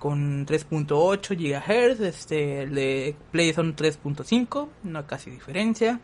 con 0.04 0.46
3.8 0.46 1.38
GHz. 1.38 2.02
Este, 2.02 2.64
el 2.64 2.76
de 2.76 3.16
Play 3.32 3.54
son 3.54 3.74
3.5, 3.74 4.68
no 4.84 5.08
casi 5.08 5.32
diferencia. 5.32 6.02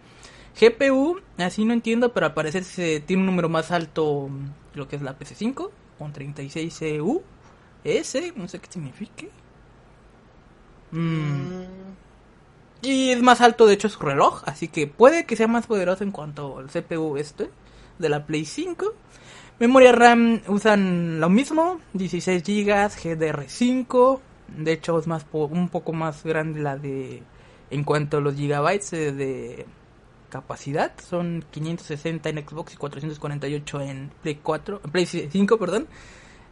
GPU, 0.58 1.20
así 1.38 1.66
no 1.66 1.74
entiendo, 1.74 2.14
pero 2.14 2.28
al 2.28 2.34
parecer 2.34 2.64
se 2.64 3.02
tiene 3.02 3.24
un 3.24 3.26
número 3.26 3.50
más 3.50 3.72
alto 3.72 4.30
lo 4.74 4.88
que 4.88 4.96
es 4.96 5.02
la 5.02 5.20
PC5 5.20 5.70
con 5.98 6.14
36 6.14 6.82
EU. 6.84 7.22
S, 7.84 8.34
no 8.38 8.48
sé 8.48 8.60
qué 8.60 8.72
signifique. 8.72 9.30
Mm, 10.92 11.64
Y 12.82 13.12
es 13.12 13.22
más 13.22 13.42
alto, 13.42 13.66
de 13.68 13.74
hecho, 13.74 13.90
su 13.90 14.00
reloj. 14.00 14.44
Así 14.46 14.70
que 14.70 14.88
puede 14.88 15.26
que 15.26 15.36
sea 15.36 15.48
más 15.50 15.68
poderoso 15.68 16.06
en 16.06 16.12
cuanto 16.12 16.60
al 16.60 16.70
CPU 16.70 17.18
este 17.18 17.50
de 17.98 18.08
la 18.10 18.26
Play 18.26 18.46
5. 18.46 18.94
Memoria 19.60 19.92
RAM 19.92 20.42
usan 20.48 21.20
lo 21.20 21.30
mismo, 21.30 21.80
16 21.94 22.44
GB, 22.44 22.90
GDR5. 22.90 24.20
De 24.58 24.72
hecho, 24.72 24.98
es 25.00 25.08
más 25.08 25.24
po- 25.26 25.46
un 25.48 25.70
poco 25.70 25.92
más 25.94 26.24
grande 26.24 26.62
la 26.62 26.78
de. 26.78 27.24
En 27.72 27.84
cuanto 27.84 28.18
a 28.18 28.22
los 28.22 28.36
gigabytes 28.36 28.94
eh, 28.94 29.12
de 29.12 29.66
capacidad, 30.30 30.92
son 31.08 31.44
560 31.52 32.30
en 32.30 32.48
Xbox 32.48 32.74
y 32.74 32.78
448 32.78 33.82
en 33.82 34.12
Play 34.24 34.40
4, 34.42 34.82
en 34.86 34.92
Play 34.92 35.06
5, 35.06 35.58
perdón. 35.60 35.88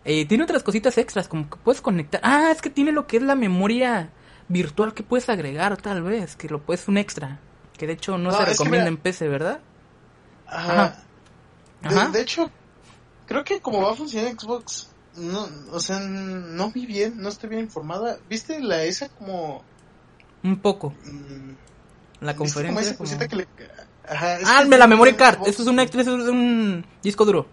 Eh, 0.05 0.25
tiene 0.25 0.43
otras 0.43 0.61
cositas 0.63 0.97
extras, 0.97 1.27
como 1.27 1.49
que 1.49 1.57
puedes 1.57 1.81
conectar. 1.81 2.21
Ah, 2.23 2.49
es 2.51 2.61
que 2.61 2.69
tiene 2.69 2.91
lo 2.91 3.07
que 3.07 3.17
es 3.17 3.23
la 3.23 3.35
memoria 3.35 4.09
virtual 4.47 4.93
que 4.93 5.03
puedes 5.03 5.27
agregar, 5.29 5.77
tal 5.77 6.03
vez, 6.03 6.35
que 6.35 6.49
lo 6.49 6.59
puedes 6.61 6.87
un 6.87 6.97
extra. 6.97 7.39
Que 7.77 7.87
de 7.87 7.93
hecho 7.93 8.17
no, 8.17 8.31
No, 8.31 8.37
se 8.37 8.45
recomienda 8.45 8.87
en 8.87 8.97
PC, 8.97 9.27
¿verdad? 9.27 9.59
Ajá. 10.45 10.71
Ajá. 10.83 10.95
De, 11.81 11.87
Ajá. 11.89 12.07
de 12.09 12.21
hecho, 12.21 12.51
creo 13.27 13.43
que 13.43 13.59
como 13.61 13.81
va 13.83 13.91
a 13.91 13.95
funcionar 13.95 14.31
Xbox, 14.31 14.89
no, 15.15 15.47
o 15.71 15.79
sea, 15.79 15.99
no 15.99 16.71
vi 16.71 16.85
bien, 16.85 17.13
no 17.17 17.29
estoy 17.29 17.49
bien 17.49 17.61
informada. 17.61 18.17
¿Viste 18.29 18.59
la 18.59 18.83
esa 18.83 19.09
como 19.09 19.63
Un 20.43 20.57
poco. 20.59 20.89
mm, 21.05 21.51
La 22.21 22.33
¿viste 22.33 22.37
como 22.37 22.37
conferencia. 22.37 22.81
esa 22.81 22.97
como- 22.97 23.09
cosita 23.09 23.27
que 23.27 23.35
le 23.35 23.47
Ajá, 24.09 24.37
Ah, 24.45 24.63
me 24.65 24.77
la 24.77 24.87
memory 24.87 25.15
card. 25.15 25.35
Xbox. 25.35 25.49
Esto 25.49 25.61
es 25.63 25.67
un 25.67 25.79
eso 25.79 25.99
es 25.99 26.29
un 26.29 26.85
disco 27.03 27.25
duro. 27.25 27.45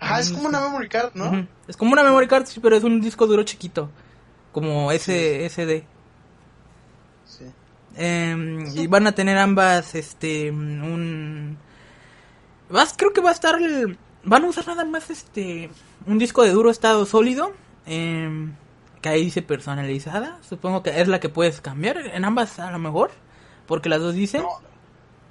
Ajá, 0.00 0.18
es 0.20 0.30
como 0.30 0.48
una 0.48 0.60
memory 0.62 0.88
card, 0.88 1.10
¿no? 1.14 1.46
Es 1.68 1.76
como 1.76 1.92
una 1.92 2.02
memory 2.02 2.26
card, 2.26 2.46
sí, 2.46 2.58
pero 2.58 2.74
es 2.76 2.82
un 2.84 3.00
disco 3.00 3.26
duro 3.26 3.42
chiquito. 3.44 3.90
Como 4.50 4.90
SSD. 4.90 5.84
Sí. 7.26 7.44
Eh, 7.96 8.64
y 8.74 8.86
van 8.86 9.06
a 9.06 9.12
tener 9.12 9.36
ambas, 9.38 9.94
este, 9.94 10.50
un... 10.50 11.56
Vas, 12.70 12.94
creo 12.96 13.12
que 13.12 13.20
va 13.20 13.30
a 13.30 13.34
estar 13.34 13.60
el... 13.60 13.98
Van 14.24 14.44
a 14.44 14.48
usar 14.48 14.66
nada 14.66 14.84
más, 14.84 15.10
este, 15.10 15.70
un 16.06 16.18
disco 16.18 16.42
de 16.42 16.50
duro 16.50 16.70
estado 16.70 17.06
sólido. 17.06 17.52
eh, 17.86 18.48
que 19.02 19.08
ahí 19.08 19.24
dice 19.24 19.42
personalizada. 19.42 20.38
Supongo 20.48 20.82
que 20.82 21.00
es 21.00 21.08
la 21.08 21.20
que 21.20 21.28
puedes 21.28 21.60
cambiar. 21.60 21.98
En 21.98 22.24
ambas 22.24 22.58
a 22.58 22.70
lo 22.70 22.78
mejor. 22.78 23.10
Porque 23.66 23.88
las 23.88 24.00
dos 24.00 24.14
dicen... 24.14 24.42
No, 24.42 24.60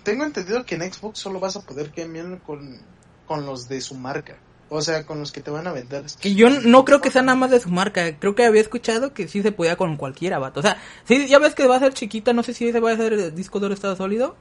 tengo 0.04 0.26
entendido 0.26 0.66
que 0.66 0.76
en 0.76 0.94
Xbox 0.94 1.20
solo 1.20 1.40
vas 1.40 1.56
a 1.56 1.62
poder 1.62 1.92
cambiar 1.92 2.40
con, 2.40 2.80
con 3.26 3.46
los 3.46 3.68
de 3.68 3.82
su 3.82 3.96
marca. 3.96 4.38
O 4.70 4.82
sea, 4.82 5.06
con 5.06 5.20
los 5.20 5.32
que 5.32 5.42
te 5.42 5.52
van 5.52 5.68
a 5.68 5.74
vender. 5.74 6.06
Que 6.22 6.34
yo 6.34 6.50
no 6.50 6.86
creo 6.86 7.02
que 7.02 7.12
sea 7.12 7.22
nada 7.22 7.38
más 7.38 7.52
de 7.52 7.60
su 7.60 7.70
marca. 7.70 8.18
Creo 8.20 8.36
que 8.36 8.46
había 8.46 8.62
escuchado 8.62 9.14
que 9.14 9.28
sí 9.28 9.42
se 9.42 9.52
podía 9.52 9.76
con 9.76 9.98
cualquiera, 9.98 10.40
vato. 10.40 10.60
O 10.60 10.64
sea, 10.64 10.78
sí, 11.06 11.28
ya 11.28 11.40
ves 11.40 11.56
que 11.56 11.68
va 11.68 11.76
a 11.76 11.80
ser 11.80 11.94
chiquita. 11.94 12.32
No 12.32 12.44
sé 12.44 12.54
si 12.54 12.68
ese 12.68 12.80
va 12.80 12.92
a 12.92 12.98
ser 12.98 13.14
el 13.14 13.36
disco 13.36 13.60
duro 13.60 13.74
estado 13.74 13.96
sólido. 13.96 14.36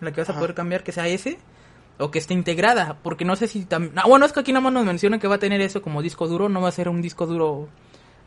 La 0.00 0.12
que 0.12 0.20
vas 0.20 0.30
a 0.30 0.38
poder 0.38 0.54
cambiar 0.54 0.82
que 0.82 0.92
sea 0.92 1.08
ese. 1.08 1.38
O 2.00 2.10
que 2.10 2.18
esté 2.18 2.34
integrada. 2.34 2.98
Porque 3.02 3.24
no 3.24 3.36
sé 3.36 3.46
si 3.46 3.64
también... 3.64 3.92
Ah, 3.96 4.08
bueno, 4.08 4.26
es 4.26 4.32
que 4.32 4.40
aquí 4.40 4.52
nada 4.52 4.62
más 4.62 4.72
nos 4.72 4.84
menciona 4.84 5.18
que 5.18 5.28
va 5.28 5.36
a 5.36 5.38
tener 5.38 5.60
eso 5.60 5.82
como 5.82 6.02
disco 6.02 6.26
duro. 6.26 6.48
No 6.48 6.60
va 6.60 6.68
a 6.68 6.72
ser 6.72 6.88
un 6.88 7.00
disco 7.02 7.26
duro 7.26 7.68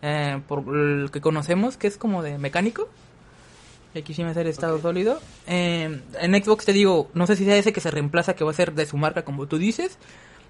eh, 0.01 0.39
por 0.47 0.63
el 0.75 1.09
que 1.11 1.21
conocemos, 1.21 1.77
que 1.77 1.87
es 1.87 1.97
como 1.97 2.23
de 2.23 2.37
mecánico. 2.37 2.87
Y 3.93 3.99
aquí 3.99 4.13
sí 4.13 4.23
va 4.23 4.31
a 4.31 4.33
ser 4.33 4.47
estado 4.47 4.79
sólido. 4.79 5.19
Eh, 5.47 6.01
en 6.19 6.43
Xbox 6.43 6.65
te 6.65 6.73
digo, 6.73 7.09
no 7.13 7.27
sé 7.27 7.35
si 7.35 7.45
sea 7.45 7.57
ese 7.57 7.73
que 7.73 7.81
se 7.81 7.91
reemplaza, 7.91 8.35
que 8.35 8.43
va 8.43 8.51
a 8.51 8.55
ser 8.55 8.73
de 8.73 8.85
su 8.85 8.97
marca, 8.97 9.23
como 9.23 9.47
tú 9.47 9.57
dices. 9.57 9.97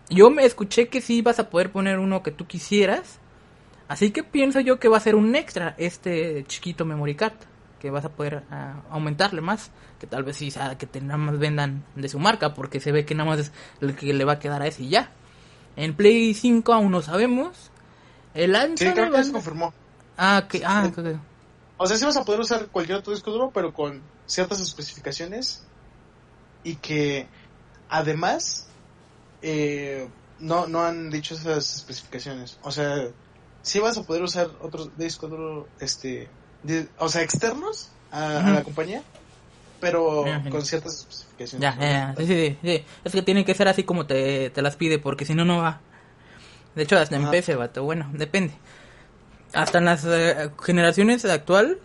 Yo 0.10 0.30
me 0.30 0.45
escuché 0.45 0.88
que 0.88 1.02
sí 1.02 1.22
vas 1.22 1.40
a 1.40 1.50
poder 1.50 1.72
poner 1.72 2.00
uno 2.00 2.24
que 2.24 2.32
tú 2.32 2.45
quisieras. 2.45 3.20
Así 3.88 4.12
que 4.12 4.24
pienso 4.24 4.60
yo 4.60 4.80
que 4.80 4.88
va 4.88 4.98
a 4.98 5.02
ser 5.02 5.16
un 5.16 5.36
extra 5.36 5.76
este 5.78 6.45
chiquito 6.48 6.86
memory 6.86 7.16
card. 7.16 7.34
Que 7.84 7.91
vas 7.91 8.05
a 8.05 8.10
poder 8.10 8.43
ah, 8.49 8.81
aumentarle 8.89 9.41
más. 9.41 9.69
Que 9.99 10.07
tal 10.07 10.23
vez 10.23 10.38
sí 10.38 10.49
sea 10.49 10.77
que 10.77 10.88
te 10.88 11.01
nada 11.01 11.18
más 11.18 11.38
vendan 11.38 11.84
de 11.95 12.10
su 12.10 12.18
marca. 12.18 12.55
Porque 12.55 12.80
se 12.80 12.91
ve 12.91 13.05
que 13.05 13.14
nada 13.14 13.30
más 13.30 13.39
es 13.39 13.51
el 13.81 13.95
que 13.95 14.14
le 14.14 14.26
va 14.26 14.34
a 14.34 14.39
quedar 14.39 14.64
a 14.64 14.68
ese 14.68 14.84
y 14.84 14.89
ya. 14.89 15.11
En 15.76 15.95
Play 15.95 16.34
5 16.34 16.73
aún 16.73 16.91
no 16.91 17.01
sabemos. 17.01 17.69
El 18.34 18.55
ancho 18.55 18.85
Sí, 18.85 18.91
creo 18.91 19.11
que 19.11 19.18
ya 19.18 19.23
se 19.23 19.31
confirmó. 19.31 19.73
Ah, 20.18 20.47
que, 20.49 20.64
ah, 20.65 20.89
Sí. 20.95 21.01
O 21.77 21.85
sea, 21.85 21.97
sí 21.97 22.05
vas 22.05 22.18
a 22.18 22.23
poder 22.23 22.39
usar 22.39 22.68
cualquier 22.68 22.99
otro 22.99 23.14
disco 23.14 23.31
duro, 23.31 23.51
pero 23.53 23.73
con 23.73 24.01
ciertas 24.26 24.60
especificaciones. 24.61 25.65
Y 26.64 26.77
que 26.77 27.27
además 27.89 28.68
eh, 29.41 30.07
no, 30.39 30.68
no 30.68 30.84
han 30.84 31.10
dicho 31.10 31.35
esas 31.35 31.76
especificaciones. 31.76 32.57
O 32.64 32.72
sea, 32.72 33.10
sí 33.61 33.80
vas 33.80 33.97
a 33.97 34.03
poder 34.03 34.23
usar 34.23 34.49
otro 34.61 34.85
disco 34.97 35.27
duro, 35.27 35.68
este, 35.80 36.30
de- 36.64 36.88
o 36.98 37.10
sea, 37.10 37.22
externos 37.22 37.90
a, 38.11 38.52
la 38.52 38.64
compañía, 38.64 39.02
pero 39.80 40.26
con 40.49 40.61
ciertas 40.65 40.99
especificaciones. 40.99 41.61
Ya, 41.61 41.77
ya, 41.80 41.90
ya. 41.90 42.15
Sí, 42.18 42.26
sí, 42.27 42.57
sí. 42.64 42.84
Es 43.03 43.11
que 43.11 43.22
tiene 43.22 43.44
que 43.45 43.53
ser 43.56 43.68
así 43.68 43.84
como 43.84 44.06
te, 44.06 44.49
te 44.49 44.61
las 44.61 44.76
pide, 44.76 44.99
porque 44.99 45.26
si 45.26 45.34
no, 45.34 45.45
no 45.45 45.57
va. 45.57 45.81
De 46.76 46.84
hecho, 46.84 46.98
hasta 46.98 47.15
en. 47.18 47.30
PC, 47.30 47.56
vato. 47.56 47.84
Bueno, 47.84 48.10
depende. 48.14 48.53
Hasta 49.53 49.77
en 49.77 49.85
las 49.85 50.03
eh, 50.06 50.49
generaciones 50.64 51.23
actual, 51.26 51.77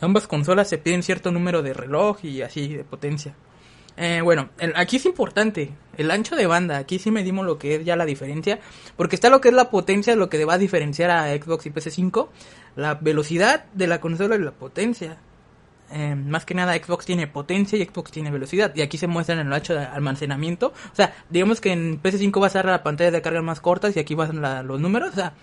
ambas 0.00 0.26
consolas 0.26 0.68
se 0.68 0.78
piden 0.78 1.02
cierto 1.02 1.30
número 1.30 1.62
de 1.62 1.72
reloj 1.74 2.24
y 2.24 2.42
así 2.42 2.68
de 2.68 2.84
potencia. 2.84 3.34
Eh, 3.96 4.20
bueno, 4.22 4.48
el- 4.58 4.72
aquí 4.74 4.96
es 4.96 5.04
importante 5.04 5.70
el 5.98 6.10
ancho 6.10 6.34
de 6.34 6.46
banda. 6.46 6.78
Aquí 6.78 6.98
sí 6.98 7.10
medimos 7.10 7.44
lo 7.46 7.58
que 7.58 7.76
es 7.76 7.84
ya 7.84 7.94
la 7.94 8.06
diferencia. 8.06 8.58
Porque 8.96 9.14
está 9.16 9.28
lo 9.30 9.40
que 9.40 9.48
es 9.50 9.54
la 9.54 9.70
potencia, 9.70 10.16
lo 10.16 10.28
que 10.28 10.44
va 10.44 10.54
a 10.54 10.58
diferenciar 10.58 11.10
a 11.10 11.28
Xbox 11.34 11.66
y 11.66 11.70
PC5. 11.70 12.28
La 12.76 12.94
velocidad 12.94 13.64
de 13.74 13.86
la 13.86 14.00
consola 14.00 14.36
y 14.36 14.38
la 14.40 14.50
potencia. 14.52 15.16
Eh, 15.94 16.14
más 16.14 16.46
que 16.46 16.54
nada 16.54 16.74
Xbox 16.74 17.04
tiene 17.04 17.26
potencia 17.26 17.78
y 17.78 17.84
Xbox 17.84 18.10
tiene 18.10 18.30
velocidad. 18.30 18.72
Y 18.74 18.80
aquí 18.80 18.96
se 18.96 19.06
muestran 19.06 19.40
en 19.40 19.48
el 19.48 19.52
ancho 19.52 19.74
de 19.74 19.84
almacenamiento. 19.84 20.68
O 20.68 20.94
sea, 20.96 21.14
digamos 21.28 21.60
que 21.60 21.70
en 21.72 22.00
PS5 22.02 22.40
va 22.40 22.46
a 22.46 22.48
estar 22.48 22.64
la 22.64 22.82
pantalla 22.82 23.10
de 23.10 23.20
carga 23.20 23.42
más 23.42 23.60
cortas 23.60 23.94
y 23.96 24.00
aquí 24.00 24.14
van 24.14 24.40
la- 24.40 24.62
los 24.62 24.80
números. 24.80 25.10
O 25.12 25.14
sea, 25.14 25.34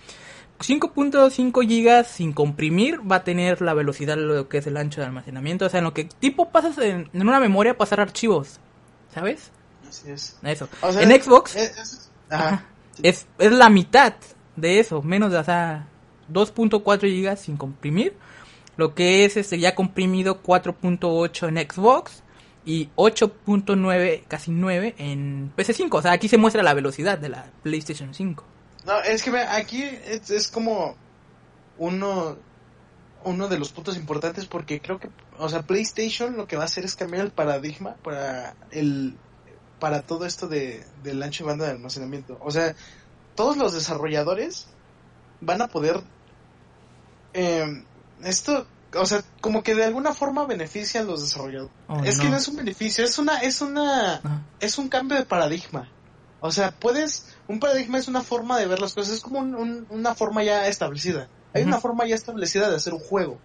5.5 0.58 1.66
gigas 1.66 2.06
sin 2.08 2.32
comprimir 2.32 3.00
va 3.10 3.16
a 3.16 3.24
tener 3.24 3.62
la 3.62 3.74
velocidad 3.74 4.16
lo 4.16 4.48
que 4.48 4.58
es 4.58 4.66
el 4.66 4.76
ancho 4.76 5.00
de 5.00 5.06
almacenamiento. 5.06 5.66
O 5.66 5.68
sea, 5.68 5.78
en 5.78 5.84
lo 5.84 5.94
que 5.94 6.04
tipo 6.04 6.50
pasas 6.50 6.76
en, 6.78 7.08
en 7.12 7.22
una 7.28 7.40
memoria 7.40 7.76
pasar 7.78 8.00
archivos. 8.00 8.58
¿Sabes? 9.14 9.50
Así 9.88 10.10
es. 10.10 10.36
Eso. 10.42 10.68
O 10.82 10.92
sea, 10.92 11.02
en 11.02 11.10
Xbox 11.22 11.56
es, 11.56 11.76
es- 11.78 12.10
ajá. 12.28 12.64
es, 13.02 13.26
es 13.38 13.52
la 13.52 13.70
mitad 13.70 14.14
de 14.56 14.80
eso. 14.80 15.00
Menos 15.02 15.32
de, 15.32 15.38
o 15.38 15.44
sea, 15.44 15.86
2.4 16.32 17.00
gigas 17.08 17.40
sin 17.40 17.56
comprimir. 17.56 18.14
Lo 18.76 18.94
que 18.94 19.24
es 19.24 19.36
este 19.36 19.58
ya 19.58 19.74
comprimido 19.74 20.42
4.8 20.42 21.48
en 21.48 21.70
Xbox. 21.70 22.22
Y 22.64 22.90
8.9, 22.96 24.24
casi 24.28 24.50
9 24.50 24.94
en 24.98 25.52
PC5. 25.56 25.88
O 25.92 26.02
sea, 26.02 26.12
aquí 26.12 26.28
se 26.28 26.36
muestra 26.36 26.62
la 26.62 26.74
velocidad 26.74 27.18
de 27.18 27.30
la 27.30 27.50
PlayStation 27.62 28.12
5. 28.12 28.44
No, 28.86 29.00
es 29.00 29.22
que 29.22 29.36
aquí 29.38 29.82
es, 29.82 30.48
como 30.48 30.96
uno 31.78 32.36
uno 33.22 33.48
de 33.48 33.58
los 33.58 33.70
puntos 33.70 33.96
importantes 33.96 34.46
porque 34.46 34.80
creo 34.80 34.98
que, 34.98 35.10
o 35.38 35.48
sea, 35.48 35.62
PlayStation 35.62 36.36
lo 36.36 36.46
que 36.46 36.56
va 36.56 36.62
a 36.62 36.66
hacer 36.66 36.86
es 36.86 36.96
cambiar 36.96 37.26
el 37.26 37.32
paradigma 37.32 37.96
para 38.02 38.54
el 38.70 39.14
para 39.78 40.02
todo 40.02 40.24
esto 40.24 40.48
de 40.48 40.84
del 41.02 41.22
ancho 41.22 41.44
de 41.44 41.50
banda 41.50 41.66
de 41.66 41.72
almacenamiento. 41.72 42.38
O 42.40 42.50
sea, 42.50 42.74
todos 43.34 43.56
los 43.56 43.74
desarrolladores 43.74 44.68
van 45.40 45.62
a 45.62 45.68
poder 45.68 46.00
eh, 47.34 47.84
esto, 48.24 48.66
o 48.94 49.06
sea, 49.06 49.22
como 49.40 49.62
que 49.62 49.74
de 49.74 49.84
alguna 49.84 50.12
forma 50.14 50.44
beneficia 50.46 51.00
a 51.00 51.04
los 51.04 51.22
desarrolladores. 51.22 51.72
Oh, 51.88 52.02
es 52.04 52.18
que 52.18 52.28
no. 52.28 52.36
es 52.36 52.48
un 52.48 52.56
beneficio, 52.56 53.04
es 53.04 53.18
una 53.18 53.38
es 53.40 53.60
una 53.60 54.14
Ajá. 54.16 54.42
es 54.60 54.78
un 54.78 54.88
cambio 54.88 55.16
de 55.16 55.24
paradigma. 55.24 55.88
O 56.40 56.50
sea, 56.52 56.70
puedes, 56.70 57.26
un 57.48 57.60
paradigma 57.60 57.98
es 57.98 58.08
una 58.08 58.22
forma 58.22 58.58
de 58.58 58.66
ver 58.66 58.80
las 58.80 58.94
cosas, 58.94 59.14
es 59.14 59.20
como 59.20 59.40
un- 59.40 59.54
un- 59.54 59.86
una 59.90 60.14
forma 60.14 60.42
ya 60.42 60.66
establecida. 60.68 61.28
Hay 61.52 61.64
una 61.64 61.80
forma 61.80 62.06
ya 62.06 62.14
establecida 62.14 62.70
de 62.70 62.76
hacer 62.76 62.94
un 62.94 63.00
juego. 63.00 63.38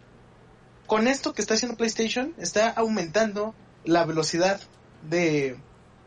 Con 0.88 1.08
esto 1.08 1.34
que 1.34 1.42
está 1.42 1.56
haciendo 1.56 1.76
PlayStation, 1.76 2.34
está 2.38 2.70
aumentando 2.70 3.54
la 3.84 4.06
velocidad 4.06 4.62
de, 5.10 5.58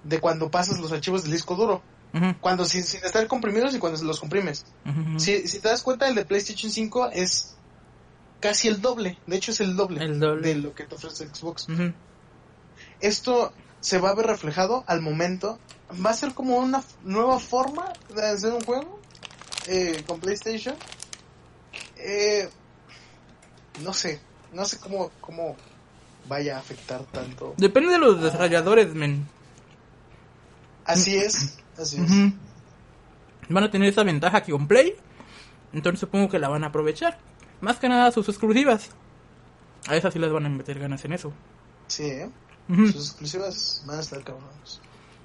de 0.05 0.21
cuando 0.21 0.51
pasas 0.51 0.79
los 0.79 0.93
archivos 0.93 1.25
del 1.25 1.33
disco 1.33 1.57
duro. 1.57 1.83
Cuando 2.41 2.65
sin, 2.65 2.85
sin 2.85 3.05
estar 3.05 3.27
comprimidos 3.27 3.75
y 3.75 3.79
cuando 3.79 4.03
los 4.03 4.19
comprimes. 4.19 4.65
Si, 5.19 5.47
si 5.47 5.59
te 5.61 5.69
das 5.69 5.83
cuenta, 5.83 6.09
el 6.09 6.15
de 6.15 6.25
PlayStation 6.25 6.71
5 6.73 7.11
es 7.11 7.55
casi 8.40 8.69
el 8.69 8.81
doble. 8.81 9.19
De 9.27 9.36
hecho, 9.36 9.51
es 9.51 9.60
el 9.60 9.77
doble, 9.77 10.05
El 10.05 10.19
doble. 10.20 10.48
de 10.48 10.55
lo 10.56 10.74
que 10.74 10.85
te 10.85 10.94
ofrece 10.94 11.28
Xbox 11.32 11.66
esto 13.01 13.52
se 13.81 13.98
va 13.98 14.10
a 14.10 14.15
ver 14.15 14.27
reflejado 14.27 14.85
al 14.86 15.01
momento. 15.01 15.59
Va 16.05 16.10
a 16.10 16.15
ser 16.15 16.35
como 16.35 16.59
una 16.59 16.82
nueva 17.05 17.39
forma 17.39 17.93
de 18.15 18.27
hacer 18.27 18.52
un 18.52 18.60
juego 18.62 19.01
eh, 19.69 20.02
con 20.06 20.20
PlayStation. 20.20 20.74
Eh, 21.97 22.48
no 23.82 23.93
sé, 23.93 24.20
no 24.52 24.65
sé 24.65 24.78
cómo, 24.78 25.10
cómo 25.20 25.56
vaya 26.28 26.56
a 26.56 26.60
afectar 26.60 27.02
tanto. 27.05 27.55
Depende 27.56 27.93
de 27.93 27.98
los 27.98 28.20
desarrolladores, 28.20 28.94
men. 28.94 29.27
Así 30.85 31.16
es, 31.16 31.59
así 31.78 32.01
es. 32.01 32.10
Van 33.48 33.65
a 33.65 33.70
tener 33.70 33.89
esa 33.89 34.02
ventaja 34.02 34.43
que 34.43 34.52
con 34.52 34.66
Play. 34.66 34.94
Entonces 35.73 36.01
supongo 36.01 36.28
que 36.28 36.39
la 36.39 36.48
van 36.48 36.65
a 36.65 36.69
aprovechar. 36.69 37.19
Más 37.61 37.79
que 37.79 37.89
nada 37.89 38.11
sus 38.13 38.29
exclusivas. 38.29 38.91
A 39.89 39.97
esas 39.97 40.13
sí 40.13 40.19
les 40.19 40.33
van 40.33 40.47
a 40.47 40.49
meter 40.49 40.79
ganas 40.79 41.05
en 41.05 41.13
eso. 41.13 41.33
Sí, 41.87 42.05
¿eh? 42.05 42.31
Sus 42.69 43.11
exclusivas 43.11 43.83
van 43.87 43.99
a 43.99 44.01
estar 44.01 44.23
cabrones. 44.23 44.81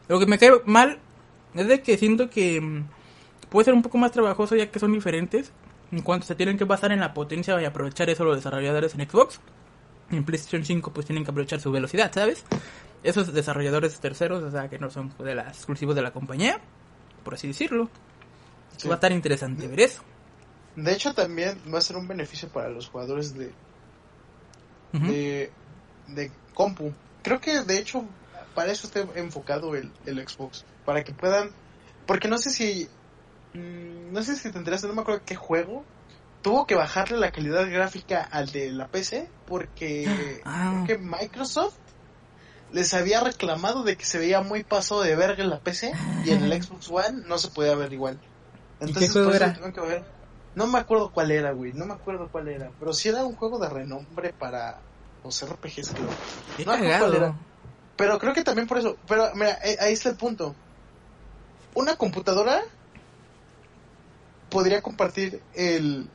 Lo 0.08 0.20
que 0.20 0.26
me 0.26 0.38
cae 0.38 0.52
mal 0.66 1.00
es 1.54 1.68
de 1.68 1.82
que 1.82 1.98
siento 1.98 2.30
que 2.30 2.62
mm, 2.62 2.88
puede 3.50 3.66
ser 3.66 3.74
un 3.74 3.82
poco 3.82 3.98
más 3.98 4.12
trabajoso 4.12 4.56
ya 4.56 4.72
que 4.72 4.80
son 4.80 4.94
diferentes. 4.94 5.52
En 5.92 6.02
cuanto 6.02 6.26
se 6.26 6.36
tienen 6.36 6.58
que 6.58 6.64
basar 6.64 6.92
en 6.92 7.02
la 7.02 7.14
potencia 7.14 7.62
y 7.62 7.66
aprovechar 7.66 8.10
eso 8.10 8.24
los 8.24 8.38
desarrolladores 8.38 8.96
en 8.96 9.08
Xbox. 9.08 9.40
En 10.10 10.24
PlayStation 10.24 10.66
5 10.66 10.92
pues 10.92 11.06
tienen 11.06 11.24
que 11.24 11.32
aprovechar 11.32 11.60
su 11.60 11.72
velocidad, 11.72 12.12
¿sabes? 12.14 12.44
Esos 13.04 13.34
desarrolladores 13.34 14.00
terceros, 14.00 14.42
o 14.42 14.50
sea, 14.50 14.70
que 14.70 14.80
no 14.80 14.90
son 14.90 15.14
de 15.20 15.36
las 15.36 15.58
exclusivos 15.58 15.96
de 15.96 16.02
la 16.02 16.12
compañía, 16.12 16.62
por 17.24 17.34
así 17.34 17.48
decirlo. 17.48 17.90
Sí. 18.78 18.88
Va 18.88 18.96
a 18.96 18.96
estar 18.96 19.12
interesante 19.12 19.68
ver 19.68 19.82
eso. 19.82 20.02
De 20.76 20.91
hecho, 20.94 21.14
también 21.14 21.60
va 21.74 21.78
a 21.78 21.82
ser 21.82 21.98
un 21.98 22.08
beneficio 22.08 22.50
para 22.50 22.70
los 22.70 22.90
jugadores 22.90 23.36
de, 23.36 23.52
de, 24.94 25.52
de 26.08 26.32
compu. 26.54 26.91
Creo 27.22 27.40
que 27.40 27.62
de 27.62 27.78
hecho 27.78 28.06
para 28.56 28.72
eso 28.72 28.88
está 28.88 29.02
enfocado 29.20 29.76
el, 29.76 29.91
el 30.06 30.28
Xbox. 30.28 30.66
Para 30.86 31.04
que 31.04 31.14
puedan... 31.14 31.52
Porque 32.06 32.28
no 32.28 32.38
sé 32.38 32.50
si... 32.52 32.88
mm, 33.54 34.12
No 34.14 34.22
sé 34.24 34.36
si 34.36 34.52
te 34.52 34.58
enteraste, 34.58 34.88
no 34.88 34.94
me 34.94 35.02
acuerdo 35.02 35.22
qué 35.26 35.36
juego. 35.36 35.84
Tuvo 36.41 36.68
que 36.68 36.76
bajarle 36.76 37.18
la 37.18 37.32
calidad 37.32 37.70
gráfica 37.70 38.22
al 38.22 38.52
de 38.52 38.72
la 38.72 38.88
PC 38.88 39.30
porque 39.48 40.41
Ah. 40.45 40.84
creo 40.86 41.00
que 41.00 41.04
Microsoft 41.04 41.76
les 42.72 42.94
había 42.94 43.22
reclamado 43.22 43.84
de 43.84 43.95
que 43.95 44.06
se 44.06 44.18
veía 44.18 44.41
muy 44.41 44.64
paso 44.64 45.02
de 45.02 45.16
verga 45.16 45.44
en 45.44 45.50
la 45.52 45.60
PC 45.60 45.94
y 46.26 46.32
en 46.32 46.44
el 46.44 46.62
Xbox 46.64 46.90
One 46.90 47.24
no 47.28 47.38
se 47.38 47.50
podía 47.50 47.76
ver 47.76 47.94
igual. 47.94 48.20
qué 49.00 49.08
juego 49.08 49.32
era? 49.32 49.54
que 49.54 49.80
ver. 49.82 50.04
No 50.56 50.68
me 50.68 50.80
acuerdo 50.80 51.12
cuál 51.12 51.32
era, 51.32 51.52
güey. 51.52 51.74
No 51.74 51.86
me 51.86 51.94
acuerdo 51.94 52.30
cuál 52.30 52.48
era. 52.48 52.72
Pero 52.80 52.94
sí 52.94 53.10
era 53.10 53.24
un 53.26 53.36
juego 53.36 53.58
de 53.60 53.70
renombre 53.70 54.34
para 54.34 54.82
los 55.24 55.42
RPGs, 55.42 55.90
creo. 55.90 56.10
Qué 56.58 56.66
no 56.66 56.72
me 56.78 56.78
acuerdo 56.94 57.00
cuál 57.00 57.12
cagado. 57.12 57.16
era. 57.16 57.40
Pero 57.96 58.20
creo 58.20 58.34
que 58.34 58.44
también 58.44 58.68
por 58.68 58.78
eso. 58.78 58.98
Pero 59.08 59.32
mira, 59.36 59.58
eh, 59.64 59.78
ahí 59.80 59.94
está 59.94 60.10
el 60.10 60.18
punto. 60.18 60.56
Una 61.76 61.96
computadora 61.96 62.62
podría 64.50 64.82
compartir 64.82 65.42
el, 65.54 66.10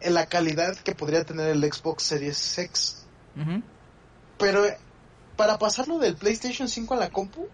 el- 0.00 0.14
la 0.14 0.26
calidad 0.26 0.76
que 0.78 0.94
podría 0.94 1.24
tener 1.24 1.48
el 1.48 1.62
Xbox 1.72 2.02
Series 2.02 2.58
X. 2.58 3.06
Pero 4.36 4.66
eh, 4.66 4.76
para 5.36 5.58
pasarlo 5.58 5.98
del 5.98 6.16
PlayStation 6.16 6.68
5 6.68 6.94
a 6.94 6.98
la 6.98 7.10
compu, 7.10 7.46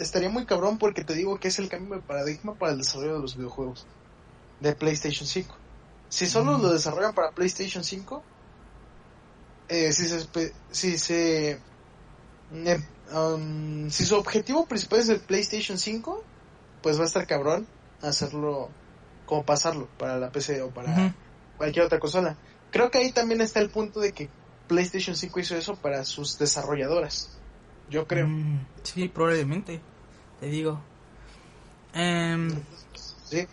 estaría 0.00 0.30
muy 0.30 0.46
cabrón 0.46 0.78
porque 0.78 1.04
te 1.04 1.14
digo 1.14 1.38
que 1.38 1.48
es 1.48 1.58
el 1.58 1.68
cambio 1.68 1.94
de 1.96 2.02
paradigma 2.02 2.54
para 2.56 2.72
el 2.72 2.78
desarrollo 2.78 3.14
de 3.14 3.20
los 3.20 3.36
videojuegos 3.36 3.86
de 4.62 4.74
PlayStation 4.74 5.26
5. 5.26 5.54
Si 6.08 6.26
solo 6.26 6.58
Mm. 6.58 6.62
lo 6.62 6.72
desarrollan 6.72 7.14
para 7.14 7.32
PlayStation 7.32 7.82
5, 7.84 8.22
eh, 9.68 9.92
si 9.92 10.08
se, 10.08 10.52
si 10.70 10.98
se 10.98 11.50
eh, 12.52 12.80
um, 13.14 13.88
si 13.90 14.04
su 14.04 14.16
objetivo 14.16 14.66
principal 14.66 15.00
es 15.00 15.08
el 15.08 15.20
PlayStation 15.20 15.78
5, 15.78 16.22
pues 16.82 16.98
va 16.98 17.04
a 17.04 17.06
estar 17.06 17.26
cabrón 17.26 17.66
hacerlo 18.02 18.70
como 19.26 19.44
pasarlo 19.44 19.88
para 19.98 20.18
la 20.18 20.30
PC 20.30 20.60
o 20.62 20.70
para 20.70 21.14
cualquier 21.56 21.86
otra 21.86 21.98
consola. 21.98 22.36
Creo 22.70 22.90
que 22.90 22.98
ahí 22.98 23.12
también 23.12 23.40
está 23.40 23.60
el 23.60 23.70
punto 23.70 24.00
de 24.00 24.12
que 24.12 24.28
PlayStation 24.68 25.16
5 25.16 25.40
hizo 25.40 25.56
eso 25.56 25.76
para 25.76 26.04
sus 26.04 26.38
desarrolladoras. 26.38 27.28
Yo 27.88 28.06
creo. 28.06 28.26
Mm, 28.26 28.66
sí, 28.82 29.08
probablemente. 29.08 29.80
Te 30.40 30.46
digo. 30.46 30.80
Em, 31.94 32.50
Sí. 33.24 33.46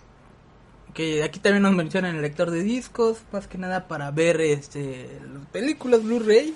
Que 0.94 1.24
aquí 1.24 1.40
también 1.40 1.64
nos 1.64 1.74
mencionan 1.74 2.16
el 2.16 2.22
lector 2.22 2.52
de 2.52 2.64
discos, 2.64 3.18
más 3.32 3.48
que 3.48 3.57
nada 3.57 3.88
para 3.88 4.11
ver 4.11 4.41
este 4.41 5.07
las 5.34 5.45
películas 5.48 6.03
Blu-ray. 6.03 6.53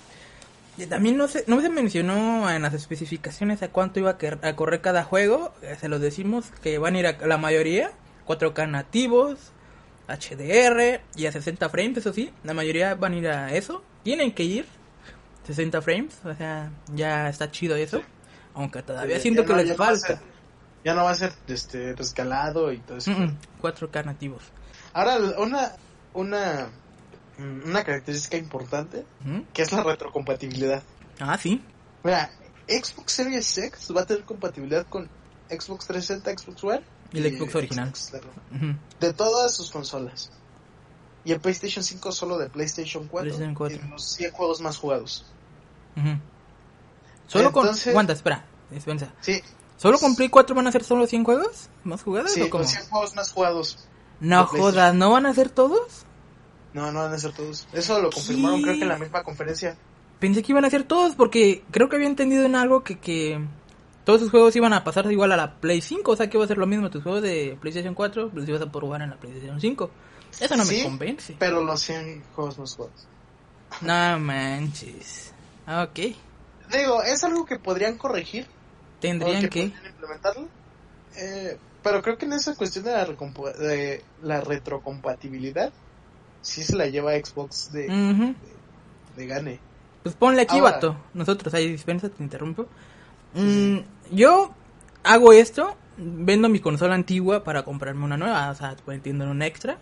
Y 0.77 0.87
también 0.87 1.17
no 1.17 1.27
se, 1.27 1.43
no 1.45 1.61
se 1.61 1.69
mencionó 1.69 2.49
en 2.49 2.63
las 2.63 2.73
especificaciones 2.73 3.61
a 3.61 3.67
cuánto 3.67 3.99
iba 3.99 4.11
a, 4.11 4.17
que- 4.17 4.37
a 4.41 4.55
correr 4.55 4.81
cada 4.81 5.03
juego. 5.03 5.53
Eh, 5.61 5.77
Se 5.79 5.87
los 5.87 6.01
decimos 6.01 6.45
que 6.63 6.79
van 6.79 6.95
a 6.95 6.99
ir 6.99 7.07
a 7.07 7.27
la 7.27 7.37
mayoría 7.37 7.91
4K 8.25 8.67
nativos, 8.69 9.51
HDR 10.07 11.01
y 11.15 11.25
a 11.27 11.31
60 11.31 11.69
frames, 11.69 11.97
eso 11.99 12.11
sí. 12.13 12.31
La 12.43 12.53
mayoría 12.53 12.95
van 12.95 13.13
a 13.13 13.17
ir 13.17 13.27
a 13.27 13.53
eso. 13.53 13.83
Tienen 14.03 14.31
que 14.33 14.43
ir 14.43 14.65
60 15.45 15.81
frames, 15.81 16.15
o 16.25 16.33
sea, 16.35 16.71
ya 16.95 17.29
está 17.29 17.51
chido 17.51 17.75
eso. 17.75 18.01
Aunque 18.55 18.81
todavía 18.81 19.19
siento 19.19 19.45
que 19.45 19.53
no- 19.53 19.61
les 19.63 19.77
falta. 19.77 20.21
Ya 20.83 20.93
no 20.93 21.03
va 21.03 21.11
a 21.11 21.15
ser 21.15 21.33
este 21.47 21.93
rescalado 21.95 22.71
y 22.71 22.79
todo 22.79 22.97
eso. 22.97 23.11
Mm, 23.11 23.23
mm, 23.23 23.37
4K 23.61 24.05
nativos. 24.05 24.43
Ahora 24.93 25.17
una 25.39 25.71
una 26.13 26.67
mm, 27.37 27.69
una 27.69 27.83
característica 27.83 28.37
importante 28.37 29.05
que 29.53 29.61
es 29.61 29.71
la 29.71 29.83
retrocompatibilidad. 29.83 30.83
Ah, 31.19 31.37
sí. 31.37 31.61
Mira, 32.03 32.29
Xbox 32.67 33.11
Series 33.13 33.57
X 33.57 33.91
va 33.95 34.01
a 34.01 34.05
tener 34.05 34.23
compatibilidad 34.23 34.85
con 34.87 35.09
Xbox 35.49 35.85
360, 35.87 36.31
Xbox 36.37 36.63
One 36.63 36.81
Y 37.11 37.19
el 37.19 37.37
Xbox 37.37 37.55
original. 37.55 37.91
de 38.99 39.13
todas 39.13 39.55
sus 39.55 39.71
consolas. 39.71 40.31
Y 41.25 41.31
el 41.31 41.39
PlayStation 41.39 41.83
5 41.83 42.11
solo 42.11 42.37
de 42.37 42.49
PlayStation 42.49 43.07
4, 43.07 43.23
PlayStation 43.29 43.55
4. 43.55 43.77
y 43.77 43.89
los 43.89 44.03
100 44.03 44.31
juegos 44.31 44.59
más 44.61 44.77
jugados. 44.77 45.25
Solo 47.27 47.47
Entonces- 47.47 47.83
con... 47.85 47.91
Aguanta, 47.91 48.13
espera. 48.13 48.45
Dispensa. 48.69 49.13
Sí, 49.21 49.41
¿Solo 49.77 49.99
con 49.99 50.15
Play 50.15 50.29
4 50.29 50.55
van 50.55 50.67
a 50.67 50.71
ser 50.71 50.83
solo 50.83 51.05
100 51.07 51.23
juegos? 51.23 51.69
¿Más 51.83 52.03
jugados 52.03 52.31
sí, 52.31 52.41
o 52.41 52.49
cómo? 52.49 52.63
los 52.63 52.71
100 52.71 52.85
juegos 52.89 53.15
más 53.15 53.31
jugados. 53.31 53.87
No 54.19 54.45
jodas, 54.45 54.93
¿no 54.95 55.11
van 55.11 55.25
a 55.25 55.33
ser 55.33 55.49
todos? 55.49 56.05
No, 56.73 56.91
no 56.91 57.01
van 57.01 57.13
a 57.13 57.17
ser 57.17 57.33
todos. 57.33 57.67
Eso 57.73 58.01
lo 58.01 58.09
confirmaron 58.09 58.59
¿Qué? 58.59 58.63
creo 58.63 58.75
que 58.75 58.81
en 58.83 58.87
la 58.89 58.97
misma 58.97 59.23
conferencia. 59.23 59.75
Pensé 60.19 60.41
que 60.41 60.53
iban 60.53 60.63
a 60.65 60.69
ser 60.69 60.83
todos 60.83 61.15
porque 61.15 61.63
creo 61.71 61.89
que 61.89 61.97
había 61.97 62.07
entendido 62.07 62.45
en 62.45 62.55
algo 62.55 62.83
que, 62.83 62.97
que 62.97 63.45
todos 64.05 64.21
sus 64.21 64.31
juegos 64.31 64.55
iban 64.55 64.71
a 64.73 64.83
pasar 64.83 65.11
igual 65.11 65.33
a 65.33 65.37
la 65.37 65.55
Play 65.59 65.81
5, 65.81 66.11
o 66.11 66.15
sea 66.15 66.29
que 66.29 66.37
iba 66.37 66.45
a 66.45 66.47
ser 66.47 66.57
lo 66.57 66.65
mismo 66.67 66.89
tus 66.89 67.03
juegos 67.03 67.21
de 67.21 67.57
PlayStation 67.59 67.93
4, 67.93 68.31
los 68.33 68.47
ibas 68.47 68.61
a 68.61 68.71
poder 68.71 68.85
jugar 68.85 69.01
en 69.01 69.09
la 69.09 69.17
PlayStation 69.17 69.59
5. 69.59 69.89
Eso 70.39 70.55
no 70.55 70.65
Sí, 70.65 70.77
me 70.77 70.83
convence. 70.83 71.35
Pero 71.37 71.61
los 71.63 71.81
100 71.81 72.23
juegos 72.35 72.57
más 72.57 72.75
jugados. 72.75 73.07
No 73.81 74.19
manches. 74.19 75.33
Ok, 75.67 75.99
Digo, 76.71 77.03
es 77.03 77.23
algo 77.23 77.45
que 77.45 77.59
podrían 77.59 77.97
corregir. 77.97 78.47
Tendrían 79.03 79.49
que... 79.49 79.63
implementarlo. 79.63 80.47
Eh, 81.17 81.57
pero 81.83 82.01
creo 82.01 82.17
que 82.17 82.25
en 82.25 82.33
esa 82.33 82.55
cuestión 82.55 82.85
de 82.85 82.91
la, 82.91 83.05
de 83.05 84.01
la 84.23 84.41
retrocompatibilidad, 84.41 85.71
sí 86.41 86.63
se 86.63 86.75
la 86.75 86.87
lleva 86.87 87.11
Xbox 87.13 87.71
de, 87.73 87.87
Ujú. 87.87 88.33
de 89.17 89.27
gane. 89.27 89.59
Pues 90.03 90.15
ponle 90.15 90.41
aquí, 90.41 90.57
Ahora. 90.57 90.71
vato. 90.71 90.97
Nosotros, 91.13 91.53
ahí 91.53 91.69
dispensa, 91.69 92.09
te 92.09 92.23
interrumpo. 92.23 92.67
Mm, 93.33 93.79
yo 94.11 94.53
hago 95.03 95.33
esto, 95.33 95.75
vendo 95.97 96.47
mi 96.47 96.59
consola 96.59 96.95
antigua 96.95 97.43
para 97.43 97.63
comprarme 97.63 98.05
una 98.05 98.17
nueva, 98.17 98.49
o 98.49 98.55
sea, 98.55 98.75
entiendo 98.87 99.29
un 99.29 99.41
extra. 99.41 99.77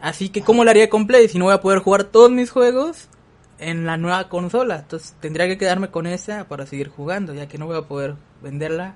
Así 0.00 0.28
que, 0.28 0.42
¿cómo 0.42 0.64
lo 0.64 0.70
haría 0.70 0.90
con 0.90 1.06
Play? 1.06 1.28
Si 1.28 1.38
no 1.38 1.46
voy 1.46 1.54
a 1.54 1.60
poder 1.60 1.78
jugar 1.80 2.04
todos 2.04 2.30
mis 2.30 2.50
juegos 2.50 3.08
en 3.60 3.86
la 3.86 3.96
nueva 3.96 4.28
consola. 4.28 4.80
Entonces, 4.80 5.14
tendría 5.20 5.46
que 5.46 5.58
quedarme 5.58 5.90
con 5.90 6.06
esa 6.06 6.48
para 6.48 6.66
seguir 6.66 6.88
jugando, 6.88 7.34
ya 7.34 7.46
que 7.46 7.58
no 7.58 7.66
voy 7.66 7.76
a 7.76 7.82
poder 7.82 8.16
venderla 8.42 8.94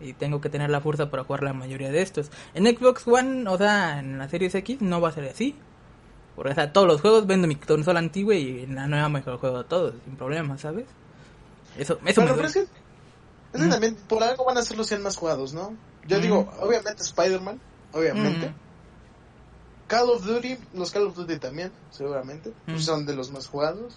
y 0.00 0.12
tengo 0.12 0.40
que 0.40 0.48
tener 0.48 0.70
la 0.70 0.80
fuerza 0.80 1.10
para 1.10 1.24
jugar 1.24 1.42
la 1.42 1.52
mayoría 1.52 1.90
de 1.90 2.02
estos. 2.02 2.30
En 2.54 2.64
Xbox 2.66 3.06
One, 3.06 3.48
o 3.48 3.58
sea, 3.58 3.98
en 3.98 4.18
la 4.18 4.28
Series 4.28 4.54
X, 4.54 4.80
no 4.80 5.00
va 5.00 5.10
a 5.10 5.12
ser 5.12 5.24
así. 5.28 5.56
Porque, 6.34 6.52
o 6.52 6.54
sea, 6.54 6.72
todos 6.72 6.86
los 6.86 7.00
juegos 7.00 7.26
vendo 7.26 7.48
mi 7.48 7.56
consola 7.56 7.98
antigua 7.98 8.34
y 8.34 8.64
en 8.64 8.74
la 8.74 8.86
nueva 8.86 9.08
mejor 9.08 9.38
juego 9.38 9.64
todos, 9.64 9.94
sin 10.04 10.16
problema, 10.16 10.58
¿sabes? 10.58 10.84
Eso, 11.78 11.98
eso 12.04 12.22
me 12.22 12.32
Pero, 12.32 12.46
es 12.46 12.54
que, 12.54 12.66
también 13.52 13.96
por 14.08 14.22
algo 14.22 14.44
van 14.44 14.58
a 14.58 14.62
ser 14.62 14.76
los 14.76 14.86
100 14.86 15.02
más 15.02 15.16
jugados, 15.16 15.54
¿no? 15.54 15.74
Yo 16.06 16.20
digo, 16.20 16.52
obviamente 16.60 17.02
Spider-Man, 17.02 17.58
obviamente. 17.92 18.52
Call 19.86 20.10
of 20.10 20.24
Duty, 20.24 20.58
los 20.74 20.90
Call 20.90 21.06
of 21.06 21.14
Duty 21.16 21.38
también, 21.38 21.72
seguramente, 21.90 22.52
pues 22.64 22.78
Ujú. 22.78 22.84
son 22.86 23.06
de 23.06 23.14
los 23.14 23.30
más 23.30 23.46
jugados. 23.46 23.94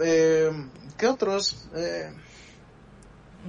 Eh, 0.00 0.50
¿Qué 0.96 1.06
otros? 1.06 1.66
Eh, 1.74 2.10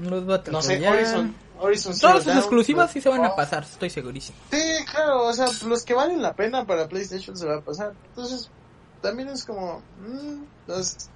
Los 0.01 0.25
Battle 0.25 0.51
no 0.53 0.61
sé, 0.61 0.77
Royale. 0.77 0.97
Horizon, 0.97 1.35
Horizon 1.59 1.99
Todas 1.99 2.17
sus 2.17 2.25
Dawn, 2.25 2.37
exclusivas 2.39 2.91
sí 2.91 3.01
se 3.01 3.09
van 3.09 3.25
a 3.25 3.35
pasar, 3.35 3.63
estoy 3.63 3.89
segurísimo. 3.89 4.37
Sí, 4.51 4.85
claro, 4.91 5.25
o 5.25 5.33
sea, 5.33 5.47
los 5.65 5.83
que 5.83 5.93
valen 5.93 6.21
la 6.21 6.33
pena 6.33 6.65
para 6.65 6.87
PlayStation 6.87 7.35
se 7.37 7.45
va 7.45 7.57
a 7.57 7.61
pasar. 7.61 7.93
Entonces, 8.09 8.49
también 9.01 9.29
es 9.29 9.45
como... 9.45 9.81
mm, 10.01 10.43
pues, 10.65 11.09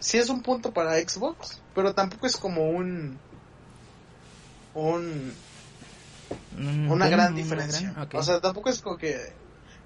sí 0.00 0.18
es 0.18 0.28
un 0.28 0.42
punto 0.42 0.72
para 0.72 0.98
Xbox, 0.98 1.60
pero 1.74 1.94
tampoco 1.94 2.26
es 2.26 2.36
como 2.36 2.70
un... 2.70 3.18
un 4.74 5.32
Mm, 6.56 6.90
una 6.90 7.08
gran 7.08 7.32
una 7.32 7.42
diferencia. 7.42 7.92
gran-. 7.92 8.08
O 8.14 8.22
sea, 8.22 8.40
tampoco 8.40 8.70
es 8.70 8.80
como 8.80 8.96
que... 8.96 9.16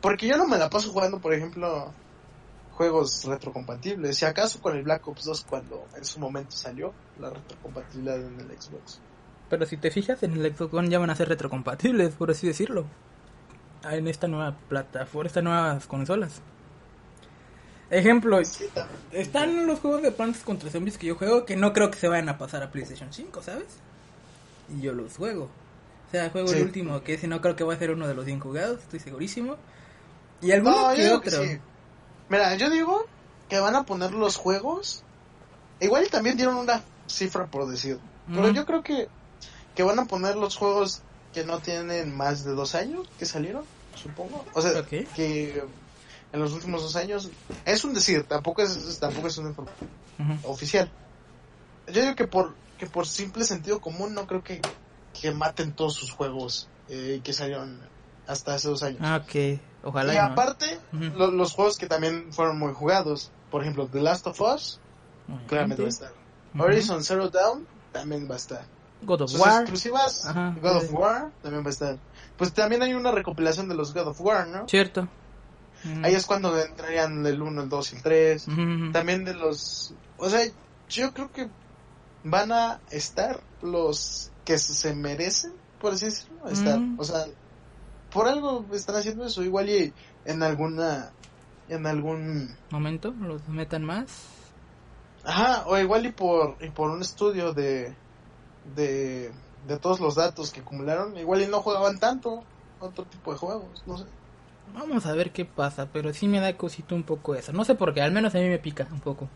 Porque 0.01 0.27
yo 0.27 0.36
no 0.36 0.47
me 0.47 0.59
la 0.59 0.68
paso 0.70 0.93
jugando, 0.93 1.18
por 1.20 1.32
ejemplo, 1.32 1.93
juegos 2.73 3.24
retrocompatibles. 3.24 4.16
Si 4.16 4.24
acaso 4.24 4.60
con 4.60 4.77
el 4.77 4.82
Black 4.82 5.06
Ops 5.09 5.24
2 5.24 5.47
cuando 5.48 5.86
en 5.97 6.05
su 6.05 6.20
momento 6.20 6.56
salió 6.56 6.93
la 7.18 7.31
retrocompatibilidad 7.31 8.16
en 8.16 8.40
el 8.40 8.60
Xbox. 8.60 9.01
Pero 9.48 9.64
si 9.64 9.77
te 9.77 9.90
fijas, 9.90 10.23
en 10.23 10.32
el 10.32 10.55
Xbox 10.55 10.74
One 10.74 10.89
ya 10.89 10.98
van 10.98 11.10
a 11.10 11.14
ser 11.14 11.28
retrocompatibles, 11.28 12.14
por 12.14 12.31
así 12.31 12.47
decirlo. 12.47 12.85
Ah, 13.82 13.97
En 13.97 14.09
esta 14.09 14.27
nueva 14.28 14.56
plataforma, 14.68 15.28
estas 15.28 15.44
nuevas 15.44 15.86
consolas. 15.86 16.43
Ejemplo, 17.89 18.44
Sí, 18.44 18.66
están 19.12 19.66
los 19.66 19.78
juegos 19.78 20.02
de 20.02 20.10
Plantas 20.10 20.43
contra 20.43 20.68
Zombies 20.70 20.98
que 20.98 21.06
yo 21.06 21.14
juego 21.14 21.44
que 21.44 21.55
no 21.55 21.73
creo 21.73 21.90
que 21.90 21.98
se 21.98 22.09
vayan 22.09 22.28
a 22.28 22.36
pasar 22.36 22.62
a 22.64 22.70
PlayStation 22.70 23.12
5, 23.12 23.43
¿sabes? 23.43 23.78
Y 24.77 24.81
yo 24.81 24.93
los 24.93 25.16
juego. 25.16 25.48
Sea, 26.16 26.30
juego 26.30 26.48
Sí. 26.48 26.56
el 26.56 26.62
último, 26.64 27.02
que 27.02 27.14
ese 27.14 27.26
no 27.28 27.40
creo 27.43 27.56
que 27.56 27.64
va 27.64 27.74
a 27.74 27.78
ser 27.78 27.90
uno 27.90 28.09
de 28.09 28.14
los 28.14 28.24
bien 28.24 28.40
jugados, 28.40 28.80
estoy 28.80 29.01
segurísimo. 29.01 29.56
Y 30.40 30.52
alguno 30.52 30.88
No, 30.88 30.94
que 30.94 31.10
otro. 31.10 31.43
sí. 31.44 31.59
Mira, 32.30 32.55
yo 32.56 32.70
digo 32.70 33.05
que 33.51 33.59
van 33.60 33.74
a 33.76 33.84
poner 33.84 34.12
los 34.12 34.36
juegos. 34.36 35.02
Igual 35.80 36.09
también 36.09 36.36
dieron 36.36 36.56
una 36.56 36.82
cifra 37.06 37.47
por 37.47 37.68
decir. 37.68 37.98
Pero 38.28 38.51
yo 38.51 38.64
creo 38.64 38.82
que, 38.82 39.09
que 39.74 39.82
van 39.82 39.98
a 39.98 40.06
poner 40.06 40.36
los 40.36 40.56
juegos 40.56 41.02
que 41.34 41.44
no 41.44 41.59
tienen 41.59 42.16
más 42.16 42.44
de 42.44 42.52
dos 42.52 42.74
años 42.74 43.06
que 43.18 43.26
salieron, 43.26 43.64
supongo. 43.94 44.44
O 44.55 44.62
sea, 44.62 44.82
que 44.84 45.62
en 46.32 46.40
los 46.40 46.52
últimos 46.52 46.82
dos 46.82 46.97
años. 46.97 47.30
Es 47.66 47.84
un 47.84 47.93
decir, 47.94 48.24
tampoco 48.24 48.62
es, 48.62 48.98
tampoco 48.98 49.28
es 49.28 49.36
una 49.38 49.51
información 49.51 49.88
oficial. 50.44 50.90
Yo 51.93 52.01
digo 52.02 52.14
que 52.16 52.26
por, 52.26 52.55
que 52.78 52.86
por 52.86 53.06
simple 53.06 53.44
sentido 53.44 53.80
común 53.80 54.14
no 54.14 54.26
creo 54.26 54.43
que, 54.43 54.60
que 55.20 55.32
maten 55.32 55.72
todos 55.72 55.94
sus 55.94 56.10
juegos 56.10 56.68
eh, 56.88 57.20
que 57.24 57.32
salieron 57.32 57.80
hasta 58.26 58.55
hace 58.55 58.68
dos 58.68 58.82
años. 58.82 59.01
Ah, 59.02 59.22
ok. 59.24 59.60
Ojalá. 59.84 60.12
Y 60.14 60.16
no. 60.16 60.22
aparte, 60.24 60.78
lo- 60.93 61.30
los 61.30 61.52
juegos 61.52 61.76
que 61.78 61.86
también 61.86 62.32
fueron 62.32 62.59
muy 62.59 62.72
jugados. 62.72 63.30
Por 63.51 63.62
ejemplo, 63.62 63.86
The 63.86 64.01
Last 64.01 64.26
of 64.26 64.40
Us, 64.40 64.80
claramente 65.47 65.82
va 65.82 65.86
a 65.86 65.90
estar. 65.90 66.12
Horizon 66.59 67.05
Zero 67.05 67.28
Dawn 67.28 67.66
también 67.93 68.28
va 68.28 68.34
a 68.34 68.38
estar. 68.38 68.64
God 69.02 69.22
of 69.22 69.30
Sus 69.30 69.40
War. 69.40 69.60
exclusivas, 69.62 70.26
Ajá. 70.26 70.56
God 70.60 70.76
of 70.76 70.93
War 70.93 71.30
también 71.43 71.62
va 71.64 71.68
a 71.68 71.72
estar. 71.72 71.98
Pues 72.36 72.52
también 72.52 72.82
hay 72.82 72.94
una 72.94 73.12
recopilación 73.12 73.68
de 73.68 73.74
los 73.74 73.93
God 73.94 74.09
of 74.09 74.20
War, 74.20 74.48
¿no? 74.48 74.66
Cierto. 74.68 75.06
Ahí 76.02 76.14
es 76.14 76.26
cuando 76.26 76.59
entrarían 76.60 77.24
el 77.26 77.40
1, 77.40 77.62
el 77.62 77.68
2 77.68 77.93
y 77.93 77.97
el 77.97 78.02
3. 78.02 78.48
Ujú. 78.48 78.93
También 78.93 79.24
de 79.24 79.34
los... 79.34 79.94
O 80.16 80.28
sea, 80.28 80.40
yo 80.88 81.12
creo 81.12 81.30
que 81.30 81.48
van 82.24 82.51
a 82.51 82.80
estar 82.90 83.40
los 83.62 84.32
que 84.47 84.56
se 84.56 84.94
merecen, 84.94 85.52
por 85.78 85.93
así 85.93 86.06
decirlo, 86.06 86.48
estar. 86.48 86.78
Mm. 86.78 86.98
O 86.98 87.05
sea, 87.05 87.27
por 88.10 88.28
algo 88.28 88.64
están 88.73 88.97
haciendo 88.97 89.27
eso. 89.27 89.43
Igual 89.43 89.68
y 89.68 89.93
en 90.24 90.43
alguna... 90.43 91.10
En 91.68 91.85
algún... 91.85 92.56
Momento, 92.70 93.10
los 93.10 93.47
metan 93.48 93.85
más. 93.85 94.23
Ajá, 95.24 95.64
o 95.66 95.77
igual 95.77 96.06
y 96.06 96.12
por, 96.12 96.56
y 96.60 96.70
por 96.70 96.90
un 96.90 97.02
estudio 97.02 97.52
de, 97.52 97.93
de, 98.77 99.32
de 99.66 99.78
todos 99.78 99.98
los 99.98 100.14
datos 100.14 100.52
que 100.52 100.60
acumularon, 100.60 101.16
igual 101.18 101.43
y 101.43 101.48
no 101.48 101.60
jugaban 101.60 101.98
tanto 101.98 102.44
otro 102.78 103.05
tipo 103.06 103.32
de 103.32 103.39
juegos, 103.39 103.82
no 103.85 103.98
sé. 103.98 104.05
Vamos 104.73 105.05
a 105.06 105.12
ver 105.12 105.32
qué 105.32 105.44
pasa, 105.44 105.89
pero 105.93 106.14
sí 106.14 106.28
me 106.28 106.39
da 106.39 106.56
cosito 106.56 106.94
un 106.94 107.02
poco 107.02 107.35
eso. 107.35 107.52
No 107.52 107.64
sé 107.64 107.74
por 107.74 107.93
qué, 107.93 108.02
al 108.02 108.12
menos 108.12 108.36
a 108.36 108.39
mí 108.39 108.48
me 108.48 108.60
pica 108.60 108.86
un 108.93 109.01
poco. 109.01 109.28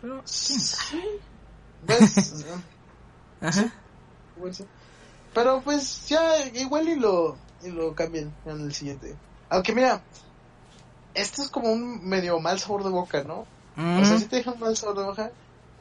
Pero, 0.00 0.22
Sí. 0.24 0.54
¿Ves? 1.86 2.46
ajá. 3.42 3.72
Sí. 4.52 4.64
Pero 5.34 5.60
pues 5.62 6.08
ya 6.08 6.46
igual 6.54 6.88
y 6.88 6.96
lo, 6.96 7.36
y 7.62 7.70
lo 7.70 7.94
cambian 7.94 8.32
en 8.44 8.60
el 8.60 8.74
siguiente. 8.74 9.14
Aunque 9.50 9.74
mira, 9.74 10.02
este 11.14 11.42
es 11.42 11.48
como 11.48 11.70
un 11.72 12.06
medio 12.08 12.38
mal 12.40 12.58
sabor 12.58 12.84
de 12.84 12.90
boca, 12.90 13.22
¿no? 13.24 13.46
O 13.76 14.04
sea, 14.04 14.18
si 14.18 14.26
te 14.26 14.36
dejan 14.36 14.58
mal 14.60 14.76
sabor 14.76 14.98
de 14.98 15.04
boca, 15.04 15.32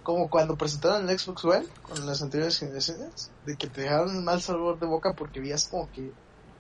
como 0.03 0.29
cuando 0.29 0.55
presentaron 0.55 1.09
el 1.09 1.19
Xbox 1.19 1.43
One 1.43 1.65
con 1.83 2.05
las 2.05 2.21
anteriores 2.21 2.57
generaciones, 2.57 3.29
de 3.45 3.55
que 3.57 3.67
te 3.67 3.81
dejaron 3.81 4.23
mal 4.23 4.41
sabor 4.41 4.79
de 4.79 4.88
boca 4.88 5.13
porque 5.13 5.39
veías 5.39 5.67
como 5.67 5.89
que 5.91 6.11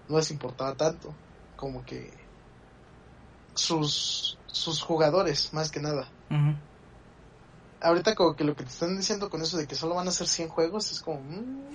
no 0.09 0.17
les 0.17 0.31
importaba 0.31 0.75
tanto, 0.75 1.13
como 1.55 1.85
que 1.85 2.11
sus 3.55 4.37
sus 4.47 4.81
jugadores, 4.81 5.53
más 5.53 5.71
que 5.71 5.79
nada. 5.79 6.07
Ahorita 7.81 8.13
como 8.15 8.35
que 8.35 8.43
lo 8.43 8.55
que 8.55 8.63
te 8.63 8.69
están 8.69 8.95
diciendo 8.97 9.29
con 9.29 9.41
eso 9.41 9.57
de 9.57 9.67
que 9.67 9.75
solo 9.75 9.95
van 9.95 10.07
a 10.07 10.11
ser 10.11 10.27
100 10.27 10.49
juegos 10.49 10.91
es 10.91 10.99
como... 11.01 11.19
mm, 11.21 11.71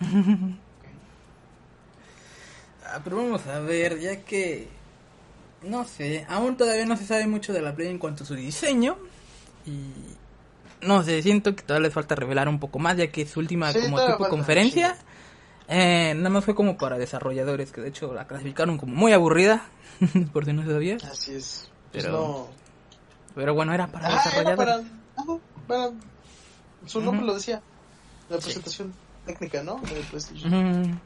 Ah, 2.84 3.00
pero 3.02 3.16
vamos 3.16 3.46
a 3.46 3.60
ver, 3.60 3.98
ya 4.00 4.20
que 4.22 4.68
no 5.62 5.84
sé, 5.84 6.26
aún 6.28 6.56
todavía 6.56 6.84
no 6.84 6.96
se 6.96 7.06
sabe 7.06 7.26
mucho 7.26 7.52
de 7.52 7.62
la 7.62 7.74
Play 7.74 7.88
en 7.88 7.98
cuanto 7.98 8.24
a 8.24 8.26
su 8.26 8.34
diseño 8.34 8.98
y 9.64 9.92
no 10.84 11.04
sé, 11.04 11.22
siento 11.22 11.54
que 11.54 11.62
todavía 11.62 11.86
les 11.86 11.94
falta 11.94 12.16
revelar 12.16 12.48
un 12.48 12.58
poco 12.58 12.80
más, 12.80 12.96
ya 12.96 13.06
que 13.12 13.24
su 13.26 13.38
última 13.38 13.72
Sí, 13.72 13.78
como 13.80 14.04
tipo 14.04 14.28
conferencia 14.28 14.96
eh, 15.68 16.12
nada 16.16 16.28
más 16.30 16.44
fue 16.44 16.54
como 16.56 16.76
para 16.76 16.98
desarrolladores, 16.98 17.70
que 17.70 17.80
de 17.80 17.88
hecho 17.90 18.12
la 18.12 18.26
clasificaron 18.26 18.76
como 18.78 18.94
muy 18.94 19.12
aburrida, 19.12 19.64
por 20.32 20.44
si 20.44 20.52
no 20.52 20.64
se 20.64 20.70
sabía, 20.72 20.96
así 20.96 21.34
es. 21.36 21.70
Pues 21.92 22.04
Pero 22.04 22.16
no... 22.18 22.46
pero 23.34 23.54
bueno, 23.54 23.72
era 23.72 23.86
para 23.86 24.08
Ah, 24.08 24.10
era 24.10 24.24
desarrolladores. 24.24 24.74
para, 24.74 25.01
para- 25.66 25.90
Su 26.86 27.00
nombre 27.00 27.24
lo 27.24 27.34
decía. 27.34 27.62
La 28.28 28.38
Sí. 28.38 28.44
presentación 28.44 28.92
técnica, 29.26 29.62
¿no? 29.62 29.80
De 29.82 30.00
PlayStation. 30.10 30.52
Ujú. 30.82 30.98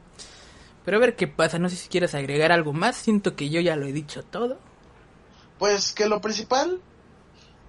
Pero 0.85 0.97
a 0.97 0.99
ver 0.99 1.15
qué 1.15 1.27
pasa, 1.27 1.59
no 1.59 1.69
sé 1.69 1.75
si 1.75 1.89
quieres 1.89 2.15
agregar 2.15 2.51
algo 2.51 2.73
más, 2.73 2.95
siento 2.95 3.35
que 3.35 3.49
yo 3.49 3.59
ya 3.61 3.75
lo 3.75 3.85
he 3.85 3.91
dicho 3.93 4.23
todo. 4.23 4.57
Pues 5.59 5.91
que 5.93 6.07
lo 6.07 6.21
principal, 6.21 6.81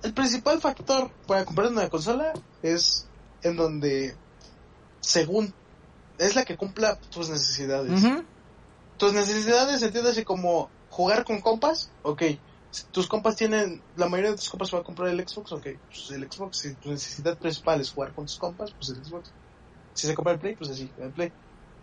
el 0.02 0.12
principal 0.14 0.60
factor 0.60 1.10
para 1.26 1.44
comprar 1.44 1.68
una 1.70 1.88
consola 1.88 2.32
es 2.62 3.06
en 3.42 3.56
donde, 3.56 4.14
según, 5.00 5.52
es 6.18 6.34
la 6.36 6.44
que 6.44 6.56
cumpla 6.56 6.96
tus 7.10 7.28
necesidades. 7.28 8.02
Ujú. 8.04 8.24
Tus 8.98 9.12
necesidades, 9.12 9.82
entiéndase 9.82 10.24
como 10.24 10.70
jugar 10.90 11.24
con 11.24 11.40
compas, 11.40 11.90
ok, 12.02 12.22
Si 12.70 12.84
tus 12.92 13.06
compas 13.06 13.36
tienen, 13.36 13.82
la 13.96 14.08
mayoría 14.08 14.32
de 14.32 14.36
tus 14.36 14.50
compas 14.50 14.72
va 14.74 14.78
a 14.80 14.82
comprar 14.82 15.08
el 15.08 15.26
Xbox, 15.26 15.52
ok, 15.52 15.62
pues 15.62 16.10
el 16.10 16.30
Xbox, 16.30 16.58
si 16.58 16.74
tu 16.76 16.90
necesidad 16.90 17.38
principal 17.38 17.80
es 17.80 17.90
jugar 17.92 18.12
con 18.12 18.26
tus 18.26 18.36
compas, 18.38 18.72
pues 18.72 18.90
el 18.90 19.04
Xbox. 19.04 19.32
Si 19.94 20.06
se 20.06 20.14
compra 20.14 20.34
el 20.34 20.38
Play, 20.38 20.54
pues 20.56 20.70
así, 20.70 20.92
el 20.98 21.12
Play. 21.12 21.32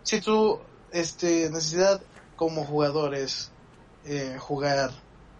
Si 0.02 0.20
tu 0.20 0.60
este, 0.92 1.50
necesidad 1.50 2.00
como 2.36 2.64
jugador 2.64 3.14
es 3.14 3.50
eh, 4.04 4.36
jugar 4.38 4.90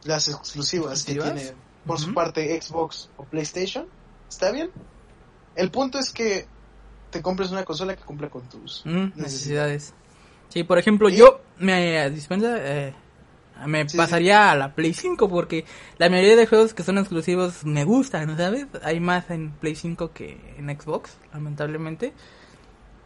las 0.04 0.28
exclusivas 0.28 1.04
que 1.04 1.14
tiene 1.14 1.54
por 1.84 1.98
su 2.00 2.12
parte 2.12 2.60
Xbox 2.60 3.08
o 3.16 3.24
PlayStation, 3.24 3.86
está 4.28 4.50
bien. 4.50 4.70
El 5.54 5.70
punto 5.70 5.98
es 5.98 6.12
que 6.12 6.46
te 7.10 7.22
compres 7.22 7.50
una 7.50 7.64
consola 7.64 7.96
que 7.96 8.04
cumpla 8.04 8.28
con 8.28 8.48
tus 8.48 8.84
Mm, 8.84 9.12
necesidades. 9.14 9.94
Sí, 10.48 10.64
por 10.64 10.78
ejemplo, 10.78 11.08
yo 11.08 11.40
me 11.58 12.10
dispensa, 12.10 12.56
eh, 12.58 12.94
me 13.66 13.86
Sí, 13.86 13.96
pasaría 13.96 14.50
a 14.50 14.54
la 14.56 14.74
Play 14.74 14.92
5 14.94 15.28
porque 15.28 15.64
la 15.98 16.08
mayoría 16.10 16.36
de 16.36 16.46
juegos 16.46 16.74
que 16.74 16.82
son 16.82 16.98
exclusivos 16.98 17.64
me 17.64 17.84
gustan, 17.84 18.36
¿sabes? 18.36 18.66
Hay 18.82 19.00
más 19.00 19.30
en 19.30 19.52
Play 19.52 19.74
5 19.74 20.12
que 20.12 20.38
en 20.58 20.68
Xbox, 20.78 21.16
lamentablemente. 21.32 22.12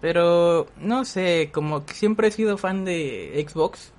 Pero 0.01 0.67
no 0.79 1.05
sé, 1.05 1.51
como 1.53 1.85
que 1.87 1.95
siempre 1.95 2.29
he 2.29 2.31
sido 2.33 2.57
fan 2.59 2.85
de 2.85 3.47
Xbox. 3.49 3.93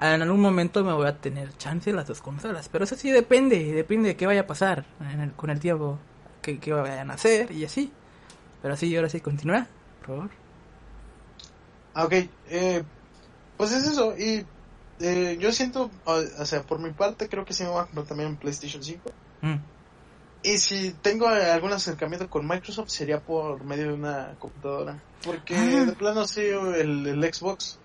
En 0.00 0.22
algún 0.22 0.40
momento 0.40 0.84
me 0.84 0.92
voy 0.94 1.06
a 1.08 1.18
tener 1.20 1.56
chance 1.58 1.92
las 1.92 2.06
dos 2.08 2.22
consolas, 2.22 2.68
pero 2.68 2.84
eso 2.84 2.96
sí 2.96 3.10
depende, 3.10 3.72
depende 3.72 4.10
de 4.10 4.16
qué 4.16 4.26
vaya 4.26 4.42
a 4.42 4.46
pasar 4.46 4.86
en 5.00 5.20
el- 5.20 5.32
con 5.32 5.50
el 5.50 5.60
tiempo, 5.60 5.98
qué, 6.42 6.58
qué 6.60 6.72
vayan 6.72 7.10
a 7.10 7.14
hacer 7.14 7.52
y 7.52 7.64
así. 7.64 7.92
Pero 8.62 8.76
sí, 8.76 8.94
ahora 8.96 9.08
sí, 9.10 9.20
continúa, 9.20 9.68
por 10.00 10.08
favor. 10.16 10.30
Ah, 11.94 12.04
ok, 12.04 12.12
eh, 12.50 12.84
pues 13.56 13.72
es 13.72 13.84
eso. 13.86 14.16
Y 14.18 14.46
eh, 15.00 15.36
yo 15.40 15.52
siento, 15.52 15.90
o, 16.04 16.12
o 16.38 16.46
sea, 16.46 16.62
por 16.62 16.78
mi 16.80 16.90
parte, 16.92 17.28
creo 17.28 17.44
que 17.44 17.52
sí 17.54 17.62
me 17.64 17.70
voy 17.70 17.80
a 17.80 17.84
comprar 17.84 18.06
también 18.06 18.30
un 18.30 18.36
PlayStation 18.36 18.82
5. 18.82 19.10
Mm. 19.42 19.54
Y 20.44 20.58
si 20.58 20.92
tengo 21.02 21.26
algún 21.28 21.72
acercamiento 21.72 22.28
con 22.30 22.46
Microsoft, 22.46 22.90
sería 22.90 23.20
por 23.20 23.64
medio 23.64 23.88
de 23.88 23.92
una 23.94 24.34
computadora. 24.38 25.02
Porque 25.24 25.56
Ah. 25.56 25.84
de 25.84 25.92
plano, 25.92 26.26
sí, 26.26 26.42
el, 26.42 27.06
el 27.06 27.34
Xbox 27.34 27.78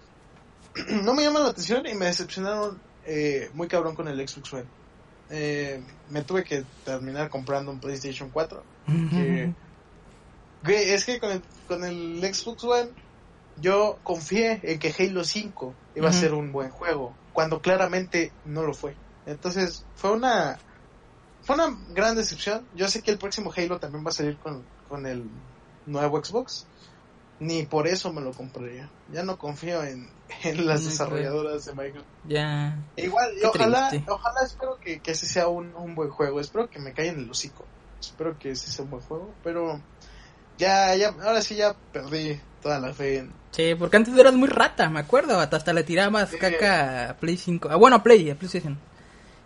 no 1.04 1.14
me 1.14 1.24
llama 1.24 1.40
la 1.40 1.50
atención 1.50 1.86
y 1.88 1.94
me 1.96 2.06
decepcionaron 2.06 2.80
eh, 3.06 3.50
muy 3.54 3.68
cabrón 3.68 3.96
con 3.96 4.08
el 4.08 4.28
Xbox 4.28 4.54
One. 4.54 4.66
Eh, 5.30 5.82
me 6.12 6.22
tuve 6.22 6.44
que 6.44 6.64
terminar 6.86 7.30
comprando 7.30 7.72
un 7.72 7.80
PlayStation 7.80 8.30
4. 8.30 8.64
Que- 10.66 10.94
es 10.94 11.06
que 11.06 11.20
con 11.20 11.32
el, 11.32 11.42
con 11.68 11.84
el 11.84 12.22
Xbox 12.34 12.64
One 12.64 12.90
yo 13.56 14.00
confié 14.04 14.60
en 14.64 14.80
que 14.80 14.94
Halo 14.98 15.24
5 15.24 15.74
iba 15.96 16.10
a 16.10 16.14
ser 16.14 16.34
un 16.34 16.52
buen 16.52 16.70
juego, 16.72 17.14
cuando 17.34 17.62
claramente 17.62 18.32
no 18.46 18.64
lo 18.64 18.74
fue. 18.74 18.96
Entonces, 19.26 19.86
fue 19.96 20.12
una 20.12 20.60
fue 21.42 21.56
una 21.56 21.78
gran 21.90 22.16
decepción. 22.16 22.68
Yo 22.74 22.88
sé 22.88 23.02
que 23.02 23.12
el 23.12 23.18
próximo 23.18 23.52
Halo 23.56 23.80
también 23.80 24.06
va 24.06 24.10
a 24.10 24.14
salir 24.14 24.40
con, 24.40 24.66
con 24.88 25.06
el 25.06 25.30
nuevo 25.86 26.24
Xbox. 26.24 26.66
Ni 27.40 27.66
por 27.66 27.88
eso 27.88 28.14
me 28.14 28.22
lo 28.22 28.32
compraría. 28.34 28.90
Ya 29.08 29.24
no 29.24 29.38
confío 29.38 29.84
en, 29.84 30.08
en 30.44 30.66
las 30.66 30.84
Mm, 30.84 30.86
desarrolladoras 30.86 31.66
de 31.66 31.74
Microsoft. 31.74 32.10
Ya. 32.24 32.88
Igual, 32.96 33.34
y 33.38 33.42
Qué 33.42 33.48
ojalá, 33.48 33.90
triste. 33.90 34.06
ojalá 34.08 34.42
espero 34.46 34.78
que, 34.80 35.02
que 35.02 35.12
ese 35.12 35.28
sea 35.28 35.48
un, 35.50 35.76
un 35.76 35.96
buen 35.96 36.10
juego. 36.10 36.40
Espero 36.40 36.70
que 36.70 36.80
me 36.80 36.94
caiga 36.94 37.12
en 37.14 37.20
el 37.20 37.30
hocico. 37.32 37.74
Espero 38.00 38.38
que 38.38 38.52
ese 38.52 38.72
sea 38.72 38.86
un 38.86 38.92
buen 38.92 39.04
juego. 39.04 39.38
Pero 39.44 39.86
ya, 40.58 40.96
ya, 40.96 41.10
ahora 41.10 41.42
sí 41.42 41.56
ya 41.56 41.74
perdí 41.92 42.42
toda 42.62 42.80
la 42.80 42.94
fe 42.94 43.18
en... 43.20 43.43
Sí, 43.56 43.76
porque 43.78 43.98
antes 43.98 44.18
eras 44.18 44.34
muy 44.34 44.48
rata, 44.50 44.90
me 44.90 45.00
acuerdo. 45.00 45.40
Hasta, 45.40 45.58
hasta 45.58 45.74
le 45.74 45.84
tirabas 45.84 46.32
Sí. 46.32 46.38
caca 46.38 47.12
a 47.12 47.18
Play 47.18 47.38
5. 47.38 47.70
Ah, 47.72 47.76
bueno, 47.76 47.98
a 47.98 48.04
Play, 48.04 48.30
a 48.30 48.36
PlayStation. 48.36 48.78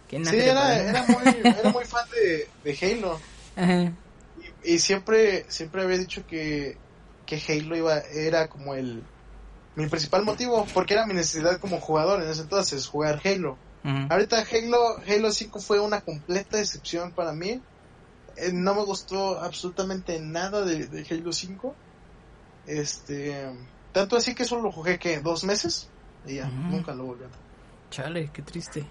Que 0.07 0.17
nada 0.19 0.31
Sí, 0.31 0.39
era, 0.39 0.75
era, 0.79 1.03
muy, 1.03 1.41
era 1.59 1.69
muy 1.71 1.83
fan 1.85 2.05
de, 2.11 2.47
de 2.63 2.77
Halo. 2.93 3.19
Ajá. 3.57 3.91
Y, 4.63 4.75
y 4.75 4.79
siempre, 4.79 5.45
siempre 5.49 5.81
había 5.83 5.97
dicho 5.97 6.25
que, 6.25 6.77
que 7.25 7.35
Halo 7.47 7.75
iba, 7.75 7.97
era 7.99 8.47
como 8.47 8.73
el... 8.75 9.03
Mi 9.75 9.85
principal 9.87 10.23
motivo, 10.23 10.65
porque 10.73 10.93
era 10.95 11.05
mi 11.05 11.13
necesidad 11.13 11.59
como 11.59 11.79
jugador 11.79 12.23
en 12.23 12.29
ese 12.29 12.41
entonces, 12.41 12.87
jugar 12.87 13.21
Halo. 13.23 13.57
Ahorita 14.09 14.43
Halo, 14.51 14.97
Halo 15.07 15.31
5 15.31 15.59
fue 15.59 15.79
una 15.79 16.01
completa 16.01 16.57
decepción 16.57 17.11
para 17.11 17.31
mí. 17.31 17.61
Eh, 18.35 18.51
no 18.53 18.73
me 18.75 18.83
gustó 18.83 19.39
absolutamente 19.39 20.19
nada 20.19 20.65
de, 20.65 20.87
de 20.87 21.05
Halo 21.09 21.31
5. 21.31 21.75
Este, 22.65 23.45
tanto 23.99 24.15
así 24.17 24.35
que 24.35 24.45
solo 24.45 24.71
jugué 24.71 24.97
que 24.99 25.19
dos 25.19 25.43
meses 25.43 25.89
y 26.25 26.35
ya, 26.35 26.45
nunca 26.47 26.93
lo 26.93 27.05
volví 27.05 27.23
a. 27.25 27.27
Chale, 27.91 28.29
qué 28.33 28.41
triste. 28.41 28.85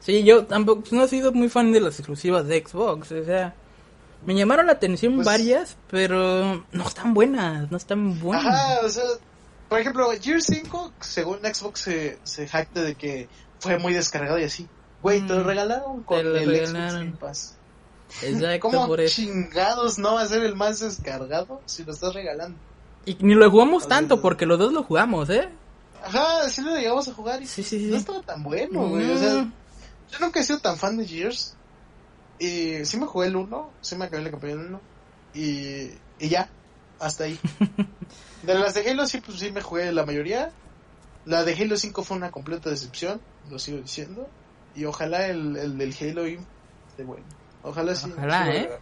Sí, 0.00 0.24
yo 0.24 0.46
tampoco 0.46 0.82
no 0.90 1.04
he 1.04 1.08
sido 1.08 1.32
muy 1.32 1.48
fan 1.48 1.70
de 1.72 1.80
las 1.80 1.98
exclusivas 1.98 2.46
de 2.48 2.64
Xbox. 2.66 3.12
O 3.12 3.24
sea, 3.24 3.54
me 4.26 4.34
llamaron 4.34 4.66
la 4.66 4.72
atención 4.72 5.14
Pues- 5.16 5.26
varias, 5.26 5.76
pero 5.90 6.64
no 6.72 6.84
están 6.86 7.14
buenas, 7.14 7.70
no 7.70 7.76
están 7.76 8.18
buenas. 8.18 8.46
Ajá, 8.46 8.80
o 8.84 8.88
sea, 8.88 9.04
por 9.68 9.78
ejemplo, 9.80 10.08
Gear 10.20 10.40
5, 10.40 10.92
según 11.00 11.38
Xbox 11.40 11.80
se, 11.80 12.18
se 12.24 12.48
jacta 12.48 12.82
de 12.82 12.94
que 12.94 13.28
fue 13.60 13.78
muy 13.78 13.92
descargado 13.92 14.38
y 14.38 14.44
así. 14.44 14.68
Güey, 15.02 15.20
te 15.26 15.34
lo 15.34 15.42
Mm, 15.44 15.46
regalaron 15.46 16.02
con 16.04 16.22
lo 16.24 16.36
el 16.36 16.46
regalaron. 16.48 16.90
Xbox 16.90 16.94
Game 16.94 17.16
Pass. 17.18 17.56
Exacto, 18.22 18.60
¿Cómo 18.70 18.86
por 18.88 19.00
eso. 19.00 19.14
chingados 19.22 19.98
no 19.98 20.14
va 20.14 20.22
a 20.22 20.26
ser 20.26 20.42
el 20.44 20.54
más 20.56 20.80
descargado 20.80 21.60
si 21.66 21.84
lo 21.84 21.92
estás 21.92 22.12
regalando? 22.14 22.58
Y 23.04 23.16
ni 23.20 23.34
lo 23.34 23.50
jugamos 23.50 23.88
tanto, 23.88 24.20
porque 24.20 24.46
los 24.46 24.58
dos 24.58 24.72
lo 24.72 24.82
jugamos, 24.84 25.28
¿eh? 25.30 25.48
Ajá, 26.04 26.48
sí 26.48 26.62
lo 26.62 26.74
llegamos 26.76 27.06
a 27.08 27.14
jugar 27.14 27.42
y 27.42 27.46
Sí, 27.46 27.62
sí, 27.62 27.78
sí. 27.78 27.86
no 27.90 27.96
estaba 27.96 28.20
tan 28.22 28.42
bueno, 28.42 28.88
güey. 28.88 29.10
O 29.10 29.18
sea, 29.18 29.34
Mm. 29.42 29.52
yo 30.12 30.18
nunca 30.20 30.40
he 30.40 30.44
sido 30.44 30.58
tan 30.58 30.76
fan 30.76 30.96
de 30.96 31.06
Gears. 31.06 31.56
Y 32.38 32.84
sí 32.84 32.96
me 32.96 33.06
jugué 33.06 33.28
el 33.28 33.36
1, 33.36 33.70
sí 33.80 33.94
me 33.96 34.06
acabé 34.06 34.24
la 34.24 34.30
campaña 34.30 34.56
del 34.56 34.66
1. 34.66 34.80
Y, 35.34 35.90
y 36.18 36.28
ya, 36.28 36.48
hasta 36.98 37.24
ahí. 37.24 37.38
de 38.42 38.54
las 38.54 38.74
de 38.74 38.88
Halo 38.90 39.06
sí, 39.06 39.20
pues 39.20 39.38
sí 39.38 39.52
me 39.52 39.62
jugué 39.62 39.92
la 39.92 40.04
mayoría. 40.04 40.50
La 41.24 41.44
de 41.44 41.54
Halo 41.54 41.76
5 41.76 42.02
fue 42.02 42.16
una 42.16 42.30
completa 42.32 42.68
decepción, 42.70 43.20
lo 43.50 43.58
sigo 43.60 43.78
diciendo. 43.78 44.28
Y 44.74 44.84
ojalá 44.86 45.26
el, 45.26 45.56
el 45.56 45.78
del 45.78 45.94
Halo 46.00 46.26
Inf 46.26 46.42
esté 46.88 47.04
bueno. 47.04 47.24
Ojalá 47.62 47.94
sí. 47.94 48.10
Ojalá, 48.10 48.44
sí 48.44 48.48
valga 48.50 48.54
¿eh? 48.74 48.78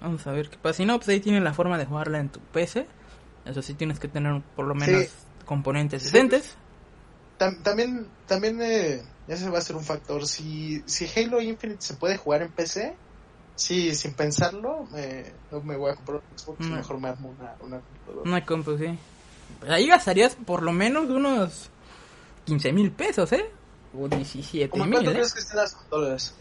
Vamos 0.00 0.26
a 0.26 0.32
ver 0.32 0.48
qué 0.48 0.56
pasa. 0.56 0.78
Si 0.78 0.86
no, 0.86 0.96
pues 0.96 1.08
ahí 1.10 1.20
tienen 1.20 1.44
la 1.44 1.52
forma 1.52 1.76
de 1.76 1.84
jugarla 1.84 2.20
en 2.20 2.30
tu 2.30 2.40
PC. 2.40 2.86
Eso 3.44 3.62
sí, 3.62 3.74
tienes 3.74 3.98
que 3.98 4.08
tener 4.08 4.42
por 4.56 4.66
lo 4.66 4.74
menos 4.74 5.04
Sí. 5.04 5.10
componentes 5.44 6.04
decentes. 6.04 6.54
Tam- 7.38 7.62
también, 7.62 8.06
también 8.26 8.60
eh, 8.60 9.02
ese 9.28 9.48
va 9.48 9.58
a 9.58 9.62
ser 9.62 9.76
un 9.76 9.84
factor. 9.84 10.26
Si, 10.26 10.82
si 10.86 11.06
Halo 11.18 11.40
Infinite 11.40 11.80
se 11.80 11.94
puede 11.94 12.16
jugar 12.16 12.42
en 12.42 12.50
PC, 12.52 12.96
sí, 13.54 13.94
sin 13.94 14.14
pensarlo, 14.14 14.86
me, 14.92 15.32
no 15.50 15.60
me 15.62 15.76
voy 15.76 15.92
a 15.92 15.94
comprar 15.94 16.16
un 16.30 16.38
Xbox, 16.38 16.60
No. 16.60 16.76
mejor 16.76 16.98
me 17.00 17.08
armo 17.08 17.34
una, 17.38 17.54
una 17.60 17.80
computadora. 17.80 18.28
Una 18.30 18.44
compu, 18.44 18.76
sí. 18.76 18.98
Pues 19.60 19.70
ahí 19.70 19.86
gastarías 19.86 20.34
por 20.34 20.62
lo 20.62 20.72
menos 20.72 21.08
unos 21.08 21.70
15 22.44 22.72
mil 22.72 22.90
pesos, 22.90 23.32
¿eh? 23.32 23.48
O 23.96 24.08
17 24.08 24.68
¿Cómo 24.68 24.84
mil, 24.84 24.92
cuánto 24.94 25.10
¿eh? 25.10 25.14
crees 25.14 25.32
que 25.32 25.40
estén 25.40 25.56
las 25.56 25.74
consolas? 25.74 26.34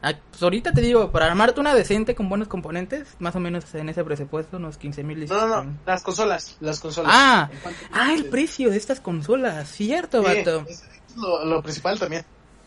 Ah, 0.00 0.14
pues 0.30 0.42
ahorita 0.42 0.72
te 0.72 0.80
digo, 0.80 1.10
para 1.10 1.26
armarte 1.26 1.58
una 1.60 1.74
decente 1.74 2.14
con 2.14 2.28
buenos 2.28 2.46
componentes, 2.46 3.08
más 3.18 3.34
o 3.34 3.40
menos 3.40 3.74
en 3.74 3.88
ese 3.88 4.04
presupuesto, 4.04 4.56
unos 4.58 4.78
15 4.78 5.02
mil. 5.02 5.26
No, 5.26 5.48
no, 5.48 5.64
no, 5.64 5.76
las 5.86 6.02
consolas, 6.02 6.56
las 6.60 6.78
consolas. 6.78 7.12
Ah, 7.14 7.50
¿En 7.52 7.58
cuánto 7.58 7.80
ah, 7.92 8.12
el 8.14 8.26
precio 8.26 8.70
de 8.70 8.76
estas 8.76 9.00
consolas, 9.00 9.68
cierto, 9.68 10.22
Sí, 10.22 10.28
vato. 10.36 10.64
es 10.68 10.84
lo, 11.16 11.44
lo 11.44 11.62
principal 11.62 11.98
también. 11.98 12.24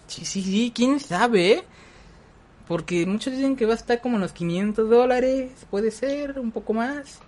Sí, 0.07 0.25
sí, 0.25 0.43
sí, 0.43 0.73
quién 0.75 0.99
sabe, 0.99 1.51
¿eh? 1.53 1.63
Porque 2.67 3.05
muchos 3.05 3.33
dicen 3.33 3.55
que 3.55 3.65
va 3.65 3.73
a 3.73 3.77
estar 3.77 4.01
como 4.01 4.15
en 4.15 4.21
los 4.21 4.33
500 4.33 4.89
dólares, 4.89 5.51
puede 5.69 5.91
ser, 5.91 6.37
un 6.37 6.51
poco 6.51 6.73
más. 6.73 7.19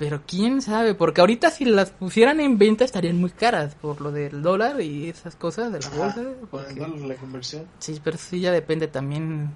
Pero 0.00 0.22
quién 0.26 0.62
sabe, 0.62 0.94
porque 0.94 1.20
ahorita 1.20 1.50
si 1.50 1.66
las 1.66 1.90
pusieran 1.90 2.40
en 2.40 2.56
venta 2.56 2.84
estarían 2.86 3.18
muy 3.18 3.28
caras 3.28 3.74
por 3.74 4.00
lo 4.00 4.10
del 4.10 4.40
dólar 4.40 4.80
y 4.80 5.10
esas 5.10 5.36
cosas 5.36 5.70
de 5.72 5.78
la 5.80 5.86
Ajá, 5.88 5.96
bolsa. 5.98 6.20
El 6.22 6.36
porque- 6.50 6.74
dólar, 6.74 6.98
la 7.00 7.14
conversión. 7.16 7.66
Sí, 7.80 8.00
pero 8.02 8.16
sí 8.16 8.40
ya 8.40 8.50
depende 8.50 8.88
también. 8.88 9.50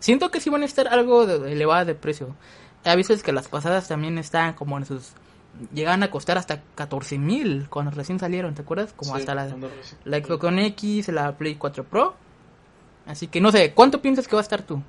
Siento 0.00 0.30
que 0.30 0.40
sí 0.40 0.48
van 0.48 0.62
a 0.62 0.64
estar 0.64 0.88
algo 0.88 1.26
de- 1.26 1.52
elevadas 1.52 1.86
de 1.86 1.94
precio. 1.94 2.34
Hay 2.84 2.96
veces 2.96 3.22
que 3.22 3.32
las 3.32 3.48
pasadas 3.48 3.86
también 3.86 4.16
están 4.16 4.54
como 4.54 4.78
en 4.78 4.86
sus... 4.86 5.12
Llegan 5.74 6.02
a 6.02 6.10
costar 6.10 6.38
hasta 6.38 6.62
14 6.74 7.18
mil 7.18 7.68
cuando 7.68 7.90
recién 7.90 8.18
salieron, 8.18 8.54
¿te 8.54 8.62
acuerdas? 8.62 8.94
Como 8.94 9.14
Sí, 9.14 9.20
hasta 9.20 9.34
la, 9.34 9.46
cuando 9.46 9.68
recién- 9.68 10.00
la 10.04 10.18
Xbox 10.18 10.44
One 10.44 10.66
X, 10.68 11.08
la 11.08 11.36
Play 11.36 11.56
4 11.56 11.84
Pro. 11.84 12.14
Así 13.04 13.26
que 13.26 13.42
no 13.42 13.52
sé, 13.52 13.74
¿cuánto 13.74 14.00
piensas 14.00 14.26
que 14.26 14.36
va 14.36 14.40
a 14.40 14.42
estar 14.42 14.62
tú 14.62 14.82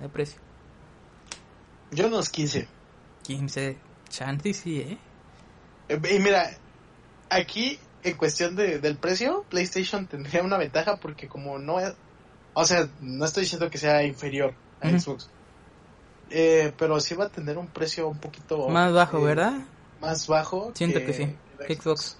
de 0.00 0.08
precio? 0.08 0.40
Yo 1.90 2.06
unos 2.06 2.28
15. 2.28 2.68
15. 3.24 3.76
Chanti 4.10 4.52
sí, 4.52 4.80
¿eh? 4.80 4.98
Eh, 5.88 6.00
Y 6.16 6.18
mira, 6.18 6.50
aquí 7.30 7.78
en 8.02 8.16
cuestión 8.16 8.56
de, 8.56 8.78
del 8.78 8.96
precio, 8.96 9.44
PlayStation 9.48 10.06
tendría 10.06 10.42
una 10.42 10.58
ventaja 10.58 10.96
porque 10.96 11.28
como 11.28 11.58
no 11.58 11.80
es... 11.80 11.94
O 12.54 12.64
sea, 12.64 12.88
no 13.00 13.24
estoy 13.24 13.44
diciendo 13.44 13.70
que 13.70 13.78
sea 13.78 14.02
inferior 14.04 14.52
a. 14.80 14.90
Xbox. 14.90 15.30
Eh, 16.30 16.72
pero 16.76 17.00
sí 17.00 17.14
va 17.14 17.24
a 17.26 17.28
tener 17.28 17.58
un 17.58 17.66
precio 17.68 18.08
un 18.08 18.18
poquito... 18.18 18.68
Más 18.68 18.92
bajo, 18.92 19.18
eh, 19.18 19.24
¿verdad? 19.24 19.52
Más 20.00 20.26
bajo. 20.26 20.72
Siento 20.74 20.98
que 21.00 21.12
sí, 21.12 21.34
Xbox. 21.74 22.16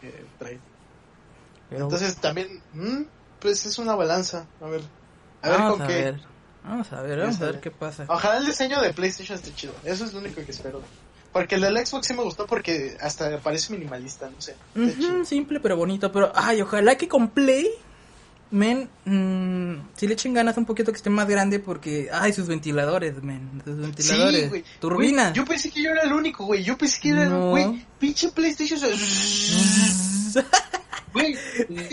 que 0.00 0.24
trae. 0.38 0.58
Pero- 1.68 1.84
Entonces 1.84 2.16
también, 2.16 2.60
mm, 2.74 3.02
pues 3.38 3.64
es 3.66 3.78
una 3.78 3.94
balanza. 3.94 4.46
A 4.60 4.66
ver, 4.66 4.82
A 5.42 5.48
ver 5.50 5.58
vamos 5.58 5.72
con 5.74 5.82
a 5.82 5.86
qué. 5.86 5.94
ver. 5.94 6.20
Vamos 6.64 6.92
a 6.92 7.00
ver, 7.02 7.18
vamos 7.20 7.40
a 7.40 7.44
ver 7.46 7.60
qué 7.60 7.70
pasa. 7.70 8.04
Ojalá 8.08 8.38
el 8.38 8.46
diseño 8.46 8.80
de 8.82 8.92
PlayStation 8.92 9.38
esté 9.38 9.54
chido. 9.54 9.72
Eso 9.84 10.04
es 10.04 10.12
lo 10.12 10.18
único 10.20 10.44
que 10.44 10.50
espero. 10.50 10.82
Porque 11.32 11.54
el 11.54 11.60
del 11.60 11.86
Xbox 11.86 12.06
sí 12.08 12.14
me 12.14 12.22
gustó 12.24 12.46
porque 12.46 12.96
hasta 13.00 13.38
parece 13.38 13.72
minimalista, 13.72 14.28
no 14.30 14.40
sé. 14.40 14.56
Simple 15.24 15.60
pero 15.60 15.76
bonito, 15.76 16.10
pero 16.10 16.32
ay, 16.34 16.60
ojalá 16.60 16.96
que 16.96 17.06
con 17.06 17.28
Play, 17.28 17.68
men, 18.50 18.88
mm, 19.04 19.90
si 19.96 20.08
le 20.08 20.14
echen 20.14 20.34
ganas 20.34 20.56
un 20.56 20.66
poquito 20.66 20.90
que 20.90 20.96
esté 20.96 21.08
más 21.08 21.28
grande 21.28 21.60
porque, 21.60 22.08
ay, 22.12 22.32
sus 22.32 22.48
ventiladores, 22.48 23.22
men, 23.22 23.62
sus 23.64 23.76
ventiladores, 23.76 24.42
Sí, 24.42 24.48
güey. 24.48 24.64
turbina. 24.80 25.22
Güey, 25.30 25.34
Yo 25.34 25.44
pensé 25.44 25.70
que 25.70 25.82
yo 25.82 25.90
era 25.90 26.02
el 26.02 26.12
único, 26.12 26.44
güey. 26.46 26.64
Yo 26.64 26.76
pensé 26.76 26.98
que 27.00 27.10
era 27.10 27.22
el 27.24 27.30
No. 27.30 27.50
güey. 27.50 27.86
Pinche 28.00 28.30
PlayStation. 28.32 28.80
Güey, 31.12 31.36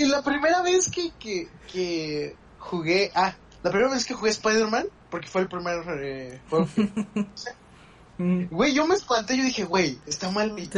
la 0.08 0.22
primera 0.24 0.62
vez 0.62 0.90
que, 0.92 1.12
que, 1.20 1.48
que 1.72 2.36
jugué. 2.60 3.12
Ah, 3.16 3.36
la 3.64 3.72
primera 3.72 3.92
vez 3.92 4.06
que 4.06 4.14
jugué 4.14 4.30
Spider-Man, 4.30 4.86
porque 5.10 5.28
fue 5.28 5.42
el 5.42 5.48
primer 5.48 5.80
eh, 6.00 6.40
juego 6.50 6.68
que. 6.76 6.88
Mm, 8.18 8.45
Güey, 8.49 8.73
yo 8.73 8.88
me 8.88 8.95
espanté. 8.95 9.38
Yo 9.38 9.44
dije, 9.44 9.64
güey, 9.64 9.98
está 10.06 10.30
mal 10.31 10.52
mi. 10.53 10.68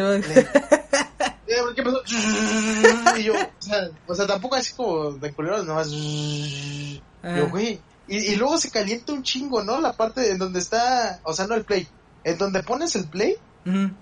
Eh, 1.52 1.56
¿Qué 1.76 1.82
pasó? 1.82 2.04
Y 3.18 3.24
yo, 3.24 3.34
o 3.34 3.62
sea, 3.62 3.90
o 4.06 4.14
sea, 4.14 4.28
tampoco 4.28 4.56
así 4.56 4.72
como 4.76 5.14
de 5.14 5.34
culeros, 5.34 5.66
nomás. 5.66 5.90
Ah. 7.24 7.38
Yo, 7.38 7.50
güey. 7.50 7.80
Y, 8.08 8.18
y 8.18 8.36
luego 8.36 8.60
se 8.60 8.70
calienta 8.70 9.14
un 9.14 9.24
chingo, 9.24 9.64
¿no? 9.64 9.82
La 9.82 9.94
parte 9.94 10.30
en 10.30 10.38
donde 10.38 10.60
está. 10.60 11.20
O 11.24 11.34
sea, 11.34 11.48
no 11.48 11.56
el 11.56 11.64
play. 11.66 11.88
En 12.24 12.38
donde 12.38 12.62
pones 12.62 12.96
el 12.96 13.06
play. 13.06 13.36
En 13.66 13.96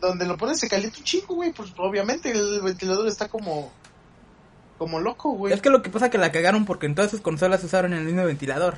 donde 0.00 0.24
lo 0.24 0.36
pones 0.36 0.60
se 0.60 0.68
calienta 0.68 0.98
un 0.98 1.04
chingo, 1.04 1.34
güey. 1.34 1.52
Pues 1.52 1.72
obviamente 1.78 2.30
el 2.30 2.60
ventilador 2.62 3.08
está 3.08 3.28
como. 3.28 3.72
Como 4.78 5.00
loco, 5.00 5.32
güey. 5.32 5.52
Es 5.52 5.60
que 5.60 5.70
lo 5.70 5.82
que 5.82 5.90
pasa 5.90 6.06
es 6.06 6.12
que 6.12 6.18
la 6.18 6.30
cagaron 6.30 6.64
porque 6.64 6.86
en 6.86 6.94
todas 6.94 7.10
sus 7.10 7.20
consolas 7.20 7.64
usaron 7.64 7.92
el 7.92 8.04
mismo 8.04 8.24
ventilador. 8.24 8.76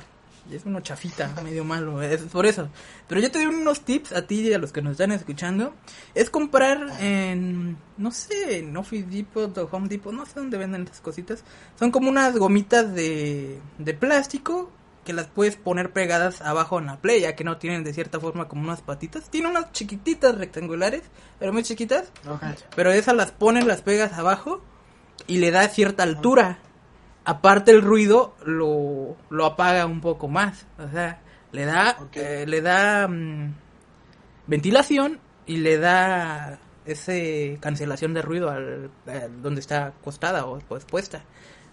Es 0.51 0.65
uno 0.65 0.81
chafita, 0.81 1.33
medio 1.43 1.63
malo, 1.63 2.01
es 2.01 2.21
por 2.23 2.45
eso. 2.45 2.69
Pero 3.07 3.21
yo 3.21 3.31
te 3.31 3.39
doy 3.39 3.47
unos 3.47 3.81
tips 3.81 4.11
a 4.13 4.23
ti 4.23 4.41
y 4.41 4.53
a 4.53 4.57
los 4.57 4.71
que 4.71 4.81
nos 4.81 4.93
están 4.93 5.11
escuchando. 5.11 5.73
Es 6.15 6.29
comprar 6.29 6.97
en, 6.99 7.77
no 7.97 8.11
sé, 8.11 8.57
en 8.57 8.75
Office 8.75 9.07
Depot 9.07 9.55
o 9.57 9.69
Home 9.71 9.87
Depot, 9.87 10.13
no 10.13 10.25
sé 10.25 10.33
dónde 10.35 10.57
venden 10.57 10.83
estas 10.83 11.01
cositas. 11.01 11.43
Son 11.77 11.91
como 11.91 12.09
unas 12.09 12.37
gomitas 12.37 12.93
de, 12.93 13.59
de 13.77 13.93
plástico 13.93 14.71
que 15.05 15.13
las 15.13 15.27
puedes 15.27 15.55
poner 15.55 15.91
pegadas 15.91 16.41
abajo 16.41 16.79
en 16.79 16.87
la 16.87 16.97
play, 16.97 17.21
ya 17.21 17.35
que 17.35 17.43
no 17.43 17.57
tienen 17.57 17.83
de 17.83 17.93
cierta 17.93 18.19
forma 18.19 18.47
como 18.47 18.63
unas 18.63 18.81
patitas. 18.81 19.29
Tienen 19.29 19.51
unas 19.51 19.71
chiquititas 19.71 20.37
rectangulares, 20.37 21.03
pero 21.39 21.53
muy 21.53 21.63
chiquitas. 21.63 22.11
Pero 22.75 22.91
esas 22.91 23.15
las 23.15 23.31
pones, 23.31 23.65
las 23.65 23.81
pegas 23.81 24.13
abajo 24.13 24.61
y 25.27 25.37
le 25.37 25.51
da 25.51 25.67
cierta 25.69 26.03
altura. 26.03 26.59
Aparte 27.23 27.71
el 27.71 27.81
ruido 27.81 28.35
lo, 28.45 29.15
lo 29.29 29.45
apaga 29.45 29.85
un 29.85 30.01
poco 30.01 30.27
más. 30.27 30.65
O 30.79 30.87
sea, 30.87 31.21
le 31.51 31.65
da, 31.65 31.97
eh, 32.13 32.45
le 32.47 32.61
da 32.61 33.07
mm, 33.07 33.53
ventilación 34.47 35.19
y 35.45 35.57
le 35.57 35.77
da 35.77 36.59
ese 36.85 37.57
cancelación 37.61 38.13
de 38.13 38.21
ruido 38.21 38.49
al, 38.49 38.89
al 39.05 39.41
donde 39.41 39.61
está 39.61 39.87
acostada 39.87 40.45
o 40.45 40.59
pues 40.59 40.85
puesta. 40.85 41.23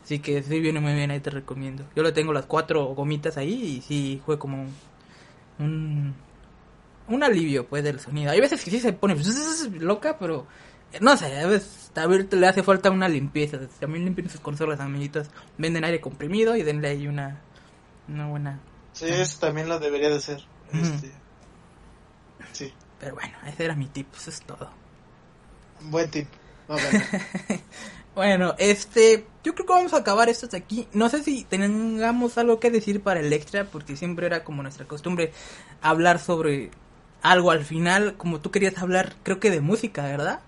Así 0.02 0.20
que 0.20 0.42
sí 0.42 0.60
viene 0.60 0.80
muy 0.80 0.94
bien, 0.94 1.10
ahí 1.10 1.20
te 1.20 1.30
recomiendo. 1.30 1.84
Yo 1.94 2.02
le 2.02 2.12
tengo 2.12 2.32
las 2.32 2.46
cuatro 2.46 2.86
gomitas 2.94 3.36
ahí 3.36 3.76
y 3.76 3.82
sí 3.82 4.22
fue 4.24 4.38
como 4.38 4.66
un, 5.58 6.14
un 7.08 7.22
alivio 7.22 7.66
pues 7.66 7.84
del 7.84 8.00
sonido. 8.00 8.30
Hay 8.30 8.40
veces 8.40 8.64
que 8.64 8.70
sí 8.70 8.80
se 8.80 8.92
pone 8.92 9.16
loca, 9.80 10.16
pero 10.18 10.46
no 11.01 11.16
sé, 11.16 11.39
a 11.40 11.47
veces 11.47 11.90
a 11.94 12.06
ver, 12.06 12.32
le 12.32 12.47
hace 12.47 12.62
falta 12.62 12.90
una 12.90 13.09
limpieza. 13.09 13.59
También 13.81 14.05
limpien 14.05 14.31
sus 14.31 14.40
consolas, 14.40 14.81
amiguitos. 14.81 15.28
Venden 15.56 15.85
aire 15.85 16.01
comprimido 16.01 16.56
y 16.56 16.62
denle 16.62 16.89
ahí 16.89 17.06
una, 17.09 17.40
una 18.09 18.27
buena... 18.28 18.60
Sí, 18.93 19.06
eso 19.09 19.39
también 19.40 19.69
lo 19.69 19.78
debería 19.78 20.09
de 20.10 20.20
ser. 20.20 20.44
Ujú. 20.73 20.85
Este. 20.85 21.12
Sí, 22.52 22.73
Pero 23.01 23.15
bueno, 23.15 23.36
ese 23.47 23.65
era 23.65 23.74
mi 23.74 23.86
tip, 23.86 24.09
eso 24.15 24.31
es 24.31 24.40
todo. 24.43 24.70
buen 25.82 26.10
tip. 26.10 26.28
No, 26.69 26.74
bueno. 26.74 27.05
Bueno, 28.15 28.56
este, 28.59 29.28
yo 29.44 29.55
creo 29.55 29.65
que 29.65 29.73
vamos 29.74 29.94
a 29.94 29.98
acabar 29.98 30.28
esto 30.28 30.47
hasta 30.47 30.56
aquí. 30.56 30.89
No 30.93 31.09
sé 31.09 31.23
si 31.23 31.44
tengamos 31.44 32.36
algo 32.36 32.59
que 32.59 32.69
decir 32.69 33.01
para 33.01 33.20
el 33.20 33.32
extra, 33.32 33.66
porque 33.66 33.94
siempre 33.94 34.27
era 34.27 34.43
como 34.43 34.60
nuestra 34.65 34.86
costumbre 34.89 35.32
hablar 35.82 36.19
sobre 36.19 36.73
algo 37.23 37.52
al 37.52 37.65
final, 37.65 38.16
como 38.16 38.40
tú 38.40 38.51
querías 38.51 38.77
hablar, 38.78 39.15
creo 39.23 39.39
que 39.39 39.52
de 39.52 39.60
música, 39.60 40.02
¿verdad? 40.02 40.40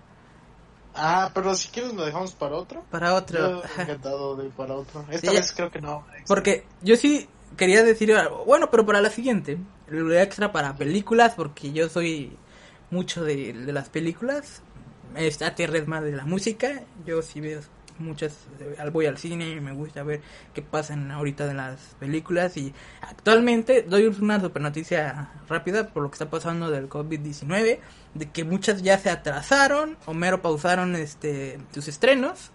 Ah, 0.95 1.31
pero 1.33 1.53
si 1.55 1.69
quieres 1.69 1.93
lo 1.93 2.05
dejamos 2.05 2.33
para 2.33 2.55
otro. 2.55 2.83
Para 2.91 3.13
otro. 3.15 3.39
Yo 3.39 3.63
encantado 3.81 4.35
de 4.35 4.49
para 4.49 4.73
otro. 4.75 5.05
Esta 5.09 5.31
Sí, 5.31 5.35
vez 5.37 5.51
creo 5.51 5.71
que 5.71 5.81
no. 5.81 6.05
Porque 6.27 6.65
yo 6.81 6.95
sí 6.95 7.27
quería 7.57 7.83
decir, 7.83 8.13
algo. 8.13 8.45
bueno, 8.45 8.69
pero 8.71 8.85
para 8.85 9.01
la 9.01 9.09
siguiente, 9.09 9.57
lo 9.87 10.13
extra 10.17 10.51
para 10.51 10.75
películas, 10.75 11.33
porque 11.35 11.71
yo 11.73 11.89
soy 11.89 12.37
mucho 12.89 13.23
de, 13.23 13.53
de 13.53 13.73
las 13.73 13.89
películas. 13.89 14.61
Esta 15.15 15.55
tierra 15.55 15.77
es 15.77 15.87
más 15.87 16.03
de 16.03 16.13
la 16.13 16.25
música. 16.25 16.81
Yo 17.05 17.21
sí 17.21 17.41
veo 17.41 17.59
muchas, 18.01 18.33
eh, 18.59 18.89
voy 18.91 19.05
al 19.05 19.17
cine 19.17 19.49
y 19.51 19.59
me 19.61 19.71
gusta 19.71 20.03
ver 20.03 20.21
qué 20.53 20.61
pasan 20.61 21.11
ahorita 21.11 21.49
en 21.49 21.57
las 21.57 21.79
películas. 21.99 22.57
Y 22.57 22.73
actualmente 23.01 23.83
doy 23.83 24.05
una 24.07 24.39
super 24.41 24.61
noticia 24.61 25.29
rápida 25.47 25.87
por 25.89 26.03
lo 26.03 26.09
que 26.11 26.15
está 26.15 26.29
pasando 26.29 26.69
del 26.69 26.89
COVID-19, 26.89 27.79
de 28.13 28.29
que 28.31 28.43
muchas 28.43 28.81
ya 28.81 28.97
se 28.97 29.09
atrasaron 29.09 29.97
o 30.05 30.13
mero 30.13 30.41
pausaron 30.41 30.95
este, 30.95 31.59
sus 31.73 31.87
estrenos. 31.87 32.51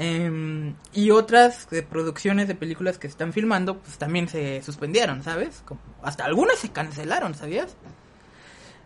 Em, 0.00 0.74
y 0.92 1.10
otras 1.10 1.68
de 1.70 1.82
producciones 1.82 2.46
de 2.46 2.54
películas 2.54 2.98
que 2.98 3.08
están 3.08 3.32
filmando, 3.32 3.78
pues 3.78 3.98
también 3.98 4.28
se 4.28 4.62
suspendieron, 4.62 5.24
¿sabes? 5.24 5.62
Como- 5.64 5.80
hasta 6.02 6.24
algunas 6.24 6.58
se 6.58 6.70
cancelaron, 6.70 7.34
¿sabías? 7.34 7.74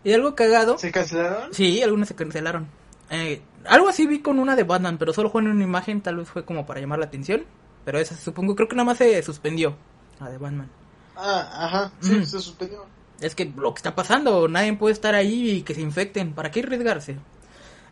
Y 0.03 0.11
algo 0.13 0.33
cagado. 0.33 0.77
¿Se 0.79 0.91
cancelaron? 0.91 1.53
Sí, 1.53 1.83
algunas 1.83 2.07
se 2.07 2.15
cancelaron. 2.15 2.67
Eh, 3.09 3.41
algo 3.67 3.87
así 3.89 4.07
vi 4.07 4.19
con 4.19 4.39
una 4.39 4.55
de 4.55 4.63
Batman, 4.63 4.97
pero 4.97 5.13
solo 5.13 5.29
fue 5.29 5.41
en 5.41 5.47
una 5.49 5.63
imagen, 5.63 6.01
tal 6.01 6.17
vez 6.17 6.29
fue 6.29 6.45
como 6.45 6.65
para 6.65 6.79
llamar 6.81 6.99
la 6.99 7.05
atención. 7.05 7.43
Pero 7.85 7.99
esa 7.99 8.15
supongo, 8.15 8.55
creo 8.55 8.67
que 8.67 8.75
nada 8.75 8.85
más 8.85 8.97
se 8.97 9.21
suspendió, 9.23 9.75
la 10.19 10.29
de 10.29 10.37
Batman. 10.37 10.69
Ah, 11.15 11.49
ajá. 11.65 11.91
Sí, 11.99 12.13
Mm. 12.15 12.23
se 12.25 12.39
suspendió. 12.39 12.85
Es 13.19 13.35
que 13.35 13.45
lo 13.55 13.73
que 13.73 13.79
está 13.79 13.93
pasando, 13.95 14.47
nadie 14.47 14.73
puede 14.73 14.93
estar 14.93 15.15
ahí 15.15 15.51
y 15.51 15.61
que 15.63 15.75
se 15.75 15.81
infecten. 15.81 16.33
¿Para 16.33 16.49
qué 16.51 16.61
arriesgarse? 16.61 17.17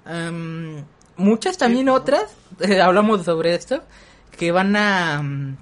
Em, 0.06 0.84
muchas 1.18 1.58
también 1.58 1.90
otras, 1.90 2.26
eh, 2.60 2.82
hablamos 2.82 3.24
sobre 3.24 3.54
esto, 3.54 3.84
que 4.38 4.52
van 4.52 4.76
a 4.76 5.22
mm, 5.22 5.58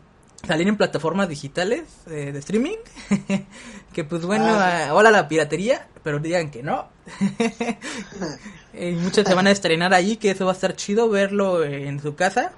salir 0.48 0.68
en 0.68 0.78
plataformas 0.78 1.28
digitales 1.28 1.84
eh, 2.08 2.32
de 2.32 2.40
streaming. 2.40 2.78
que 3.94 4.04
pues 4.06 4.26
bueno, 4.26 4.46
Ah, 4.48 4.88
ah, 4.90 4.94
hola 4.94 5.12
la 5.12 5.28
piratería, 5.28 5.88
pero 6.04 6.20
digan 6.20 6.50
que 6.52 6.64
no. 6.64 6.88
y 8.80 8.92
muchos 8.94 9.28
se 9.28 9.34
van 9.34 9.48
a 9.48 9.52
estrenar 9.52 9.94
allí, 9.94 10.18
que 10.18 10.32
eso 10.32 10.46
va 10.46 10.52
a 10.52 10.56
estar 10.56 10.76
chido 10.76 11.10
verlo 11.10 11.64
eh, 11.64 11.88
en 11.88 12.00
su 12.00 12.16
casa. 12.16 12.52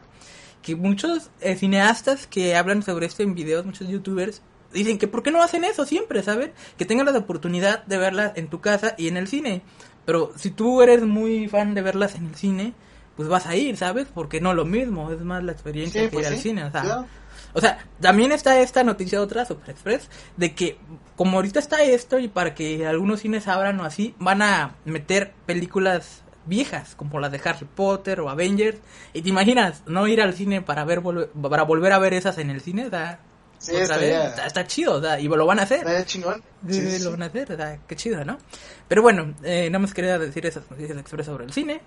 Que 0.62 0.76
muchos 0.76 1.32
eh, 1.42 1.56
cineastas 1.56 2.28
que 2.28 2.56
hablan 2.56 2.84
sobre 2.84 3.08
esto 3.08 3.24
en 3.24 3.34
videos, 3.34 3.66
muchos 3.66 3.88
youtubers, 3.88 4.42
dicen 4.72 4.98
que 5.00 5.08
¿por 5.08 5.24
qué 5.24 5.32
no 5.32 5.42
hacen 5.42 5.64
eso 5.64 5.86
siempre, 5.86 6.22
¿sabes? 6.24 6.52
Que 6.78 6.86
tengan 6.86 7.08
la 7.08 7.18
oportunidad 7.18 7.84
de 7.86 7.98
verlas 7.98 8.34
en 8.36 8.48
tu 8.48 8.62
casa 8.62 8.94
y 8.98 9.08
en 9.08 9.18
el 9.18 9.28
cine. 9.28 9.64
Pero 10.06 10.32
si 10.36 10.52
tú 10.52 10.82
eres 10.82 11.02
muy 11.04 11.48
fan 11.48 11.74
de 11.74 11.82
verlas 11.82 12.16
en 12.16 12.28
el 12.28 12.36
cine, 12.36 12.74
pues 13.16 13.28
vas 13.28 13.48
a 13.48 13.56
ir, 13.56 13.76
¿sabes? 13.78 14.08
Porque 14.14 14.40
no 14.40 14.54
lo 14.54 14.66
mismo, 14.66 15.12
es 15.12 15.22
más 15.22 15.44
la 15.44 15.52
experiencia 15.52 16.02
Sí, 16.04 16.08
que 16.10 16.14
pues 16.14 16.28
ir 16.28 16.32
al 16.34 16.38
sí, 16.38 16.44
cine, 16.50 16.64
o 16.66 16.72
sea. 16.72 16.82
claro. 16.82 17.06
O 17.54 17.62
sea, 17.62 17.86
también 18.00 18.32
está 18.32 18.60
esta 18.60 18.84
noticia 18.84 19.22
otra, 19.22 19.46
Super 19.46 19.70
Express, 19.72 20.10
de 20.38 20.54
que 20.56 20.78
como 21.16 21.38
ahorita 21.38 21.60
está 21.60 21.84
esto 21.84 22.20
y 22.20 22.28
para 22.28 22.56
que 22.56 22.86
algunos 22.88 23.22
cines 23.22 23.48
abran 23.48 23.80
o 23.80 23.84
así, 23.84 24.16
van 24.20 24.42
a 24.42 24.76
meter 24.86 25.34
películas 25.46 26.24
viejas, 26.46 26.96
como 26.96 27.20
las 27.20 27.32
de 27.32 27.42
Harry 27.46 27.68
Potter 27.76 28.20
o 28.22 28.30
Avengers. 28.30 28.78
Y 29.14 29.22
te 29.22 29.30
imaginas, 29.30 29.84
no 29.86 30.08
ir 30.08 30.22
al 30.22 30.34
cine 30.34 30.62
para 30.62 30.86
ver 30.86 31.02
volver- 31.02 31.30
para 31.50 31.64
volver 31.64 31.94
a 31.94 32.00
ver 32.00 32.14
esas 32.14 32.38
en 32.38 32.50
el 32.50 32.62
cine, 32.62 32.90
da, 32.90 33.20
Sí, 33.60 33.76
otra 33.76 33.98
vez, 33.98 34.26
está, 34.30 34.48
está 34.48 34.66
chido, 34.66 35.00
da, 35.00 35.20
y 35.20 35.28
lo 35.28 35.46
van 35.46 35.60
a 35.60 35.64
hacer. 35.64 35.80
Estaría 35.80 36.04
chingón. 36.04 36.42
Sí, 36.68 36.74
Sí, 36.74 36.82
sí, 36.82 36.98
sí, 36.98 37.04
lo 37.04 37.12
van 37.12 37.22
a 37.22 37.26
hacer, 37.28 37.56
sea, 37.56 37.80
qué 37.88 37.96
chido, 37.96 38.26
¿no? 38.26 38.40
Pero 38.88 39.04
bueno, 39.04 39.36
eh, 39.44 39.70
nada 39.70 39.78
más 39.78 39.94
quería 39.94 40.18
decir 40.18 40.48
esas 40.48 40.64
noticias 40.72 40.98
express 40.98 41.28
sobre 41.28 41.46
el 41.46 41.54
cine. 41.54 41.80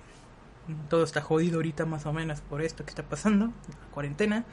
Todo 0.89 1.03
está 1.03 1.21
jodido 1.21 1.57
ahorita 1.57 1.85
más 1.85 2.07
o 2.07 2.13
menos 2.13 2.41
por 2.43 2.63
esto 2.63 2.85
que 2.85 2.91
está 2.91 3.03
pasando, 3.03 3.47
la 3.47 3.91
cuarentena. 3.93 4.45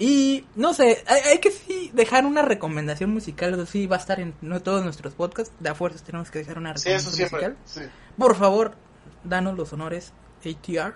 Y 0.00 0.46
no 0.56 0.72
sé, 0.72 1.04
hay, 1.06 1.20
hay 1.20 1.38
que 1.40 1.50
sí 1.50 1.90
dejar 1.92 2.24
una 2.24 2.40
recomendación 2.40 3.10
musical, 3.10 3.52
eso 3.52 3.66
sí 3.66 3.86
va 3.86 3.96
a 3.96 3.98
estar 3.98 4.18
en 4.18 4.34
no 4.40 4.62
todos 4.62 4.82
nuestros 4.82 5.12
podcasts, 5.12 5.52
de 5.60 5.68
a 5.68 5.74
fuerzas 5.74 6.02
tenemos 6.02 6.30
que 6.30 6.38
dejar 6.38 6.56
una 6.56 6.74
Sí, 6.74 6.88
eso 6.88 7.10
recomendación 7.10 7.32
musical. 7.32 7.58
Sí. 7.66 7.82
Por 8.16 8.34
favor, 8.34 8.76
danos 9.24 9.58
los 9.58 9.70
honores, 9.74 10.14
ATR. 10.40 10.94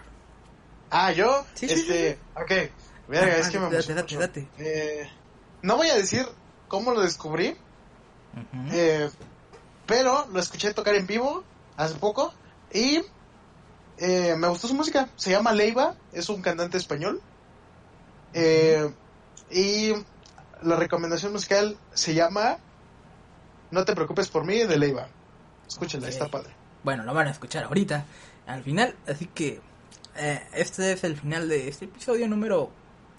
Ah, 0.90 1.12
yo, 1.12 1.44
Sí, 1.52 1.68
sí, 1.68 1.74
este, 1.74 2.18
ok, 2.34 2.50
verga, 3.06 3.34
Ah, 3.34 3.38
es 3.40 3.50
que 3.50 3.58
me 3.58 3.70
date, 3.70 3.92
date, 3.94 4.16
date. 4.16 4.48
Eh, 4.56 5.06
no 5.60 5.76
voy 5.76 5.88
a 5.88 5.96
decir 5.96 6.24
cómo 6.68 6.92
lo 6.94 7.02
descubrí, 7.02 7.58
eh, 8.72 9.10
pero 9.84 10.26
lo 10.32 10.40
escuché 10.40 10.72
tocar 10.72 10.94
en 10.94 11.06
vivo 11.06 11.44
hace 11.76 11.94
poco 11.96 12.32
y 12.72 13.02
eh, 13.98 14.34
me 14.38 14.48
gustó 14.48 14.66
su 14.66 14.74
música. 14.74 15.10
Se 15.16 15.30
llama 15.30 15.52
Leiva, 15.52 15.94
es 16.14 16.30
un 16.30 16.40
cantante 16.40 16.78
español. 16.78 17.20
Eh, 18.34 18.90
y 19.50 19.92
la 20.62 20.76
recomendación 20.76 21.32
musical 21.32 21.76
se 21.92 22.14
llama 22.14 22.58
No 23.70 23.84
te 23.84 23.94
preocupes 23.94 24.28
por 24.28 24.44
mí 24.44 24.58
de 24.58 24.76
Leiva. 24.76 25.08
Escúchenla, 25.66 26.08
está 26.08 26.28
padre. 26.28 26.50
Bueno, 26.82 27.04
lo 27.04 27.14
van 27.14 27.28
a 27.28 27.30
escuchar 27.30 27.64
ahorita, 27.64 28.04
al 28.46 28.62
final, 28.62 28.94
así 29.06 29.26
que 29.26 29.60
eh, 30.16 30.42
este 30.52 30.92
es 30.92 31.04
el 31.04 31.16
final 31.16 31.48
de 31.48 31.68
este 31.68 31.86
episodio 31.86 32.28
número 32.28 32.70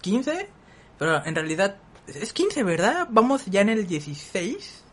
15, 0.02 0.48
pero 1.00 1.26
en 1.26 1.34
realidad 1.34 1.78
es 2.08 2.32
15, 2.32 2.64
¿verdad? 2.64 3.08
Vamos 3.10 3.46
ya 3.46 3.62
en 3.62 3.70
el 3.70 3.88
16. 3.88 4.85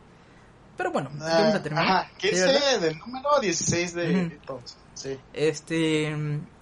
Pero 0.76 0.90
bueno, 0.90 1.10
ah, 1.20 1.38
vamos 1.40 1.54
a 1.54 1.62
terminar. 1.62 1.86
Ajá, 1.86 2.10
15 2.16 2.46
del 2.80 2.98
número 2.98 3.40
16 3.40 3.94
de 3.94 4.38
todos. 4.44 4.76
Sí. 4.94 5.18
Este, 5.32 6.14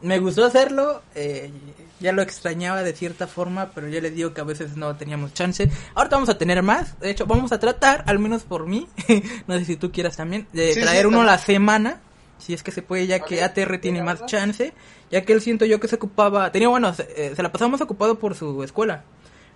me 0.03 0.19
gustó 0.19 0.45
hacerlo, 0.45 1.03
eh, 1.15 1.51
ya 1.99 2.13
lo 2.13 2.23
extrañaba 2.23 2.83
de 2.83 2.93
cierta 2.93 3.27
forma, 3.27 3.71
pero 3.75 3.89
ya 3.89 4.01
le 4.01 4.11
digo 4.11 4.33
que 4.33 4.41
a 4.41 4.45
veces 4.45 4.77
no 4.77 4.97
teníamos 4.97 5.35
chance. 5.35 5.69
Ahorita 5.95 6.17
vamos 6.17 6.29
a 6.29 6.39
tener 6.39 6.63
más, 6.63 6.99
de 7.01 7.11
hecho 7.11 7.27
vamos 7.27 7.53
a 7.53 7.59
tratar, 7.59 8.05
al 8.07 8.19
menos 8.19 8.45
por 8.45 8.67
mí, 8.67 8.89
no 9.47 9.59
sé 9.59 9.65
si 9.65 9.77
tú 9.77 9.93
quieras 9.93 10.17
también, 10.17 10.47
de 10.53 10.75
traer 10.75 11.07
uno 11.07 11.23
a 11.23 11.25
la 11.25 11.39
semana, 11.39 12.01
si 12.39 12.55
es 12.55 12.63
que 12.63 12.71
se 12.71 12.83
puede, 12.83 13.07
ya 13.07 13.21
que 13.21 13.43
ATR 13.43 13.79
tiene 13.79 14.03
más 14.03 14.25
chance, 14.27 14.73
ya 15.11 15.25
que 15.25 15.33
él 15.33 15.43
siento 15.43 15.67
yo 15.67 15.81
que 15.81 15.89
se 15.89 15.97
ocupaba, 15.97 16.51
tenía 16.53 16.69
bueno, 16.69 16.95
se, 16.95 17.09
eh, 17.17 17.37
se 17.37 17.43
la 17.43 17.53
pasamos 17.53 17.81
ocupado 17.81 18.19
por 18.19 18.35
su 18.35 18.63
escuela. 18.63 19.05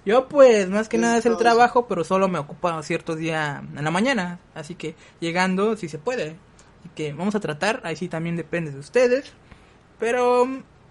Yo 0.05 0.29
pues 0.29 0.69
más 0.69 0.89
que 0.89 0.99
nada 0.99 1.17
es 1.17 1.25
el 1.27 1.37
trabajo, 1.39 1.87
pero 1.87 2.05
solo 2.05 2.29
me 2.29 2.39
ocupa 2.39 2.83
ciertos 2.83 3.17
días 3.17 3.63
en 3.75 3.83
la 3.83 3.91
mañana, 3.91 4.39
así 4.55 4.75
que 4.75 4.95
llegando 5.19 5.77
si 5.77 5.89
se 5.89 5.99
puede. 5.99 6.37
Así 6.81 6.91
que 6.95 7.13
vamos 7.15 7.35
a 7.35 7.41
tratar, 7.41 7.81
ahí 7.85 7.97
sí 7.97 8.09
también 8.09 8.37
depende 8.37 8.71
de 8.71 8.79
ustedes. 8.79 9.33
Pero 9.99 10.47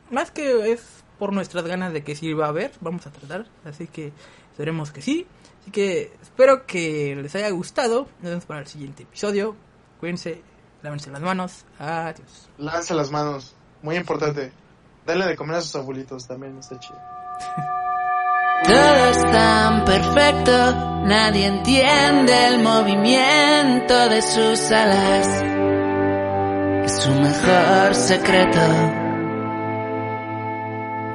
más 0.10 0.32
que 0.32 0.72
es 0.72 1.04
por 1.20 1.32
nuestras 1.32 1.66
ganas 1.66 1.94
de 1.94 2.04
que 2.04 2.16
sí 2.16 2.34
va 2.34 2.46
a 2.46 2.50
haber, 2.50 2.72
vamos 2.82 3.06
a 3.06 3.12
tratar. 3.12 3.46
Así 3.66 3.88
que 3.88 4.12
esperemos 4.52 4.92
que 4.92 5.02
sí. 5.04 5.28
Así 5.62 5.72
que 5.72 6.12
espero 6.22 6.66
que 6.66 7.16
les 7.16 7.36
haya 7.36 7.50
gustado. 7.52 8.08
Nos 8.20 8.30
vemos 8.32 8.46
para 8.46 8.62
el 8.62 8.68
siguiente 8.68 9.04
episodio. 9.04 9.56
Cuídense, 10.00 10.42
lávense 10.82 11.12
las 11.12 11.22
manos. 11.22 11.66
Adiós. 11.78 12.50
Lávense 12.58 12.96
las 12.96 13.12
manos, 13.12 13.56
muy 13.84 13.96
importante. 13.96 14.52
Dale 15.06 15.28
de 15.28 15.36
comer 15.36 15.58
a 15.58 15.62
sus 15.62 15.76
abuelitos, 15.76 16.28
también 16.28 16.58
está 16.58 16.80
chido. 16.80 17.00
Todo 18.66 19.10
es 19.12 19.32
tan 19.32 19.86
perfecto, 19.86 21.02
nadie 21.06 21.48
entiende 21.48 22.48
el 22.48 22.60
movimiento 22.60 24.10
de 24.10 24.22
sus 24.22 24.72
alas 24.72 25.54
es 26.86 27.02
su 27.02 27.12
mejor 27.12 27.96
secreto. 27.96 28.60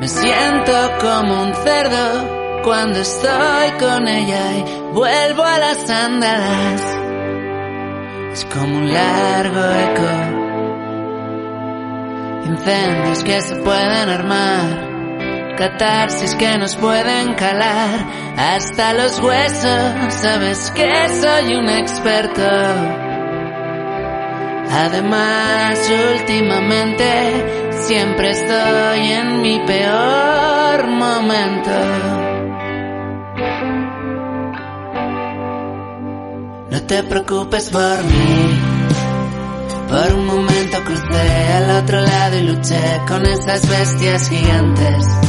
Me 0.01 0.09
siento 0.09 0.73
como 1.01 1.43
un 1.43 1.55
cerdo 1.55 2.63
cuando 2.65 3.01
estoy 3.01 3.71
con 3.79 4.09
ella 4.09 4.57
y 4.57 4.65
vuelvo 4.93 5.45
a 5.45 5.59
las 5.59 5.91
andadas. 5.91 6.83
Es 8.33 8.45
como 8.47 8.79
un 8.79 8.93
largo 8.93 9.61
eco. 9.87 10.11
Incendios 12.47 13.25
que 13.25 13.41
se 13.43 13.57
pueden 13.57 14.09
armar. 14.09 14.88
Catarsis 15.59 16.37
que 16.37 16.57
nos 16.57 16.77
pueden 16.77 17.35
calar 17.35 18.07
hasta 18.37 18.93
los 18.93 19.19
huesos. 19.19 20.15
Sabes 20.15 20.71
que 20.71 20.89
soy 21.21 21.57
un 21.57 21.69
experto. 21.69 22.49
Además, 24.71 25.91
últimamente 26.21 27.73
siempre 27.73 28.31
estoy 28.31 29.11
en 29.11 29.43
mi 29.43 29.59
peor 29.67 30.87
momento. 30.87 31.71
No 36.71 36.83
te 36.83 37.03
preocupes 37.03 37.69
por 37.71 38.05
mí. 38.05 38.61
Por 39.89 40.15
un 40.15 40.25
momento 40.25 40.85
crucé 40.85 41.53
al 41.55 41.83
otro 41.83 42.01
lado 42.01 42.37
y 42.37 42.43
luché 42.43 43.01
con 43.09 43.27
esas 43.27 43.69
bestias 43.69 44.29
gigantes. 44.31 45.28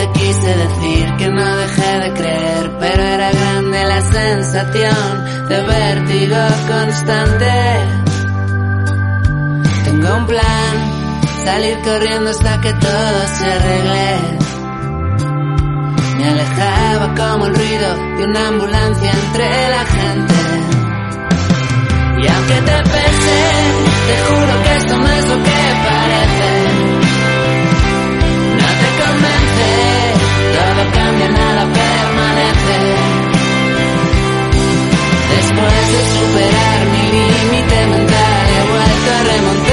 Te 0.00 0.12
quise 0.12 0.56
decir 0.56 1.16
que 1.18 1.28
no 1.28 1.56
dejé 1.56 1.98
de 1.98 2.12
creer, 2.14 2.76
pero 2.80 3.02
era 3.02 3.30
grande 3.32 3.84
la 3.84 4.00
sensación 4.00 5.46
de 5.48 5.60
vértigo 5.60 6.36
constante. 6.68 7.52
Tengo 9.84 10.16
un 10.16 10.26
plan, 10.26 10.74
salir 11.44 11.78
corriendo 11.84 12.30
hasta 12.30 12.60
que 12.62 12.72
todo 12.72 13.18
se 13.36 13.52
arregle. 13.52 14.38
Me 16.16 16.28
alejaba 16.28 17.14
como 17.14 17.46
el 17.46 17.54
ruido 17.54 17.96
de 18.16 18.24
una 18.24 18.48
ambulancia 18.48 19.10
entre 19.10 19.68
la 19.68 19.84
gente. 19.84 20.34
Y 22.22 22.26
aunque 22.26 22.54
te 22.54 22.76
pese, 22.94 23.38
te 24.06 24.16
juro 24.28 24.62
que 24.62 24.76
esto 24.76 24.96
no 24.96 25.08
es 25.08 25.26
lo 25.28 25.36
que 25.42 25.60
parece. 25.84 26.39
Cambia, 30.90 31.28
nada 31.28 31.62
permanece. 31.80 32.78
Después 35.36 35.82
de 35.92 36.00
superar 36.16 36.78
mi 36.92 37.04
límite 37.12 37.86
mental, 37.86 38.42
he 38.54 38.62
vuelto 38.70 39.08
a 39.10 39.22
remontar 39.32 39.69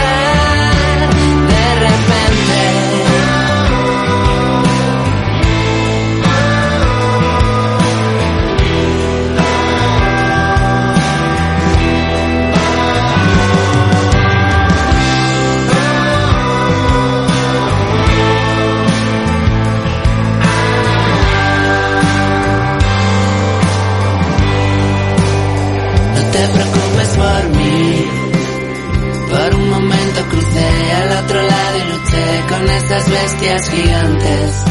bestias 33.05 33.69
gigantes. 33.69 34.63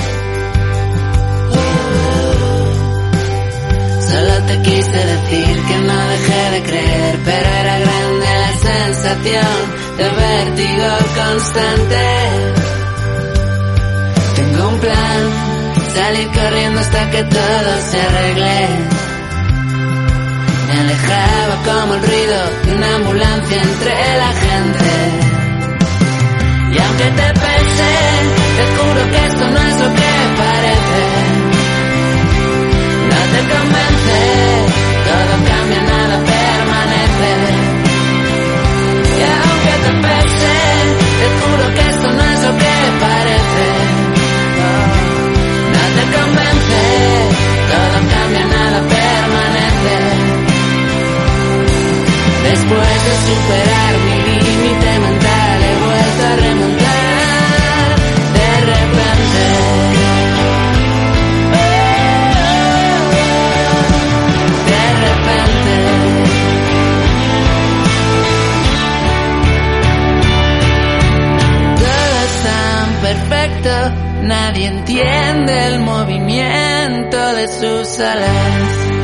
Solo 4.08 4.34
te 4.46 4.62
quise 4.62 4.98
decir 5.12 5.62
que 5.68 5.78
no 5.78 6.08
dejé 6.08 6.50
de 6.50 6.62
creer, 6.62 7.18
pero 7.24 7.48
era 7.62 7.78
grande 7.78 8.26
la 8.44 8.52
sensación 8.70 9.56
de 9.98 10.08
vértigo 10.08 10.88
constante. 11.14 12.04
Tengo 14.36 14.68
un 14.68 14.78
plan, 14.80 15.20
salir 15.94 16.28
corriendo 16.28 16.80
hasta 16.80 17.10
que 17.10 17.22
todo 17.24 17.70
se 17.90 18.00
arregle. 18.00 18.68
Me 20.66 20.80
alejaba 20.80 21.54
como 21.64 21.94
el 21.94 22.02
ruido 22.02 22.38
de 22.64 22.74
una 22.74 22.94
ambulancia 22.96 23.62
entre 23.62 24.18
la 24.18 24.32
gente. 24.44 25.36
Y 26.72 26.78
aunque 26.78 27.04
te 27.04 27.35
te 28.56 28.64
juro 28.76 29.00
que 29.12 29.20
esto 29.26 29.44
no 29.50 29.60
es 29.70 29.76
lo 29.82 29.88
que 29.98 30.12
parece. 30.42 31.02
No 33.12 33.20
te 33.32 33.40
convence, 33.52 34.18
todo 35.08 35.34
cambia, 35.50 35.80
nada 35.92 36.16
permanece. 36.32 37.32
Y 39.16 39.22
aunque 39.36 39.72
te 39.84 39.92
pese, 40.04 40.56
te 41.20 41.26
juro 41.38 41.64
que 41.74 41.82
esto 41.92 42.08
no 42.18 42.22
es 42.32 42.40
lo 42.46 42.52
que 42.62 42.74
parece. 43.06 43.66
No 45.74 45.82
te 45.96 46.04
convence, 46.16 46.82
todo 47.72 47.96
cambia, 48.14 48.44
nada 48.56 48.78
permanece. 48.96 49.96
Después 52.48 52.96
de 53.06 53.14
superar 53.28 53.92
mi 54.06 54.15
perfecto, 73.06 73.70
nadie 74.22 74.66
entiende 74.66 75.66
el 75.66 75.80
movimiento 75.80 77.34
de 77.34 77.46
sus 77.46 78.00
alas. 78.00 78.95